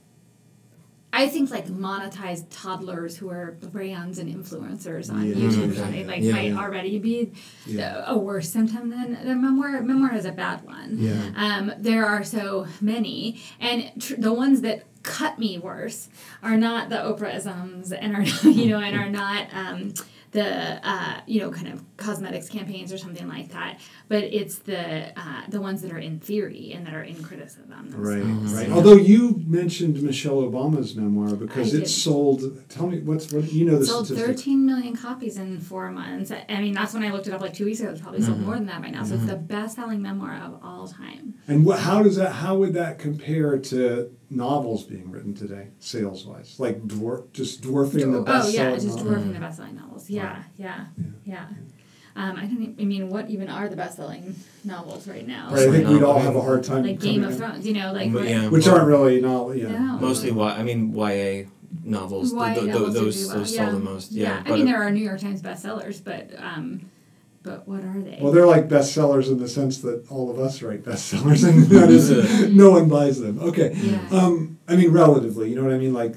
I 1.16 1.28
think 1.28 1.52
like 1.52 1.68
monetized 1.68 2.46
toddlers 2.50 3.18
who 3.18 3.30
are 3.30 3.52
brands 3.62 4.18
and 4.18 4.34
influencers 4.34 5.12
on 5.12 5.24
Yeah. 5.28 5.36
YouTube 5.36 5.76
something 5.76 6.08
like 6.08 6.24
Yeah, 6.24 6.32
might 6.32 6.54
already 6.58 6.98
be 6.98 7.32
a 8.08 8.18
worse 8.18 8.50
symptom 8.50 8.90
than 8.90 9.14
the 9.24 9.36
memoir. 9.36 9.80
Memoir 9.84 10.16
is 10.16 10.26
a 10.26 10.32
bad 10.32 10.66
one. 10.66 10.98
Yeah. 10.98 11.32
Um, 11.36 11.72
there 11.78 12.06
are 12.08 12.24
so 12.24 12.66
many, 12.82 13.40
and 13.60 13.92
tr- 14.02 14.16
the 14.18 14.34
ones 14.34 14.62
that 14.62 14.86
cut 15.04 15.38
me 15.38 15.60
worse 15.60 16.10
are 16.42 16.58
not 16.58 16.90
the 16.90 16.96
Oprahisms 16.96 17.92
and 17.96 18.16
are 18.16 18.24
you 18.50 18.70
know 18.70 18.80
and 18.80 18.96
are 18.98 19.10
not 19.10 19.48
um, 19.54 19.94
the 20.34 20.88
uh, 20.88 21.22
you 21.26 21.40
know 21.40 21.52
kind 21.52 21.68
of 21.68 21.84
cosmetics 21.96 22.50
campaigns 22.50 22.92
or 22.92 22.98
something 22.98 23.28
like 23.28 23.50
that. 23.54 23.80
But 24.10 24.24
it's 24.24 24.60
the 24.60 25.18
uh, 25.18 25.44
the 25.48 25.62
ones 25.62 25.82
that 25.84 25.92
are 25.92 26.00
in 26.00 26.20
theory 26.20 26.74
and 26.74 26.86
that 26.86 26.94
are 26.94 27.04
in 27.04 27.24
criticism. 27.24 27.92
Right, 27.92 28.18
themselves. 28.18 28.54
right. 28.54 28.68
Yeah. 28.68 28.74
Although 28.74 28.96
you 28.96 29.42
mentioned 29.46 30.02
Michelle 30.02 30.42
Obama's 30.42 30.96
memoir 30.96 31.36
because 31.36 31.74
I 31.74 31.78
it 31.78 31.80
did. 31.82 31.90
sold. 31.90 32.68
Tell 32.70 32.88
me 32.88 33.00
what's 33.00 33.32
what 33.32 33.52
you 33.54 33.66
know 33.66 33.80
the 33.80 33.86
sold 33.86 34.08
statistics. 34.08 34.42
13 34.42 34.66
million 34.66 34.96
copies 34.96 35.38
in 35.38 35.60
four 35.60 35.92
months. 35.92 36.32
I 36.32 36.62
mean, 36.62 36.74
that's 36.74 36.94
when 36.94 37.04
I 37.04 37.12
looked 37.12 37.28
it 37.28 37.34
up 37.34 37.42
like 37.42 37.54
two 37.54 37.66
weeks 37.66 37.80
ago. 37.80 37.92
It's 37.92 38.02
probably 38.02 38.24
sold 38.24 38.40
more 38.42 38.56
than 38.56 38.66
that 38.66 38.82
by 38.82 38.90
now. 38.90 39.04
So 39.04 39.16
it's 39.16 39.26
the 39.26 39.36
best 39.36 39.76
selling 39.76 40.02
memoir 40.02 40.36
of 40.44 40.60
all 40.64 40.88
time. 40.88 41.36
And 41.48 41.64
what, 41.66 41.80
how 41.80 42.02
does 42.02 42.16
that? 42.16 42.32
How 42.32 42.56
would 42.56 42.74
that 42.74 42.98
compare 42.98 43.60
to 43.60 44.12
novels 44.36 44.84
being 44.84 45.10
written 45.12 45.34
today, 45.34 45.68
sales 45.80 46.26
wise? 46.26 46.56
Like 46.60 46.82
dwarf, 46.88 47.32
just 47.34 47.62
dwarfing 47.62 48.12
the 48.12 48.22
best. 48.22 48.50
oh, 48.50 48.52
best. 48.52 48.54
yeah, 48.54 48.76
just 48.76 49.00
dwarfing 49.00 49.34
the 49.34 49.40
best 49.40 49.58
selling 49.58 49.76
novels. 49.76 50.10
Yeah, 50.10 50.44
yeah, 50.58 50.86
Yeah. 50.98 51.06
yeah. 51.26 51.46
Um, 52.16 52.36
I 52.38 52.46
don't. 52.46 52.76
I 52.80 52.84
mean, 52.86 53.10
what 53.10 53.30
even 53.32 53.50
are 53.50 53.68
the 53.68 53.76
best 53.76 53.96
selling 53.98 54.36
novels 54.64 55.08
right 55.08 55.28
now? 55.28 55.50
Right, 55.52 55.68
I 55.68 55.72
think 55.72 55.88
we'd 55.88 56.04
all 56.04 56.20
have 56.20 56.36
a 56.36 56.42
hard 56.42 56.64
time. 56.64 56.84
Like 56.86 57.00
Game 57.00 57.24
of 57.24 57.36
Thrones. 57.36 57.66
You 57.66 57.74
know, 57.74 57.92
like 57.92 58.12
Mm, 58.12 58.30
yeah. 58.30 58.50
which 58.50 58.68
aren't 58.68 58.86
really 58.88 59.20
novel. 59.20 59.56
Yeah. 59.56 59.70
No. 59.70 59.98
Mostly, 60.00 60.30
y, 60.32 60.52
I 60.56 60.62
mean, 60.62 60.94
YA 60.94 61.46
novels. 61.84 62.32
YA 62.32 62.54
th- 62.54 62.60
th- 62.60 62.68
novels 62.74 62.94
do 62.94 63.00
those 63.00 63.18
do 63.24 63.28
well, 63.30 63.38
those 63.40 63.52
yeah. 63.56 63.58
sell 63.66 63.72
the 63.72 63.80
most. 63.80 64.12
Yeah. 64.12 64.28
Yeah, 64.30 64.40
I 64.40 64.44
but 64.44 64.52
mean, 64.54 64.62
it- 64.62 64.66
there 64.72 64.84
are 64.84 64.92
New 64.92 65.04
York 65.04 65.22
Times 65.22 65.42
bestsellers, 65.42 66.04
but 66.04 66.30
um, 66.38 66.88
but 67.44 67.68
what 67.68 67.84
are 67.84 68.02
they? 68.02 68.18
Well, 68.22 68.32
they're 68.32 68.46
like 68.48 68.68
bestsellers 68.70 69.28
in 69.28 69.38
the 69.38 69.48
sense 69.48 69.80
that 69.80 70.06
all 70.10 70.32
of 70.32 70.40
us 70.40 70.62
write 70.62 70.84
bestsellers, 70.84 71.48
and 71.48 71.64
that 71.66 71.90
is, 71.90 72.10
no 72.52 72.72
one 72.72 72.88
buys 72.90 73.20
them. 73.20 73.40
Okay. 73.40 73.74
Yeah. 73.76 74.00
Um, 74.12 74.58
I 74.68 74.76
mean, 74.76 74.92
relatively, 74.92 75.50
you 75.50 75.56
know 75.56 75.64
what 75.64 75.74
I 75.74 75.78
mean? 75.78 75.94
Like, 75.94 76.16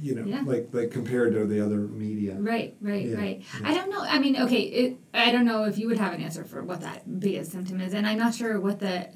you 0.00 0.14
know, 0.14 0.24
Yeah. 0.24 0.42
like 0.44 0.68
like 0.72 0.90
compared 0.90 1.32
to 1.34 1.44
the 1.46 1.64
other 1.64 1.76
media. 1.78 2.36
Right, 2.38 2.76
right, 2.80 3.06
Yeah, 3.06 3.16
right. 3.16 3.42
yeah. 3.60 3.68
I 3.68 3.74
don't 3.74 3.90
know. 3.90 4.02
I 4.02 4.18
mean, 4.18 4.36
okay, 4.42 4.60
it, 4.62 4.96
I 5.14 5.32
don't 5.32 5.44
know 5.44 5.64
if 5.64 5.78
you 5.78 5.88
would 5.88 5.98
have 5.98 6.12
an 6.12 6.20
answer 6.20 6.44
for 6.44 6.62
what 6.62 6.80
that 6.82 7.18
biggest 7.20 7.52
symptom 7.52 7.80
is, 7.80 7.94
and 7.94 8.06
I'm 8.06 8.18
not 8.18 8.34
sure 8.34 8.60
what 8.60 8.78
the. 8.80 9.08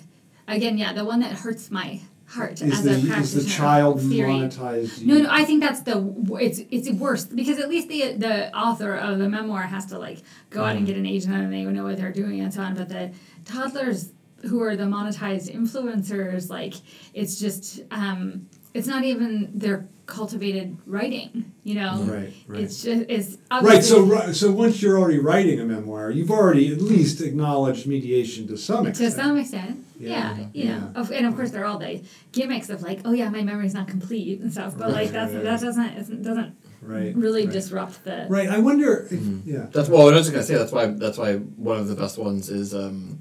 Again, 0.48 0.78
yeah, 0.78 0.92
the 0.92 1.04
one 1.04 1.18
that 1.20 1.32
hurts 1.32 1.72
my 1.72 2.00
heart 2.28 2.60
Is 2.60 2.72
as 2.72 2.82
the 2.82 3.14
a 3.14 3.18
is 3.18 3.34
the 3.44 3.50
child 3.50 4.00
theory. 4.00 4.30
monetized? 4.30 5.02
No, 5.04 5.18
no, 5.18 5.28
I 5.30 5.44
think 5.44 5.62
that's 5.62 5.80
the 5.80 6.14
it's 6.40 6.60
it's 6.70 6.90
worse 6.90 7.24
because 7.24 7.58
at 7.58 7.68
least 7.68 7.88
the 7.88 8.14
the 8.14 8.56
author 8.56 8.94
of 8.94 9.18
the 9.18 9.28
memoir 9.28 9.62
has 9.62 9.86
to 9.86 9.98
like 9.98 10.18
go 10.50 10.64
out 10.64 10.76
and 10.76 10.86
get 10.86 10.96
an 10.96 11.06
agent 11.06 11.34
and 11.34 11.52
they 11.52 11.62
know 11.64 11.84
what 11.84 11.96
they're 11.96 12.12
doing 12.12 12.40
and 12.40 12.52
so 12.52 12.62
on. 12.62 12.74
But 12.74 12.88
the 12.88 13.12
toddlers 13.44 14.12
who 14.42 14.62
are 14.62 14.76
the 14.76 14.84
monetized 14.84 15.52
influencers, 15.54 16.50
like 16.50 16.74
it's 17.14 17.38
just 17.38 17.82
um, 17.90 18.48
it's 18.76 18.86
not 18.86 19.04
even 19.04 19.50
their 19.54 19.88
cultivated 20.06 20.76
writing, 20.86 21.52
you 21.64 21.74
know. 21.74 21.96
Right, 22.02 22.32
right. 22.46 22.60
It's 22.60 22.82
just 22.82 23.04
it's 23.08 23.36
Right. 23.50 23.82
So, 23.82 24.32
so 24.32 24.52
once 24.52 24.80
you're 24.80 24.98
already 24.98 25.18
writing 25.18 25.58
a 25.60 25.64
memoir, 25.64 26.10
you've 26.10 26.30
already 26.30 26.72
at 26.72 26.80
least 26.80 27.20
acknowledged 27.20 27.86
mediation 27.86 28.46
to 28.48 28.56
some 28.56 28.86
extent. 28.86 29.14
to 29.14 29.20
some 29.20 29.36
extent, 29.36 29.84
yeah, 29.98 30.10
Yeah, 30.36 30.46
you 30.52 30.64
know, 30.66 30.90
yeah. 30.94 31.00
of, 31.00 31.10
and 31.10 31.26
of 31.26 31.34
course 31.34 31.50
there 31.50 31.62
are 31.62 31.66
all 31.66 31.78
the 31.78 32.02
gimmicks 32.32 32.70
of 32.70 32.82
like, 32.82 33.00
oh 33.04 33.12
yeah, 33.12 33.28
my 33.30 33.42
memory's 33.42 33.74
not 33.74 33.88
complete 33.88 34.40
and 34.40 34.52
stuff, 34.52 34.78
but 34.78 34.90
like 34.90 35.06
Right, 35.06 35.12
that's 35.12 35.32
right, 35.34 35.42
that 35.42 35.60
doesn't 35.60 35.84
it 35.86 36.22
doesn't 36.22 36.54
right. 36.82 37.16
really 37.16 37.44
right. 37.44 37.52
disrupt 37.52 38.04
the 38.04 38.26
Right. 38.28 38.48
I 38.48 38.58
wonder. 38.58 39.08
If, 39.10 39.18
Mhm. 39.18 39.42
Yeah. 39.44 39.66
That's 39.72 39.88
well. 39.88 40.02
I 40.08 40.12
was 40.14 40.26
just 40.26 40.32
gonna 40.32 40.44
say 40.44 40.54
that's 40.54 40.72
why 40.72 40.86
that's 40.86 41.18
why 41.18 41.36
one 41.36 41.78
of 41.78 41.88
the 41.88 41.96
best 41.96 42.16
ones 42.18 42.48
is 42.48 42.74
um, 42.74 43.20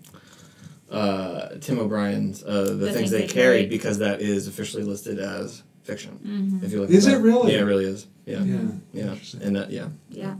uh, 0.95 1.55
Tim 1.59 1.79
O'Brien's 1.79 2.43
uh, 2.43 2.75
the, 2.77 2.91
things, 2.93 3.11
they, 3.11 3.27
carried 3.27 3.69
because 3.69 3.97
that 3.99 4.21
is 4.21 4.47
officially 4.47 4.83
listed 4.83 5.19
as 5.19 5.63
fiction. 5.83 6.19
Mhm. 6.25 6.63
If 6.63 6.71
you 6.71 6.81
look, 6.81 6.89
Is 6.89 7.07
at 7.07 7.15
it 7.15 7.17
really? 7.17 7.53
Yeah, 7.53 7.59
it 7.59 7.63
really 7.63 7.85
is. 7.85 8.07
Yeah, 8.25 8.43
Yeah. 8.43 8.57
yeah, 8.93 9.03
Interesting. 9.11 9.41
and 9.43 9.55
that 9.55 9.71
yeah. 9.71 9.89
yeah. 10.09 10.35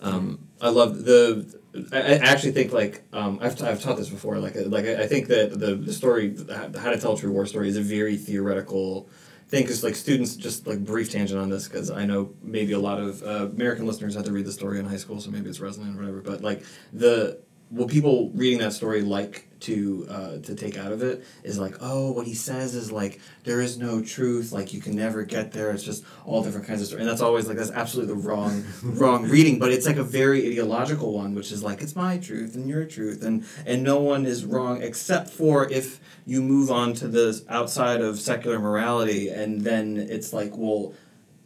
Um, 0.00 0.38
I 0.60 0.70
love 0.70 1.04
the. 1.04 1.58
I, 1.92 1.98
I 1.98 2.14
actually 2.32 2.52
think 2.52 2.72
like 2.72 3.02
um, 3.12 3.38
I've, 3.40 3.60
I've 3.62 3.80
taught 3.82 3.96
this 3.96 4.08
before. 4.08 4.38
Like 4.38 4.54
like 4.56 4.86
I 4.86 5.02
I 5.02 5.06
think 5.06 5.28
that 5.28 5.58
the 5.58 5.74
the 5.76 5.92
story 5.92 6.28
the 6.28 6.78
how 6.80 6.90
to 6.90 6.98
tell 6.98 7.12
a 7.12 7.18
true 7.18 7.32
war 7.32 7.46
story 7.46 7.68
is 7.68 7.76
a 7.76 7.82
very 7.82 8.16
theoretical 8.16 9.08
thing 9.48 9.62
because 9.62 9.82
like 9.82 9.94
students 9.96 10.36
just 10.36 10.66
like 10.66 10.84
brief 10.84 11.10
tangent 11.10 11.40
on 11.40 11.48
this 11.48 11.68
because 11.68 11.90
I 11.90 12.04
know 12.04 12.34
maybe 12.42 12.72
a 12.72 12.78
lot 12.78 13.00
of 13.00 13.22
uh, 13.22 13.48
American 13.54 13.86
listeners 13.86 14.14
had 14.14 14.24
to 14.26 14.32
read 14.32 14.44
the 14.46 14.52
story 14.52 14.78
in 14.78 14.84
high 14.84 14.96
school 14.96 15.20
so 15.20 15.30
maybe 15.30 15.48
it's 15.48 15.60
resonant 15.60 15.96
or 15.96 16.00
whatever. 16.00 16.20
But 16.20 16.42
like 16.42 16.62
the 16.92 17.40
what 17.70 17.88
people 17.88 18.30
reading 18.34 18.58
that 18.60 18.72
story 18.72 19.02
like 19.02 19.47
to 19.60 20.06
uh, 20.08 20.38
to 20.38 20.54
take 20.54 20.76
out 20.78 20.92
of 20.92 21.02
it 21.02 21.24
is 21.42 21.58
like 21.58 21.74
oh 21.80 22.12
what 22.12 22.26
he 22.26 22.34
says 22.34 22.74
is 22.74 22.92
like 22.92 23.20
there 23.44 23.60
is 23.60 23.78
no 23.78 24.02
truth 24.02 24.52
like 24.52 24.72
you 24.72 24.80
can 24.80 24.94
never 24.94 25.24
get 25.24 25.52
there. 25.52 25.70
It's 25.70 25.82
just 25.82 26.04
all 26.24 26.42
different 26.42 26.66
kinds 26.66 26.80
of 26.80 26.86
stories 26.86 27.00
and 27.00 27.10
that's 27.10 27.20
always 27.20 27.46
like 27.48 27.56
that's 27.56 27.70
absolutely 27.70 28.14
the 28.14 28.20
wrong 28.20 28.64
wrong 28.82 29.28
reading. 29.28 29.58
But 29.58 29.72
it's 29.72 29.86
like 29.86 29.96
a 29.96 30.04
very 30.04 30.46
ideological 30.46 31.12
one 31.12 31.34
which 31.34 31.52
is 31.52 31.62
like 31.62 31.82
it's 31.82 31.96
my 31.96 32.18
truth 32.18 32.54
and 32.54 32.68
your 32.68 32.84
truth. 32.84 33.22
And 33.22 33.44
and 33.66 33.82
no 33.82 33.98
one 34.00 34.26
is 34.26 34.44
wrong 34.44 34.82
except 34.82 35.30
for 35.30 35.70
if 35.70 36.00
you 36.26 36.42
move 36.42 36.70
on 36.70 36.92
to 36.94 37.08
the 37.08 37.42
outside 37.48 38.00
of 38.00 38.20
secular 38.20 38.58
morality 38.58 39.28
and 39.28 39.62
then 39.62 39.96
it's 39.96 40.32
like 40.32 40.56
well 40.56 40.94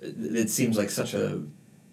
it, 0.01 0.37
it 0.37 0.51
seems 0.51 0.77
like 0.77 0.91
such 0.91 1.15
a 1.15 1.43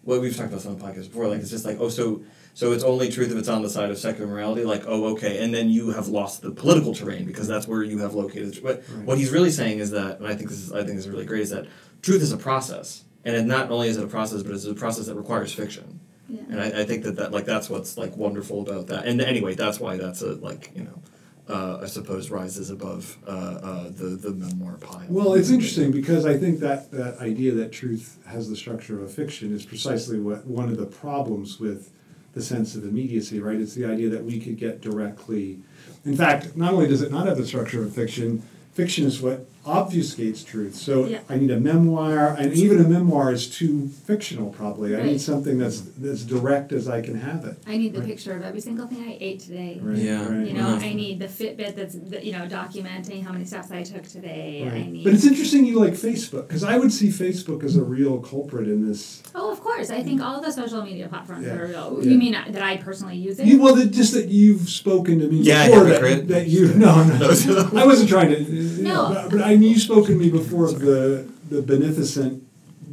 well 0.04 0.20
we've 0.20 0.36
talked 0.36 0.50
about 0.50 0.62
some 0.62 0.74
on 0.74 0.80
the 0.80 0.86
podcast 0.86 1.10
before 1.10 1.28
like 1.28 1.40
it's 1.40 1.50
just 1.50 1.66
like 1.66 1.78
oh 1.80 1.90
so 1.90 2.22
so 2.60 2.74
it's 2.74 2.84
only 2.84 3.10
truth 3.10 3.32
if 3.32 3.38
it's 3.38 3.48
on 3.48 3.62
the 3.62 3.70
side 3.70 3.90
of 3.90 3.98
secular 3.98 4.28
morality 4.30 4.66
like 4.66 4.84
oh 4.86 5.06
okay 5.14 5.42
and 5.44 5.54
then 5.54 5.70
you 5.70 5.92
have 5.92 6.08
lost 6.10 6.42
the 6.42 6.52
political 6.52 6.94
terrain 6.94 7.24
because 7.26 7.48
that's 7.48 7.68
where 7.70 7.84
you 7.84 8.00
have 8.00 8.14
located 8.14 8.60
but 8.62 8.84
Right. 8.90 9.06
what 9.08 9.18
he's 9.18 9.32
really 9.32 9.52
saying 9.52 9.80
is 9.80 9.92
that 9.92 10.20
and 10.20 10.28
i 10.28 10.36
think 10.36 10.50
this 10.50 10.60
is 10.60 10.72
i 10.74 10.80
think 10.84 10.98
this 10.98 11.06
is 11.06 11.10
really 11.10 11.26
great 11.26 11.42
is 11.42 11.52
that 11.52 11.66
truth 12.02 12.22
is 12.22 12.34
a 12.34 12.38
process 12.38 13.06
and 13.24 13.34
it 13.36 13.46
not 13.46 13.72
only 13.72 13.88
is 13.88 13.96
it 13.98 14.04
a 14.04 14.08
process 14.08 14.44
but 14.44 14.54
it's 14.54 14.66
a 14.66 14.74
process 14.74 15.06
that 15.08 15.16
requires 15.16 15.54
fiction 15.54 16.02
Yeah. 16.28 16.42
and 16.52 16.60
I, 16.66 16.82
I 16.82 16.84
think 16.90 17.04
that, 17.06 17.16
that 17.16 17.32
like 17.32 17.46
that's 17.46 17.70
what's 17.70 17.98
like 17.98 18.14
wonderful 18.18 18.58
about 18.68 18.88
that 18.88 19.06
and 19.06 19.22
anyway 19.22 19.54
that's 19.56 19.80
why 19.80 19.96
that's 19.96 20.22
a 20.22 20.34
like 20.50 20.72
you 20.76 20.84
know 20.84 21.02
uh, 21.48 21.80
I 21.82 21.88
suppose 21.88 22.30
rises 22.30 22.70
above 22.70 23.18
uh, 23.26 23.32
uh, 23.32 23.84
the 23.90 24.10
the 24.26 24.30
memoir 24.44 24.76
pile. 24.78 25.08
Well, 25.10 25.34
it's 25.34 25.50
interesting 25.50 25.90
because 25.90 26.24
I 26.34 26.38
think 26.38 26.60
that 26.60 26.92
that 26.92 27.18
idea 27.18 27.52
that 27.54 27.72
truth 27.72 28.20
has 28.28 28.44
the 28.52 28.56
structure 28.56 28.94
of 29.00 29.02
a 29.02 29.08
fiction 29.22 29.52
is 29.58 29.66
precisely 29.66 30.20
what 30.20 30.46
one 30.46 30.70
of 30.70 30.78
the 30.78 30.86
problems 30.86 31.60
with 31.60 31.92
the 32.34 32.42
sense 32.42 32.76
of 32.76 32.84
immediacy, 32.84 33.40
right? 33.40 33.60
It's 33.60 33.74
the 33.74 33.86
idea 33.86 34.10
that 34.10 34.24
we 34.24 34.40
could 34.40 34.58
get 34.58 34.82
directly. 34.82 35.60
In 36.06 36.16
fact, 36.16 36.56
not 36.56 36.74
only 36.74 36.88
does 36.88 37.02
it 37.02 37.12
not 37.12 37.28
have 37.28 37.38
the 37.38 37.46
structure 37.46 37.84
of 37.84 37.94
fiction, 37.94 38.44
fiction 38.74 39.06
is 39.06 39.22
what 39.22 39.49
obfuscates 39.66 40.46
truth. 40.46 40.76
So 40.76 41.06
Yeah. 41.06 41.20
I 41.30 41.36
need 41.38 41.52
a 41.52 41.60
memoir, 41.60 42.36
and 42.38 42.54
even 42.54 42.80
a 42.84 42.88
memoir 42.88 43.32
is 43.32 43.48
too 43.48 43.90
fictional. 44.06 44.50
Probably, 44.52 44.96
I 44.96 45.04
need 45.04 45.22
something 45.22 45.58
that's 45.58 45.82
that's 45.98 46.24
direct 46.24 46.72
as 46.72 46.88
I 46.88 47.02
can 47.02 47.16
have 47.20 47.46
it. 47.46 47.58
I 47.68 47.78
need 47.78 47.94
the 47.94 48.00
Right. 48.00 48.10
picture 48.10 48.34
of 48.36 48.42
every 48.44 48.62
single 48.62 48.88
thing 48.88 49.04
I 49.08 49.18
ate 49.20 49.40
today. 49.42 49.80
Right, 49.82 49.98
Yeah. 49.98 50.28
right, 50.28 50.48
You 50.48 50.54
know. 50.54 50.76
I 50.82 50.94
need 50.94 51.20
the 51.20 51.28
Fitbit 51.28 51.76
that's 51.76 51.96
that, 51.96 52.26
you 52.26 52.32
know 52.32 52.46
documenting 52.48 53.24
how 53.24 53.32
many 53.34 53.46
steps 53.46 53.72
I 53.72 53.84
took 53.84 54.04
today. 54.08 54.64
I 54.66 54.70
right. 54.74 54.92
need. 54.92 55.04
But 55.04 55.14
it's 55.14 55.26
interesting 55.26 55.66
you 55.66 55.80
like 55.80 55.94
Facebook 55.94 56.48
because 56.48 56.64
I 56.64 56.78
would 56.78 56.92
see 56.94 57.10
Facebook 57.10 57.64
as 57.64 57.76
a 57.76 57.84
real 57.84 58.20
culprit 58.20 58.68
in 58.68 58.88
this. 58.88 59.22
oh, 59.36 59.52
of 59.52 59.60
course. 59.62 59.70
course. 59.70 59.92
I 59.92 60.02
think 60.02 60.20
all 60.22 60.42
the 60.42 60.52
social 60.52 60.82
media 60.82 61.08
platforms 61.08 61.46
Yeah. 61.46 61.54
are 61.56 61.68
real. 61.68 62.00
Yeah. 62.02 62.10
You 62.12 62.18
mean 62.18 62.34
uh, 62.34 62.46
that 62.50 62.64
I 62.64 62.78
personally 62.78 63.18
use 63.18 63.40
it? 63.40 63.46
You, 63.46 63.62
well, 63.62 63.76
that, 63.76 63.92
just 63.92 64.14
that 64.14 64.30
you've 64.30 64.68
spoken 64.68 65.20
to 65.20 65.28
me 65.28 65.38
Yeah, 65.42 65.68
before 65.68 65.86
hypocrite. 65.86 66.28
that, 66.28 66.34
that 66.34 66.48
you 66.48 66.74
no 66.86 67.04
no 67.04 67.28
I 67.76 67.86
wasn't 67.86 68.10
trying 68.10 68.30
to 68.34 68.40
No. 68.82 69.10
but, 69.14 69.30
but 69.32 69.42
I 69.50 69.56
mean 69.58 69.72
you've 69.72 69.82
spoken 69.82 70.12
to 70.16 70.20
me 70.24 70.30
before 70.30 70.66
of 70.66 70.80
the 70.80 71.28
the 71.50 71.62
beneficent 71.62 72.44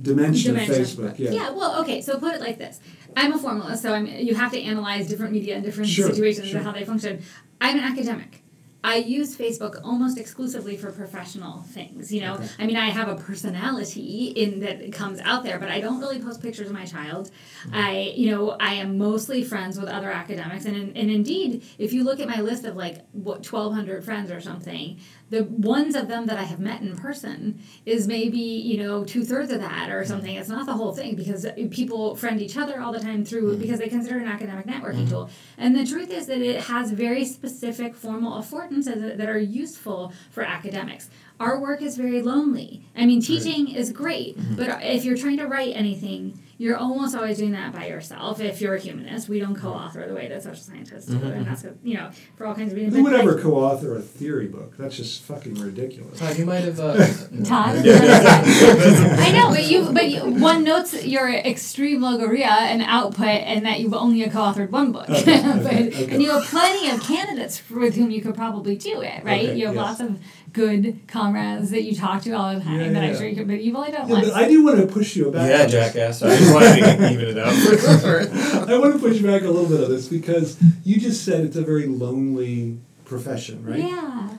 dimension, 0.02 0.54
Dimension. 0.54 0.74
of 0.74 0.80
Facebook 0.80 1.18
yeah 1.18 1.30
yeah, 1.30 1.50
well, 1.50 1.80
okay, 1.82 2.00
so 2.00 2.18
put 2.18 2.34
it 2.34 2.40
like 2.40 2.58
this. 2.58 2.80
I'm 3.16 3.32
a 3.32 3.38
formalist, 3.38 3.82
so 3.82 3.92
I'm 3.92 4.06
you 4.06 4.34
have 4.34 4.52
to 4.52 4.60
analyze 4.60 5.08
different 5.08 5.32
media 5.32 5.54
and 5.56 5.64
different 5.64 5.88
Sure, 5.88 6.08
situations 6.10 6.48
sure. 6.48 6.58
and 6.58 6.66
how 6.66 6.72
they 6.72 6.84
function. 6.84 7.22
I'm 7.60 7.76
an 7.78 7.84
academic. 7.84 8.42
I 8.86 8.98
use 8.98 9.36
Facebook 9.36 9.80
almost 9.82 10.16
exclusively 10.16 10.76
for 10.76 10.92
professional 10.92 11.62
things. 11.62 12.12
You 12.12 12.20
know, 12.20 12.34
Okay. 12.34 12.48
I 12.60 12.66
mean, 12.66 12.76
I 12.76 12.90
have 12.90 13.08
a 13.08 13.16
personality 13.16 14.28
in 14.28 14.60
that 14.60 14.92
comes 14.92 15.18
out 15.20 15.42
there, 15.42 15.58
but 15.58 15.68
I 15.68 15.80
don't 15.80 15.98
really 15.98 16.20
post 16.20 16.40
pictures 16.40 16.68
of 16.68 16.72
my 16.72 16.84
child. 16.84 17.32
Mm-hmm. 17.64 17.74
I, 17.74 18.12
you 18.14 18.30
know, 18.30 18.50
I 18.60 18.74
am 18.74 18.96
mostly 18.96 19.42
friends 19.42 19.76
with 19.76 19.88
other 19.88 20.10
academics, 20.12 20.66
and 20.66 20.96
and 20.96 21.10
indeed, 21.10 21.64
if 21.78 21.92
you 21.92 22.04
look 22.04 22.20
at 22.20 22.28
my 22.28 22.40
list 22.40 22.64
of 22.64 22.76
like 22.76 23.04
what 23.10 23.42
twelve 23.42 23.74
hundred 23.74 24.04
friends 24.04 24.30
or 24.30 24.40
something, 24.40 25.00
the 25.30 25.42
ones 25.42 25.96
of 25.96 26.06
them 26.06 26.26
that 26.26 26.38
I 26.38 26.44
have 26.44 26.60
met 26.60 26.80
in 26.80 26.94
person 26.94 27.60
is 27.84 28.06
maybe 28.06 28.38
you 28.38 28.78
know 28.78 29.04
two 29.04 29.24
thirds 29.24 29.50
of 29.50 29.60
that 29.62 29.90
or 29.90 30.02
mm-hmm. 30.02 30.08
something. 30.08 30.36
It's 30.36 30.48
not 30.48 30.64
the 30.64 30.74
whole 30.74 30.92
thing 30.92 31.16
because 31.16 31.44
people 31.72 32.14
friend 32.14 32.40
each 32.40 32.56
other 32.56 32.80
all 32.80 32.92
the 32.92 33.00
time 33.00 33.24
through 33.24 33.50
mm-hmm. 33.50 33.62
because 33.62 33.80
they 33.80 33.88
consider 33.88 34.18
it 34.18 34.22
an 34.22 34.28
academic 34.28 34.66
networking 34.66 35.06
mm-hmm. 35.06 35.24
tool. 35.24 35.30
And 35.58 35.74
the 35.74 35.84
truth 35.84 36.10
is 36.12 36.28
that 36.28 36.40
it 36.40 36.60
has 36.64 36.92
very 36.92 37.24
specific 37.24 37.96
formal 37.96 38.40
affordances 38.40 38.75
that 38.84 39.16
that 39.16 39.28
are 39.28 39.38
useful 39.38 40.12
for 40.30 40.42
academics. 40.42 41.08
Our 41.40 41.58
work 41.58 41.82
is 41.82 41.96
very 41.96 42.22
lonely. 42.22 42.82
I 42.94 43.06
mean, 43.06 43.20
teaching 43.20 43.68
is 43.68 43.90
great, 43.92 44.38
mm-hmm. 44.38 44.56
but 44.56 44.82
if 44.82 45.04
you're 45.04 45.16
trying 45.16 45.38
to 45.38 45.46
write 45.46 45.74
anything, 45.74 46.38
you're 46.58 46.76
almost 46.76 47.14
always 47.14 47.38
doing 47.38 47.52
that 47.52 47.72
by 47.74 47.86
yourself. 47.86 48.40
If 48.40 48.60
you're 48.60 48.74
a 48.74 48.80
humanist, 48.80 49.28
we 49.28 49.40
don't 49.40 49.54
co-author 49.56 50.06
the 50.08 50.14
way 50.14 50.28
that 50.28 50.42
social 50.42 50.62
scientists 50.62 51.06
do, 51.06 51.16
and 51.22 51.46
that's 51.46 51.62
what- 51.64 51.76
you 51.82 51.94
know 51.94 52.10
for 52.36 52.46
all 52.46 52.54
kinds 52.54 52.72
of 52.72 52.76
reasons. 52.78 52.96
who 52.96 53.02
would 53.02 53.12
But 53.12 53.20
I- 53.20 53.22
ever 53.22 53.40
co-author 53.40 53.96
a 53.96 54.00
theory 54.00 54.46
book 54.46 54.74
that's 54.78 54.96
just 54.96 55.22
fucking 55.22 55.54
ridiculous 55.54 56.18
Todd, 56.18 56.38
you 56.38 56.46
might 56.46 56.64
have. 56.64 56.80
Uh, 56.80 56.96
Todd? 57.44 57.76
Yeah. 57.84 58.42
I 59.18 59.32
know, 59.32 59.50
but 59.50 59.64
you 59.64 59.90
but 59.92 60.08
you, 60.10 60.20
one 60.20 60.64
notes 60.64 61.04
your 61.04 61.30
extreme 61.30 62.00
logorrhea 62.00 62.46
and 62.46 62.82
output, 62.82 63.26
and 63.26 63.64
that 63.66 63.80
you've 63.80 63.94
only 63.94 64.26
co-authored 64.28 64.70
one 64.70 64.92
book. 64.92 65.08
Okay, 65.08 65.42
but, 65.42 65.66
okay, 65.66 65.88
okay. 65.88 66.14
And 66.14 66.22
you 66.22 66.30
have 66.30 66.44
plenty 66.44 66.90
of 66.90 67.02
candidates 67.02 67.62
with 67.70 67.94
whom 67.94 68.10
you 68.10 68.20
could 68.22 68.34
probably 68.34 68.76
do 68.76 69.00
it, 69.02 69.24
right? 69.24 69.48
Okay, 69.50 69.58
you 69.58 69.66
have 69.66 69.74
yes. 69.74 69.84
lots 69.84 70.00
of 70.00 70.18
good 70.56 71.00
comrades 71.06 71.70
that 71.70 71.82
you 71.82 71.94
talk 71.94 72.22
to 72.22 72.32
all 72.32 72.54
the 72.54 72.64
time. 72.64 72.80
Yeah, 72.80 72.88
that 72.88 73.04
I'm 73.04 73.12
yeah. 73.12 73.18
sure 73.18 73.28
you 73.28 73.36
could, 73.36 73.46
but 73.46 73.62
you've 73.62 73.76
only 73.76 73.92
done 73.92 74.08
yeah, 74.08 74.14
once. 74.14 74.28
but 74.30 74.36
I 74.36 74.48
do 74.48 74.64
want 74.64 74.78
to 74.78 74.86
push 74.86 75.14
you 75.14 75.30
back 75.30 75.50
yeah, 75.50 75.66
jackass. 75.66 76.22
I 76.22 76.34
just 76.34 76.54
wanted 76.54 76.82
to 76.82 77.12
even 77.12 77.28
it 77.28 77.38
out. 77.38 77.48
I 78.68 78.78
want 78.78 78.94
to 78.94 78.98
push 78.98 79.20
back 79.20 79.42
a 79.42 79.50
little 79.50 79.68
bit 79.68 79.84
on 79.84 79.90
this 79.90 80.08
because 80.08 80.56
you 80.82 80.98
just 80.98 81.24
said 81.26 81.44
it's 81.44 81.56
a 81.56 81.62
very 81.62 81.86
lonely 81.86 82.80
profession 83.04 83.64
right 83.64 83.80
Yeah. 83.80 84.30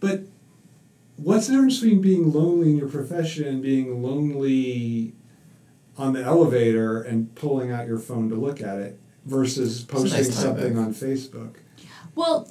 But 0.00 0.22
what's 1.16 1.46
the 1.46 1.52
difference 1.52 1.80
between 1.80 2.00
being 2.00 2.32
lonely 2.32 2.70
in 2.70 2.78
your 2.78 2.88
profession 2.88 3.46
and 3.46 3.62
being 3.62 4.02
lonely 4.02 5.14
on 5.98 6.14
the 6.14 6.22
elevator 6.22 7.02
and 7.02 7.34
pulling 7.34 7.70
out 7.70 7.86
your 7.86 7.98
phone 7.98 8.30
to 8.30 8.34
look 8.34 8.62
at 8.62 8.78
it 8.78 8.98
versus 9.26 9.82
posting 9.82 10.12
nice 10.12 10.34
something 10.34 10.78
on 10.78 10.94
Facebook? 10.94 11.56
Well, 12.14 12.50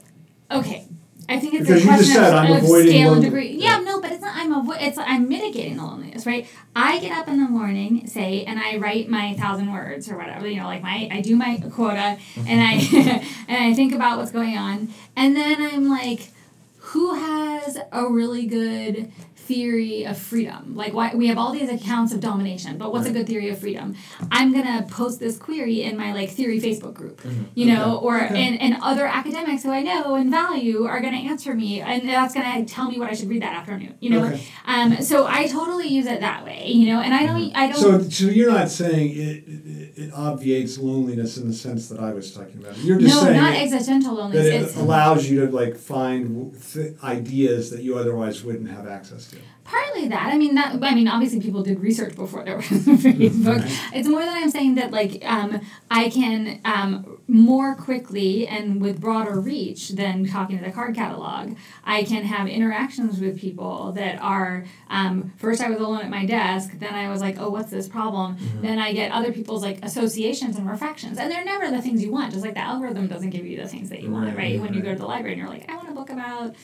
okay. 0.51 0.88
I 1.28 1.39
think 1.39 1.55
it's 1.55 1.67
Because 1.67 1.84
a 1.84 1.88
question 1.88 2.13
said 2.13 2.34
of, 2.34 2.34
I'm 2.36 2.51
of 2.51 2.63
avoiding 2.63 2.91
scale 2.91 3.13
and 3.13 3.23
degree. 3.23 3.57
Yeah, 3.59 3.80
no, 3.80 3.99
but 3.99 4.11
it's 4.11 4.21
not. 4.21 4.36
I'm 4.36 4.53
avo- 4.53 4.78
It's 4.80 4.97
I'm 4.97 5.28
mitigating 5.28 5.78
the 5.78 5.84
loneliness, 5.84 6.26
right? 6.26 6.47
I 6.76 6.99
get 6.99 7.11
up 7.17 7.28
in 7.28 7.39
the 7.43 7.49
morning, 7.49 8.05
say, 8.07 8.43
and 8.45 8.59
I 8.59 8.78
write 8.78 9.09
my 9.09 9.34
thousand 9.34 9.71
words 9.71 10.09
or 10.09 10.17
whatever. 10.17 10.47
You 10.47 10.57
know, 10.59 10.65
like 10.67 10.84
my 10.84 11.09
I 11.11 11.21
do 11.21 11.36
my 11.36 11.57
quota, 11.71 12.17
and 12.38 12.61
I 12.61 12.73
and 13.47 13.63
I 13.63 13.73
think 13.73 13.93
about 13.93 14.17
what's 14.19 14.32
going 14.32 14.57
on, 14.57 14.89
and 15.15 15.36
then 15.36 15.61
I'm 15.61 15.89
like, 15.89 16.30
who 16.78 17.15
has 17.15 17.78
a 17.91 18.07
really 18.07 18.45
good 18.45 19.11
theory 19.45 20.05
of 20.05 20.17
freedom? 20.17 20.75
Like, 20.75 20.93
why 20.93 21.13
we 21.13 21.27
have 21.27 21.37
all 21.37 21.51
these 21.53 21.69
accounts 21.69 22.13
of 22.13 22.19
domination, 22.19 22.77
but 22.77 22.91
what's 22.91 23.07
a 23.07 23.11
good 23.11 23.27
theory 23.27 23.49
of 23.49 23.59
freedom? 23.59 23.95
I'm 24.31 24.53
gonna 24.53 24.85
post 24.89 25.19
this 25.19 25.37
query 25.37 25.83
in 25.83 25.97
my 25.97 26.13
like 26.13 26.29
theory 26.29 26.59
Facebook 26.59 26.93
group, 26.93 27.21
Mm-hmm. 27.21 27.43
you 27.55 27.65
know, 27.67 27.97
Okay. 27.97 28.05
or 28.05 28.25
Okay. 28.25 28.43
and, 28.43 28.59
and 28.61 28.77
other 28.81 29.05
academics 29.05 29.63
who 29.63 29.71
I 29.71 29.81
know 29.81 30.15
and 30.15 30.29
value 30.31 30.85
are 30.85 30.99
gonna 31.01 31.17
answer 31.17 31.53
me, 31.53 31.81
and 31.81 32.07
that's 32.09 32.33
gonna 32.33 32.65
tell 32.65 32.89
me 32.89 32.99
what 32.99 33.09
I 33.09 33.13
should 33.13 33.29
read 33.29 33.41
that 33.43 33.55
afternoon, 33.55 33.95
you 33.99 34.09
know. 34.09 34.25
Okay. 34.25 34.41
Um, 34.65 35.01
so 35.01 35.25
I 35.27 35.47
totally 35.47 35.87
use 35.87 36.05
it 36.07 36.19
that 36.21 36.43
way, 36.43 36.67
you 36.67 36.87
know, 36.91 36.99
and 37.01 37.13
I 37.13 37.25
don't, 37.25 37.55
I 37.55 37.67
don't. 37.67 37.77
So, 37.79 38.01
so 38.01 38.25
you're 38.25 38.51
not 38.51 38.69
saying 38.69 39.11
it, 39.11 39.43
it, 39.47 39.97
it 40.05 40.11
obviates 40.13 40.77
loneliness 40.77 41.37
in 41.37 41.47
the 41.47 41.53
sense 41.53 41.87
that 41.89 41.99
I 41.99 42.13
was 42.13 42.33
talking 42.33 42.57
about. 42.61 42.77
You're 42.79 42.99
just 42.99 43.15
no, 43.15 43.21
saying 43.23 43.37
not 43.41 43.53
it- 43.53 43.61
existential 43.63 44.15
that 44.15 44.21
loneliness. 44.21 44.45
it 44.47 44.61
It's 44.63 44.75
allows 44.77 45.29
you 45.29 45.45
to 45.45 45.51
like 45.51 45.75
find 45.77 46.53
th- 46.73 46.93
ideas 47.03 47.69
that 47.71 47.81
you 47.83 47.97
otherwise 47.97 48.43
wouldn't 48.43 48.69
have 48.69 48.87
access 48.87 49.27
to. 49.31 49.34
Partly 49.66 50.07
that. 50.07 50.34
I 50.34 50.38
mean, 50.38 50.55
that. 50.55 50.82
I 50.82 50.95
mean, 50.95 51.07
obviously, 51.07 51.41
people 51.41 51.63
did 51.63 51.80
research 51.82 52.16
before 52.16 52.45
there 52.45 52.55
was 52.55 52.66
Facebook. 52.70 53.66
It's 53.93 54.07
more 54.07 54.22
that 54.22 54.38
I'm 54.38 54.49
saying 54.49 54.76
that 54.76 54.91
like 54.91 55.22
um, 55.26 55.59
I 55.91 56.09
can 56.09 56.61
um, 56.63 57.20
more 57.28 57.76
quickly 57.76 58.47
and 58.47 58.80
with 58.80 59.01
broader 59.01 59.39
reach 59.41 59.89
than 59.89 60.26
talking 60.28 60.59
to 60.59 60.63
the 60.63 60.72
card 60.72 60.95
catalog. 60.95 61.57
I 61.84 62.03
can 62.03 62.24
have 62.24 62.47
interactions 62.47 63.20
with 63.20 63.39
people 63.39 63.91
that 63.93 64.22
are 64.22 64.66
um, 64.89 65.34
first 65.38 65.61
I 65.61 65.70
was 65.70 65.80
alone 65.80 66.01
at 66.01 66.09
my 66.09 66.26
desk, 66.26 66.72
then 66.80 66.93
I 66.93 67.09
was 67.09 67.22
like, 67.22 67.38
oh, 67.39 67.49
what's 67.49 67.72
this 67.72 67.88
problem? 67.88 68.38
Then 68.61 68.78
I 68.80 68.93
get 68.93 69.11
other 69.11 69.34
people's 69.34 69.63
like 69.63 69.84
associations 69.84 70.57
and 70.57 70.70
reflections, 70.70 71.18
and 71.18 71.32
they're 71.32 71.43
never 71.43 71.72
the 71.72 71.82
things 71.82 72.03
you 72.03 72.11
want. 72.11 72.32
Just 72.32 72.45
like 72.45 72.53
the 72.53 72.61
algorithm 72.61 73.07
doesn't 73.07 73.32
give 73.32 73.45
you 73.45 73.57
the 73.59 73.68
things 73.68 73.89
that 73.89 74.01
you 74.01 74.11
want, 74.11 74.28
Right, 74.28 74.38
right? 74.38 74.61
When 74.61 74.74
you 74.74 74.82
go 74.82 74.93
to 74.93 74.99
the 74.99 75.05
library 75.07 75.34
and 75.34 75.41
you're 75.41 75.49
like, 75.49 75.70
I 75.70 75.76
want 75.76 75.89
a 75.89 75.93
book 75.93 76.09
about 76.11 76.55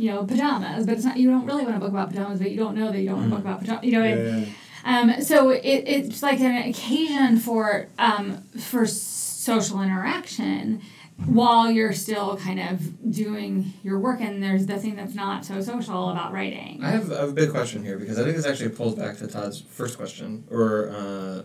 you 0.00 0.10
know, 0.10 0.24
pajamas, 0.24 0.86
but 0.86 0.94
it's 0.96 1.04
not. 1.04 1.16
You 1.18 1.30
don't 1.30 1.44
really 1.46 1.64
want 1.64 1.76
a 1.76 1.80
book 1.80 1.90
about 1.90 2.08
pajamas, 2.08 2.38
but 2.40 2.50
you 2.50 2.56
don't 2.56 2.74
know 2.74 2.90
that 2.90 2.98
you 3.00 3.08
don't 3.10 3.18
want 3.18 3.32
a 3.32 3.36
book 3.36 3.44
about 3.44 3.60
pajamas. 3.60 3.84
You 3.84 3.92
know, 3.92 4.02
and, 4.02 4.46
Yeah. 4.46 5.12
um, 5.16 5.22
so 5.22 5.50
it, 5.50 5.60
it's 5.86 6.22
like 6.22 6.40
an 6.40 6.68
occasion 6.68 7.38
for 7.38 7.88
um, 7.98 8.38
for 8.58 8.86
social 8.86 9.82
interaction 9.82 10.80
while 11.26 11.70
you're 11.70 11.92
still 11.92 12.38
kind 12.38 12.58
of 12.58 13.10
doing 13.12 13.74
your 13.82 13.98
work, 13.98 14.22
and 14.22 14.42
there's 14.42 14.64
the 14.64 14.78
thing 14.78 14.96
that's 14.96 15.14
not 15.14 15.44
so 15.44 15.60
social 15.60 16.08
about 16.08 16.32
writing. 16.32 16.80
I 16.82 16.90
have, 16.92 17.12
I 17.12 17.20
have 17.20 17.28
a 17.28 17.32
big 17.32 17.50
question 17.50 17.84
here 17.84 17.98
because 17.98 18.18
I 18.18 18.24
think 18.24 18.36
this 18.36 18.46
actually 18.46 18.70
pulls 18.70 18.94
back 18.94 19.18
to 19.18 19.26
Todd's 19.26 19.60
first 19.60 19.98
question, 19.98 20.44
or 20.50 20.88
uh, 20.88 21.42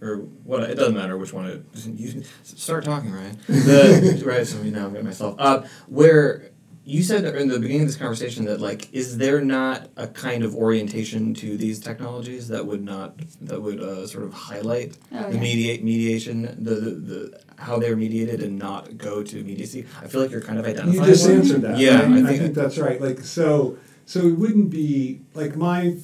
or 0.00 0.18
what? 0.44 0.62
It 0.70 0.76
doesn't 0.76 0.94
matter 0.94 1.16
which 1.18 1.32
one 1.32 1.46
it. 1.46 1.64
You 1.84 2.22
start 2.44 2.84
talking, 2.84 3.10
Ryan. 3.10 3.38
The 3.48 4.22
right. 4.24 4.46
So 4.46 4.62
now 4.62 4.84
I'm 4.86 4.92
getting 4.92 5.04
myself 5.06 5.34
up. 5.40 5.66
Where 5.88 6.50
you 6.94 7.02
said 7.02 7.24
in 7.24 7.48
the 7.48 7.58
beginning 7.58 7.82
of 7.82 7.88
this 7.88 7.96
conversation 7.96 8.46
that 8.46 8.60
like, 8.60 8.82
is 8.94 9.18
there 9.18 9.40
not 9.42 9.88
a 9.96 10.06
kind 10.08 10.42
of 10.42 10.54
orientation 10.54 11.34
to 11.34 11.56
these 11.56 11.78
technologies 11.80 12.48
that 12.48 12.64
would 12.66 12.82
not 12.82 13.16
that 13.42 13.60
would 13.60 13.78
uh, 13.80 14.06
sort 14.06 14.24
of 14.24 14.32
highlight 14.32 14.96
Oh, 15.12 15.28
the 15.28 15.34
yeah. 15.36 15.40
mediate 15.48 15.84
mediation 15.84 16.42
the, 16.68 16.74
the 16.84 16.90
the 17.10 17.40
how 17.56 17.78
they're 17.78 17.96
mediated 17.96 18.42
and 18.42 18.58
not 18.58 18.96
go 18.96 19.22
to 19.22 19.34
immediacy? 19.38 19.80
I 20.02 20.06
feel 20.06 20.20
like 20.22 20.30
you're 20.30 20.40
kind 20.50 20.58
of 20.58 20.64
identifying 20.64 20.94
You 20.94 21.02
identifying. 21.02 21.42
just 21.42 21.52
one. 21.52 21.58
answered 21.58 21.62
that. 21.68 21.78
Yeah, 21.78 22.02
right? 22.02 22.10
I 22.12 22.18
I 22.20 22.26
think- 22.28 22.40
think, 22.42 22.54
that's 22.54 22.78
right. 22.78 23.00
Like 23.00 23.20
so, 23.20 23.76
so 24.06 24.20
it 24.20 24.36
wouldn't 24.42 24.70
be 24.70 25.20
like 25.34 25.56
my 25.56 25.96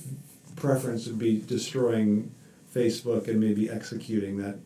preference 0.56 1.06
would 1.06 1.18
be 1.18 1.40
destroying 1.40 2.30
Facebook 2.74 3.28
and 3.28 3.40
maybe 3.40 3.70
executing 3.70 4.36
that 4.38 4.56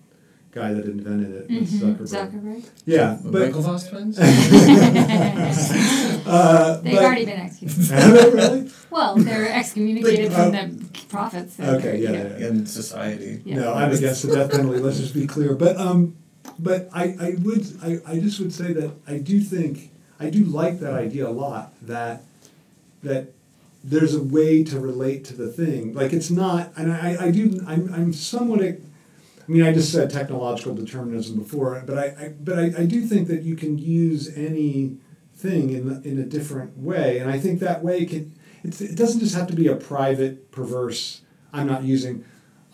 guy 0.50 0.72
that 0.72 0.86
invented 0.86 1.30
it, 1.34 1.50
with 1.50 1.70
Mhm, 1.70 1.96
Zuckerberg. 1.96 2.32
Zuckerberg. 2.32 2.64
Yeah, 2.86 3.18
The 3.22 3.30
but 3.30 3.52
Winklevoss 3.52 3.90
twins. 3.90 4.18
uh, 6.26 6.80
They've 6.82 6.94
but, 6.94 7.04
already 7.04 7.24
been 7.26 7.40
executed. 7.40 7.90
Really? 8.38 8.70
Well, 8.90 9.16
they're 9.16 9.50
excommunicated 9.52 10.30
But, 10.30 10.36
from 10.36 10.54
uh, 10.54 10.60
the 10.92 11.04
prophets. 11.08 11.56
that 11.56 11.74
Okay, 11.76 12.00
they're, 12.00 12.14
yeah, 12.14 12.38
yeah. 12.38 12.46
in 12.48 12.64
society. 12.66 13.42
Yeah. 13.44 13.56
No, 13.56 13.74
I'm 13.74 13.92
against 13.92 14.22
the 14.26 14.34
death 14.34 14.50
penalty. 14.50 14.78
Let's 14.80 14.98
just 14.98 15.12
be 15.14 15.26
clear. 15.26 15.54
But 15.54 15.76
um, 15.76 16.16
but 16.58 16.88
I, 16.92 17.14
I 17.20 17.34
would 17.42 17.66
I, 17.82 17.98
I 18.06 18.18
just 18.18 18.40
would 18.40 18.52
say 18.52 18.72
that 18.72 18.90
I 19.06 19.18
do 19.18 19.40
think 19.40 19.90
I 20.18 20.30
do 20.30 20.44
like 20.44 20.80
that 20.80 20.94
idea 20.94 21.28
a 21.28 21.30
lot. 21.30 21.72
That 21.82 22.22
that 23.02 23.32
there's 23.84 24.14
a 24.14 24.22
way 24.22 24.64
to 24.64 24.80
relate 24.80 25.24
to 25.26 25.34
the 25.36 25.48
thing. 25.52 25.92
Like 25.94 26.12
it's 26.14 26.30
not, 26.30 26.72
and 26.76 26.90
I, 26.92 27.26
I 27.26 27.30
do 27.30 27.60
I'm 27.66 27.92
I'm 27.92 28.12
somewhat. 28.14 28.62
I 29.48 29.50
mean, 29.50 29.62
I 29.62 29.72
just 29.72 29.90
said 29.90 30.10
technological 30.10 30.74
determinism 30.74 31.38
before, 31.38 31.82
but 31.86 31.96
I, 31.96 32.04
I 32.04 32.28
but 32.38 32.58
I, 32.58 32.64
I 32.82 32.86
do 32.86 33.00
think 33.00 33.28
that 33.28 33.42
you 33.42 33.56
can 33.56 33.78
use 33.78 34.36
any 34.36 34.98
thing 35.34 35.70
in 35.70 35.88
the, 35.88 36.06
in 36.06 36.18
a 36.18 36.24
different 36.24 36.76
way, 36.76 37.18
and 37.18 37.30
I 37.30 37.38
think 37.38 37.60
that 37.60 37.82
way 37.82 38.04
can. 38.04 38.34
It's, 38.62 38.80
it 38.80 38.96
doesn't 38.96 39.20
just 39.20 39.34
have 39.36 39.46
to 39.46 39.54
be 39.54 39.68
a 39.68 39.76
private, 39.76 40.50
perverse. 40.50 41.22
I'm 41.52 41.66
not 41.66 41.84
using. 41.84 42.24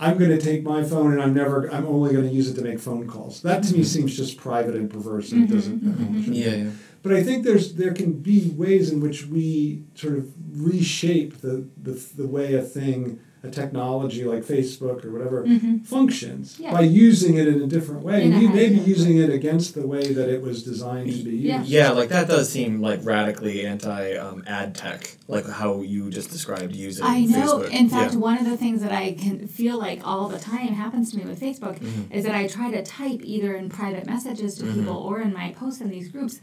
I'm 0.00 0.18
going 0.18 0.30
to 0.30 0.40
take 0.40 0.64
my 0.64 0.82
phone 0.82 1.12
and 1.12 1.22
I'm 1.22 1.32
never. 1.32 1.72
I'm 1.72 1.86
only 1.86 2.12
going 2.12 2.26
to 2.26 2.34
use 2.34 2.50
it 2.50 2.54
to 2.54 2.62
make 2.62 2.80
phone 2.80 3.06
calls. 3.06 3.42
That 3.42 3.62
to 3.64 3.72
me 3.72 3.80
mm-hmm. 3.80 3.86
seems 3.86 4.16
just 4.16 4.36
private 4.36 4.74
and 4.74 4.90
perverse, 4.90 5.30
and 5.30 5.44
it 5.44 5.46
mm-hmm, 5.46 5.54
doesn't. 5.54 5.80
shouldn't 5.80 6.10
mm-hmm. 6.10 6.32
Yeah, 6.32 6.48
yeah. 6.48 6.70
but 7.04 7.12
I 7.12 7.22
think 7.22 7.44
there's 7.44 7.74
there 7.74 7.94
can 7.94 8.14
be 8.14 8.50
ways 8.50 8.90
in 8.90 9.00
which 9.00 9.26
we 9.26 9.84
sort 9.94 10.14
of 10.14 10.32
reshape 10.50 11.40
the 11.40 11.68
the, 11.80 11.92
the 12.16 12.26
way 12.26 12.54
a 12.54 12.62
thing 12.62 13.20
a 13.44 13.50
technology 13.50 14.24
like 14.24 14.42
Facebook 14.44 15.04
or 15.04 15.10
whatever 15.12 15.44
Mhm. 15.44 15.84
functions 15.86 16.56
Yeah. 16.58 16.72
by 16.72 16.80
using 16.82 17.36
it 17.36 17.46
in 17.46 17.60
a 17.62 17.66
different 17.66 18.02
way, 18.02 18.24
In 18.24 18.40
you 18.40 18.48
may 18.48 18.68
be 18.70 18.78
using 18.78 19.18
it 19.18 19.30
against 19.30 19.74
the 19.74 19.86
way 19.86 20.12
that 20.14 20.28
it 20.28 20.40
was 20.42 20.62
designed 20.62 21.12
to 21.12 21.22
be 21.22 21.32
used. 21.36 21.44
Yeah. 21.44 21.62
Yeah, 21.66 21.90
like 21.90 22.08
that 22.08 22.26
does 22.28 22.48
seem 22.48 22.80
like 22.80 23.04
radically 23.04 23.66
anti 23.66 24.14
um, 24.16 24.42
ad 24.46 24.74
tech, 24.74 25.16
like 25.28 25.46
how 25.46 25.82
you 25.82 26.10
just 26.10 26.30
described 26.30 26.74
using 26.74 27.04
I 27.04 27.20
know. 27.26 27.58
Facebook. 27.58 27.70
In 27.70 27.88
fact, 27.88 28.14
yeah. 28.14 28.18
one 28.20 28.38
of 28.38 28.46
the 28.48 28.56
things 28.56 28.80
that 28.80 28.92
I 28.92 29.12
can 29.12 29.46
feel 29.46 29.78
like 29.78 30.00
all 30.04 30.28
the 30.28 30.38
time 30.38 30.68
happens 30.68 31.10
to 31.12 31.18
me 31.18 31.24
with 31.24 31.40
Facebook 31.40 31.78
Mhm. 31.80 32.10
is 32.16 32.24
that 32.24 32.34
I 32.34 32.46
try 32.46 32.70
to 32.70 32.82
type 32.82 33.20
either 33.22 33.54
in 33.54 33.68
private 33.68 34.06
messages 34.06 34.54
to 34.56 34.64
Mhm. 34.64 34.74
people 34.74 34.96
or 34.96 35.20
in 35.20 35.32
my 35.32 35.50
posts 35.58 35.80
in 35.82 35.90
these 35.90 36.08
groups 36.08 36.40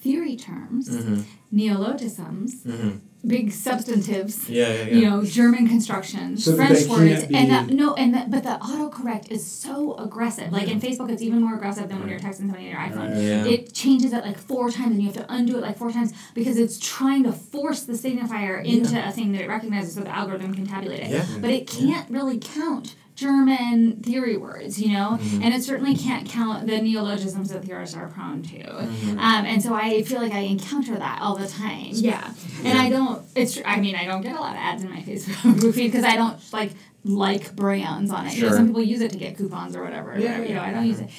theory 0.00 0.36
terms, 0.36 0.88
Mhm. 0.90 1.24
neologisms, 1.50 2.62
Mhm. 2.64 3.00
Big 3.26 3.52
substantives. 3.52 4.48
Yeah, 4.48 4.68
yeah, 4.68 4.72
yeah. 4.72 4.94
You 4.94 5.10
know, 5.10 5.24
German 5.24 5.68
constructions, 5.68 6.44
So 6.44 6.56
French 6.56 6.86
words, 6.86 7.22
can't 7.22 7.34
and 7.34 7.52
uh, 7.52 7.54
that, 7.54 7.70
no, 7.70 7.94
and 7.94 8.14
that, 8.14 8.30
but 8.30 8.42
the 8.42 8.58
autocorrect 8.60 9.30
is 9.30 9.44
so 9.46 9.96
aggressive. 9.96 10.52
Like 10.52 10.68
in 10.68 10.80
Facebook, 10.80 11.10
it's 11.10 11.22
even 11.22 11.40
more 11.42 11.54
aggressive 11.54 11.88
than 11.88 12.00
when 12.00 12.08
you're 12.08 12.18
texting 12.18 12.48
somebody 12.48 12.64
on 12.64 12.70
your 12.70 12.80
iPhone. 12.80 13.10
Right. 13.14 13.22
Yeah. 13.22 13.46
It 13.46 13.72
changes 13.72 14.12
it 14.12 14.24
like 14.24 14.38
four 14.38 14.70
times, 14.70 14.92
and 14.92 15.02
you 15.02 15.08
have 15.08 15.16
to 15.16 15.32
undo 15.32 15.56
it 15.56 15.62
like 15.62 15.78
four 15.78 15.90
times 15.90 16.12
because 16.34 16.56
it's 16.56 16.78
trying 16.78 17.24
to 17.24 17.32
force 17.32 17.82
the 17.82 17.94
signifier 17.94 18.64
into 18.64 19.06
a 19.06 19.10
thing 19.10 19.32
that 19.32 19.42
it 19.42 19.48
recognizes, 19.48 19.94
so 19.94 20.00
the 20.02 20.14
algorithm 20.14 20.54
can 20.54 20.66
tabulate 20.66 21.00
it. 21.00 21.10
Yeah. 21.10 21.26
But 21.40 21.50
it 21.50 21.66
can't 21.66 22.08
really 22.10 22.38
count 22.38 22.94
German 23.14 24.02
theory 24.02 24.36
words, 24.36 24.80
you 24.80 24.92
know, 24.92 25.18
Mm-hmm. 25.20 25.42
and 25.42 25.54
it 25.54 25.62
certainly 25.62 25.94
can't 25.96 26.28
count 26.28 26.66
the 26.66 26.80
neologisms 26.80 27.50
that 27.50 27.64
theorists 27.64 27.96
are 27.96 28.08
prone 28.08 28.42
to. 28.42 28.58
Mm-hmm. 28.58 29.18
Um, 29.18 29.44
and 29.46 29.62
so 29.62 29.72
I 29.74 30.02
feel 30.02 30.20
like 30.20 30.32
I 30.32 30.40
encounter 30.40 30.96
that 30.96 31.20
all 31.22 31.36
the 31.36 31.46
time. 31.46 31.90
Yeah, 31.92 32.32
and 32.64 32.76
I 32.78 32.90
don't. 32.90 33.22
It's. 33.36 33.60
I 33.64 33.78
mean, 33.80 33.94
I 33.94 34.04
don't 34.04 34.22
get 34.22 34.34
a 34.36 34.40
lot 34.40 34.50
of 34.52 34.56
ads 34.58 34.82
in 34.82 34.90
my 34.90 35.00
Facebook 35.08 35.74
feed 35.74 35.92
because 35.92 36.04
I 36.04 36.16
don't 36.16 36.38
like 36.52 36.72
like 37.04 37.54
brands 37.54 38.10
on 38.10 38.26
it. 38.26 38.34
You 38.34 38.42
know, 38.42 38.48
Sure. 38.48 38.56
some 38.56 38.66
people 38.68 38.82
use 38.82 39.00
it 39.00 39.10
to 39.12 39.18
get 39.18 39.36
coupons 39.36 39.76
or 39.76 39.82
whatever. 39.84 40.18
Yeah, 40.18 40.38
whatever, 40.38 40.42
You 40.48 40.54
know, 40.54 40.62
yeah. 40.62 40.68
I 40.68 40.72
don't 40.72 40.86
use 40.86 41.00
it. 41.00 41.10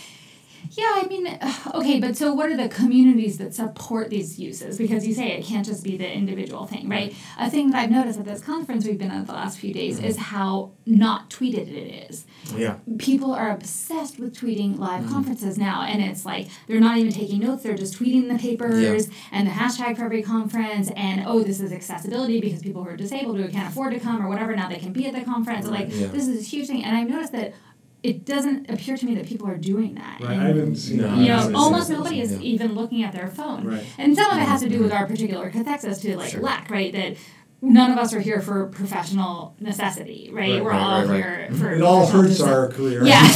Yeah, 0.72 0.92
I 0.96 1.08
mean, 1.08 1.28
okay, 1.74 2.00
but 2.00 2.18
so 2.18 2.34
what 2.34 2.50
are 2.50 2.58
the 2.58 2.70
communities 2.70 3.38
that 3.38 3.54
support 3.54 4.10
these 4.10 4.40
uses? 4.40 4.78
Because 4.78 5.06
you 5.08 5.14
say 5.14 5.32
it 5.32 5.46
can't 5.46 5.66
just 5.66 5.84
be 5.84 5.98
the 5.98 6.12
individual 6.12 6.66
thing, 6.66 6.90
right? 6.90 7.16
A 7.40 7.50
thing 7.50 7.72
that 7.72 7.84
I've 7.84 7.92
noticed 7.92 8.20
at 8.20 8.26
this 8.26 8.42
conference 8.42 8.86
we've 8.86 8.98
been 8.98 9.12
at 9.12 9.28
the 9.28 9.34
last 9.34 9.60
few 9.60 9.74
days 9.74 9.98
mm-hmm. 9.98 10.06
is 10.06 10.18
how 10.18 10.72
not 10.86 11.30
tweeted 11.30 11.68
it 11.68 12.10
is. 12.10 12.26
yeah. 12.56 12.78
People 12.98 13.34
are 13.34 13.52
obsessed 13.52 14.20
with 14.20 14.38
tweeting 14.38 14.78
live 14.78 15.04
mm-hmm. 15.04 15.14
conferences 15.14 15.58
now, 15.58 15.82
and 15.84 16.02
it's 16.02 16.26
like 16.26 16.48
they're 16.68 16.80
not 16.80 16.98
even 16.98 17.12
taking 17.12 17.40
notes, 17.40 17.64
they're 17.64 17.76
just 17.76 17.98
tweeting 18.00 18.32
the 18.32 18.38
papers 18.38 19.10
and 19.32 19.48
the 19.48 19.52
hashtag 19.52 19.98
for 19.98 20.06
every 20.06 20.22
conference, 20.22 20.92
and 20.96 21.24
oh, 21.26 21.44
this 21.44 21.60
is 21.60 21.72
accessibility 21.72 22.40
because 22.40 22.62
people 22.62 22.84
who 22.84 22.90
are 22.90 22.98
disabled 22.98 23.38
who 23.38 23.48
can't 23.48 23.70
afford 23.70 23.94
to 23.94 24.00
come 24.00 24.24
or 24.24 24.30
whatever, 24.30 24.56
now 24.56 24.70
they 24.70 24.78
can 24.78 24.94
be 24.94 25.08
at 25.08 25.14
the 25.14 25.22
conference. 25.22 25.68
Like, 25.68 25.88
Yeah. 25.90 26.08
this 26.08 26.28
is 26.28 26.40
a 26.40 26.44
huge 26.44 26.68
thing, 26.68 26.84
and 26.84 26.96
I've 26.96 27.10
noticed 27.10 27.32
that 27.34 27.54
it 28.06 28.24
doesn't 28.26 28.70
appear 28.70 28.96
to 28.98 29.06
me 29.06 29.16
that 29.16 29.26
people 29.26 29.48
are 29.48 29.58
doing 29.58 29.96
that. 29.96 30.20
Right, 30.22 30.32
And- 30.34 30.42
I 30.42 30.48
haven't 30.48 30.76
seen. 30.76 30.98
No, 30.98 31.08
that. 31.08 31.18
you 31.18 31.28
know, 31.30 31.36
haven't 31.38 31.56
almost 31.56 31.88
seen 31.88 31.98
nobody 31.98 32.22
is 32.22 32.34
Yeah. 32.34 32.40
even 32.54 32.76
looking 32.76 33.04
at 33.04 33.14
their 33.14 33.28
phone. 33.28 33.66
Right. 33.66 33.84
And 33.98 34.16
some 34.16 34.30
of 34.32 34.38
it 34.38 34.42
has 34.42 34.62
to 34.62 34.70
do 34.70 34.80
with 34.84 34.92
our 34.92 35.08
particular 35.08 35.50
cathexis 35.50 36.02
to 36.02 36.16
like 36.16 36.32
Sure. 36.32 36.42
lack, 36.42 36.70
right? 36.70 36.92
That 36.94 37.18
none 37.66 37.92
of 37.92 37.98
us 37.98 38.14
are 38.14 38.20
here 38.20 38.42
for 38.42 38.68
professional 38.68 39.56
necessity, 39.60 40.30
right? 40.32 40.54
Right, 40.54 40.64
We're 40.64 40.70
right, 40.72 40.82
all 40.82 41.02
right, 41.02 41.10
right. 41.10 41.50
here 41.50 41.60
for 41.60 41.72
It 41.74 41.82
all 41.82 42.06
hurts 42.06 42.40
necessity. 42.40 42.52
our 42.52 42.68
career. 42.70 43.04
Yeah. 43.06 43.28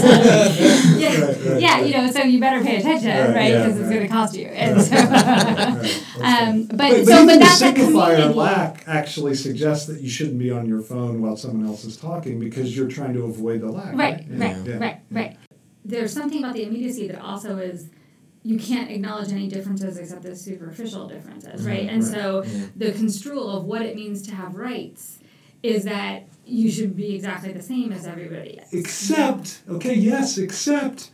yeah. 0.00 1.20
Right, 1.20 1.36
right, 1.46 1.60
yeah, 1.60 1.74
right. 1.74 1.86
you 1.86 1.92
know, 1.92 2.10
so 2.10 2.22
you 2.22 2.40
better 2.40 2.62
pay 2.64 2.76
attention, 2.78 3.10
Right, 3.10 3.34
right? 3.34 3.50
yeah, 3.50 3.66
Because 3.66 3.80
it's 3.80 3.88
going 3.90 4.02
to 4.02 4.08
cost 4.08 4.36
you. 4.36 4.46
And 4.46 4.82
so, 4.82 4.96
Right, 4.96 5.76
okay. 5.78 6.00
um, 6.22 6.64
but, 6.66 6.76
But, 6.76 6.90
but 6.90 7.04
so, 7.06 7.26
but 7.26 7.32
the 7.34 7.38
that's 7.38 7.60
a 7.62 7.64
signifier 7.72 7.74
community. 8.16 8.34
lack 8.34 8.84
actually 8.86 9.34
suggests 9.34 9.86
that 9.86 10.00
you 10.00 10.08
shouldn't 10.10 10.38
be 10.38 10.50
on 10.50 10.66
your 10.66 10.80
phone 10.82 11.22
while 11.22 11.36
someone 11.36 11.66
else 11.66 11.84
is 11.84 11.96
talking 11.96 12.38
because 12.40 12.76
you're 12.76 12.88
trying 12.88 13.14
to 13.14 13.24
avoid 13.24 13.60
the 13.60 13.70
lack. 13.70 13.94
Right, 13.94 14.24
Yeah, 14.28 14.38
right, 14.54 14.66
yeah. 14.66 14.76
right, 14.78 15.00
right. 15.10 15.36
There's 15.84 16.12
something 16.12 16.38
about 16.42 16.54
the 16.54 16.64
immediacy 16.64 17.08
that 17.08 17.20
also 17.22 17.56
is 17.58 17.88
you 18.42 18.58
can't 18.58 18.90
acknowledge 18.90 19.30
any 19.32 19.48
differences 19.48 19.98
except 19.98 20.22
the 20.22 20.34
superficial 20.34 21.06
differences, 21.06 21.66
right? 21.66 21.88
And 21.88 22.02
Right. 22.02 22.12
so 22.12 22.42
Yeah. 22.44 22.66
the 22.76 22.92
construal 22.92 23.50
of 23.50 23.64
what 23.64 23.82
it 23.82 23.94
means 23.96 24.22
to 24.22 24.34
have 24.34 24.54
rights 24.56 25.18
is 25.62 25.84
that 25.84 26.22
you 26.46 26.70
should 26.70 26.96
be 26.96 27.14
exactly 27.14 27.52
the 27.52 27.62
same 27.62 27.92
as 27.92 28.06
everybody 28.06 28.58
else. 28.58 28.72
Except, 28.72 29.60
okay, 29.68 29.94
yes, 29.94 30.38
except 30.38 31.10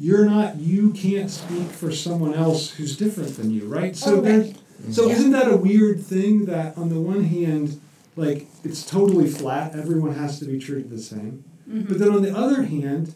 you're 0.00 0.24
not. 0.24 0.58
You 0.58 0.90
can't 0.90 1.30
speak 1.30 1.68
for 1.68 1.92
someone 1.92 2.34
else 2.34 2.70
who's 2.70 2.96
different 2.96 3.36
than 3.36 3.50
you, 3.50 3.66
right? 3.66 3.94
So 3.94 4.12
Oh, 4.12 4.14
right. 4.16 4.24
there's. 4.24 4.96
So 4.96 5.06
Yeah. 5.06 5.14
isn't 5.16 5.30
that 5.32 5.48
a 5.52 5.56
weird 5.56 6.00
thing 6.00 6.46
that 6.46 6.76
on 6.76 6.88
the 6.88 7.00
one 7.00 7.24
hand, 7.24 7.78
like 8.16 8.46
it's 8.64 8.84
totally 8.84 9.28
flat. 9.28 9.74
Everyone 9.76 10.14
has 10.14 10.38
to 10.40 10.46
be 10.46 10.58
treated 10.58 10.90
the 10.90 10.98
same. 10.98 11.44
Mm-hmm. 11.70 11.88
But 11.88 11.98
then 11.98 12.10
on 12.10 12.22
the 12.22 12.34
other 12.36 12.62
hand, 12.62 13.14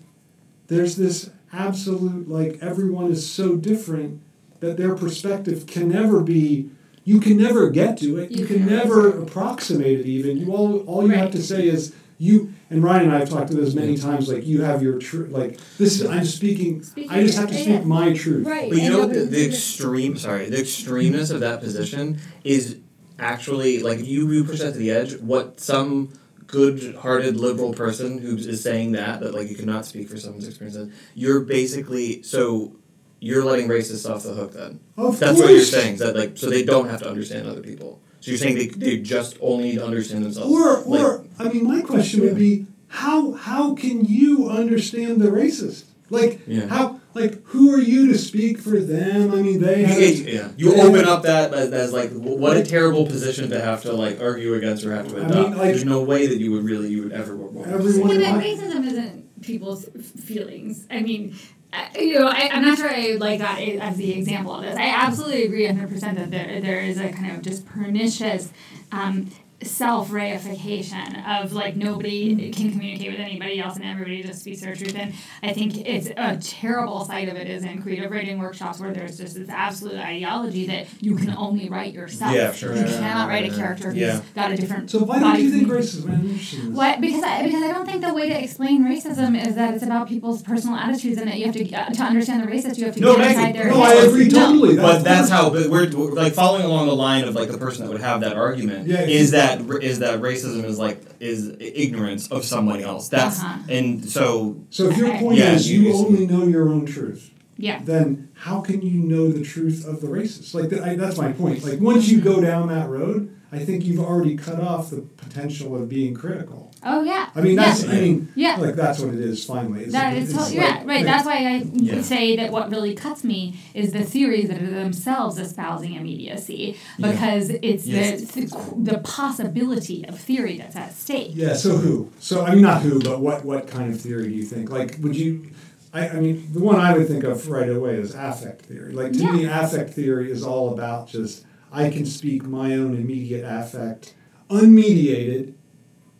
there's 0.68 0.96
this 0.96 1.30
absolute 1.52 2.28
like 2.28 2.58
everyone 2.60 3.10
is 3.10 3.28
so 3.28 3.56
different 3.56 4.20
that 4.60 4.76
their 4.76 4.94
perspective 4.94 5.66
can 5.66 5.88
never 5.88 6.20
be 6.20 6.70
you 7.04 7.20
can 7.20 7.38
never 7.38 7.70
get 7.70 7.96
to 7.98 8.18
it. 8.18 8.30
You, 8.30 8.40
You 8.42 8.46
can 8.46 8.56
can 8.58 8.66
never 8.66 9.04
never. 9.10 9.22
approximate 9.22 10.00
it 10.00 10.06
even. 10.06 10.36
You 10.36 10.52
all 10.54 10.80
all 10.80 11.06
you 11.06 11.14
have 11.14 11.30
to 11.32 11.42
say 11.42 11.66
is 11.66 11.94
you 12.18 12.52
and 12.68 12.82
Ryan 12.82 13.04
and 13.06 13.12
I 13.14 13.20
have 13.20 13.30
talked 13.30 13.48
to 13.50 13.56
this 13.56 13.74
many 13.74 13.96
times 13.96 14.28
like 14.30 14.44
you 14.46 14.62
have 14.62 14.82
your 14.82 14.98
truth 14.98 15.30
like 15.30 15.58
this 15.78 16.00
is 16.00 16.06
I'm 16.06 16.24
speaking 16.24 16.82
Speaking 16.82 17.10
I 17.10 17.22
just 17.22 17.38
have 17.38 17.48
to 17.48 17.54
your- 17.54 17.62
speak 17.64 17.78
yeah. 17.80 17.84
my 17.84 18.12
truth. 18.12 18.46
Right. 18.46 18.68
But 18.68 18.76
you 18.78 18.84
and 18.84 18.92
know 18.92 18.98
what 19.00 19.14
the, 19.14 19.20
the 19.20 19.46
extreme 19.46 20.18
sorry, 20.18 20.50
the 20.50 20.56
extremeness 20.58 21.32
of 21.32 21.40
that 21.40 21.60
position 21.60 22.18
is 22.44 22.76
actually 23.18 23.82
like 23.82 24.00
if 24.00 24.06
you, 24.06 24.30
you 24.30 24.44
push 24.44 24.58
that 24.60 24.72
to 24.72 24.78
the 24.78 24.90
edge, 24.90 25.16
what 25.20 25.60
some 25.60 26.12
good 26.48 26.96
hearted 26.96 27.36
liberal 27.36 27.72
person 27.72 28.18
who 28.18 28.36
is 28.36 28.62
saying 28.62 28.92
that, 28.92 29.20
that 29.20 29.34
like 29.34 29.48
you 29.48 29.54
cannot 29.54 29.86
speak 29.86 30.08
for 30.08 30.16
someone's 30.16 30.48
experiences, 30.48 30.92
you're 31.14 31.40
basically 31.40 32.22
so 32.22 32.74
you're 33.20 33.44
letting 33.44 33.68
racists 33.68 34.08
off 34.08 34.22
the 34.24 34.32
hook 34.34 34.52
then. 34.52 34.80
Of 34.96 35.18
That's 35.20 35.32
course. 35.38 35.46
what 35.48 35.54
you're 35.54 35.64
saying. 35.64 35.98
That 35.98 36.16
like 36.16 36.36
so 36.36 36.50
they 36.50 36.64
don't 36.64 36.88
have 36.88 37.00
to 37.02 37.08
understand 37.08 37.46
other 37.46 37.60
people. 37.60 38.00
So 38.20 38.30
you're 38.32 38.38
saying 38.38 38.56
they, 38.56 38.66
they 38.66 38.96
just 38.98 39.36
only 39.40 39.64
need 39.70 39.76
to 39.76 39.84
understand 39.86 40.24
themselves. 40.24 40.50
Or 40.50 40.80
Like, 40.80 41.00
or 41.00 41.24
I 41.38 41.48
mean 41.48 41.64
my 41.66 41.82
question 41.82 42.20
would 42.22 42.36
be 42.36 42.66
how 42.88 43.32
how 43.32 43.74
can 43.74 44.04
you 44.04 44.48
understand 44.48 45.20
the 45.20 45.28
racist? 45.28 45.84
Like 46.10 46.40
Yeah. 46.46 46.66
how 46.66 46.97
like 47.14 47.42
who 47.46 47.72
are 47.74 47.80
you 47.80 48.08
to 48.12 48.18
speak 48.18 48.58
for 48.58 48.78
them? 48.78 49.32
I 49.32 49.36
mean 49.42 49.60
they 49.60 49.82
have 49.84 49.98
yeah, 50.28 50.48
you 50.56 50.72
they 50.74 50.80
open 50.80 51.00
have- 51.00 51.08
up 51.08 51.22
that 51.24 51.52
as, 51.54 51.72
as 51.72 51.92
like 51.92 52.10
what 52.12 52.56
a 52.56 52.62
terrible 52.64 53.06
position 53.06 53.50
to 53.50 53.60
have 53.60 53.82
to 53.82 53.92
like 53.92 54.20
argue 54.20 54.54
against 54.54 54.84
or 54.84 54.94
have 54.94 55.08
to 55.08 55.16
adopt. 55.16 55.34
I 55.34 55.42
mean, 55.42 55.50
like- 55.52 55.68
There's 55.68 55.84
no 55.84 56.02
way 56.02 56.26
that 56.26 56.38
you 56.38 56.52
would 56.52 56.64
really 56.64 56.88
you 56.90 57.02
would 57.04 57.12
ever 57.12 57.34
want 57.36 57.68
to 57.68 57.74
Everyone- 57.74 58.10
say 58.10 58.20
Yeah, 58.22 58.34
but 58.34 58.44
racism 58.44 58.86
isn't 58.86 59.42
people's 59.42 59.88
feelings. 60.24 60.86
I 60.90 61.00
mean, 61.00 61.36
I, 61.72 61.90
you 61.98 62.18
know, 62.18 62.26
I, 62.26 62.48
I'm 62.52 62.62
not 62.64 62.78
sure 62.78 62.90
I 62.90 63.16
like 63.20 63.38
that 63.40 63.60
as 63.60 63.96
the 63.96 64.12
example 64.12 64.54
of 64.54 64.62
this. 64.62 64.76
I 64.76 64.88
absolutely 64.88 65.44
agree 65.44 65.66
100% 65.66 66.00
that 66.00 66.30
there, 66.30 66.60
there 66.60 66.80
is 66.80 66.98
a 66.98 67.10
kind 67.10 67.32
of 67.36 67.42
just 67.42 67.66
pernicious 67.66 68.50
um, 68.90 69.30
self 69.62 70.10
reification 70.10 71.26
of 71.42 71.52
like 71.52 71.74
nobody 71.74 72.50
can 72.52 72.70
communicate 72.72 73.10
with 73.10 73.20
anybody 73.20 73.60
else 73.60 73.74
and 73.76 73.84
everybody 73.84 74.22
just 74.22 74.40
speaks 74.40 74.60
their 74.60 74.74
truth. 74.76 74.94
And 74.96 75.12
I 75.42 75.52
think 75.52 75.76
it's 75.86 76.08
a 76.16 76.36
terrible 76.36 77.04
side 77.04 77.28
of 77.28 77.36
it 77.36 77.48
is 77.48 77.64
in 77.64 77.82
creative 77.82 78.10
writing 78.10 78.38
workshops 78.38 78.78
where 78.78 78.92
there's 78.92 79.16
just 79.18 79.34
this 79.34 79.48
absolute 79.48 79.96
ideology 79.98 80.66
that 80.68 80.86
you 81.00 81.16
can 81.16 81.30
only 81.36 81.68
write 81.68 81.92
yourself. 81.92 82.32
Yeah, 82.34 82.52
sure. 82.52 82.74
You 82.74 82.82
Yeah, 82.82 82.98
cannot 83.00 83.28
write 83.28 83.44
a 83.44 83.48
yeah, 83.48 83.56
character 83.56 83.88
who's 83.88 83.96
yeah. 83.98 84.20
got 84.34 84.52
a 84.52 84.56
different 84.56 84.90
So 84.90 85.00
why 85.00 85.18
don't 85.18 85.40
you 85.40 85.50
think 85.50 85.68
racism? 85.68 86.04
I'm 86.12 86.20
interested 86.28 86.60
in 86.60 86.66
this. 86.70 86.76
What? 86.76 87.00
Because 87.00 87.22
I 87.24 87.42
because 87.42 87.62
I 87.62 87.72
don't 87.72 87.86
think 87.86 88.02
the 88.02 88.14
way 88.14 88.28
to 88.28 88.40
explain 88.42 88.84
racism 88.84 89.44
is 89.44 89.54
that 89.56 89.74
it's 89.74 89.82
about 89.82 90.08
people's 90.08 90.42
personal 90.42 90.76
attitudes 90.76 91.18
and 91.18 91.28
that 91.28 91.38
you 91.38 91.46
have 91.46 91.54
to 91.56 91.72
uh, 91.74 91.90
to 91.90 92.02
understand 92.02 92.42
the 92.42 92.46
racist 92.50 92.78
you 92.78 92.84
have 92.84 92.94
to 92.94 93.00
No, 93.00 93.16
get 93.16 93.30
inside 93.32 93.54
their 93.56 93.68
No, 93.70 93.82
I 93.82 93.94
head. 93.96 94.08
agree 94.08 94.28
No. 94.28 94.46
totally. 94.46 94.76
But 94.76 95.02
that's 95.02 95.28
how. 95.28 95.50
But 95.50 95.68
we're, 95.68 95.90
we're 95.90 96.12
like 96.12 96.32
following 96.34 96.64
along 96.64 96.86
the 96.86 96.94
line 96.94 97.24
of 97.24 97.34
like 97.34 97.50
the 97.50 97.58
person 97.58 97.84
that 97.84 97.90
would 97.92 98.00
have 98.00 98.20
that 98.20 98.36
argument 98.36 98.86
Yeah, 98.86 99.02
is 99.02 99.32
yeah. 99.32 99.47
That 99.56 99.82
is 99.82 99.98
that 100.00 100.20
racism 100.20 100.64
is 100.64 100.78
like 100.78 101.00
is 101.20 101.52
ignorance 101.60 102.28
of 102.28 102.44
someone 102.44 102.80
else. 102.80 103.08
That's 103.08 103.38
Uh-huh. 103.40 103.58
and 103.68 104.08
so 104.08 104.56
So 104.70 104.88
if 104.90 104.96
your 104.96 105.16
point 105.18 105.38
Yeah, 105.38 105.54
is 105.54 105.70
you- 105.70 105.80
you 105.82 105.88
you- 105.88 105.94
only 105.94 106.26
know 106.26 106.46
your 106.46 106.68
own 106.68 106.86
truth, 106.86 107.30
Yeah. 107.60 107.80
then 107.82 108.30
how 108.34 108.60
can 108.60 108.82
you 108.82 109.00
know 109.00 109.32
the 109.32 109.42
truth 109.42 109.84
of 109.86 110.00
the 110.00 110.06
racist? 110.06 110.54
Like 110.54 110.68
that, 110.70 110.82
I, 110.82 110.94
that's 110.94 111.18
my 111.18 111.32
point. 111.32 111.64
Like 111.64 111.80
once 111.80 112.08
you 112.08 112.20
go 112.20 112.40
down 112.40 112.68
that 112.68 112.88
road, 112.88 113.34
I 113.50 113.58
think 113.58 113.84
you've 113.84 113.98
already 114.00 114.36
cut 114.36 114.60
off 114.60 114.90
the 114.90 115.00
potential 115.00 115.74
of 115.74 115.88
being 115.88 116.14
critical. 116.14 116.70
Oh 116.84 117.02
yeah. 117.02 117.30
I 117.34 117.40
mean, 117.40 117.56
that's 117.56 117.82
yeah. 117.82 117.90
I 117.90 118.00
mean, 118.00 118.32
Yeah. 118.36 118.56
like 118.56 118.76
that's 118.76 119.00
what 119.00 119.12
it 119.12 119.18
is. 119.20 119.44
Finally, 119.44 119.80
It's- 119.86 119.92
That 119.92 120.16
is 120.16 120.30
it's 120.30 120.38
totally 120.38 120.58
like- 120.58 120.68
yeah, 120.68 120.76
right. 120.76 120.86
like- 120.86 121.04
That's 121.04 121.26
why 121.26 121.38
I 121.38 121.62
Yeah. 121.74 122.02
say 122.02 122.36
that 122.36 122.52
what 122.52 122.70
really 122.70 122.94
cuts 122.94 123.24
me 123.24 123.58
is 123.74 123.90
the 123.90 124.04
theories 124.04 124.48
that 124.50 124.62
are 124.62 124.70
themselves 124.70 125.38
espousing 125.38 125.94
immediacy 125.94 126.76
Yeah. 126.98 127.10
because 127.10 127.50
it's 127.50 127.84
Yes. 127.86 128.20
the, 128.20 128.42
the 128.42 128.92
the 128.92 128.98
possibility 128.98 130.04
of 130.06 130.18
theory 130.20 130.58
that's 130.58 130.76
at 130.76 130.94
stake. 130.96 131.32
Yeah. 131.34 131.54
So 131.54 131.76
who? 131.78 132.10
So 132.20 132.44
I 132.44 132.52
mean, 132.52 132.62
not 132.62 132.82
who, 132.82 133.00
but 133.00 133.20
what? 133.20 133.44
What 133.44 133.66
kind 133.66 133.92
of 133.92 134.00
theory 134.00 134.28
do 134.28 134.34
you 134.34 134.44
think? 134.44 134.70
Like, 134.70 134.98
would 135.00 135.16
you? 135.16 135.48
I, 135.92 136.08
I 136.08 136.20
mean, 136.20 136.52
the 136.52 136.60
one 136.60 136.76
I 136.76 136.96
would 136.96 137.08
think 137.08 137.24
of 137.24 137.48
right 137.48 137.68
away 137.68 137.96
is 137.96 138.14
affect 138.14 138.62
theory. 138.66 138.92
Like 138.92 139.12
to 139.14 139.32
me, 139.32 139.44
affect 139.44 139.94
theory 139.94 140.30
is 140.30 140.44
all 140.44 140.72
about 140.72 141.08
just 141.08 141.44
I 141.72 141.90
can 141.90 142.06
speak 142.06 142.44
my 142.44 142.74
own 142.74 142.94
immediate 142.94 143.44
affect, 143.44 144.14
unmediated, 144.50 145.54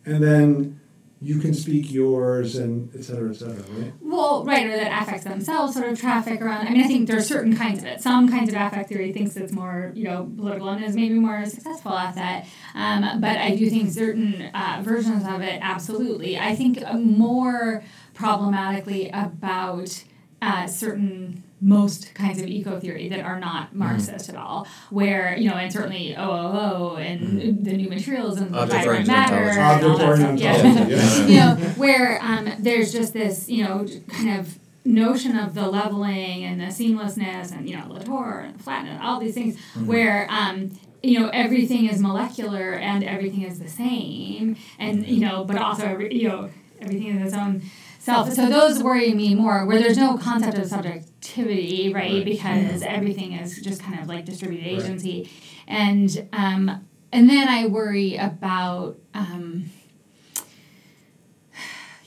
and 0.05 0.23
then 0.23 0.79
you 1.21 1.37
can 1.37 1.53
speak 1.53 1.91
yours 1.91 2.55
and 2.55 2.89
et 2.95 3.03
cetera, 3.03 3.29
et 3.29 3.35
cetera, 3.35 3.61
right? 3.73 3.91
Well, 3.99 4.45
right, 4.45 4.65
or 4.65 4.77
that 4.77 5.01
affects 5.03 5.25
themselves 5.25 5.73
sort 5.73 5.89
of 5.89 5.99
traffic 5.99 6.41
around. 6.41 6.65
I 6.65 6.71
mean, 6.71 6.81
I 6.81 6.87
think 6.87 7.09
there's 7.09 7.27
certain 7.27 7.57
kinds 7.57 7.79
of 7.79 7.85
it. 7.85 7.99
Some 7.99 8.29
kinds 8.29 8.47
of 8.49 8.55
affect 8.55 8.87
theory 8.87 9.11
thinks 9.11 9.35
it's 9.35 9.51
more, 9.51 9.91
you 9.95 10.05
know, 10.05 10.31
political 10.37 10.69
and 10.69 10.83
is 10.83 10.95
maybe 10.95 11.15
more 11.15 11.45
successful 11.45 11.91
at 11.91 12.15
that. 12.15 12.47
Um, 12.73 13.19
but 13.19 13.37
I 13.37 13.53
do 13.53 13.69
think 13.69 13.91
certain 13.91 14.43
uh, 14.53 14.81
versions 14.81 15.25
of 15.27 15.41
it, 15.41 15.59
absolutely. 15.61 16.39
I 16.39 16.55
think 16.55 16.81
more 16.93 17.83
problematically 18.19 19.09
about 19.13 20.03
uh, 20.41 20.67
certain 20.67 21.41
most 21.61 22.13
kinds 22.13 22.41
of 22.41 22.47
eco 22.47 22.77
theory 22.79 23.07
that 23.07 23.21
are 23.21 23.39
not 23.39 23.73
Marxist 23.73 24.27
at 24.29 24.35
all, 24.35 24.67
where, 24.89 25.37
you 25.37 25.49
know, 25.49 25.55
and 25.55 25.71
certainly 25.71 26.15
OOO 26.17 26.97
and 26.97 27.65
the 27.65 27.73
new 27.73 27.89
materials 27.89 28.37
and 28.37 28.53
the 28.53 28.65
vibrant 28.65 29.07
matter 29.07 29.35
and 29.35 29.83
all 29.83 29.97
that 29.97 30.17
stuff. 30.17 30.39
Yeah. 30.39 30.87
yeah. 30.87 31.27
you 31.27 31.39
know, 31.39 31.55
where 31.77 32.19
um, 32.21 32.51
there's 32.59 32.91
just 32.91 33.13
this, 33.13 33.49
you 33.49 33.63
know, 33.63 33.87
kind 34.09 34.39
of 34.39 34.59
notion 34.83 35.37
of 35.37 35.53
the 35.53 35.67
leveling 35.67 36.43
and 36.43 36.59
the 36.59 36.65
seamlessness 36.65 37.53
and, 37.53 37.69
you 37.69 37.77
know, 37.77 37.87
Latour 37.87 38.45
and 38.47 38.61
flatness, 38.61 38.99
all 39.01 39.19
these 39.19 39.33
things, 39.33 39.57
where, 39.85 40.27
um, 40.29 40.71
you 41.03 41.19
know, 41.19 41.29
everything 41.29 41.87
is 41.87 42.01
molecular 42.01 42.73
and 42.73 43.03
everything 43.03 43.43
is 43.43 43.59
the 43.59 43.69
same, 43.69 44.57
and, 44.77 45.07
you 45.07 45.21
know, 45.21 45.45
but 45.45 45.57
also, 45.57 45.85
every, 45.85 46.13
you 46.13 46.27
know, 46.27 46.49
everything 46.81 47.07
is 47.17 47.27
its 47.27 47.33
own 47.33 47.61
self. 47.99 48.33
So 48.33 48.49
those 48.49 48.81
worry 48.81 49.13
me 49.13 49.35
more, 49.35 49.65
where 49.65 49.79
there's 49.79 49.97
no 49.97 50.17
concept 50.17 50.57
of 50.57 50.65
subjectivity, 50.65 51.93
right? 51.93 52.13
Right. 52.13 52.25
Because 52.25 52.81
everything 52.81 53.33
is 53.33 53.61
just 53.61 53.83
kind 53.83 53.99
of 53.99 54.07
like 54.07 54.25
distributed 54.25 54.65
agency, 54.65 55.29
and 55.67 56.27
um, 56.33 56.87
and 57.11 57.29
then 57.29 57.47
I 57.47 57.67
worry 57.67 58.15
about 58.15 58.97
um, 59.13 59.69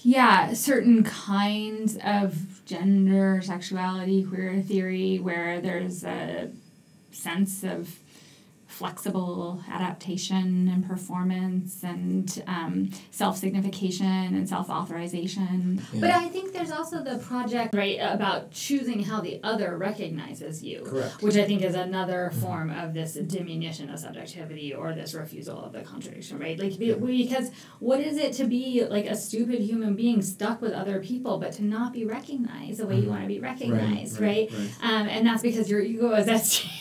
yeah, 0.02 0.52
certain 0.52 1.04
kinds 1.04 1.96
of 2.04 2.64
gender, 2.64 3.40
sexuality, 3.42 4.24
queer 4.24 4.60
theory, 4.60 5.18
where 5.18 5.60
there's 5.60 6.04
a 6.04 6.50
sense 7.12 7.62
of 7.62 7.98
flexible 8.82 9.62
adaptation 9.70 10.66
and 10.66 10.84
performance 10.88 11.84
and 11.84 12.42
um, 12.48 12.90
self 13.12 13.36
signification 13.38 14.06
and 14.34 14.48
self 14.48 14.68
authorization. 14.68 15.80
But 15.94 16.10
I 16.10 16.26
think 16.28 16.52
there's 16.52 16.72
also 16.72 17.00
the 17.04 17.18
project, 17.18 17.76
right, 17.76 17.98
about 18.00 18.50
choosing 18.50 19.04
how 19.04 19.20
the 19.20 19.38
other 19.44 19.78
recognizes 19.78 20.64
you. 20.64 20.82
Correct. 20.84 21.22
Which 21.22 21.36
I 21.36 21.44
think 21.44 21.62
is 21.62 21.76
another 21.76 22.32
form 22.40 22.70
of 22.70 22.92
this 22.92 23.14
diminution 23.14 23.88
of 23.88 24.00
subjectivity 24.00 24.74
or 24.74 24.92
this 24.94 25.14
refusal 25.14 25.64
of 25.64 25.72
the 25.72 25.82
contradiction, 25.82 26.40
right? 26.40 26.58
Like, 26.58 26.76
be- 26.76 26.92
because 26.94 27.52
what 27.78 28.00
is 28.00 28.16
it 28.16 28.32
to 28.34 28.44
be 28.44 28.84
like 28.84 29.06
a 29.06 29.14
stupid 29.14 29.60
human 29.60 29.94
being 29.94 30.22
stuck 30.22 30.60
with 30.60 30.72
other 30.72 30.98
people, 30.98 31.38
but 31.38 31.52
to 31.52 31.64
not 31.64 31.92
be 31.92 32.04
recognized 32.04 32.80
the 32.80 32.86
way 32.86 32.98
you 32.98 33.08
want 33.08 33.22
to 33.22 33.28
be 33.28 33.38
recognized, 33.38 34.20
right? 34.20 34.50
right, 34.52 34.70
Um, 34.82 35.06
and 35.08 35.24
that's 35.24 35.42
because 35.42 35.70
your 35.70 35.80
ego 35.80 36.12
is 36.14 36.26
at 36.26 36.44
stake. 36.44 36.72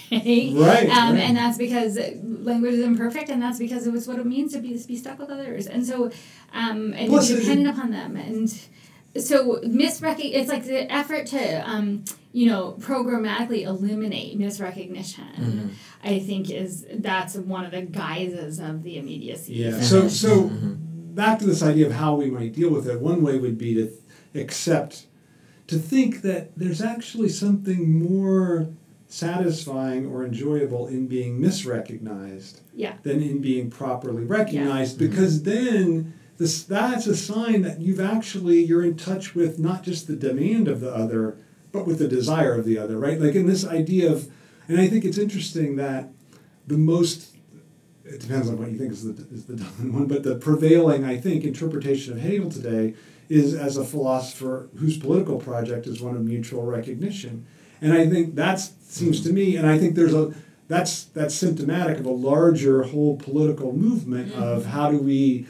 Right, 0.58 0.90
Um, 0.90 1.14
right. 1.16 1.24
And 1.24 1.38
that's 1.38 1.58
because 1.60 1.91
language 1.98 2.74
is 2.74 2.84
imperfect, 2.84 3.30
and 3.30 3.42
that's 3.42 3.60
because 3.60 3.88
it 3.88 3.92
was 3.92 4.08
what 4.08 4.20
it 4.20 4.26
means 4.26 4.54
to 4.54 4.60
be 4.60 4.82
be 4.88 4.96
stuck 4.96 5.20
with 5.20 5.30
others, 5.30 5.68
and 5.68 5.86
so 5.86 6.12
um, 6.54 6.94
and 6.94 7.10
Plus 7.10 7.28
to 7.28 7.34
it- 7.34 7.38
be 7.38 7.42
dependent 7.44 7.78
upon 7.78 7.92
them, 7.92 8.16
and 8.16 8.50
so 9.18 9.60
misrecognition. 9.64 10.34
It's 10.34 10.50
like 10.50 10.66
the 10.66 10.92
effort 10.92 11.28
to 11.28 11.70
um, 11.70 12.04
you 12.32 12.48
know 12.48 12.78
programmatically 12.80 13.64
eliminate 13.64 14.38
misrecognition. 14.38 15.36
Mm-hmm. 15.36 15.68
I 16.04 16.20
think 16.20 16.50
is 16.50 16.86
that's 16.92 17.36
one 17.36 17.66
of 17.66 17.72
the 17.72 17.82
guises 17.82 18.60
of 18.60 18.84
the 18.84 18.98
immediacy. 18.98 19.54
Yeah. 19.54 19.82
So 19.82 20.08
so 20.08 20.50
back 20.50 21.40
to 21.40 21.46
this 21.46 21.62
idea 21.62 21.88
of 21.88 21.94
how 21.94 22.16
we 22.16 22.32
might 22.32 22.54
deal 22.54 22.70
with 22.70 22.88
it. 22.88 23.02
One 23.02 23.22
way 23.22 23.38
would 23.38 23.58
be 23.58 23.76
to 23.76 23.92
accept, 24.34 25.08
to 25.68 25.78
think 25.78 26.22
that 26.22 26.58
there's 26.58 26.82
actually 26.82 27.30
something 27.30 28.00
more 28.00 28.70
satisfying 29.12 30.06
or 30.08 30.24
enjoyable 30.24 30.88
in 30.88 31.06
being 31.06 31.38
misrecognized 31.38 32.62
yeah. 32.74 32.94
than 33.04 33.22
in 33.22 33.42
being 33.42 33.70
properly 33.70 34.24
recognized 34.24 34.98
because 34.98 35.44
then 35.44 36.14
this 36.38 36.64
that's 36.64 37.08
a 37.08 37.16
sign 37.16 37.62
that 37.62 37.82
you've 37.82 38.00
actually 38.00 38.64
you're 38.64 38.84
in 38.84 38.96
touch 38.96 39.36
with 39.36 39.60
not 39.60 39.84
just 39.84 40.08
the 40.08 40.16
demand 40.16 40.70
of 40.70 40.80
the 40.80 40.94
other 40.94 41.38
but 41.74 41.86
with 41.86 42.00
the 42.00 42.08
desire 42.08 42.54
of 42.54 42.64
the 42.64 42.78
other 42.78 42.98
right? 42.98 43.20
Like 43.20 43.36
in 43.36 43.48
this 43.48 43.66
idea 43.68 44.10
of 44.10 44.32
and 44.70 44.80
i 44.80 44.88
think 44.88 45.04
it's 45.04 45.18
interesting 45.18 45.76
that 45.76 46.10
the 46.66 46.78
most 46.78 47.36
it 48.06 48.22
depends 48.22 48.50
on 48.50 48.58
what 48.58 48.72
you 48.72 48.78
think 48.78 48.94
is 48.94 49.04
the, 49.04 49.28
is 49.34 49.46
the 49.46 49.56
dominant 49.58 49.94
one 49.94 50.08
but 50.08 50.24
the 50.24 50.36
prevailing 50.36 51.04
i 51.04 51.18
think 51.18 51.44
interpretation 51.44 52.14
of 52.14 52.20
hegel 52.20 52.50
today 52.50 52.94
is 53.28 53.54
as 53.54 53.76
a 53.76 53.84
philosopher 53.84 54.70
whose 54.78 54.98
political 54.98 55.38
project 55.38 55.86
is 55.86 56.02
one 56.02 56.16
of 56.16 56.24
mutual 56.24 56.64
recognition 56.64 57.46
and 57.82 57.94
i 57.94 58.08
think 58.08 58.36
that 58.36 58.60
seems 58.60 59.22
to 59.22 59.34
me 59.34 59.56
and 59.56 59.68
i 59.68 59.78
think 59.78 59.96
there's 59.96 60.14
a 60.14 60.34
that's 60.72 61.04
that's 61.06 61.36
symptomatic 61.36 62.00
of 62.00 62.06
a 62.06 62.12
larger 62.12 62.84
whole 62.84 63.18
political 63.18 63.74
movement 63.74 64.32
mm-hmm. 64.32 64.42
of 64.42 64.66
how 64.68 64.90
do 64.90 64.98
we 64.98 65.46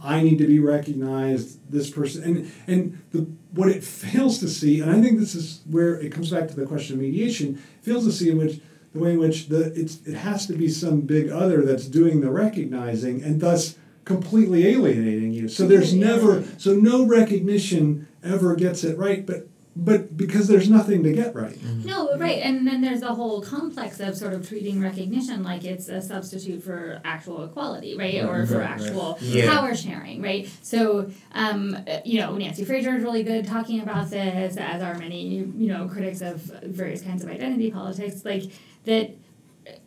I 0.00 0.22
need 0.22 0.38
to 0.38 0.46
be 0.46 0.60
recognized 0.60 1.58
this 1.70 1.90
person 1.90 2.22
and 2.22 2.52
and 2.68 3.02
the 3.10 3.26
what 3.50 3.68
it 3.68 3.82
fails 3.82 4.38
to 4.38 4.48
see 4.48 4.80
and 4.80 4.90
I 4.90 5.00
think 5.00 5.18
this 5.18 5.34
is 5.34 5.62
where 5.68 6.00
it 6.00 6.12
comes 6.12 6.30
back 6.30 6.46
to 6.48 6.54
the 6.54 6.64
question 6.64 6.94
of 6.94 7.02
mediation 7.02 7.56
fails 7.82 8.04
to 8.04 8.12
see 8.12 8.30
in 8.30 8.38
which 8.38 8.60
the 8.92 9.00
way 9.00 9.14
in 9.14 9.18
which 9.18 9.48
the 9.48 9.72
it's 9.78 10.00
it 10.06 10.14
has 10.14 10.46
to 10.46 10.52
be 10.52 10.68
some 10.68 11.00
big 11.00 11.28
other 11.28 11.62
that's 11.62 11.86
doing 11.86 12.20
the 12.20 12.30
recognizing 12.30 13.20
and 13.22 13.40
thus 13.40 13.76
completely 14.04 14.66
alienating 14.68 15.32
you. 15.32 15.48
So 15.48 15.66
there's 15.66 15.92
never 15.92 16.44
so 16.58 16.74
no 16.74 17.04
recognition 17.04 18.06
ever 18.22 18.54
gets 18.54 18.84
it 18.84 18.96
right 18.96 19.26
but 19.26 19.48
but 19.74 20.16
because 20.16 20.48
there's 20.48 20.68
nothing 20.68 21.02
to 21.02 21.12
get 21.12 21.34
right 21.34 21.56
No, 21.84 22.16
right, 22.18 22.38
and 22.42 22.66
then 22.66 22.80
there's 22.82 23.00
the 23.00 23.14
whole 23.14 23.40
complex 23.40 24.00
of 24.00 24.16
sort 24.16 24.34
of 24.34 24.46
treating 24.46 24.80
recognition 24.80 25.42
like 25.42 25.64
it's 25.64 25.88
a 25.88 26.00
substitute 26.02 26.62
for 26.62 27.00
actual 27.04 27.44
equality, 27.44 27.96
right, 27.96 28.22
or 28.22 28.44
for 28.46 28.58
right, 28.58 28.70
right. 28.70 28.80
actual 28.80 29.18
Yeah. 29.20 29.50
power 29.50 29.74
sharing, 29.74 30.20
right. 30.22 30.48
So, 30.62 31.10
um, 31.32 31.76
you 32.04 32.20
know, 32.20 32.36
Nancy 32.36 32.64
Fraser 32.64 32.96
is 32.96 33.02
really 33.02 33.22
good 33.22 33.46
talking 33.46 33.80
about 33.80 34.10
this, 34.10 34.56
as 34.56 34.82
are 34.82 34.98
many, 34.98 35.26
you 35.36 35.68
know, 35.68 35.88
critics 35.88 36.20
of 36.20 36.36
various 36.64 37.00
kinds 37.02 37.22
of 37.24 37.30
identity 37.30 37.70
politics, 37.70 38.24
like 38.24 38.44
that. 38.84 39.16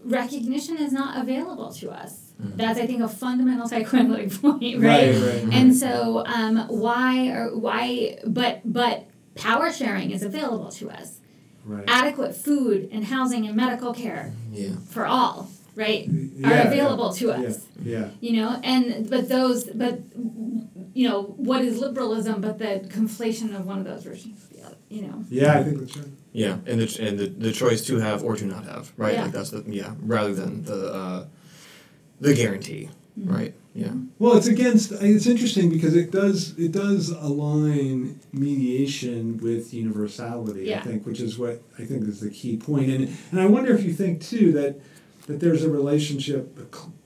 Recognition 0.06 0.78
is 0.78 0.94
not 0.94 1.22
available 1.22 1.72
to 1.74 1.92
us. 1.92 2.32
That's, 2.40 2.80
I 2.80 2.88
think, 2.88 3.02
a 3.02 3.10
fundamental 3.10 3.68
psychoanalytic 3.72 4.32
point, 4.42 4.82
right? 4.82 5.14
right, 5.14 5.44
right. 5.44 5.54
And 5.54 5.76
so, 5.76 6.24
um, 6.26 6.66
why 6.70 7.28
or 7.30 7.56
why? 7.58 8.18
But 8.26 8.62
but 8.64 9.06
power 9.36 9.72
sharing 9.72 10.12
is 10.12 10.24
available 10.24 10.70
to 10.72 10.90
us 10.90 11.20
right 11.66 11.84
adequate 11.88 12.36
food 12.36 12.90
and 12.92 13.06
housing 13.06 13.46
and 13.48 13.56
medical 13.56 13.94
care 13.94 14.34
Yeah. 14.52 14.72
for 14.90 15.06
all 15.06 15.50
right 15.76 16.08
Yeah, 16.08 16.64
are 16.64 16.68
available 16.68 17.12
to 17.14 17.32
us 17.32 17.66
yeah 17.84 18.10
you 18.22 18.34
know 18.42 18.60
and 18.64 19.10
but 19.10 19.28
those 19.30 19.66
but 19.66 20.00
you 20.94 21.08
know 21.10 21.24
what 21.24 21.62
is 21.62 21.80
liberalism 21.80 22.40
but 22.42 22.60
the 22.60 22.88
conflation 22.90 23.54
of 23.56 23.66
one 23.66 23.80
of 23.80 23.86
those 23.86 24.04
versus 24.04 24.32
the 24.54 24.64
other 24.66 24.78
you 24.90 25.02
know 25.02 25.24
yeah 25.30 25.60
I 25.60 25.64
think 25.64 25.80
that's 25.80 25.98
right 25.98 26.08
Yeah, 26.32 26.58
and 26.70 26.80
the 26.82 26.88
and 27.08 27.18
the, 27.20 27.28
the 27.28 27.52
choice 27.52 27.82
to 27.88 27.98
have 28.00 28.24
or 28.24 28.36
to 28.36 28.46
not 28.46 28.64
have, 28.66 28.92
right? 28.98 29.14
Yeah. 29.14 29.24
Like 29.24 29.32
that's 29.38 29.52
the 29.52 29.64
yeah, 29.68 29.92
rather 30.16 30.34
than 30.36 30.64
the 30.66 30.80
uh, 31.02 31.26
the 32.20 32.34
guarantee. 32.34 32.90
Mm-hmm. 33.20 33.34
right? 33.34 33.54
Yeah. 33.74 33.92
Well, 34.20 34.38
it's 34.38 34.48
against. 34.48 34.94
It's 34.94 35.28
interesting 35.28 35.70
because 35.70 35.96
it 35.96 36.10
does 36.10 36.58
it 36.58 36.72
does 36.72 37.10
align 37.10 38.22
mediation 38.32 39.38
with 39.38 39.74
universality. 39.74 40.66
Yeah. 40.66 40.80
I 40.80 40.82
think, 40.82 41.06
which 41.06 41.20
is 41.20 41.38
what 41.38 41.62
I 41.78 41.84
think 41.84 42.08
is 42.08 42.22
the 42.22 42.30
key 42.30 42.56
point. 42.56 42.90
And 42.90 43.18
and 43.32 43.42
I 43.42 43.46
wonder 43.46 43.74
if 43.74 43.84
you 43.84 43.94
think 43.94 44.22
too 44.22 44.54
that 44.54 44.80
that 45.28 45.42
there's 45.42 45.64
a 45.64 45.70
relationship. 45.70 46.58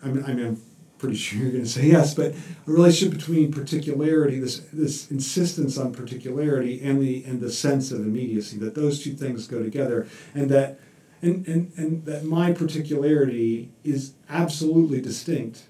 I 0.03 0.07
mean, 0.09 0.23
I 0.25 0.33
mean, 0.33 0.45
I'm 0.45 0.61
pretty 0.99 1.15
sure 1.15 1.39
you're 1.39 1.51
going 1.51 1.63
to 1.63 1.69
say 1.69 1.87
yes, 1.87 2.13
but 2.13 2.33
a 2.33 2.71
relationship 2.71 3.17
between 3.17 3.51
particularity, 3.51 4.39
this 4.39 4.59
this 4.71 5.09
insistence 5.09 5.75
on 5.75 5.91
particularity, 5.91 6.81
and 6.83 7.01
the 7.01 7.23
and 7.25 7.41
the 7.41 7.51
sense 7.51 7.91
of 7.91 8.01
immediacy. 8.01 8.57
That 8.57 8.75
those 8.75 9.03
two 9.03 9.13
things 9.13 9.47
go 9.47 9.61
together, 9.63 10.07
and 10.33 10.49
that. 10.49 10.79
And, 11.21 11.45
and, 11.49 11.73
and 11.75 12.05
that 12.05 12.23
my 12.23 12.53
particularity 12.53 13.73
is 13.83 14.13
absolutely 14.29 15.01
distinct 15.01 15.63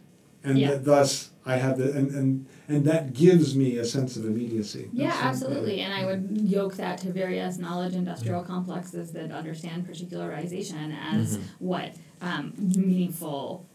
and 0.44 0.58
Yeah. 0.58 0.72
that 0.72 0.86
thus 0.86 1.30
I 1.46 1.58
have 1.58 1.78
the 1.78 1.92
and, 1.94 2.12
and 2.12 2.46
and 2.68 2.86
that 2.86 3.14
gives 3.14 3.56
me 3.56 3.78
a 3.78 3.86
sense 3.86 4.16
of 4.18 4.26
immediacy. 4.26 4.90
yeah 4.94 5.08
That's- 5.10 5.24
absolutely. 5.26 5.80
And 5.82 5.94
i 5.94 6.06
would 6.06 6.24
yoke 6.58 6.76
that 6.76 6.98
to 7.00 7.12
various 7.12 7.58
knowledge 7.58 7.94
industrial 7.96 8.44
complexes 8.44 9.12
that 9.14 9.32
understand 9.32 9.88
particularization 9.88 10.96
as 11.14 11.40
what 11.60 11.96
um, 12.22 12.54
meaningful 12.58 13.66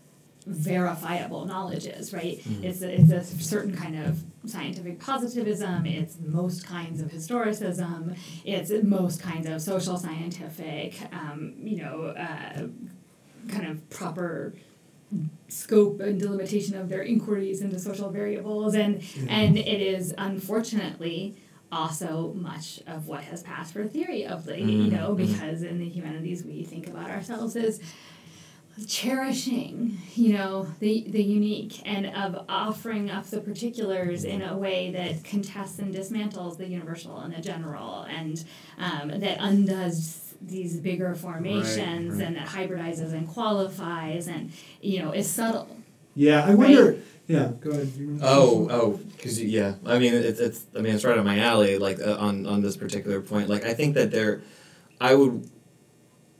verifiable 0.46 1.46
knowledge 1.46 1.86
is 1.86 2.12
right? 2.12 2.38
It's 2.62 2.82
a, 2.82 3.00
it's 3.00 3.10
a 3.10 3.24
certain 3.24 3.74
kind 3.74 3.96
of 3.96 4.22
scientific 4.46 5.00
positivism 5.00 5.86
it's 5.86 6.18
most 6.20 6.66
kinds 6.66 7.00
of 7.00 7.10
historicism 7.10 8.16
it's 8.44 8.70
most 8.82 9.20
kinds 9.22 9.48
of 9.48 9.62
social 9.62 9.96
scientific 9.96 10.94
um, 11.12 11.54
you 11.58 11.78
know 11.82 11.96
uh, 12.26 12.66
kind 13.48 13.66
of 13.66 13.88
proper 13.90 14.54
scope 15.48 16.00
and 16.00 16.20
delimitation 16.20 16.76
of 16.76 16.88
their 16.88 17.02
inquiries 17.02 17.60
into 17.60 17.78
social 17.78 18.10
variables 18.10 18.74
and 18.74 18.96
mm-hmm. 19.00 19.28
and 19.28 19.56
it 19.56 19.80
is 19.80 20.14
unfortunately 20.18 21.36
also 21.70 22.32
much 22.34 22.80
of 22.86 23.06
what 23.06 23.22
has 23.22 23.42
passed 23.42 23.72
for 23.72 23.86
theory 23.86 24.26
of 24.26 24.44
the 24.44 24.58
you 24.58 24.84
mm-hmm. 24.84 24.96
know 24.96 25.14
mm-hmm. 25.14 25.32
because 25.32 25.62
in 25.62 25.78
the 25.78 25.88
humanities 25.88 26.44
we 26.44 26.64
think 26.64 26.86
about 26.86 27.10
ourselves 27.10 27.56
as 27.56 27.80
cherishing 28.88 29.96
you 30.16 30.32
know 30.32 30.66
the 30.80 31.04
the 31.08 31.22
unique 31.22 31.80
and 31.84 32.06
of 32.06 32.44
offering 32.48 33.08
up 33.08 33.24
the 33.26 33.40
particulars 33.40 34.24
in 34.24 34.42
a 34.42 34.56
way 34.56 34.90
that 34.90 35.22
contests 35.22 35.78
and 35.78 35.94
dismantles 35.94 36.58
the 36.58 36.66
universal 36.66 37.18
and 37.18 37.32
the 37.32 37.40
general 37.40 38.02
and 38.02 38.44
um, 38.78 39.08
that 39.20 39.36
undoes 39.38 40.23
these 40.46 40.78
bigger 40.80 41.14
formations 41.14 42.16
right. 42.16 42.26
and 42.26 42.36
that 42.36 42.46
hybridizes 42.48 43.12
and 43.12 43.28
qualifies 43.28 44.28
and 44.28 44.52
you 44.80 45.02
know 45.02 45.12
is 45.12 45.28
subtle 45.28 45.68
Yeah, 46.14 46.44
I 46.44 46.54
wonder. 46.54 46.98
Yeah, 47.26 47.52
go 47.60 47.70
ahead. 47.70 47.90
Oh, 48.22 48.68
oh, 48.70 49.00
because 49.16 49.42
yeah, 49.42 49.74
I 49.86 49.98
mean 49.98 50.12
it's 50.12 50.38
it's 50.38 50.66
I 50.76 50.80
mean 50.80 50.94
it's 50.94 51.04
right 51.04 51.16
on 51.16 51.24
my 51.24 51.38
alley. 51.38 51.78
Like 51.78 51.98
uh, 52.00 52.16
on 52.18 52.46
on 52.46 52.60
this 52.60 52.76
particular 52.76 53.20
point, 53.20 53.48
like 53.48 53.64
I 53.64 53.72
think 53.72 53.94
that 53.94 54.10
there, 54.10 54.42
I 55.00 55.14
would 55.14 55.48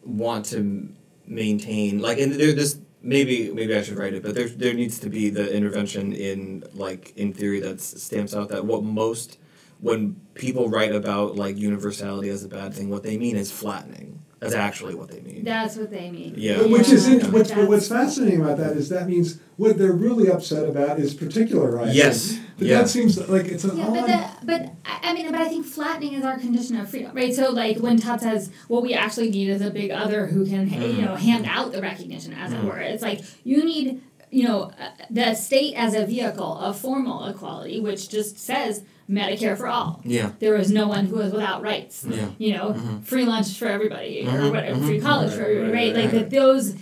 want 0.05 0.45
to 0.47 0.89
maintain 1.27 2.01
like 2.01 2.19
and 2.19 2.33
there 2.33 2.53
this 2.53 2.79
maybe 3.01 3.51
maybe 3.51 3.75
I 3.75 3.83
should 3.83 3.97
write 3.97 4.13
it, 4.13 4.23
but 4.23 4.35
there 4.35 4.49
there 4.49 4.75
needs 4.75 4.99
to 5.01 5.09
be 5.09 5.31
the 5.31 5.55
intervention 5.55 6.13
in 6.13 6.65
like 6.75 7.17
in 7.17 7.33
theory 7.33 7.61
that 7.61 7.81
stamps 7.81 8.35
out 8.35 8.51
that 8.51 8.67
what 8.67 8.83
most 8.83 9.39
when 9.85 10.17
people 10.33 10.71
write 10.71 10.95
about 10.95 11.37
like 11.37 11.59
universality 11.59 12.31
as 12.31 12.43
a 12.43 12.49
bad 12.49 12.73
thing, 12.73 12.89
what 12.89 13.03
they 13.03 13.19
mean 13.19 13.37
is 13.37 13.53
flattening. 13.53 14.23
That's 14.41 14.55
actually 14.55 14.95
what 14.95 15.11
they 15.11 15.21
mean. 15.21 15.43
that's 15.45 15.77
what 15.77 15.91
they 15.91 16.11
mean 16.11 16.35
Yeah. 16.37 16.59
But 16.59 16.71
Which 16.71 16.91
is 16.91 17.09
Yeah. 17.09 17.15
int- 17.15 17.33
what's, 17.33 17.51
what's 17.55 17.89
fascinating 17.89 18.43
about 18.43 18.59
that 18.59 18.77
is 18.77 18.91
that 18.91 19.09
means 19.09 19.39
what 19.57 19.79
they're 19.79 19.93
really 19.93 20.29
upset 20.29 20.69
about 20.69 20.99
is 20.99 21.15
particularizing. 21.15 21.95
Yes. 21.95 22.39
But 22.59 22.67
Yeah. 22.67 22.81
that 22.81 22.89
seems 22.89 23.17
like 23.29 23.47
it's 23.47 23.65
an 23.65 23.77
Yeah, 23.77 23.87
odd. 23.87 23.95
but 23.95 24.07
the, 24.07 24.47
but 24.47 24.61
I 24.85 25.11
I 25.11 25.13
mean, 25.15 25.31
but 25.31 25.41
I 25.41 25.49
think 25.49 25.67
flattening 25.67 26.15
is 26.15 26.25
our 26.25 26.39
condition 26.39 26.77
of 26.77 26.89
freedom, 26.89 27.15
right? 27.15 27.35
So 27.35 27.51
like 27.51 27.79
when 27.79 27.99
Todd 27.99 28.21
says 28.21 28.51
what 28.69 28.83
we 28.83 28.95
actually 28.95 29.31
need 29.31 29.49
is 29.49 29.61
a 29.61 29.71
big 29.71 29.91
other 29.91 30.27
who 30.27 30.47
can 30.47 30.69
you 30.71 30.79
mm. 30.79 31.05
know 31.05 31.15
hand 31.15 31.47
out 31.47 31.73
the 31.73 31.83
recognition, 31.83 32.33
as 32.33 32.53
it 32.53 32.61
mm. 32.61 32.65
were. 32.65 32.79
It's 32.79 33.03
like 33.03 33.21
you 33.45 33.65
need 33.65 34.03
you 34.35 34.45
know 34.49 34.61
uh, 34.85 34.91
the 35.11 35.35
state 35.35 35.75
as 35.75 35.95
a 35.95 36.05
vehicle 36.07 36.53
of 36.67 36.79
formal 36.79 37.25
equality, 37.27 37.79
which 37.81 38.09
just 38.09 38.39
says 38.39 38.83
Medicare 39.09 39.57
for 39.57 39.69
all. 39.69 40.01
Yeah. 40.05 40.33
There 40.41 40.57
is 40.57 40.71
no 40.73 40.89
one 40.89 41.05
who 41.07 41.19
is 41.21 41.33
without 41.33 41.63
rights. 41.63 42.05
Yeah. 42.09 42.29
You 42.39 42.55
know, 42.57 42.67
free 43.05 43.25
lunch 43.33 43.51
for 43.59 43.67
everybody 43.67 44.23
or 44.27 44.31
Mhm, 44.31 44.51
whatever, 44.51 44.79
mhm. 44.81 44.87
free 44.87 45.01
college 45.01 45.33
for 45.33 45.43
everybody, 45.43 45.71
Right, 45.73 45.73
right? 45.73 45.95
right, 45.95 46.05
Like 46.05 46.13
right. 46.13 46.31
that 46.31 46.31
those 46.31 46.75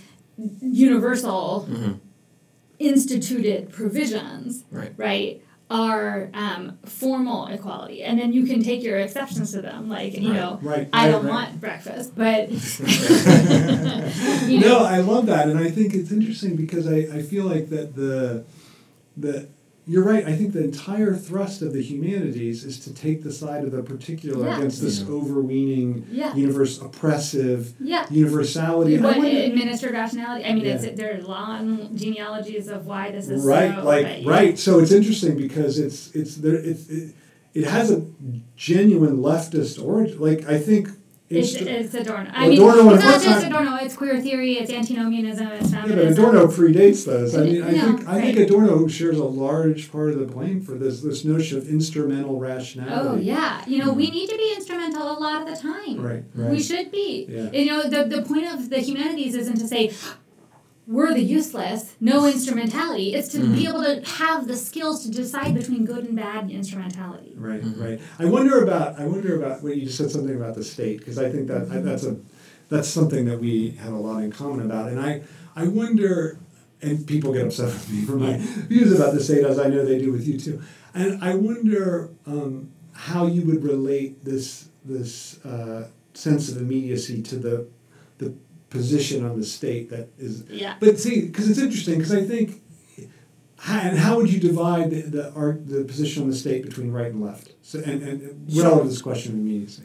universal 0.61 1.67
Mhm. 1.69 1.99
instituted 2.79 3.69
provisions 3.71 4.63
Right. 4.71 4.93
right 4.97 5.41
are 5.69 6.29
um, 6.33 6.77
formal 6.85 7.47
equality 7.47 8.03
and 8.03 8.19
then 8.19 8.33
you 8.33 8.45
can 8.45 8.61
take 8.61 8.83
your 8.83 8.99
exceptions 8.99 9.51
to 9.53 9.61
them 9.61 9.89
like 9.89 10.13
you 10.13 10.27
Right, 10.29 10.35
know 10.35 10.59
right, 10.61 10.89
i 10.93 11.05
right, 11.05 11.11
don't 11.11 11.25
right. 11.25 11.33
want 11.33 11.61
breakfast 11.61 12.15
but 12.15 12.51
you 12.51 12.57
no, 14.59 14.83
I 14.85 14.99
love 14.99 15.25
that, 15.27 15.47
and 15.49 15.57
I 15.57 15.69
think 15.69 15.93
it's 15.93 16.11
interesting 16.11 16.55
because 16.55 16.87
I, 16.87 17.17
I 17.17 17.21
feel 17.21 17.45
like 17.45 17.69
that 17.69 17.95
the 17.95 18.43
the 19.17 19.47
you're 19.85 20.03
right. 20.03 20.25
I 20.25 20.33
think 20.35 20.53
the 20.53 20.63
entire 20.63 21.13
thrust 21.13 21.61
of 21.61 21.73
the 21.73 21.81
humanities 21.83 22.63
is 22.63 22.79
to 22.85 22.93
take 22.93 23.21
the 23.23 23.31
side 23.33 23.63
of 23.65 23.71
the 23.71 23.83
particular 23.83 24.45
Yeah. 24.47 24.57
against 24.57 24.81
this 24.81 25.01
Yeah. 25.01 25.07
overweening 25.09 26.05
Yeah. 26.11 26.33
universe 26.35 26.79
oppressive 26.81 27.73
yeah 27.79 28.05
universality. 28.09 28.95
And 28.95 29.05
I 29.05 29.09
what 29.09 29.17
wonder- 29.17 29.41
administered 29.41 29.91
rationality 29.93 30.45
i 30.45 30.53
mean 30.53 30.65
Yeah. 30.65 30.75
it's 30.81 30.97
there 30.99 31.17
are 31.17 31.21
long 31.21 31.89
genealogies 31.95 32.67
of 32.69 32.85
why 32.85 33.11
this 33.11 33.27
is 33.29 33.43
right 33.43 33.75
so 33.75 33.83
like 33.83 34.05
but 34.05 34.21
yeah. 34.23 34.29
right 34.29 34.59
so 34.59 34.79
it's 34.79 34.91
interesting 34.91 35.35
because 35.37 35.77
it's 35.79 36.13
it's 36.15 36.35
there 36.35 36.55
it's 36.55 36.87
it, 36.89 37.13
it 37.53 37.65
has 37.65 37.91
a 37.91 38.01
genuine 38.55 39.17
leftist 39.17 39.83
origin 39.83 40.19
like 40.19 40.47
i 40.47 40.57
think 40.59 40.89
it's, 41.35 41.55
it's 41.55 41.93
Adorno. 41.93 42.29
I 42.33 42.47
mean, 42.47 42.61
Adorno 42.61 42.93
it's 42.93 43.03
not 43.03 43.21
just 43.21 43.41
time- 43.41 43.51
Adorno. 43.51 43.75
It's 43.77 43.95
queer 43.95 44.21
theory. 44.21 44.53
It's 44.53 44.71
antinomianism. 44.71 45.47
It's 45.47 45.71
yeah, 45.71 45.81
but 45.81 45.89
feminism. 45.89 46.25
Adorno 46.25 46.47
predates 46.47 47.05
those. 47.05 47.35
I 47.35 47.43
mean, 47.43 47.63
I 47.63 47.71
No, 47.71 47.97
think 47.97 48.07
I 48.07 48.21
think 48.21 48.37
right. 48.37 48.47
Adorno 48.47 48.87
shares 48.87 49.17
a 49.17 49.25
large 49.25 49.91
part 49.91 50.11
of 50.11 50.19
the 50.19 50.25
blame 50.25 50.61
for 50.61 50.75
this 50.75 51.01
this 51.01 51.25
notion 51.25 51.57
of 51.57 51.67
instrumental 51.67 52.39
rationality. 52.39 53.07
Oh 53.07 53.15
yeah, 53.17 53.63
you 53.67 53.83
know 53.83 53.93
we 53.93 54.07
mm. 54.09 54.13
need 54.13 54.29
to 54.29 54.37
be 54.37 54.53
instrumental 54.55 55.03
a 55.03 55.17
lot 55.19 55.41
of 55.41 55.47
the 55.47 55.61
time. 55.61 56.01
Right, 56.01 56.23
right. 56.33 56.51
We 56.51 56.61
should 56.61 56.91
be. 56.91 57.27
Yeah. 57.29 57.51
You 57.51 57.65
know, 57.65 57.89
the, 57.89 58.03
the 58.03 58.21
point 58.23 58.47
of 58.53 58.69
the 58.69 58.79
humanities 58.79 59.35
isn't 59.35 59.57
to 59.57 59.67
say 59.67 59.91
we're 60.85 61.13
the 61.13 61.21
useless, 61.21 61.95
no 62.01 62.25
instrumentality. 62.25 63.13
It's 63.13 63.29
to 63.29 63.39
be 63.39 63.67
able 63.67 63.83
to 63.83 64.01
have 64.17 64.47
the 64.47 64.57
skills 64.57 65.03
to 65.03 65.11
decide 65.11 65.53
between 65.53 65.85
good 65.85 66.05
and 66.05 66.15
bad 66.15 66.51
instrumentality. 66.51 67.33
Right, 67.35 67.61
right. 67.77 68.01
I 68.19 68.25
wonder 68.25 68.61
about 68.61 68.99
I 68.99 69.05
wonder 69.05 69.41
about 69.41 69.63
what 69.63 69.77
you 69.77 69.85
just 69.85 69.97
said 69.97 70.11
something 70.11 70.35
about 70.35 70.55
the 70.55 70.63
state 70.63 70.99
because 70.99 71.17
I 71.17 71.29
think 71.29 71.47
that 71.47 71.71
I, 71.71 71.79
that's 71.79 72.03
a 72.03 72.17
that's 72.69 72.87
something 72.87 73.25
that 73.25 73.39
we 73.39 73.71
have 73.71 73.93
a 73.93 73.97
lot 73.97 74.23
in 74.23 74.31
common 74.31 74.65
about, 74.65 74.89
and 74.89 74.99
I 74.99 75.21
I 75.55 75.67
wonder, 75.67 76.37
and 76.81 77.05
people 77.07 77.31
get 77.31 77.45
upset 77.45 77.67
with 77.67 77.89
me 77.89 78.01
for 78.01 78.15
my 78.15 78.37
views 78.37 78.93
about 78.93 79.13
the 79.13 79.23
state 79.23 79.45
as 79.45 79.59
I 79.59 79.67
know 79.67 79.85
they 79.85 79.99
do 79.99 80.11
with 80.11 80.27
you 80.27 80.37
too, 80.37 80.61
and 80.93 81.23
I 81.23 81.35
wonder 81.35 82.09
um, 82.25 82.71
how 82.91 83.27
you 83.27 83.43
would 83.43 83.63
relate 83.63 84.25
this 84.25 84.67
this 84.83 85.43
uh, 85.45 85.87
sense 86.13 86.49
of 86.49 86.57
immediacy 86.57 87.21
to 87.23 87.35
the 87.37 87.67
the 88.17 88.33
position 88.73 89.23
on 89.23 89.39
the 89.39 89.45
state 89.45 89.89
that 89.91 90.09
is 90.17 90.43
Yeah. 90.49 90.75
but 90.79 90.99
see, 90.99 91.21
because 91.27 91.49
it's 91.49 91.59
interesting, 91.59 91.99
because 91.99 92.13
I 92.13 92.23
think, 92.23 92.61
how, 93.57 93.79
and 93.79 93.97
how 93.97 94.17
would 94.17 94.33
you 94.33 94.39
divide 94.39 94.89
the 94.89 95.01
the, 95.03 95.33
art, 95.33 95.67
the 95.69 95.83
position 95.85 96.23
on 96.23 96.29
the 96.29 96.35
state 96.35 96.65
between 96.65 96.91
right 96.91 97.11
and 97.11 97.21
left? 97.23 97.53
So, 97.61 97.79
and, 97.79 98.01
and 98.01 98.49
to 98.49 98.81
this 98.83 99.01
question 99.01 99.33
of 99.33 99.39
immediacy. 99.39 99.83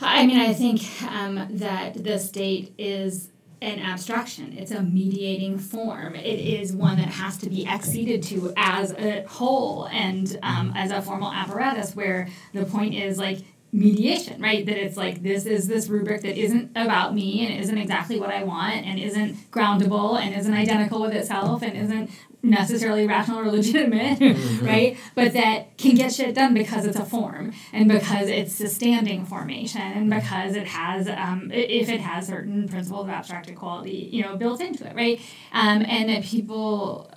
I 0.00 0.26
mean, 0.26 0.40
I 0.40 0.52
think 0.52 0.82
um, 1.10 1.46
that 1.52 2.02
the 2.02 2.18
state 2.18 2.74
is 2.76 3.30
an 3.62 3.78
abstraction. 3.78 4.52
It's 4.58 4.72
a 4.72 4.82
mediating 4.82 5.58
form. 5.58 6.14
It 6.16 6.40
is 6.60 6.72
one 6.72 6.98
that 6.98 7.08
has 7.08 7.38
to 7.38 7.48
be 7.48 7.66
acceded 7.66 8.22
to 8.24 8.52
as 8.56 8.92
a 8.92 9.24
whole 9.26 9.86
and 9.86 10.38
um, 10.42 10.72
as 10.74 10.90
a 10.90 11.00
formal 11.00 11.32
apparatus 11.32 11.96
where 11.96 12.28
the 12.52 12.66
point 12.66 12.94
is 12.94 13.18
like 13.18 13.38
mediation, 13.74 14.40
right? 14.40 14.64
That 14.64 14.76
it's 14.76 14.96
like 14.96 15.22
this 15.22 15.46
is 15.46 15.66
this 15.66 15.88
rubric 15.88 16.22
that 16.22 16.38
isn't 16.38 16.70
about 16.76 17.12
me 17.12 17.44
and 17.44 17.60
isn't 17.60 17.76
exactly 17.76 18.20
what 18.20 18.30
I 18.30 18.44
want 18.44 18.86
and 18.86 19.00
isn't 19.00 19.50
groundable 19.50 20.18
and 20.18 20.34
isn't 20.34 20.54
identical 20.54 21.00
with 21.00 21.12
itself 21.12 21.62
and 21.62 21.76
isn't 21.76 22.10
necessarily 22.40 23.06
rational 23.06 23.40
or 23.40 23.50
legitimate, 23.50 24.20
right? 24.62 24.96
But 25.16 25.32
that 25.32 25.76
can 25.76 25.96
get 25.96 26.12
shit 26.12 26.36
done 26.36 26.54
because 26.54 26.86
it's 26.86 26.98
a 26.98 27.04
form 27.04 27.52
and 27.72 27.88
because 27.88 28.28
it's 28.28 28.60
a 28.60 28.68
standing 28.68 29.26
formation 29.26 29.80
and 29.82 30.08
because 30.08 30.54
it 30.54 30.68
has, 30.68 31.08
um, 31.08 31.50
if 31.52 31.88
it 31.88 32.00
has 32.00 32.28
certain 32.28 32.68
principles 32.68 33.06
of 33.06 33.10
abstract 33.10 33.48
equality, 33.48 34.08
you 34.12 34.22
know, 34.22 34.36
built 34.36 34.60
into 34.60 34.86
it, 34.86 34.94
right? 34.94 35.20
Um, 35.52 35.84
and 35.86 36.08
that 36.10 36.22
people. 36.22 37.10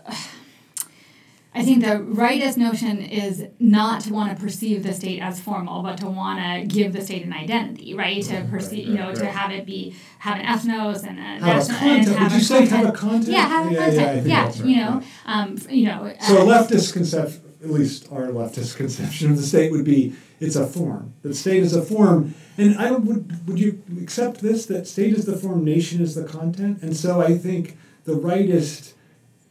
I 1.58 1.64
think 1.64 1.84
the 1.84 1.95
rightist 2.24 2.58
notion 2.58 3.01
is 3.01 3.45
not 3.60 4.01
to 4.01 4.14
want 4.14 4.36
to 4.36 4.41
perceive 4.41 4.84
the 4.84 4.93
state 4.93 5.20
as 5.22 5.39
formal, 5.39 5.82
but 5.84 5.97
to 5.99 6.08
want 6.08 6.39
to 6.39 6.66
give 6.68 6.93
the 6.93 7.01
state 7.01 7.26
an 7.26 7.34
identity, 7.34 7.93
right? 7.93 8.22
To 8.26 8.45
perceive, 8.49 8.88
you 8.88 8.93
know, 8.95 9.14
to 9.14 9.26
have 9.26 9.51
it 9.51 9.66
be 9.66 9.95
have 10.20 10.39
an 10.39 10.45
ethnos 10.45 11.03
and 11.08 11.18
a 11.20 11.22
Have 11.24 11.41
a 11.41 11.45
national 11.45 11.78
content. 11.80 12.08
and 12.08 12.18
have 12.18 12.32
Would 12.32 12.32
you 12.34 12.38
a 12.38 12.41
say 12.43 12.60
have 12.62 12.70
content. 12.70 12.88
a 12.95 12.97
content? 12.97 13.28
Yeah, 13.28 13.47
have 13.47 13.72
a 13.72 13.74
Yeah, 13.74 13.80
yeah, 13.80 13.86
content. 13.88 14.16
think 14.24 14.28
Yeah, 14.28 14.45
that's 14.45 14.60
you 14.60 14.76
know, 14.78 14.91
right. 14.91 15.05
um, 15.26 15.58
you 15.70 15.86
know. 15.86 16.14
So 16.28 16.38
uh, 16.38 16.43
a 16.43 16.45
leftist 16.45 16.93
conception, 16.93 17.41
at 17.64 17.70
least 17.72 18.12
our 18.12 18.28
leftist 18.28 18.76
conception 18.82 19.32
of 19.32 19.38
the 19.38 19.43
state 19.43 19.72
would 19.72 19.86
be 19.86 20.14
it's 20.39 20.55
a 20.55 20.68
form. 20.68 21.14
The 21.24 21.34
state 21.34 21.64
is 21.64 21.76
a 21.76 21.82
form, 21.82 22.36
and 22.58 22.78
I 22.78 22.91
would 22.91 23.47
would 23.47 23.60
you 23.60 23.82
accept 24.01 24.41
this 24.41 24.68
that 24.68 24.88
state 24.88 25.14
is 25.14 25.26
the 25.26 25.36
form, 25.36 25.64
nation 25.66 26.01
is 26.01 26.14
the 26.14 26.24
content, 26.26 26.84
and 26.84 26.95
so 26.95 27.20
I 27.22 27.38
think 27.38 27.78
the 28.05 28.14
rightist. 28.14 28.93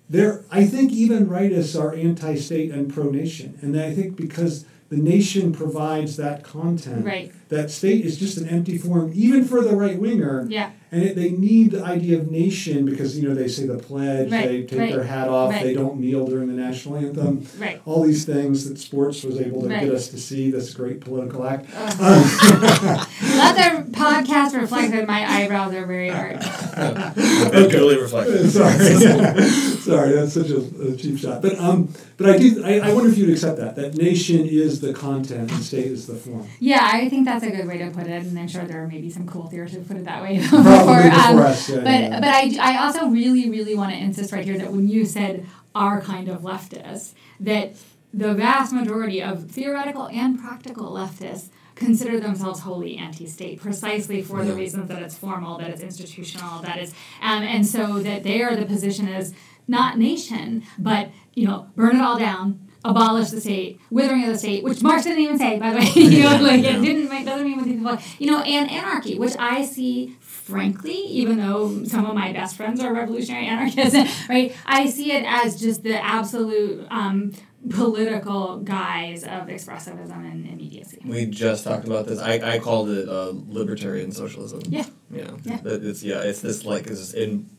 There, 0.09 0.45
I 0.51 0.65
think 0.67 0.93
even 0.93 1.27
rightists 1.27 1.79
are 1.81 1.93
anti-state 1.95 2.71
and 2.71 2.93
pro-nation, 2.93 3.59
and 3.61 3.79
I 3.79 3.93
think 3.93 4.17
because 4.17 4.65
the 4.89 4.97
nation 4.97 5.53
provides 5.53 6.17
that 6.17 6.45
content, 6.45 7.05
Right. 7.05 7.33
that 7.49 7.73
state 7.73 8.05
is 8.05 8.17
just 8.17 8.39
an 8.39 8.49
empty 8.49 8.79
form, 8.79 9.11
even 9.17 9.45
for 9.45 9.61
the 9.63 9.75
right 9.75 9.99
winger. 9.99 10.47
Yeah. 10.49 10.71
And 10.93 11.03
it, 11.03 11.17
they 11.17 11.31
need 11.31 11.73
the 11.73 11.83
idea 11.83 12.19
of 12.21 12.31
nation 12.31 12.85
because 12.85 13.19
you 13.19 13.29
know 13.29 13.35
they 13.35 13.49
say 13.49 13.67
the 13.67 13.79
pledge, 13.79 14.31
Right, 14.31 14.47
they 14.47 14.63
take 14.63 14.79
right, 14.79 14.93
their 14.93 15.03
hat 15.03 15.27
off, 15.27 15.51
right. 15.51 15.65
they 15.65 15.75
don't 15.75 15.99
kneel 15.99 16.25
during 16.29 16.47
the 16.47 16.53
national 16.55 16.99
anthem. 16.99 17.45
Right. 17.59 17.83
All 17.85 18.05
these 18.05 18.25
things 18.25 18.69
that 18.69 18.79
sports 18.79 19.25
was 19.25 19.41
able 19.41 19.63
to 19.63 19.69
Right. 19.69 19.83
get 19.85 19.93
us 19.93 20.07
to 20.09 20.19
see 20.19 20.53
this 20.53 20.73
great 20.73 21.01
political 21.01 21.45
act. 21.45 21.67
Let 21.75 23.57
the 23.57 23.91
podcast 23.91 24.55
reflect 24.55 24.93
that 24.93 25.09
my 25.09 25.29
eyebrows 25.29 25.75
are 25.75 25.85
very 25.85 26.11
hard. 26.11 26.41
Totally 27.53 27.99
reflective. 27.99 28.49
Sorry. 28.53 29.73
Sorry, 29.87 30.13
that's 30.13 30.33
such 30.33 30.51
a, 30.51 30.59
a 30.59 30.97
cheap 30.97 31.17
shot. 31.19 31.43
But 31.43 31.59
um, 31.61 31.93
but 32.17 32.29
I 32.29 32.39
do. 32.39 32.65
I, 32.65 32.81
I 32.81 32.93
wonder 32.93 33.09
if 33.09 33.17
you'd 33.17 33.31
accept 33.31 33.59
that 33.59 33.77
that 33.77 33.95
nation 33.95 34.47
is 34.47 34.81
the 34.81 34.93
content 34.93 35.53
and 35.53 35.63
state 35.63 35.87
is 35.87 36.07
the 36.07 36.15
form. 36.15 36.49
Yeah, 36.59 36.89
I 36.93 37.09
think 37.09 37.25
that's 37.25 37.45
a 37.45 37.51
good 37.51 37.69
way 37.69 37.79
to 37.79 37.91
put 37.91 38.09
it, 38.09 38.23
and 38.25 38.37
I'm 38.37 38.49
sure 38.49 38.65
there 38.65 38.83
are 38.83 38.89
maybe 38.89 39.11
some 39.11 39.27
cool 39.27 39.47
theorists 39.47 39.77
who 39.77 39.85
put 39.85 39.97
it 39.97 40.05
that 40.05 40.23
way 40.23 40.45
Probably 40.49 40.73
before. 40.73 41.03
before 41.03 41.31
um, 41.31 41.39
us. 41.39 41.69
Yeah, 41.69 41.77
but 41.77 41.85
yeah. 41.87 42.21
but 42.21 42.29
I, 42.29 42.57
I 42.61 42.85
also 42.85 43.07
really 43.07 43.49
really 43.49 43.77
want 43.77 43.93
to 43.93 43.99
insist 43.99 44.33
right 44.33 44.45
here 44.45 44.59
that 44.59 44.73
when 44.73 44.89
you 44.89 45.05
said 45.05 45.47
our 45.75 46.01
kind 46.01 46.29
of 46.29 46.43
leftists, 46.43 47.13
that 47.39 47.77
the 48.13 48.35
vast 48.35 48.73
majority 48.73 49.23
of 49.23 49.51
theoretical 49.51 50.09
and 50.09 50.41
practical 50.41 50.91
leftists 50.91 51.51
consider 51.77 52.19
themselves 52.19 52.61
wholly 52.61 52.97
anti-state 52.97 53.61
precisely 53.61 54.23
for 54.23 54.45
the 54.45 54.55
reasons 54.55 54.89
that 54.89 55.03
it's 55.03 55.17
formal 55.17 55.59
that 55.59 55.69
it's 55.69 55.83
institutional 55.83 56.63
that 56.63 56.79
is 56.79 56.93
um, 57.21 57.43
and 57.43 57.67
so 57.67 57.99
that 57.99 58.23
they 58.23 58.43
are 58.43 58.57
the 58.57 58.65
position 58.65 59.07
as 59.07 59.35
not 59.69 59.99
nation 59.99 60.63
but 60.79 61.11
you 61.35 61.47
know 61.47 61.69
burn 61.77 61.97
it 61.97 62.03
all 62.03 62.19
down 62.19 62.61
abolish 62.85 63.31
the 63.31 63.41
state 63.41 63.81
withering 63.91 64.23
of 64.25 64.29
the 64.33 64.39
state 64.39 64.63
which 64.63 64.81
marx 64.83 65.03
didn't 65.03 65.19
even 65.19 65.37
say 65.39 65.59
by 65.59 65.71
the 65.73 65.79
way 65.79 65.91
you 65.95 66.23
know 66.23 66.37
like 66.41 66.63
Yeah. 66.63 66.77
it 66.79 66.83
didn't 66.83 67.11
it 67.13 67.25
doesn't 67.25 67.45
mean 67.47 67.57
what 67.57 67.65
these 67.67 67.75
people 67.77 67.99
you 68.19 68.31
know 68.31 68.41
and 68.43 68.71
anarchy 68.71 69.19
which 69.19 69.35
i 69.39 69.65
see 69.65 70.17
frankly 70.21 70.93
even 70.95 71.39
though 71.39 71.83
some 71.85 72.07
of 72.07 72.15
my 72.15 72.33
best 72.33 72.57
friends 72.57 72.81
are 72.81 72.93
revolutionary 72.95 73.47
anarchists 73.47 74.29
right 74.29 74.55
i 74.67 74.87
see 74.87 75.11
it 75.11 75.25
as 75.27 75.59
just 75.61 75.83
the 75.83 75.97
absolute 76.01 76.87
um, 76.91 77.33
political 77.71 78.59
guise 78.59 79.25
of 79.25 79.49
expressivism 79.49 80.19
and 80.31 80.47
immediacy 80.47 81.01
We 81.05 81.27
just 81.27 81.65
talked 81.65 81.85
about 81.85 82.07
this. 82.07 82.21
I, 82.21 82.35
I 82.55 82.59
called 82.61 82.91
it 82.91 83.09
uh, 83.09 83.33
libertarian 83.49 84.13
socialism. 84.13 84.63
Yeah. 84.69 84.85
Yeah. 85.11 85.31
Yeah. 85.45 85.57
That 85.63 85.85
It's 85.85 86.03
yeah. 86.03 86.21
It's 86.21 86.41
this 86.41 86.65
like 86.65 86.87
is 86.87 87.13
in. 87.15 87.51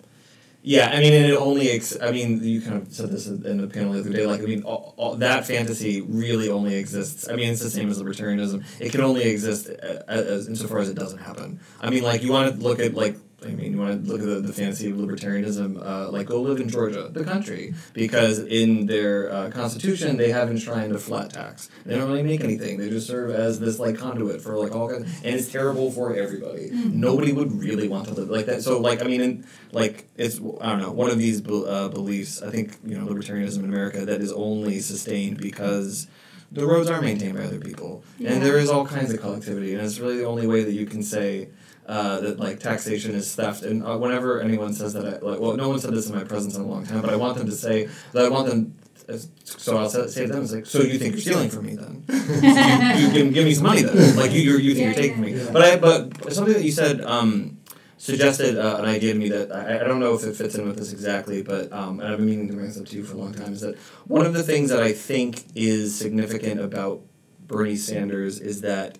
Yeah, 0.69 0.89
I 0.93 0.99
mean, 0.99 1.13
it 1.13 1.33
only. 1.33 1.69
Ex- 1.69 1.95
I 2.01 2.11
mean, 2.11 2.43
you 2.43 2.59
kind 2.59 2.75
of 2.81 2.91
said 2.93 3.09
this 3.09 3.25
in 3.27 3.57
the 3.61 3.67
panel 3.67 3.93
the 3.93 4.01
other 4.01 4.09
day. 4.09 4.25
Like, 4.25 4.41
I 4.41 4.43
mean, 4.43 4.63
all, 4.63 4.93
all, 4.97 5.15
that 5.15 5.45
fantasy 5.47 6.01
really 6.01 6.49
only 6.49 6.75
exists. 6.75 7.29
I 7.29 7.37
mean, 7.37 7.49
it's 7.53 7.61
the 7.61 7.69
same 7.69 7.89
as 7.89 8.01
libertarianism. 8.01 8.65
It 8.77 8.91
can 8.91 8.99
only 8.99 9.23
exist 9.29 9.67
a- 9.69 10.03
a- 10.09 10.25
as 10.35 10.49
insofar 10.49 10.79
as 10.79 10.89
it 10.89 10.95
doesn't 10.95 11.19
happen. 11.19 11.61
I 11.79 11.89
mean, 11.89 12.03
like, 12.03 12.21
you 12.21 12.33
want 12.33 12.53
to 12.53 12.61
look 12.61 12.79
at 12.81 12.93
like. 12.93 13.15
I 13.45 13.49
mean, 13.49 13.73
you 13.73 13.77
want 13.77 14.03
to 14.03 14.11
look 14.11 14.19
at 14.21 14.25
the, 14.27 14.39
the 14.39 14.51
fantasy 14.51 14.89
of 14.89 14.97
libertarianism, 14.97 15.79
uh, 15.79 16.09
like 16.09 16.25
go 16.25 16.41
live 16.41 16.59
in 16.59 16.69
Georgia, 16.69 17.07
the 17.11 17.23
country, 17.23 17.75
because 17.93 18.39
in 18.39 18.87
their 18.87 19.31
uh, 19.31 19.49
constitution 19.51 20.17
they 20.17 20.31
have 20.31 20.49
enshrined 20.49 20.91
a 20.91 20.97
flat 20.97 21.29
tax. 21.33 21.69
They 21.85 21.95
don't 21.95 22.09
really 22.09 22.23
make 22.23 22.41
anything. 22.43 22.79
They 22.79 22.89
just 22.89 23.05
serve 23.05 23.29
as 23.29 23.59
this 23.59 23.77
like 23.77 23.95
conduit 23.95 24.41
for 24.41 24.55
like 24.57 24.73
all 24.75 24.89
kinds, 24.89 25.03
and 25.23 25.35
it's 25.35 25.51
terrible 25.51 25.91
for 25.91 26.15
everybody. 26.15 26.71
Nobody 26.71 27.31
would 27.31 27.51
really 27.61 27.87
want 27.87 28.07
to 28.07 28.13
live 28.15 28.29
like 28.31 28.47
that. 28.47 28.63
So 28.63 28.79
like 28.79 29.03
I 29.03 29.05
mean, 29.05 29.21
in, 29.21 29.45
like 29.71 30.07
it's 30.17 30.39
I 30.59 30.69
don't 30.71 30.81
know 30.81 30.91
one 30.91 31.11
of 31.11 31.19
these 31.19 31.39
be- 31.39 31.63
uh, 31.67 31.89
beliefs. 31.89 32.41
I 32.41 32.49
think 32.49 32.75
you 32.83 32.97
know 32.97 33.05
libertarianism 33.05 33.59
in 33.59 33.65
America 33.65 34.03
that 34.03 34.19
is 34.19 34.31
only 34.33 34.79
sustained 34.79 35.37
because 35.37 36.07
the 36.51 36.65
roads 36.65 36.89
are 36.89 37.01
maintained 37.03 37.35
by 37.35 37.43
other 37.43 37.59
people, 37.59 38.03
Yeah. 38.17 38.31
and 38.33 38.41
there 38.43 38.57
is 38.57 38.69
all 38.71 38.85
kinds 38.87 39.13
of 39.13 39.21
collectivity, 39.21 39.73
and 39.75 39.81
it's 39.85 39.99
really 39.99 40.17
the 40.17 40.25
only 40.25 40.47
way 40.47 40.63
that 40.63 40.73
you 40.73 40.87
can 40.87 41.03
say. 41.03 41.49
Uh, 41.87 42.19
that 42.19 42.37
like 42.37 42.59
taxation 42.59 43.15
is 43.15 43.33
theft, 43.33 43.63
and 43.63 43.81
uh, 43.81 43.97
whenever 43.97 44.41
anyone 44.41 44.73
says 44.73 44.91
that, 44.91 45.05
I, 45.05 45.11
like, 45.25 45.39
well, 45.39 45.55
no 45.55 45.69
one 45.69 45.79
said 45.79 45.93
this 45.93 46.09
in 46.09 46.15
my 46.15 46.25
presence 46.25 46.53
in 46.57 46.61
a 46.61 46.65
long 46.67 46.85
time, 46.85 46.99
but 47.01 47.09
I 47.09 47.15
want 47.15 47.37
them 47.37 47.45
to 47.47 47.53
say 47.53 47.87
that 48.11 48.25
I 48.25 48.29
want 48.29 48.47
them. 48.49 48.75
uh, 49.07 49.15
So 49.45 49.77
I'll 49.77 49.89
say, 49.89 50.05
say 50.07 50.25
to 50.27 50.33
them, 50.33 50.43
it's 50.43 50.51
like, 50.51 50.65
so 50.65 50.81
you 50.81 50.99
think 50.99 51.13
you're 51.13 51.21
stealing 51.21 51.49
from 51.49 51.65
me 51.65 51.75
then? 51.77 52.03
you, 52.09 53.07
you 53.07 53.13
give, 53.13 53.33
give 53.33 53.45
me 53.45 53.53
some 53.53 53.63
money 53.63 53.83
then, 53.83 54.17
like 54.17 54.33
you 54.33 54.41
you're, 54.41 54.59
you 54.59 54.75
think 54.75 54.83
Yeah, 54.97 55.01
you're 55.01 55.01
taking 55.15 55.23
yeah. 55.23 55.43
me. 55.45 55.49
But 55.53 55.61
I 55.63 55.77
but 55.77 56.33
something 56.33 56.53
that 56.55 56.63
you 56.63 56.73
said 56.73 56.99
um, 57.01 57.57
suggested 57.97 58.57
uh, 58.59 58.79
an 58.79 58.85
idea 58.85 59.13
to 59.13 59.19
me 59.19 59.29
that 59.29 59.53
I, 59.53 59.79
I 59.79 59.83
don't 59.87 60.01
know 60.01 60.13
if 60.13 60.25
it 60.25 60.35
fits 60.35 60.55
in 60.55 60.67
with 60.67 60.75
this 60.77 60.91
exactly, 60.91 61.41
but 61.41 61.71
um, 61.71 62.01
and 62.01 62.09
I've 62.09 62.17
been 62.17 62.25
meaning 62.25 62.47
to 62.49 62.53
bring 62.53 62.67
this 62.67 62.77
up 62.77 62.85
to 62.87 62.95
you 62.97 63.05
for 63.05 63.15
a 63.15 63.17
long 63.19 63.33
time 63.33 63.53
is 63.53 63.61
that 63.61 63.77
one 64.07 64.25
of 64.25 64.33
the 64.33 64.43
things 64.43 64.71
that 64.71 64.83
I 64.83 64.91
think 64.91 65.45
is 65.55 65.97
significant 65.97 66.59
about 66.59 66.99
Bernie 67.47 67.77
Sanders 67.77 68.41
is 68.41 68.59
that 68.59 68.97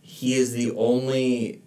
he 0.00 0.34
is 0.34 0.50
the 0.52 0.72
only 0.74 1.62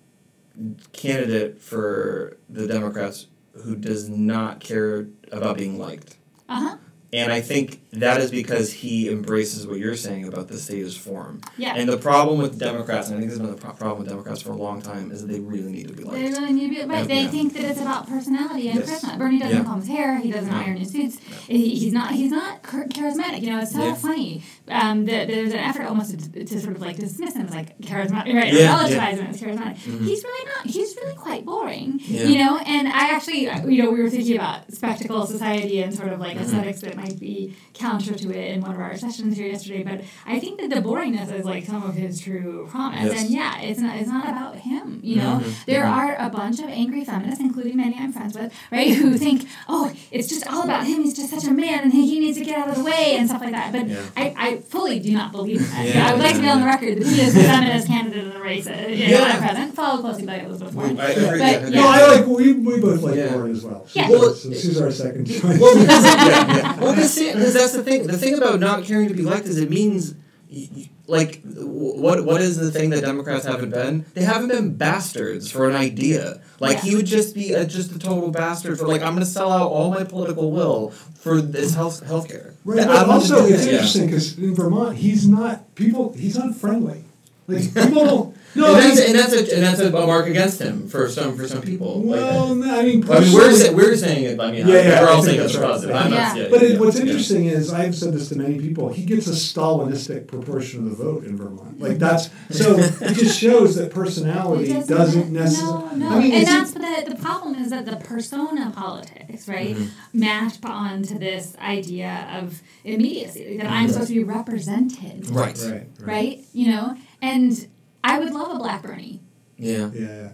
candidate 0.93 1.59
for 1.61 2.37
the 2.49 2.67
Democrats 2.67 3.27
who 3.63 3.75
does 3.75 4.09
not 4.09 4.59
care 4.59 5.07
about 5.31 5.57
being 5.57 5.77
liked. 5.77 6.17
uh-huh 6.47 6.77
And 7.13 7.33
I 7.33 7.41
think 7.41 7.81
that 7.91 8.21
is 8.21 8.31
because 8.31 8.71
he 8.71 9.09
embraces 9.09 9.67
what 9.67 9.77
you're 9.79 9.97
saying 9.97 10.25
about 10.25 10.47
the 10.47 10.57
state 10.57 10.85
as 10.85 10.95
form. 10.95 11.41
yeah 11.57 11.73
And 11.75 11.89
the 11.89 11.97
problem 11.97 12.39
with 12.39 12.57
Democrats, 12.57 13.09
and 13.09 13.17
I 13.17 13.19
think 13.19 13.31
this 13.31 13.39
has 13.39 13.45
been 13.45 13.53
the 13.55 13.61
pro- 13.61 13.73
problem 13.73 13.99
with 13.99 14.07
Democrats 14.07 14.41
for 14.41 14.51
a 14.53 14.55
long 14.55 14.81
time, 14.81 15.11
is 15.11 15.21
that 15.21 15.27
they 15.27 15.41
really 15.41 15.71
need 15.73 15.89
to 15.89 15.93
be 15.93 16.03
They 16.03 16.09
liked. 16.09 16.37
really 16.37 16.53
need 16.53 16.69
to 16.75 16.83
be, 16.85 16.89
right. 16.89 17.05
They 17.07 17.23
Yeah. 17.23 17.27
think 17.27 17.51
that 17.53 17.63
it's 17.65 17.81
about 17.81 18.07
personality 18.07 18.69
and 18.69 18.79
Yes. 18.79 19.03
charisma. 19.03 19.17
Bernie 19.17 19.39
doesn't 19.39 19.57
Yeah. 19.57 19.63
comb 19.65 19.79
his 19.81 19.89
hair. 19.89 20.19
He 20.19 20.31
doesn't 20.31 20.49
No. 20.49 20.55
iron 20.57 20.77
his 20.77 20.91
suits. 20.91 21.17
He, 21.47 21.75
he's 21.75 21.91
not. 21.91 22.13
He's 22.13 22.31
not 22.31 22.63
charismatic. 22.63 23.41
You 23.41 23.49
know, 23.51 23.59
it's 23.59 23.73
so 23.73 23.83
Yeah. 23.83 23.95
funny. 23.95 24.43
Um, 24.71 25.05
there's 25.05 25.53
an 25.53 25.59
effort 25.59 25.83
almost 25.85 26.33
to, 26.33 26.43
to 26.45 26.59
sort 26.61 26.75
of 26.75 26.81
like 26.81 26.97
dismiss 26.97 27.35
him 27.35 27.45
as 27.47 27.53
like 27.53 27.77
charismatic, 27.79 28.33
right? 28.33 28.53
Yeah, 28.53 28.75
relativize 28.77 28.91
yeah. 28.91 29.15
him 29.15 29.27
as 29.27 29.41
charismatic. 29.41 29.75
Mhm. 29.77 30.05
He's 30.05 30.23
really 30.23 30.45
not. 30.55 30.65
He's 30.65 30.95
really 30.95 31.15
quite 31.15 31.45
boring. 31.45 31.99
Yeah. 32.03 32.23
You 32.25 32.37
know, 32.39 32.57
and 32.57 32.87
I 32.87 33.09
actually, 33.15 33.43
you 33.73 33.83
know, 33.83 33.91
we 33.91 34.01
were 34.01 34.09
thinking 34.09 34.35
about 34.35 34.71
spectacle 34.71 35.25
society 35.25 35.81
and 35.81 35.93
sort 35.93 36.11
of 36.13 36.19
like 36.19 36.37
Mhm. 36.37 36.41
aesthetics 36.41 36.81
that 36.81 36.95
might 36.95 37.19
be 37.19 37.55
counter 37.73 38.13
to 38.13 38.31
it 38.31 38.53
in 38.53 38.61
one 38.61 38.71
of 38.71 38.79
our 38.79 38.95
sessions 38.97 39.35
here 39.37 39.47
yesterday. 39.47 39.83
But 39.83 40.01
I 40.25 40.39
think 40.39 40.59
that 40.61 40.69
the 40.69 40.81
boringness 40.81 41.31
is 41.37 41.45
like 41.45 41.65
some 41.65 41.83
of 41.83 41.95
his 41.95 42.19
true 42.19 42.67
promise. 42.69 43.11
Yes. 43.11 43.21
And 43.21 43.29
yeah, 43.29 43.59
it's 43.61 43.79
not. 43.79 43.97
It's 43.97 44.07
not 44.09 44.29
about 44.29 44.55
him. 44.57 44.99
You 45.03 45.17
know, 45.17 45.41
Mhm. 45.43 45.65
there 45.65 45.83
Mhm. 45.83 45.91
are 45.97 46.15
a 46.19 46.29
bunch 46.29 46.59
of 46.59 46.69
angry 46.69 47.03
feminists, 47.03 47.39
including 47.41 47.77
many 47.77 47.95
I'm 47.99 48.13
friends 48.13 48.37
with, 48.37 48.53
right, 48.71 48.89
who 48.93 49.17
think, 49.17 49.45
oh, 49.67 49.91
it's 50.11 50.27
just 50.27 50.47
all 50.47 50.63
about 50.63 50.85
him. 50.85 51.03
He's 51.03 51.15
just 51.15 51.29
such 51.29 51.45
a 51.45 51.51
man, 51.53 51.79
and 51.83 51.91
he, 51.93 52.19
needs 52.21 52.37
to 52.37 52.45
get 52.45 52.57
out 52.59 52.69
of 52.69 52.75
the 52.75 52.83
way 52.83 53.15
and 53.17 53.27
stuff 53.27 53.41
like 53.41 53.51
that. 53.51 53.71
But. 53.71 53.87
I, 54.15 54.33
I 54.37 54.57
fully 54.65 54.99
do 54.99 55.11
not 55.13 55.31
believe 55.31 55.59
that. 55.71 55.85
Yeah. 55.87 56.07
I 56.09 56.13
would 56.13 56.21
like 56.23 56.35
to 56.35 56.41
be 56.41 56.47
on 56.49 56.59
the 56.61 56.65
record 56.65 56.97
that 56.99 57.07
he 57.07 57.21
is 57.21 57.33
the 57.33 57.41
feminist 57.43 57.87
candidate 57.87 58.23
in 58.25 58.29
the 58.33 58.39
race. 58.41 58.67
Uh, 58.67 58.71
you 58.89 59.07
know, 59.11 59.19
Yeah. 59.19 59.27
at 59.33 59.39
present, 59.39 59.75
followed 59.75 60.01
closely 60.01 60.25
by 60.25 60.35
Elizabeth 60.39 60.73
Warren. 60.73 60.99
I 60.99 61.09
agree. 61.11 61.39
But, 61.39 61.39
yeah, 61.39 61.69
No. 61.69 61.87
I 61.87 62.15
like 62.17 62.25
we, 62.27 62.53
we 62.53 62.79
both 62.79 63.01
like 63.01 63.15
Yeah. 63.15 63.33
Warren 63.33 63.51
as 63.51 63.63
well. 63.63 63.87
Yeah. 63.93 64.03
She's, 64.07 64.11
Well, 64.11 64.29
our, 64.29 64.35
so 64.35 64.49
she's 64.53 64.81
our 64.81 64.91
second 64.91 65.25
choice. 65.27 65.43
well, 65.43 65.79
because, 65.79 66.05
yeah, 66.05 66.55
yeah. 66.57 66.79
well, 66.79 66.95
because, 66.95 67.53
that's 67.53 67.73
the 67.73 67.83
thing. 67.83 68.07
The 68.07 68.17
thing 68.17 68.35
about 68.35 68.59
not 68.59 68.83
caring 68.83 69.07
to 69.09 69.13
be 69.13 69.23
liked 69.23 69.45
is 69.47 69.57
it 69.57 69.69
means, 69.69 70.13
y- 70.51 70.67
y- 70.75 70.89
like, 71.11 71.41
what 71.43 72.23
what 72.25 72.39
is 72.41 72.55
the 72.57 72.71
thing 72.71 72.89
that 72.91 73.01
Democrats 73.01 73.45
haven't 73.45 73.71
been? 73.71 74.05
They 74.13 74.23
haven't 74.23 74.47
been 74.47 74.75
bastards 74.77 75.51
for 75.51 75.69
an 75.69 75.75
idea. 75.75 76.41
Like 76.59 76.77
Yeah. 76.77 76.83
he 76.83 76.95
would 76.95 77.05
just 77.05 77.35
be 77.35 77.51
a, 77.53 77.65
just 77.65 77.91
a 77.91 77.99
total 77.99 78.31
bastard 78.31 78.79
for 78.79 78.87
like 78.87 79.01
I'm 79.01 79.13
going 79.13 79.25
to 79.25 79.31
sell 79.39 79.51
out 79.51 79.69
all 79.69 79.91
my 79.91 80.05
political 80.05 80.51
will 80.51 80.91
for 80.91 81.41
this 81.41 81.75
health 81.75 82.01
healthcare. 82.05 82.53
Right, 82.63 82.79
I'm 82.79 82.87
but 82.87 83.09
also 83.09 83.45
it's 83.45 83.65
interesting 83.65 84.05
because 84.05 84.37
in 84.37 84.55
Vermont, 84.55 84.97
he's 84.97 85.27
not 85.27 85.75
people. 85.75 86.13
He's 86.13 86.37
unfriendly. 86.37 87.03
Like 87.47 87.73
people 87.73 88.05
don't. 88.05 88.30
No, 88.55 88.75
and 88.75 88.83
that's 88.83 88.99
and 88.99 89.15
that's 89.17 89.33
a 89.33 89.55
and 89.55 89.63
that's 89.63 89.79
a 89.79 89.89
mark 89.91 90.27
against 90.27 90.61
him 90.61 90.87
for 90.87 91.07
some 91.09 91.37
for 91.37 91.47
some 91.47 91.61
people. 91.61 92.01
Like, 92.01 92.19
well, 92.19 92.55
no, 92.55 92.79
I 92.79 92.83
mean, 92.83 93.03
I 93.09 93.19
mean, 93.19 93.33
we're, 93.33 93.47
personally- 93.49 93.59
sa- 93.69 93.73
we're 93.73 93.95
saying 93.95 94.23
it. 94.25 94.39
I 94.39 94.51
mean, 94.51 94.67
Yeah, 94.67 94.75
yeah, 94.75 95.01
we're 95.01 95.09
all 95.09 95.23
saying 95.23 95.39
it's 95.39 95.53
that's 95.53 95.63
right. 95.63 95.71
positive. 95.71 95.95
I'm 95.95 96.11
not, 96.11 96.35
Yeah. 96.35 96.43
yeah, 96.43 96.47
But 96.49 96.63
it, 96.63 96.71
yeah, 96.73 96.79
what's 96.79 96.97
yeah. 96.97 97.05
interesting 97.05 97.45
is 97.45 97.71
I've 97.71 97.95
said 97.95 98.13
this 98.13 98.29
to 98.29 98.35
many 98.35 98.59
people. 98.59 98.89
He 98.89 99.05
gets 99.05 99.27
a 99.27 99.31
Stalinistic 99.31 100.27
proportion 100.27 100.85
of 100.87 100.97
the 100.97 101.03
vote 101.03 101.23
in 101.23 101.37
Vermont. 101.37 101.79
Like 101.79 101.97
that's 101.99 102.29
so. 102.49 102.77
it 102.77 103.13
just 103.15 103.39
shows 103.39 103.75
that 103.75 103.91
personality 103.91 104.71
It 104.71 104.87
doesn't 104.87 105.31
necessarily. 105.31 105.97
No, 105.97 106.09
no. 106.09 106.15
I 106.15 106.19
mean, 106.19 106.33
and 106.33 106.41
it's- 106.43 106.73
that's 106.73 107.05
the, 107.05 107.11
the 107.15 107.21
problem 107.21 107.55
is 107.55 107.69
that 107.69 107.85
the 107.85 107.95
persona 107.97 108.71
politics, 108.75 109.47
right, 109.47 109.75
Mhm. 109.75 109.87
match 110.13 110.55
onto 110.63 111.17
this 111.17 111.55
idea 111.61 112.27
of 112.39 112.61
immediacy 112.83 113.57
that 113.57 113.67
I'm 113.71 113.87
supposed 113.89 114.09
to 114.09 114.13
be 114.15 114.23
represented, 114.23 115.29
Right. 115.29 115.57
Right. 115.57 115.71
right, 115.71 115.87
right? 115.99 116.39
You 116.53 116.67
know, 116.71 116.95
and 117.21 117.67
I 118.03 118.19
would 118.19 118.33
love 118.33 118.55
a 118.55 118.57
Black 118.59 118.81
Bernie. 118.83 119.21
Yeah. 119.57 119.89
Yeah. 119.93 120.29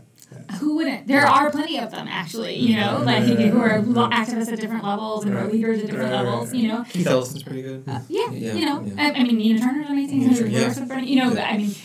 Who 0.59 0.76
wouldn't? 0.76 1.07
There 1.07 1.26
are 1.26 1.49
plenty 1.51 1.80
of 1.80 1.89
them, 1.91 2.05
actually. 2.09 2.55
You 2.55 2.76
know, 2.78 3.01
like 3.05 3.24
who 3.24 3.59
are 3.61 3.82
lo- 3.82 4.09
activists 4.09 4.51
at 4.51 4.59
different 4.59 4.84
levels 4.84 5.24
and 5.24 5.32
who 5.34 5.39
are 5.39 5.43
Right. 5.43 5.53
leaders 5.53 5.80
at 5.80 5.86
different 5.88 6.11
Right, 6.11 6.18
right, 6.18 6.26
levels. 6.26 6.51
right. 6.51 6.59
You 6.61 6.68
know, 6.68 6.84
Keith 6.89 7.07
Ellison's 7.07 7.43
pretty 7.43 7.61
good. 7.61 7.84
Uh, 7.88 7.99
yeah, 8.09 8.30
Yeah, 8.32 8.53
you 8.53 8.65
know, 8.65 8.84
yeah. 8.84 8.93
I, 9.03 9.11
I 9.11 9.24
mean, 9.24 9.38
Nina 9.38 9.59
Turner's 9.59 9.89
amazing. 9.89 10.20
Nina 10.20 10.30
who 10.34 10.38
Turner, 10.39 10.49
yeah. 10.49 10.86
Bernie, 10.86 11.09
you 11.09 11.15
know, 11.18 11.30
Yeah. 11.30 11.34
but 11.34 11.43
I 11.43 11.57
mean, 11.57 11.76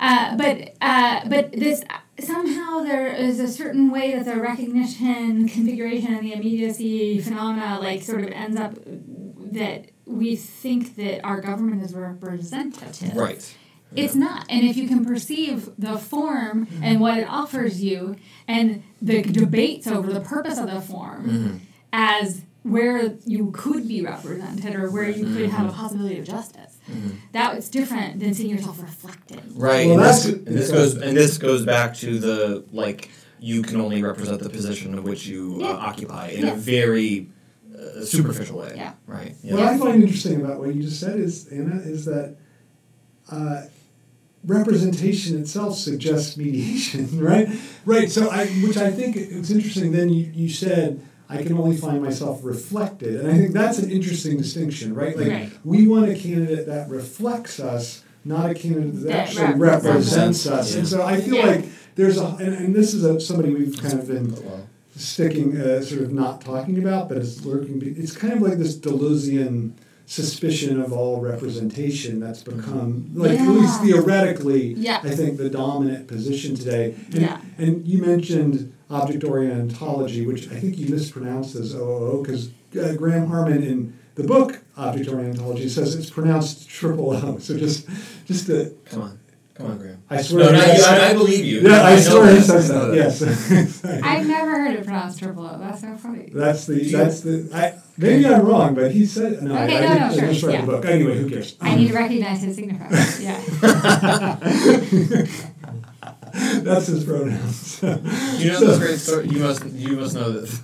uh, 0.00 0.36
but 0.36 0.74
uh, 0.80 1.20
but 1.28 1.52
this 1.52 1.84
somehow 2.18 2.80
there 2.80 3.08
is 3.08 3.40
a 3.40 3.48
certain 3.48 3.90
way 3.90 4.14
that 4.16 4.24
the 4.24 4.40
recognition, 4.40 5.46
configuration, 5.48 6.14
and 6.14 6.26
the 6.26 6.32
immediacy 6.32 7.20
phenomena 7.20 7.78
like 7.80 8.02
sort 8.02 8.22
of 8.22 8.30
ends 8.30 8.58
up 8.58 8.74
that 9.52 9.90
we 10.06 10.34
think 10.34 10.96
that 10.96 11.24
our 11.26 11.40
government 11.42 11.82
is 11.82 11.94
representative. 11.94 13.14
Right. 13.14 13.54
It's 13.96 14.14
not. 14.14 14.46
And 14.48 14.66
if 14.66 14.76
you 14.76 14.88
can 14.88 15.04
perceive 15.04 15.70
the 15.78 15.98
form 15.98 16.66
and 16.82 17.00
what 17.00 17.18
it 17.18 17.26
offers 17.28 17.82
you 17.82 18.16
and 18.48 18.82
the 19.00 19.22
debates 19.22 19.86
over 19.86 20.12
the 20.12 20.20
purpose 20.20 20.58
of 20.58 20.70
the 20.70 20.80
form 20.80 21.28
Mhm. 21.28 21.58
as 21.92 22.42
where 22.62 23.14
you 23.26 23.50
could 23.52 23.88
be 23.88 24.02
represented 24.02 24.74
or 24.76 24.88
where 24.90 25.10
you 25.10 25.24
could 25.34 25.50
have 25.50 25.68
a 25.68 25.72
possibility 25.72 26.18
of 26.18 26.24
justice, 26.24 26.78
Mhm. 26.90 27.12
that 27.32 27.54
was 27.56 27.68
different 27.68 28.20
than 28.20 28.32
seeing 28.34 28.50
yourself 28.50 28.80
reflected. 28.80 29.40
Right. 29.54 29.86
Well, 29.88 29.98
and, 29.98 30.04
this, 30.08 30.24
that's- 30.24 30.46
and 30.46 30.56
this 30.56 30.70
goes 30.70 30.94
and 30.94 31.16
this 31.16 31.38
goes 31.38 31.64
back 31.66 31.94
to 31.98 32.18
the 32.18 32.64
like 32.72 33.10
you 33.40 33.62
can 33.62 33.80
only 33.80 34.00
represent 34.02 34.40
the 34.40 34.48
position 34.48 34.94
of 34.96 35.02
which 35.04 35.26
you 35.26 35.58
Yeah. 35.60 35.70
uh, 35.70 35.76
occupy 35.76 36.28
in 36.28 36.46
a 36.46 36.54
very 36.54 37.28
a 37.76 38.06
superficial 38.06 38.58
way. 38.58 38.74
Yeah. 38.76 38.92
Right. 39.08 39.34
What 39.42 39.58
I 39.60 39.76
find 39.76 40.00
interesting 40.04 40.40
about 40.40 40.60
what 40.60 40.72
you 40.72 40.82
just 40.82 41.00
said 41.00 41.18
is 41.18 41.48
Anna 41.48 41.76
is 41.80 42.04
that 42.04 42.36
uh, 43.28 43.62
representation 44.44 45.40
itself 45.40 45.76
suggests 45.76 46.36
mediation, 46.36 47.20
right? 47.24 47.48
Right. 47.84 48.10
So 48.10 48.28
I, 48.30 48.46
which 48.46 48.76
I 48.76 48.90
think 48.90 49.16
it's 49.16 49.50
interesting. 49.50 49.92
Then 49.92 50.08
you, 50.08 50.30
you 50.34 50.48
said 50.48 51.00
I 51.28 51.42
can 51.42 51.56
only 51.56 51.76
find 51.76 52.02
myself 52.02 52.40
reflected, 52.42 53.20
and 53.20 53.30
I 53.30 53.34
think 53.38 53.52
that's 53.52 53.78
an 53.78 53.90
interesting 53.90 54.36
distinction, 54.36 54.94
right? 54.94 55.16
Like 55.16 55.28
Right. 55.28 55.52
we 55.64 55.86
want 55.86 56.10
a 56.10 56.14
candidate 56.14 56.66
that 56.66 56.88
reflects 56.90 57.58
us, 57.60 58.02
not 58.24 58.50
a 58.50 58.54
candidate 58.54 58.94
that, 58.94 59.06
That 59.06 59.28
actually 59.28 59.54
represents 59.54 59.84
represents 59.86 60.46
us. 60.46 60.52
us. 60.70 60.74
And 60.74 60.86
so 60.88 61.02
I 61.02 61.20
feel 61.20 61.36
Yeah. 61.36 61.46
like 61.46 61.64
there's 61.94 62.18
a, 62.18 62.26
and, 62.26 62.54
and 62.54 62.74
this 62.74 62.92
is 62.94 63.04
a, 63.04 63.20
somebody 63.20 63.54
we've 63.54 63.76
kind 63.80 63.94
of 63.94 64.06
been 64.08 64.34
sticking, 64.96 65.56
uh, 65.56 65.80
sort 65.80 66.02
of 66.02 66.12
not 66.12 66.40
talking 66.42 66.78
about, 66.78 67.08
but 67.08 67.16
it's 67.18 67.44
lurking. 67.44 67.78
be- 67.78 67.90
It's 67.90 68.12
kind 68.16 68.34
of 68.34 68.42
like 68.42 68.58
this 68.58 68.76
Deleuzian 68.76 69.72
suspicion 70.06 70.80
of 70.80 70.92
all 70.92 71.20
representation 71.20 72.20
that's 72.20 72.42
become, 72.42 73.10
like 73.14 73.38
at 73.38 73.48
least 73.48 73.80
theoretically, 73.82 74.74
Yeah. 74.74 75.00
I 75.02 75.10
think 75.10 75.38
the 75.38 75.48
dominant 75.50 76.06
position 76.08 76.54
today. 76.54 76.94
And, 77.12 77.22
Yeah. 77.22 77.40
and 77.58 77.86
you 77.86 78.02
mentioned 78.02 78.72
object-oriented 78.90 79.72
ontology, 79.72 80.26
which 80.26 80.50
I 80.50 80.56
think 80.60 80.78
you 80.78 80.88
mispronounced 80.88 81.54
as 81.54 81.74
OOO, 81.74 82.22
because 82.22 82.50
uh, 82.78 82.94
Graham 82.94 83.26
Harman 83.28 83.62
in 83.62 83.94
the 84.14 84.24
book 84.24 84.60
Object-Oriented 84.76 85.38
Ontology 85.40 85.68
says 85.68 85.94
it's 85.94 86.10
pronounced 86.10 86.68
triple 86.68 87.12
O. 87.12 87.38
So 87.40 87.56
just, 87.56 87.88
just 88.26 88.46
to, 88.46 88.74
Come 88.90 89.02
on. 89.02 89.18
Come 89.54 89.66
on, 89.66 89.78
Graham. 89.78 90.02
I 90.08 90.20
swear. 90.22 90.46
No, 90.46 90.52
no, 90.52 90.64
you, 90.64 90.82
I, 90.82 91.10
I 91.10 91.12
believe 91.14 91.44
you. 91.44 91.60
yeah, 91.60 91.82
I, 91.82 91.94
know 91.96 92.00
swear 92.00 92.26
he 92.32 92.38
that. 92.38 92.42
says 92.42 92.70
I 92.70 92.74
know 92.74 92.90
that. 92.90 92.96
Yes. 92.96 93.84
I've 93.84 94.26
never 94.26 94.50
heard 94.50 94.74
it 94.76 94.84
pronounced 94.84 95.18
triple 95.18 95.46
O. 95.46 95.58
That's 95.58 95.82
so 95.82 95.94
funny. 95.98 96.30
That's 96.32 96.66
the 96.66 96.90
that's 96.90 97.20
the 97.20 97.50
I 97.52 97.78
maybe 97.96 98.26
I'm 98.26 98.44
wrong, 98.46 98.74
but 98.74 98.92
he 98.92 99.06
said 99.06 99.42
no. 99.42 99.54
I, 99.54 99.64
Okay, 99.64 99.76
I 99.76 99.80
no, 99.80 99.86
didn't, 99.88 99.98
no, 100.00 100.06
I 100.06 100.14
sure, 100.14 100.28
just 100.28 100.42
read 100.44 100.52
yeah. 100.52 100.60
the 100.60 100.66
book. 100.66 100.84
Anyway, 100.84 101.18
who 101.18 101.30
cares? 101.30 101.56
I 101.60 101.74
need 101.76 101.88
to 101.88 101.94
recognize 101.94 102.42
his 102.42 102.58
signifier. 102.58 102.90
Yeah. 103.22 103.40
That's 106.62 106.86
his 106.86 107.04
pronouns. 107.04 107.82
You 107.82 108.52
know 108.52 108.60
this 108.60 108.78
great 108.84 108.98
story. 108.98 109.28
You 109.28 109.40
must. 109.40 109.66
You 109.66 109.96
must 109.96 110.14
know 110.14 110.32
this. 110.32 110.60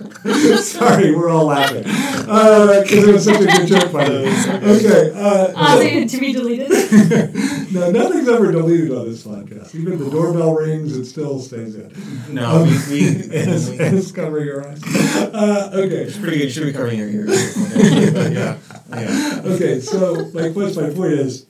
Sorry, 0.58 1.14
we're 1.14 1.28
all 1.28 1.46
laughing 1.46 1.82
because 1.82 3.08
it 3.08 3.12
was 3.12 3.24
such 3.24 3.40
a 3.40 3.46
good 3.46 3.66
joke 3.66 3.92
by 3.92 4.08
the 4.08 4.22
way. 4.22 4.30
Okay. 4.80 5.10
Uh, 5.14 5.52
Aussie 5.54 6.10
to 6.10 6.18
be 6.18 6.32
deleted. 6.32 6.70
no, 7.72 7.90
nothing's 7.90 8.28
ever 8.28 8.52
deleted 8.52 8.92
on 8.92 9.08
this 9.08 9.24
podcast. 9.24 9.74
Even 9.74 9.94
if 9.94 9.98
the 9.98 10.10
doorbell 10.10 10.54
rings, 10.54 10.96
it 10.96 11.04
still 11.06 11.40
stays 11.40 11.74
in. 11.74 11.92
No, 12.32 12.64
we. 12.64 12.70
we, 12.90 13.08
And 13.08 13.50
it's, 13.50 13.68
we 13.68 13.78
it's 13.78 14.12
covering 14.12 14.46
your 14.46 14.66
eyes. 14.66 14.82
Uh, 14.84 15.70
okay. 15.74 15.96
it's 15.96 16.18
pretty 16.18 16.38
good. 16.38 16.44
You 16.44 16.50
should 16.50 16.66
be 16.66 16.72
covering 16.72 16.98
your 16.98 17.08
ears. 17.08 17.56
Yeah. 17.76 18.56
Yeah. 18.90 19.42
Okay, 19.44 19.80
so 19.80 20.12
like, 20.32 20.54
what's 20.54 20.76
my 20.76 20.90
point 20.90 21.12
is, 21.12 21.46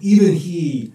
even 0.00 0.34
he, 0.34 0.92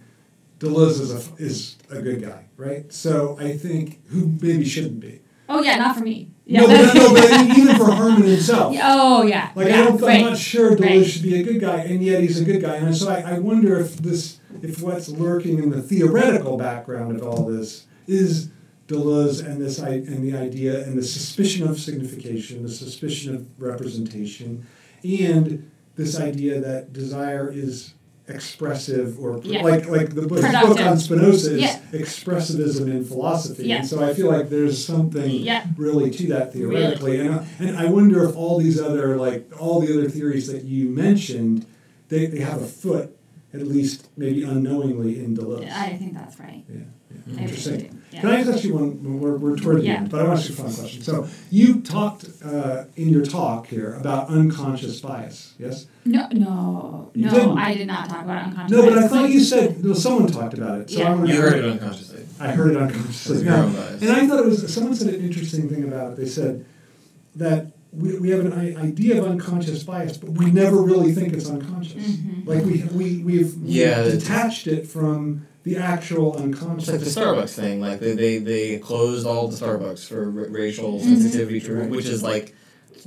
Deleuze 0.59 0.99
is 1.01 1.11
a 1.11 1.35
is 1.43 1.77
a 1.89 2.01
good 2.01 2.21
guy, 2.21 2.45
right? 2.55 2.91
So 2.93 3.37
I 3.39 3.57
think 3.57 4.05
who 4.07 4.37
maybe 4.41 4.65
shouldn't 4.65 4.99
be. 4.99 5.21
Oh 5.49 5.61
yeah, 5.61 5.77
not 5.77 5.95
for 5.95 6.03
me. 6.03 6.29
Yeah. 6.51 6.61
No, 6.61 6.67
but, 6.67 6.95
no, 6.95 7.13
but 7.13 7.57
even 7.57 7.75
for 7.77 7.91
Herman 7.91 8.23
himself. 8.23 8.75
Oh 8.81 9.23
yeah. 9.23 9.51
Like 9.55 9.69
yeah, 9.69 9.81
I 9.81 9.85
don't, 9.85 10.01
right. 10.01 10.19
I'm 10.19 10.31
not 10.31 10.37
sure 10.37 10.71
Deleuze 10.71 10.81
right. 10.81 11.07
should 11.07 11.23
be 11.23 11.39
a 11.39 11.43
good 11.43 11.61
guy, 11.61 11.77
and 11.77 12.03
yet 12.03 12.21
he's 12.21 12.41
a 12.41 12.43
good 12.43 12.61
guy. 12.61 12.75
And 12.75 12.95
so 12.95 13.09
I, 13.09 13.35
I 13.35 13.39
wonder 13.39 13.79
if 13.79 13.95
this, 13.97 14.39
if 14.61 14.81
what's 14.81 15.07
lurking 15.07 15.59
in 15.59 15.69
the 15.69 15.81
theoretical 15.81 16.57
background 16.57 17.15
of 17.15 17.25
all 17.25 17.45
this 17.45 17.85
is 18.05 18.49
Deleuze 18.87 19.45
and 19.45 19.61
this 19.61 19.81
I, 19.81 19.91
and 19.91 20.21
the 20.21 20.37
idea 20.37 20.83
and 20.83 20.97
the 20.97 21.03
suspicion 21.03 21.65
of 21.69 21.79
signification, 21.79 22.63
the 22.63 22.69
suspicion 22.69 23.33
of 23.33 23.47
representation, 23.57 24.67
and 25.05 25.71
this 25.95 26.19
idea 26.19 26.59
that 26.59 26.91
desire 26.91 27.49
is 27.49 27.93
expressive 28.27 29.19
or 29.19 29.41
Yeah. 29.43 29.63
like 29.63 29.87
like 29.89 30.13
the 30.15 30.21
book, 30.23 30.41
book 30.41 30.79
on 30.79 30.97
Spinoza 30.99 31.55
is 31.55 31.61
Yeah. 31.61 31.79
expressivism 31.91 32.87
in 32.89 33.03
philosophy. 33.03 33.67
Yeah. 33.67 33.77
And 33.77 33.87
so 33.87 34.03
I 34.03 34.13
feel 34.13 34.27
like 34.27 34.49
there's 34.49 34.83
something 34.83 35.45
really 35.77 36.11
to 36.11 36.27
that 36.27 36.53
theoretically. 36.53 37.19
And, 37.19 37.35
I, 37.35 37.45
and 37.59 37.77
I 37.77 37.85
wonder 37.85 38.23
if 38.23 38.35
all 38.35 38.57
these 38.59 38.79
other, 38.79 39.17
like, 39.17 39.49
all 39.59 39.79
the 39.81 39.91
other 39.93 40.09
theories 40.09 40.47
that 40.51 40.63
you 40.63 40.89
mentioned, 40.89 41.65
they, 42.09 42.25
they 42.27 42.39
have 42.39 42.61
a 42.61 42.67
foot, 42.67 43.17
at 43.53 43.67
least 43.67 44.07
maybe 44.17 44.43
unknowingly, 44.43 45.23
in 45.23 45.35
Deleuze. 45.35 45.69
I 45.71 45.97
think 45.97 46.13
that's 46.13 46.39
right. 46.39 46.63
yeah, 46.69 46.81
yeah. 47.27 47.41
Interesting. 47.41 48.00
Really 48.13 48.21
do. 48.21 48.27
Yeah. 48.27 48.39
Can 48.39 48.49
I 48.51 48.53
ask 48.55 48.63
you 48.63 48.73
one? 48.73 49.19
We're, 49.19 49.37
we're 49.37 49.57
toward 49.57 49.77
the 49.77 49.85
Yeah. 49.85 49.93
end, 49.97 50.09
but 50.09 50.21
I 50.21 50.23
want 50.27 50.39
to 50.39 50.41
ask 50.45 50.49
you 50.49 50.55
a 50.55 50.67
fun 50.67 50.73
question. 50.75 51.01
So 51.03 51.27
you 51.49 51.81
talked 51.81 52.25
uh, 52.43 52.83
in 52.95 53.09
your 53.09 53.25
talk 53.25 53.67
here 53.67 53.95
about 53.95 54.29
unconscious 54.29 54.99
bias, 55.01 55.53
yes? 55.59 55.87
No, 56.05 56.27
no, 56.31 57.11
You 57.13 57.25
no. 57.25 57.31
didn't. 57.31 57.57
I 57.57 57.73
did 57.75 57.87
not 57.87 58.09
talk 58.09 58.23
about 58.23 58.45
unconscious. 58.45 58.71
No, 58.77 58.89
but 58.89 58.97
I 58.97 59.07
thought 59.07 59.29
you 59.29 59.39
said 59.41 59.83
no, 59.83 59.93
someone 59.93 60.27
talked 60.27 60.53
about 60.55 60.81
it. 60.81 60.89
So 60.89 60.99
Yeah. 60.99 61.11
I'm 61.11 61.17
gonna, 61.21 61.33
You 61.33 61.41
heard 61.41 61.53
it 61.63 61.65
unconsciously. 61.65 62.23
I 62.39 62.51
heard 62.51 62.71
it 62.71 62.77
unconsciously. 62.77 63.35
It's 63.37 63.45
your 63.45 63.53
No. 63.57 63.63
own 63.65 63.73
bias. 63.73 64.01
And 64.01 64.11
I 64.11 64.27
thought 64.27 64.39
it 64.39 64.45
was 64.45 64.73
someone 64.73 64.95
said 64.95 65.13
an 65.13 65.21
interesting 65.21 65.69
thing 65.69 65.83
about 65.83 66.13
it. 66.13 66.17
They 66.17 66.25
said 66.25 66.65
that 67.35 67.67
we, 67.93 68.17
we 68.19 68.29
have 68.29 68.45
an 68.45 68.77
idea 68.77 69.21
of 69.21 69.27
unconscious 69.29 69.83
bias, 69.83 70.17
but 70.17 70.29
we 70.31 70.49
never 70.49 70.77
really 70.81 71.11
think 71.13 71.33
it's 71.33 71.49
unconscious. 71.49 72.03
Mhm. 72.03 72.47
Like 72.47 72.63
we 72.65 72.83
we 72.93 73.17
we've, 73.17 73.23
we've 73.23 73.57
Yeah, 73.63 74.03
detached 74.03 74.65
it 74.67 74.87
from 74.87 75.45
the 75.63 75.77
actual 75.77 76.35
unconscious. 76.37 76.89
It's 76.89 77.05
like 77.05 77.13
the 77.13 77.21
Starbucks 77.21 77.53
thing. 77.55 77.81
Like 77.81 77.99
they, 77.99 78.13
they, 78.13 78.37
they 78.39 78.79
closed 78.79 79.27
all 79.27 79.47
the 79.47 79.55
Starbucks 79.55 80.07
for 80.07 80.23
r- 80.23 80.49
racial 80.49 80.99
mm-hmm. 80.99 81.07
sensitivity, 81.07 81.59
to, 81.61 81.87
which 81.87 82.05
is 82.05 82.23
like 82.23 82.55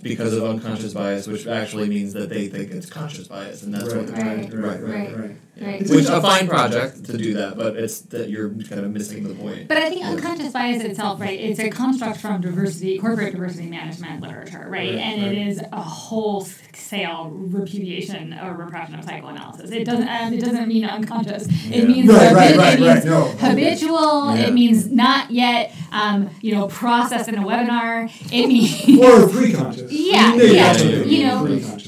because 0.03 0.34
of 0.34 0.45
unconscious 0.45 0.92
bias, 0.95 1.26
which 1.26 1.47
actually 1.47 1.88
means 1.88 2.12
that 2.14 2.28
they 2.28 2.49
think 2.49 2.70
it's 2.70 2.88
conscious 2.88 3.28
bias, 3.28 3.62
and 3.62 3.74
that's 3.74 3.92
what 3.95 4.07
they're 4.07 4.16
trying 4.16 4.51
to 4.51 4.57
Right, 4.57 4.80
right, 4.80 4.82
right, 4.82 5.09
right. 5.09 5.18
right. 5.18 5.36
Yeah. 5.57 5.66
Right. 5.68 5.88
Which 5.88 6.07
a 6.07 6.20
fine 6.20 6.49
project 6.49 7.05
to 7.05 7.16
do 7.16 7.34
that, 7.34 7.57
but 7.57 7.76
it's 7.76 8.01
that 8.01 8.28
you're 8.28 8.51
kind 8.51 8.80
of 8.84 8.90
missing 8.90 9.22
the 9.22 9.34
point. 9.34 9.68
But 9.68 9.76
I 9.76 9.88
think 9.88 10.05
unconscious 10.05 10.53
bias 10.53 10.82
itself, 10.82 11.20
right, 11.20 11.38
it's 11.38 11.61
a 11.61 11.70
construct 11.70 12.18
from 12.18 12.40
diversity, 12.40 12.99
corporate 12.99 13.34
diversity 13.34 13.68
management 13.68 14.20
literature, 14.20 14.66
right? 14.68 14.90
Right, 14.90 14.95
and 14.97 15.22
right. 15.22 15.32
it 15.32 15.47
is 15.47 15.62
a 15.72 15.80
wholesale 15.80 17.30
repudiation 17.30 18.34
or 18.34 18.55
repression 18.55 18.97
of 18.97 19.05
psychoanalysis. 19.05 19.70
It 19.70 19.84
doesn't 19.84 20.09
um, 20.09 20.32
it 20.32 20.40
doesn't 20.40 20.66
mean 20.66 20.86
unconscious. 20.86 21.47
Yeah. 21.66 21.76
It 21.82 21.88
means 21.88 22.09
Right, 22.09 22.32
right, 22.32 22.57
right, 22.57 22.74
it 22.74 22.80
means 22.80 22.95
right, 22.97 23.05
no. 23.05 23.24
habitual. 23.24 24.34
Yeah. 24.34 24.47
It 24.49 24.55
means 24.55 24.90
not 24.90 25.30
yet 25.30 25.72
um, 25.95 26.28
you 26.42 26.53
know, 26.55 26.66
processed 26.66 27.28
in 27.28 27.36
a 27.36 27.42
webinar. 27.42 28.11
It 28.32 28.47
means 28.49 28.99
Or 29.01 29.28
pre-conscious. 29.28 29.90
Yeah, 30.14 30.34
yeah, 30.34 30.72
it 30.76 31.07
you 31.07 31.22
know, 31.26 31.38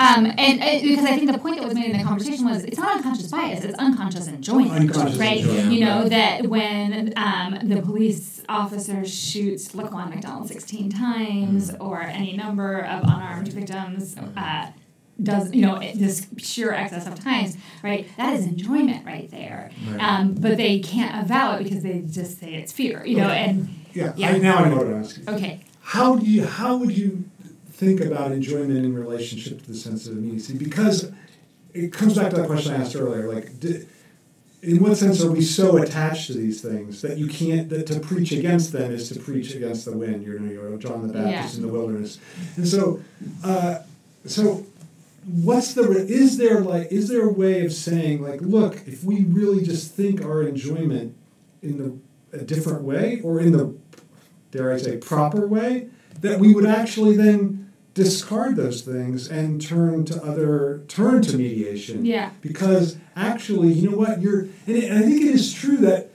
um, 0.01 0.27
and 0.39 0.61
because 0.83 1.05
I 1.05 1.15
think 1.17 1.31
the 1.33 1.39
point 1.39 1.57
that 1.57 1.65
was 1.65 1.75
made 1.75 1.91
in 1.91 1.99
the 1.99 2.05
conversation 2.05 2.45
was 2.45 2.65
it's 2.65 2.79
not 2.79 2.97
unconscious 2.97 3.29
bias, 3.31 3.65
it's 3.65 3.79
unconscious 3.79 4.27
enjoyment, 4.29 4.73
Unconscious 4.91 5.19
right? 5.19 5.39
enjoyment, 5.41 5.73
You 5.73 5.81
know 5.85 6.09
that 6.09 6.47
when 6.47 7.13
um, 7.17 7.59
the 7.69 7.83
police 7.83 8.43
officer 8.49 9.05
shoots 9.05 9.69
Laquan 9.73 10.11
McDonald 10.11 10.49
sixteen 10.49 10.91
times, 10.91 11.71
Mm-hmm. 11.71 11.83
or 11.87 12.01
any 12.03 12.37
number 12.37 12.79
of 12.81 13.03
unarmed 13.05 13.49
victims. 13.53 14.17
Uh, 14.37 14.69
does 15.23 15.53
you 15.55 15.63
know 15.63 15.79
this 15.95 16.27
sheer 16.37 16.73
excess 16.73 17.07
of 17.07 17.19
times 17.19 17.57
right 17.83 18.07
that 18.19 18.35
is 18.35 18.45
enjoyment 18.45 19.05
right 19.07 19.31
there 19.31 19.71
Right. 19.91 19.99
um, 20.03 20.35
but 20.35 20.59
they 20.59 20.79
can't 20.81 21.25
avow 21.25 21.57
it 21.57 21.65
because 21.65 21.83
they 21.83 22.01
just 22.01 22.39
say 22.39 22.53
it's 22.55 22.71
fear 22.71 23.03
you 23.07 23.17
know 23.17 23.29
and 23.31 23.67
yeah, 23.97 24.13
yeah. 24.17 24.31
I, 24.31 24.39
now 24.39 24.57
I 24.59 24.69
know 24.69 24.77
what 24.77 24.87
I'm 24.87 25.01
asking. 25.05 25.29
okay 25.35 25.61
How 25.81 26.17
do 26.17 26.25
you 26.27 26.45
how 26.47 26.77
would 26.77 26.97
you 26.97 27.25
think 27.71 28.01
about 28.01 28.33
enjoyment 28.33 28.79
in 28.85 28.95
relationship 28.95 29.55
to 29.63 29.67
the 29.73 29.75
sense 29.87 30.07
of 30.07 30.17
immediacy? 30.17 30.55
Because 30.57 31.11
it 31.75 31.93
comes 31.93 32.15
back 32.17 32.31
to 32.31 32.37
that 32.37 32.47
question 32.47 32.73
I 32.75 32.79
asked 32.83 32.97
earlier. 32.97 33.31
Like, 33.33 33.61
di- 33.61 33.85
in 34.63 34.83
what 34.83 34.97
sense 34.97 35.23
are 35.23 35.31
we 35.31 35.43
so 35.43 35.77
attached 35.83 36.27
to 36.29 36.33
these 36.33 36.61
things 36.63 37.03
that 37.03 37.19
you 37.19 37.29
can't 37.29 37.69
that 37.69 37.87
to 37.89 38.01
preach 38.01 38.33
against 38.33 38.73
them 38.73 38.91
is 38.91 39.09
to 39.11 39.21
preach 39.21 39.55
against 39.55 39.85
the 39.85 39.97
wind? 39.97 40.25
You 40.25 40.39
know, 40.39 40.51
you're 40.51 40.77
John 40.79 41.07
the 41.07 41.13
Baptist 41.13 41.55
Yeah. 41.55 41.57
in 41.59 41.63
the 41.67 41.73
wilderness, 41.73 42.19
and 42.57 42.67
so 42.67 43.01
uh, 43.45 43.75
so. 44.25 44.67
What's 45.49 45.75
the 45.75 45.83
is 46.07 46.37
there 46.37 46.61
like 46.61 46.87
is 46.93 47.09
there 47.09 47.23
a 47.23 47.33
way 47.33 47.65
of 47.67 47.73
saying 47.73 48.23
like 48.23 48.41
look 48.43 48.75
if 48.87 49.03
we 49.03 49.25
really 49.25 49.61
just 49.65 49.93
think 49.93 50.25
our 50.25 50.41
enjoyment 50.45 51.17
in 51.63 51.79
the 51.79 51.89
a 52.39 52.45
different 52.45 52.83
way 52.83 53.21
or 53.25 53.41
in 53.41 53.51
the 53.51 53.75
dare 54.57 54.73
I 54.73 54.79
say, 54.79 54.97
proper 54.97 55.47
way, 55.47 55.89
that 56.21 56.39
we 56.41 56.55
would 56.55 56.67
actually 56.67 57.17
then 57.17 57.73
discard 57.95 58.57
those 58.57 58.83
things 58.83 59.29
and 59.29 59.61
turn 59.61 60.05
to 60.05 60.23
other, 60.23 60.83
turn 60.89 61.23
to 61.23 61.37
mediation. 61.37 62.05
yeah 62.05 62.31
Because 62.41 62.99
actually, 63.15 63.73
you 63.73 63.91
know 63.91 63.97
what, 63.97 64.21
you're, 64.21 64.49
and, 64.67 64.99
I 64.99 65.03
think 65.03 65.23
it 65.23 65.35
is 65.35 65.53
true 65.53 65.79
that, 65.79 66.11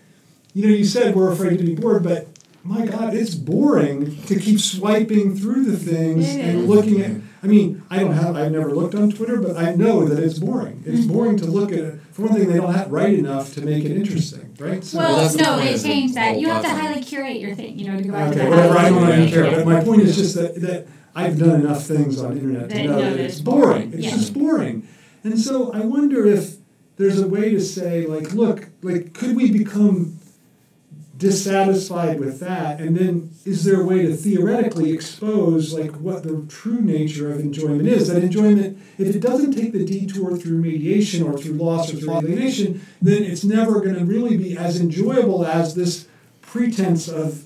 you 0.53 0.67
know, 0.67 0.73
you 0.73 0.85
said 0.85 1.15
we're 1.15 1.31
afraid 1.31 1.57
to 1.57 1.63
be 1.63 1.75
bored, 1.75 2.03
but 2.03 2.27
my 2.63 2.85
God, 2.85 3.15
it's 3.15 3.33
boring 3.33 4.21
to 4.23 4.39
keep 4.39 4.59
swiping 4.59 5.35
through 5.35 5.65
the 5.65 5.77
things 5.77 6.27
and 6.29 6.67
looking 6.67 7.01
at. 7.01 7.21
I 7.43 7.47
mean, 7.47 7.83
I 7.89 7.99
don't 7.99 8.13
have, 8.13 8.35
I've 8.35 8.51
never 8.51 8.71
looked 8.71 8.93
on 8.93 9.09
Twitter, 9.11 9.41
but 9.41 9.57
I 9.57 9.73
know 9.73 10.05
that 10.07 10.23
it's 10.23 10.37
boring. 10.37 10.83
It's 10.85 11.01
Mm-hmm. 11.01 11.13
boring 11.13 11.37
to 11.37 11.45
look 11.45 11.71
at 11.71 11.79
it. 11.79 11.99
For 12.11 12.23
one 12.23 12.33
thing, 12.35 12.47
they 12.47 12.57
don't 12.57 12.73
have 12.73 12.91
write 12.91 13.13
enough 13.15 13.53
to 13.55 13.61
make 13.61 13.83
it 13.83 13.91
interesting, 13.91 14.55
right? 14.59 14.83
So- 14.83 14.99
Well, 14.99 15.15
that's 15.17 15.35
the 15.35 15.41
no, 15.41 15.53
point 15.53 15.63
they 15.63 15.73
of 15.73 15.83
changed 15.83 16.13
that. 16.15 16.39
You 16.39 16.49
have 16.49 16.61
to 16.63 16.69
highly 16.69 17.01
curate 17.01 17.37
your 17.39 17.55
thing, 17.55 17.79
you 17.79 17.89
know, 17.89 17.97
to 17.97 18.03
go 18.03 18.11
back 18.11 18.31
to 18.33 18.39
Okay, 18.39 18.43
the 18.43 18.49
whatever. 18.55 18.77
I 18.77 18.89
don't 18.89 19.01
highly 19.03 19.13
even 19.23 19.29
curated, 19.29 19.33
care. 19.33 19.45
yeah. 19.45 19.55
But 19.63 19.65
my 19.65 19.83
point 19.83 20.01
is 20.03 20.15
just 20.15 20.35
that 20.35 20.61
that 20.61 20.87
I've 21.15 21.37
done 21.39 21.61
enough 21.61 21.83
things 21.83 22.21
on 22.21 22.33
internet 22.37 22.69
to 22.69 22.83
know 22.83 22.91
know 22.91 23.01
that 23.01 23.09
that 23.11 23.19
it's 23.19 23.33
it's 23.35 23.41
boring. 23.41 23.61
boring. 23.89 23.93
It's 23.93 24.03
Yeah. 24.03 24.11
just 24.11 24.33
boring. 24.35 24.87
And 25.23 25.39
so 25.39 25.71
I 25.73 25.79
wonder 25.79 26.25
if 26.27 26.57
there's 26.97 27.19
a 27.19 27.27
way 27.27 27.49
to 27.49 27.59
say, 27.59 28.05
like, 28.05 28.33
look, 28.33 28.69
like, 28.83 29.13
could 29.13 29.35
we 29.35 29.51
become 29.51 30.19
dissatisfied 31.21 32.19
with 32.19 32.39
that? 32.39 32.81
And 32.81 32.97
then 32.97 33.31
is 33.45 33.63
there 33.63 33.79
a 33.79 33.85
way 33.85 34.01
to 34.07 34.15
theoretically 34.15 34.91
expose, 34.91 35.73
like, 35.73 35.91
what 35.97 36.23
the 36.23 36.45
true 36.49 36.81
nature 36.81 37.31
of 37.31 37.39
enjoyment 37.39 37.87
is? 37.87 38.07
That 38.07 38.23
enjoyment, 38.23 38.79
if 38.97 39.15
it 39.15 39.19
doesn't 39.21 39.53
take 39.53 39.71
the 39.71 39.85
detour 39.85 40.35
through 40.35 40.57
mediation 40.57 41.23
or 41.23 41.37
through 41.37 41.53
loss 41.53 41.93
or 41.93 41.97
through 41.97 42.17
alienation, 42.17 42.81
then 43.01 43.23
it's 43.23 43.43
never 43.43 43.79
going 43.79 43.95
to 43.95 44.03
really 44.03 44.35
be 44.35 44.57
as 44.57 44.81
enjoyable 44.81 45.45
as 45.45 45.75
this 45.75 46.07
pretense 46.41 47.07
of 47.07 47.45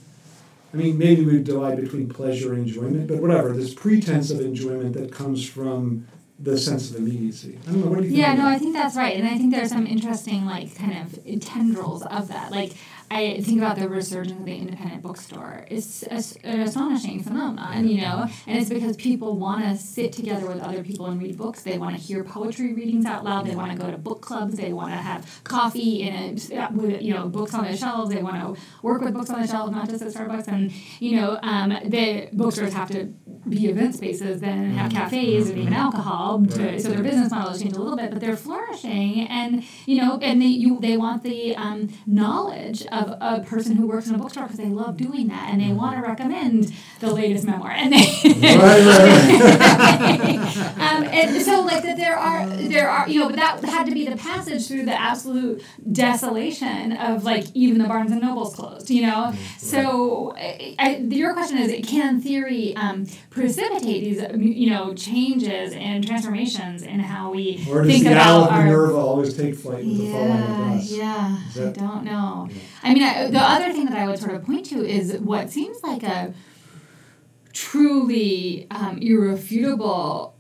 I 0.74 0.78
mean, 0.78 0.98
maybe 0.98 1.24
we 1.24 1.42
divide 1.42 1.80
between 1.80 2.10
pleasure 2.10 2.52
and 2.52 2.68
enjoyment, 2.68 3.08
but 3.08 3.22
whatever, 3.22 3.54
this 3.54 3.74
pretense 3.74 4.30
of 4.30 4.42
enjoyment 4.42 4.94
that 4.96 5.10
comes 5.10 5.48
from 5.48 6.06
the 6.38 6.58
sense 6.58 6.92
of 6.92 6.98
immediacy. 6.98 7.58
I 7.64 7.72
don't 7.72 7.86
know, 7.86 7.88
what 7.88 8.00
do 8.00 8.04
you 8.04 8.10
think? 8.10 8.20
Yeah, 8.20 8.34
no? 8.34 8.46
I 8.46 8.58
think 8.58 8.74
that's 8.74 8.98
right, 8.98 9.16
and 9.16 9.26
I 9.26 9.38
think 9.38 9.54
there's 9.54 9.70
some 9.70 9.88
interesting 9.88 10.46
like 10.46 10.76
kind 10.76 10.98
of 10.98 11.42
tendrils 11.42 12.06
of 12.06 12.28
that. 12.28 12.52
Like 12.52 12.74
I 13.12 13.40
think 13.42 13.60
about 13.60 13.78
the 13.78 13.88
resurgence 13.88 14.40
of 14.40 14.46
the 14.46 14.56
independent 14.56 15.04
bookstore. 15.04 15.66
It's 15.70 16.04
an 16.04 16.60
astonishing 16.62 17.24
phenomenon, 17.24 17.88
you 17.88 18.02
know, 18.02 18.28
and 18.48 18.58
it's 18.58 18.70
because 18.70 18.98
people 18.98 19.38
want 19.38 19.64
to 19.64 19.78
sit 19.78 20.12
together 20.12 20.48
with 20.48 20.60
other 20.60 20.84
people 20.84 21.06
and 21.06 21.22
read 21.22 21.38
books. 21.38 21.62
They 21.62 21.78
want 21.78 21.96
to 21.96 22.02
hear 22.02 22.24
poetry 22.24 22.74
readings 22.74 23.06
out 23.06 23.24
loud. 23.24 23.46
They 23.46 23.56
want 23.56 23.72
to 23.72 23.78
go 23.78 23.92
to 23.92 23.98
book 23.98 24.22
clubs. 24.22 24.56
They 24.58 24.74
want 24.74 24.92
to 24.92 24.98
have 24.98 25.42
coffee 25.44 26.04
and 26.04 26.44
you 27.02 27.14
know 27.14 27.28
books 27.28 27.54
on 27.54 27.66
the 27.66 27.78
shelves. 27.78 28.14
They 28.14 28.24
want 28.24 28.42
to 28.42 28.62
work 28.82 29.02
with 29.02 29.14
books 29.14 29.30
on 29.30 29.42
the 29.42 29.48
shelves, 29.48 29.72
not 29.72 29.90
just 29.90 30.02
at 30.02 30.14
Starbucks. 30.14 30.48
And 30.48 30.72
you 31.00 31.18
know, 31.18 31.40
um, 31.44 31.70
the 31.86 32.30
bookstores 32.34 32.74
have 32.74 32.90
to 32.92 33.14
be 33.48 33.68
event 33.68 33.96
spaces, 33.96 34.42
then 34.42 34.72
have 34.72 34.92
cafes 34.92 35.50
and 35.50 35.60
even 35.60 35.74
alcohol. 35.74 36.44
To, 36.46 36.80
so 36.80 36.90
their 36.90 37.04
business 37.04 37.32
model 37.32 37.52
has 37.52 37.62
changed 37.62 37.76
a 37.76 37.82
little 37.82 37.98
bit, 37.98 38.10
but 38.12 38.20
they're 38.20 38.38
flourishing, 38.38 39.28
and 39.28 39.64
you 39.86 40.02
know, 40.02 40.18
and 40.22 40.42
they 40.42 40.48
you 40.48 40.80
they 40.80 40.98
want 40.98 41.24
the 41.24 41.56
um, 41.56 41.90
knowledge 42.06 42.86
of 42.88 43.05
a 43.22 43.44
person 43.46 43.76
who 43.76 43.88
works 43.88 44.08
in 44.08 44.16
a 44.16 44.18
bookstore 44.18 44.44
because 44.44 44.58
they 44.58 44.66
love 44.70 44.98
doing 44.98 45.28
that, 45.28 45.50
and 45.52 45.62
they 45.62 45.72
want 45.74 45.96
to 45.96 46.02
recommend 46.02 46.74
the 47.00 47.12
latest 47.14 47.46
memoir, 47.46 47.72
and 47.72 47.94
they. 47.94 47.98
Right, 48.26 48.58
right, 48.58 50.20
right. 50.20 50.58
um, 50.78 51.04
and 51.06 51.42
so 51.42 51.62
like 51.62 51.84
that 51.84 51.98
there 51.98 52.18
are 52.18 52.48
there 52.48 52.90
are 52.90 53.08
you 53.10 53.20
know 53.20 53.28
but 53.28 53.36
that 53.38 53.64
had 53.66 53.86
to 53.86 53.92
be 53.94 54.06
the 54.08 54.16
passage 54.18 54.68
through 54.68 54.86
the 54.86 54.94
absolute 55.00 55.64
desolation 55.92 56.94
of 56.94 57.24
like 57.24 57.46
even 57.54 57.80
the 57.82 57.88
Barnes 57.88 58.12
and 58.12 58.22
Nobles 58.22 58.56
closed 58.56 58.90
you 58.90 59.02
know 59.02 59.34
so 59.58 60.34
I, 60.38 60.76
I, 60.80 60.96
your 60.98 61.34
question 61.34 61.58
is 61.58 61.86
can 61.88 62.22
theory 62.22 62.76
um, 62.76 63.06
precipitate 63.30 64.04
these 64.04 64.22
you 64.36 64.70
know 64.70 64.94
changes 64.94 65.74
and 65.74 66.06
transformations 66.06 66.84
in 66.84 67.00
how 67.00 67.32
we 67.32 67.66
Or 67.70 67.82
does 67.84 67.92
think 67.92 68.04
the 68.06 68.12
about 68.12 68.28
owl 68.28 68.44
of 68.46 68.50
our 68.52 68.64
Minerva 68.64 68.96
always 68.98 69.36
take 69.36 69.56
flight 69.56 69.86
with 69.86 69.98
the 69.98 70.12
falling 70.12 70.32
of 70.32 70.50
yeah, 70.50 70.76
dusk? 70.76 70.92
yeah. 70.92 71.38
Is 71.50 71.58
I 71.60 71.72
don't 71.72 72.04
know. 72.04 72.50
I 72.86 72.94
mean, 72.94 73.02
I, 73.02 73.28
the 73.32 73.40
other 73.40 73.74
thing 73.74 73.86
that 73.86 73.98
I 73.98 74.08
would 74.08 74.20
sort 74.20 74.36
of 74.36 74.46
point 74.46 74.68
to 74.68 74.88
is 74.88 75.18
what 75.18 75.50
seems 75.50 75.82
like 75.82 76.04
a 76.04 76.34
truly 77.52 78.68
um, 78.70 79.00
irrefutable 79.00 80.36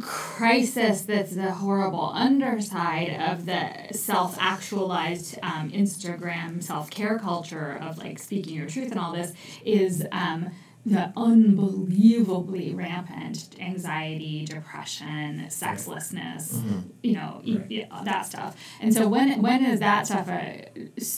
crisis 0.00 1.02
that's 1.02 1.34
the 1.34 1.50
horrible 1.50 2.10
underside 2.12 3.08
of 3.08 3.46
the 3.46 3.70
self-actualized 3.92 5.38
um, 5.42 5.70
instagram 5.70 6.62
self-care 6.62 7.18
culture 7.18 7.78
of 7.80 7.96
like 7.96 8.18
speaking 8.18 8.54
your 8.54 8.66
truth 8.66 8.90
and 8.90 9.00
all 9.00 9.14
this 9.14 9.32
is 9.64 10.06
um, 10.12 10.50
the 10.86 11.12
unbelievably 11.16 12.74
rampant 12.74 13.54
anxiety 13.60 14.44
depression 14.44 15.44
sexlessness 15.50 16.54
mm-hmm. 16.54 16.78
you 17.02 17.12
know 17.12 17.40
e- 17.44 17.56
Right. 17.58 17.70
yeah, 17.70 18.02
that 18.04 18.26
stuff 18.26 18.56
and 18.80 18.94
so 18.94 19.08
when 19.08 19.42
when 19.42 19.64
is 19.64 19.80
that 19.80 20.06
stuff 20.06 20.28
a 20.28 20.68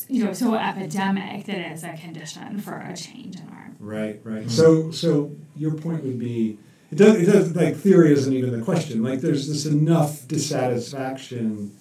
you 0.08 0.24
know 0.24 0.32
so 0.32 0.54
epidemic 0.54 1.46
that 1.46 1.56
it's 1.56 1.82
a 1.84 1.92
condition 1.96 2.58
for 2.58 2.78
a 2.78 2.96
change 2.96 3.36
in 3.36 3.48
our 3.48 3.60
Right, 3.80 4.20
right. 4.24 4.40
Mm-hmm. 4.42 4.48
So, 4.50 4.90
so 4.90 5.34
your 5.56 5.72
point 5.72 6.04
would 6.04 6.18
be, 6.18 6.58
it 6.92 6.96
does, 6.96 7.16
it 7.16 7.24
does, 7.24 7.56
like, 7.56 7.76
theory 7.76 8.12
isn't 8.12 8.32
even 8.32 8.56
the 8.56 8.62
question. 8.62 9.02
Like, 9.02 9.20
there's 9.20 9.48
this 9.48 9.64
enough 9.64 10.28
dissatisfaction 10.28 11.74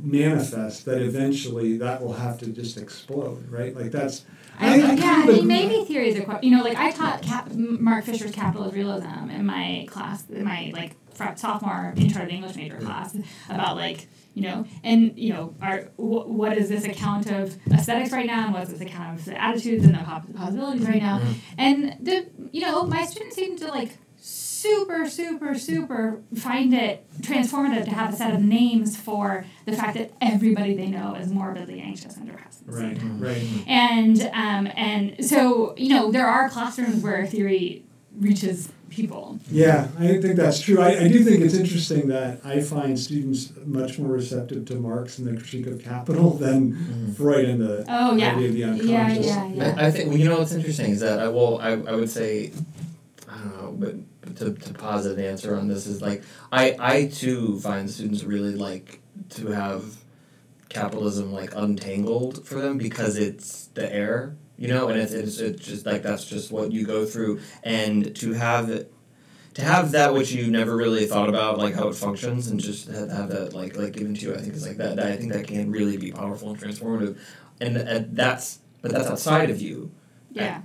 manifest 0.00 0.84
that 0.84 1.02
eventually 1.02 1.76
that 1.78 2.02
will 2.02 2.14
have 2.14 2.38
to 2.38 2.46
just 2.46 2.76
explode, 2.76 3.48
right? 3.50 3.74
Like, 3.74 3.90
that's. 3.90 4.24
I, 4.58 4.76
yeah, 4.76 4.86
kind 4.96 5.00
I 5.00 5.26
mean, 5.26 5.46
maybe 5.46 5.84
theories 5.84 6.16
are, 6.18 6.22
quite- 6.24 6.44
you 6.44 6.56
know, 6.56 6.62
like 6.62 6.76
I 6.76 6.90
taught 6.90 7.22
Cap- 7.22 7.52
Mark 7.52 8.04
Fisher's 8.04 8.32
Capitalist 8.32 8.74
Realism 8.74 9.30
in 9.30 9.46
my 9.46 9.86
class, 9.88 10.28
in 10.28 10.44
my 10.44 10.70
like 10.74 10.96
sophomore 11.36 11.94
intro 11.96 12.24
to 12.24 12.30
English 12.30 12.56
major 12.56 12.78
class 12.78 13.16
about 13.48 13.76
like, 13.76 14.08
you 14.34 14.42
know, 14.42 14.66
and 14.84 15.18
you 15.18 15.32
know, 15.32 15.54
are 15.60 15.82
wh- 15.96 16.28
what 16.28 16.56
is 16.56 16.68
this 16.68 16.84
account 16.84 17.30
of 17.30 17.56
aesthetics 17.72 18.12
right 18.12 18.26
now, 18.26 18.44
and 18.46 18.54
what's 18.54 18.70
this 18.70 18.80
account 18.80 19.18
of 19.18 19.24
the 19.24 19.40
attitudes 19.40 19.84
and 19.84 19.94
the 19.94 20.00
possibilities 20.34 20.86
right 20.86 21.02
now, 21.02 21.18
mm-hmm. 21.18 21.32
and 21.58 21.96
the, 22.00 22.28
you 22.52 22.60
know, 22.60 22.84
my 22.84 23.04
students 23.04 23.36
seem 23.36 23.56
to 23.58 23.66
like 23.68 23.96
super, 24.62 25.08
super, 25.08 25.58
super 25.58 26.20
find 26.36 26.72
it 26.72 27.04
transformative 27.20 27.84
to 27.84 27.90
have 27.90 28.12
a 28.14 28.16
set 28.16 28.32
of 28.34 28.40
names 28.40 28.96
for 28.96 29.44
the 29.66 29.72
fact 29.72 29.94
that 29.98 30.12
everybody 30.20 30.74
they 30.74 30.86
know 30.86 31.14
is 31.14 31.28
morbidly 31.28 31.80
anxious 31.80 32.16
and 32.16 32.26
depressed. 32.26 32.62
Right, 32.66 32.98
right. 33.18 33.42
And 33.66 34.20
um, 34.32 34.68
and 34.76 35.24
so 35.24 35.74
you 35.76 35.88
know 35.88 36.12
there 36.12 36.26
are 36.26 36.48
classrooms 36.48 37.02
where 37.02 37.26
theory 37.26 37.84
reaches 38.18 38.70
people. 38.88 39.38
Yeah, 39.50 39.88
I 39.98 40.20
think 40.20 40.36
that's 40.36 40.60
true. 40.60 40.78
I, 40.80 41.04
I 41.04 41.08
do 41.08 41.24
think 41.24 41.40
it's 41.40 41.54
interesting 41.54 42.08
that 42.08 42.40
I 42.44 42.60
find 42.60 42.98
students 42.98 43.50
much 43.64 43.98
more 43.98 44.12
receptive 44.12 44.66
to 44.66 44.74
Marx 44.76 45.18
and 45.18 45.26
the 45.26 45.40
critique 45.40 45.66
of 45.66 45.82
capital 45.82 46.30
than 46.44 47.14
Freud 47.14 47.46
and 47.46 47.60
the 47.60 47.84
Oh 47.88 48.14
yeah, 48.14 48.36
idea 48.36 48.68
of 48.70 48.78
the 48.78 48.84
yeah, 48.86 49.00
unconscious. 49.06 49.26
yeah, 49.26 49.46
yeah. 49.48 49.74
I, 49.78 49.86
I 49.86 49.90
think 49.90 50.10
well, 50.10 50.18
you 50.18 50.28
know 50.28 50.38
what's 50.38 50.52
interesting 50.52 50.90
is 50.90 51.00
that 51.00 51.18
I 51.18 51.28
will 51.28 51.58
I, 51.58 51.70
I 51.70 51.94
would 51.94 52.10
say 52.10 52.52
I 53.28 53.38
don't 53.38 53.56
know 53.56 53.72
but 53.78 53.94
to, 54.36 54.52
to 54.52 54.74
posit 54.74 55.18
an 55.18 55.24
answer 55.24 55.56
on 55.56 55.68
this 55.68 55.86
is 55.86 56.00
like 56.02 56.22
I 56.50 56.76
I 56.78 57.06
too 57.06 57.58
find 57.60 57.90
students 57.90 58.24
really 58.24 58.54
like 58.54 59.00
to 59.30 59.48
have 59.48 59.96
capitalism 60.68 61.32
like 61.32 61.54
untangled 61.54 62.46
for 62.46 62.60
them 62.60 62.78
because 62.78 63.16
it's 63.16 63.66
the 63.74 63.94
air 63.94 64.34
you 64.56 64.68
know 64.68 64.88
and 64.88 64.98
it's, 64.98 65.12
it's 65.12 65.38
it's 65.38 65.64
just 65.64 65.84
like 65.84 66.02
that's 66.02 66.24
just 66.24 66.50
what 66.50 66.72
you 66.72 66.86
go 66.86 67.04
through. 67.04 67.40
And 67.62 68.14
to 68.16 68.32
have 68.32 68.70
it 68.70 68.92
to 69.54 69.62
have 69.62 69.92
that 69.92 70.14
which 70.14 70.32
you 70.32 70.50
never 70.50 70.76
really 70.76 71.06
thought 71.06 71.28
about 71.28 71.58
like 71.58 71.74
how 71.74 71.88
it 71.88 71.94
functions 71.94 72.48
and 72.48 72.58
just 72.58 72.88
have, 72.88 73.10
have 73.10 73.28
that 73.28 73.52
like 73.52 73.76
like 73.76 73.92
given 73.92 74.14
to 74.14 74.26
you 74.26 74.34
i 74.34 74.38
think 74.38 74.54
is 74.54 74.66
like 74.66 74.78
that, 74.78 74.96
that 74.96 75.06
i 75.06 75.16
think 75.16 75.32
that 75.32 75.46
can 75.46 75.70
really 75.70 75.96
be 75.96 76.10
powerful 76.12 76.50
and 76.50 76.58
transformative. 76.58 77.18
And, 77.60 77.76
and 77.76 78.16
that's 78.16 78.58
but 78.80 78.90
that's 78.90 79.08
outside 79.08 79.50
of 79.50 79.60
you. 79.60 79.92
Yeah. 80.30 80.62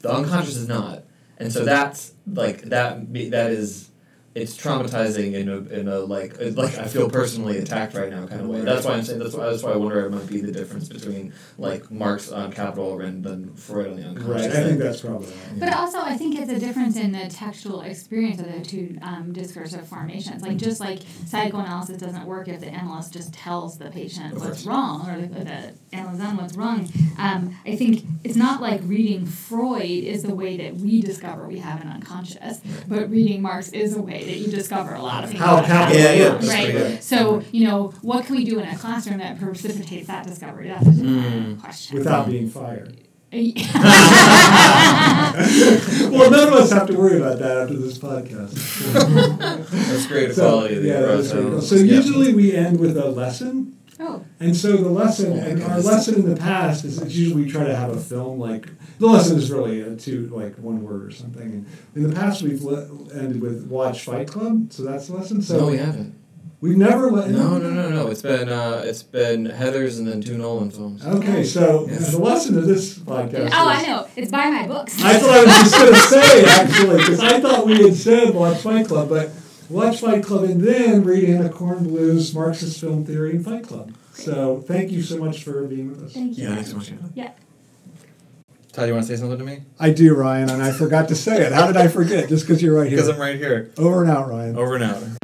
the 0.00 0.10
unconscious 0.10 0.56
is 0.56 0.66
not 0.68 1.04
and 1.38 1.52
so 1.52 1.64
that's 1.64 2.12
like 2.26 2.62
that 2.62 3.12
that 3.30 3.50
is 3.50 3.88
it's 4.34 4.56
traumatizing 4.56 5.32
in 5.34 5.48
a 5.48 5.56
in 5.56 5.88
a 5.88 5.98
like 6.00 6.38
like 6.38 6.76
I 6.78 6.86
feel 6.86 7.08
personally 7.10 7.58
attacked 7.58 7.94
right 7.94 8.10
now 8.10 8.26
kind 8.26 8.42
of 8.42 8.48
way. 8.48 8.60
That's 8.60 8.84
why 8.84 8.92
I'm 8.92 9.02
saying 9.02 9.18
that's 9.18 9.34
why 9.34 9.46
that's 9.46 9.62
why 9.62 9.72
I 9.72 9.76
wonder 9.76 10.04
it 10.06 10.10
might 10.10 10.26
be 10.28 10.40
the 10.40 10.52
difference 10.52 10.88
between 10.88 11.32
like 11.56 11.90
Marx 11.90 12.30
on 12.30 12.52
capital 12.52 13.00
and 13.00 13.24
then 13.24 13.54
Freud 13.54 13.88
on 13.88 13.96
the 13.96 14.06
unconscious. 14.06 14.46
Right, 14.46 14.56
I 14.56 14.64
think 14.64 14.78
that's 14.78 15.00
probably 15.00 15.26
right. 15.26 15.58
But 15.60 15.72
also, 15.74 15.98
I 16.00 16.16
think 16.16 16.38
it's 16.38 16.50
a 16.50 16.58
difference 16.58 16.96
in 16.96 17.12
the 17.12 17.26
textual 17.28 17.80
experience 17.80 18.40
of 18.40 18.52
the 18.52 18.60
two 18.60 18.98
um, 19.02 19.32
discursive 19.32 19.86
formations. 19.88 20.42
Like, 20.42 20.56
just 20.56 20.78
like 20.78 21.00
psychoanalysis 21.26 21.96
doesn't 21.96 22.24
work 22.26 22.48
if 22.48 22.60
the 22.60 22.68
analyst 22.68 23.12
just 23.14 23.32
tells 23.32 23.78
the 23.78 23.90
patient 23.90 24.34
Of 24.34 24.40
what's 24.40 24.62
course. 24.62 24.66
wrong 24.66 25.08
or 25.08 25.20
the, 25.20 25.44
the 25.44 25.74
analyst 25.92 26.22
on 26.22 26.36
what's 26.36 26.56
wrong. 26.56 26.88
Um, 27.18 27.56
I 27.66 27.76
think 27.76 28.04
it's 28.24 28.36
not 28.36 28.60
like 28.60 28.80
reading 28.84 29.26
Freud 29.26 29.82
is 29.82 30.22
the 30.22 30.34
way 30.34 30.56
that 30.58 30.76
we 30.76 31.00
discover 31.00 31.46
we 31.48 31.58
have 31.58 31.80
an 31.80 31.88
unconscious, 31.88 32.60
but 32.86 33.10
reading 33.10 33.42
Marx 33.42 33.70
is 33.70 33.96
a 33.96 34.02
way 34.02 34.17
that 34.26 34.36
you 34.38 34.48
discover 34.48 34.94
a 34.94 35.02
lot 35.02 35.24
of 35.24 35.30
things. 35.30 35.40
How 35.42 35.54
about 35.58 35.66
capital 35.66 36.00
Yeah, 36.02 36.12
yeah, 36.12 36.28
Right. 36.34 36.40
pretty 36.40 36.72
good. 36.72 37.02
So, 37.02 37.42
you 37.52 37.64
know, 37.66 37.92
what 38.02 38.24
can 38.26 38.36
we 38.36 38.44
do 38.44 38.58
in 38.60 38.68
a 38.68 38.76
classroom 38.76 39.18
that 39.18 39.38
precipitates 39.40 40.06
that 40.08 40.26
discovery? 40.26 40.68
That's 40.68 40.86
a 40.86 40.90
Mm. 40.90 41.60
question. 41.60 41.98
Without 41.98 42.28
being 42.30 42.48
fired. 42.48 42.96
well, 46.10 46.30
none 46.30 46.48
of 46.48 46.54
us 46.54 46.70
have 46.72 46.86
to 46.86 46.94
worry 46.96 47.18
about 47.18 47.38
that 47.40 47.58
after 47.58 47.74
this 47.74 47.98
podcast. 47.98 48.54
That's 49.88 50.06
great 50.06 50.34
So, 50.34 50.46
equality 50.46 50.76
of 50.76 50.82
the 50.82 50.88
yeah, 50.88 51.00
that 51.00 51.18
is 51.18 51.32
Eurozone. 51.32 51.50
very. 51.50 51.60
So 51.62 51.74
Yeah. 51.76 51.94
usually 51.96 52.34
we 52.34 52.54
end 52.54 52.80
with 52.80 52.96
a 52.96 53.10
lesson. 53.10 53.74
Oh. 54.00 54.24
And 54.40 54.56
so 54.56 54.76
the 54.76 54.88
lesson, 54.88 55.32
Oh 55.32 55.42
and 55.42 55.62
our 55.64 55.80
lesson 55.80 56.14
in 56.16 56.28
the 56.28 56.36
past 56.36 56.84
is 56.84 57.00
it's 57.02 57.14
usually 57.14 57.44
we 57.44 57.50
try 57.50 57.64
to 57.64 57.74
have 57.74 57.90
a 57.90 57.98
film 58.00 58.38
like 58.38 58.68
the 58.98 59.06
lesson 59.06 59.36
is 59.38 59.50
really 59.50 59.80
a 59.80 59.96
two 59.96 60.28
like 60.32 60.56
one 60.56 60.82
word 60.84 61.04
or 61.04 61.10
something. 61.10 61.42
And 61.42 61.66
in 61.96 62.08
the 62.08 62.14
past 62.14 62.42
we've 62.42 62.62
le- 62.62 62.86
ended 63.12 63.40
with 63.40 63.66
watch 63.66 64.02
Fight 64.04 64.28
Club, 64.28 64.72
so 64.72 64.84
that's 64.84 65.08
the 65.08 65.16
lesson. 65.16 65.42
So 65.42 65.58
No, 65.60 65.66
we 65.66 65.78
haven't. 65.78 66.14
We've 66.60 66.76
never 66.76 67.08
let. 67.10 67.30
No, 67.30 67.56
no, 67.58 67.70
no, 67.70 67.88
no. 67.88 68.08
It's 68.08 68.22
been 68.22 68.48
uh, 68.48 68.82
it's 68.84 69.04
been 69.04 69.46
Heathers 69.46 69.98
and 69.98 70.08
then 70.08 70.20
two 70.20 70.36
Nolan 70.36 70.70
films. 70.72 71.06
Okay, 71.06 71.44
so 71.44 71.86
Yes. 71.88 72.10
the 72.10 72.18
lesson 72.18 72.58
of 72.58 72.66
this 72.66 72.98
podcast. 72.98 73.50
Oh, 73.52 73.68
I 73.68 73.82
know. 73.86 74.08
It's 74.16 74.30
buy 74.30 74.50
my 74.50 74.66
books. 74.66 75.00
I 75.02 75.18
thought 75.18 75.30
I 75.30 75.44
was 75.44 75.54
just 75.54 75.76
going 75.76 75.92
to 75.92 76.00
say 76.00 76.44
actually 76.44 76.96
because 76.98 77.20
I 77.20 77.40
thought 77.40 77.64
we 77.66 77.80
had 77.82 77.94
said 77.94 78.34
watch 78.34 78.58
Fight 78.58 78.88
Club, 78.88 79.08
but 79.08 79.30
watch 79.68 80.00
Fight 80.00 80.24
Club 80.24 80.44
and 80.44 80.60
then 80.60 81.04
read 81.04 81.24
Anna 81.24 81.48
Kornbluh's 81.48 82.34
Marxist 82.34 82.80
Film 82.80 83.04
Theory 83.04 83.32
and 83.32 83.44
Fight 83.44 83.64
Club. 83.64 83.94
So 84.14 84.62
thank 84.66 84.90
you 84.90 85.02
so 85.02 85.18
much 85.18 85.44
for 85.44 85.62
being 85.64 85.90
with 85.90 86.04
us. 86.04 86.12
Thank 86.12 86.36
you. 86.38 86.48
Yeah, 86.48 86.54
thanks 86.56 86.70
so 86.70 86.76
much. 86.76 86.92
Yeah. 87.14 87.32
Todd, 88.72 88.86
you 88.86 88.94
want 88.94 89.06
to 89.06 89.16
say 89.16 89.20
something 89.20 89.38
to 89.38 89.44
me? 89.44 89.62
I 89.80 89.90
do, 89.90 90.14
Ryan, 90.14 90.50
and 90.50 90.62
I 90.62 90.72
forgot 90.72 91.08
to 91.08 91.14
say 91.14 91.44
it. 91.44 91.52
How 91.52 91.66
did 91.66 91.76
I 91.76 91.88
forget? 91.88 92.28
Just 92.28 92.46
because 92.46 92.62
you're 92.62 92.76
right 92.76 92.88
here. 92.88 92.98
Because. 92.98 93.08
I'm 93.08 93.20
right 93.20 93.36
here. 93.36 93.72
Over 93.78 94.02
and 94.02 94.10
out, 94.10 94.28
Ryan. 94.28 94.56
Over 94.56 94.74
and 94.76 94.84
out. 94.84 95.17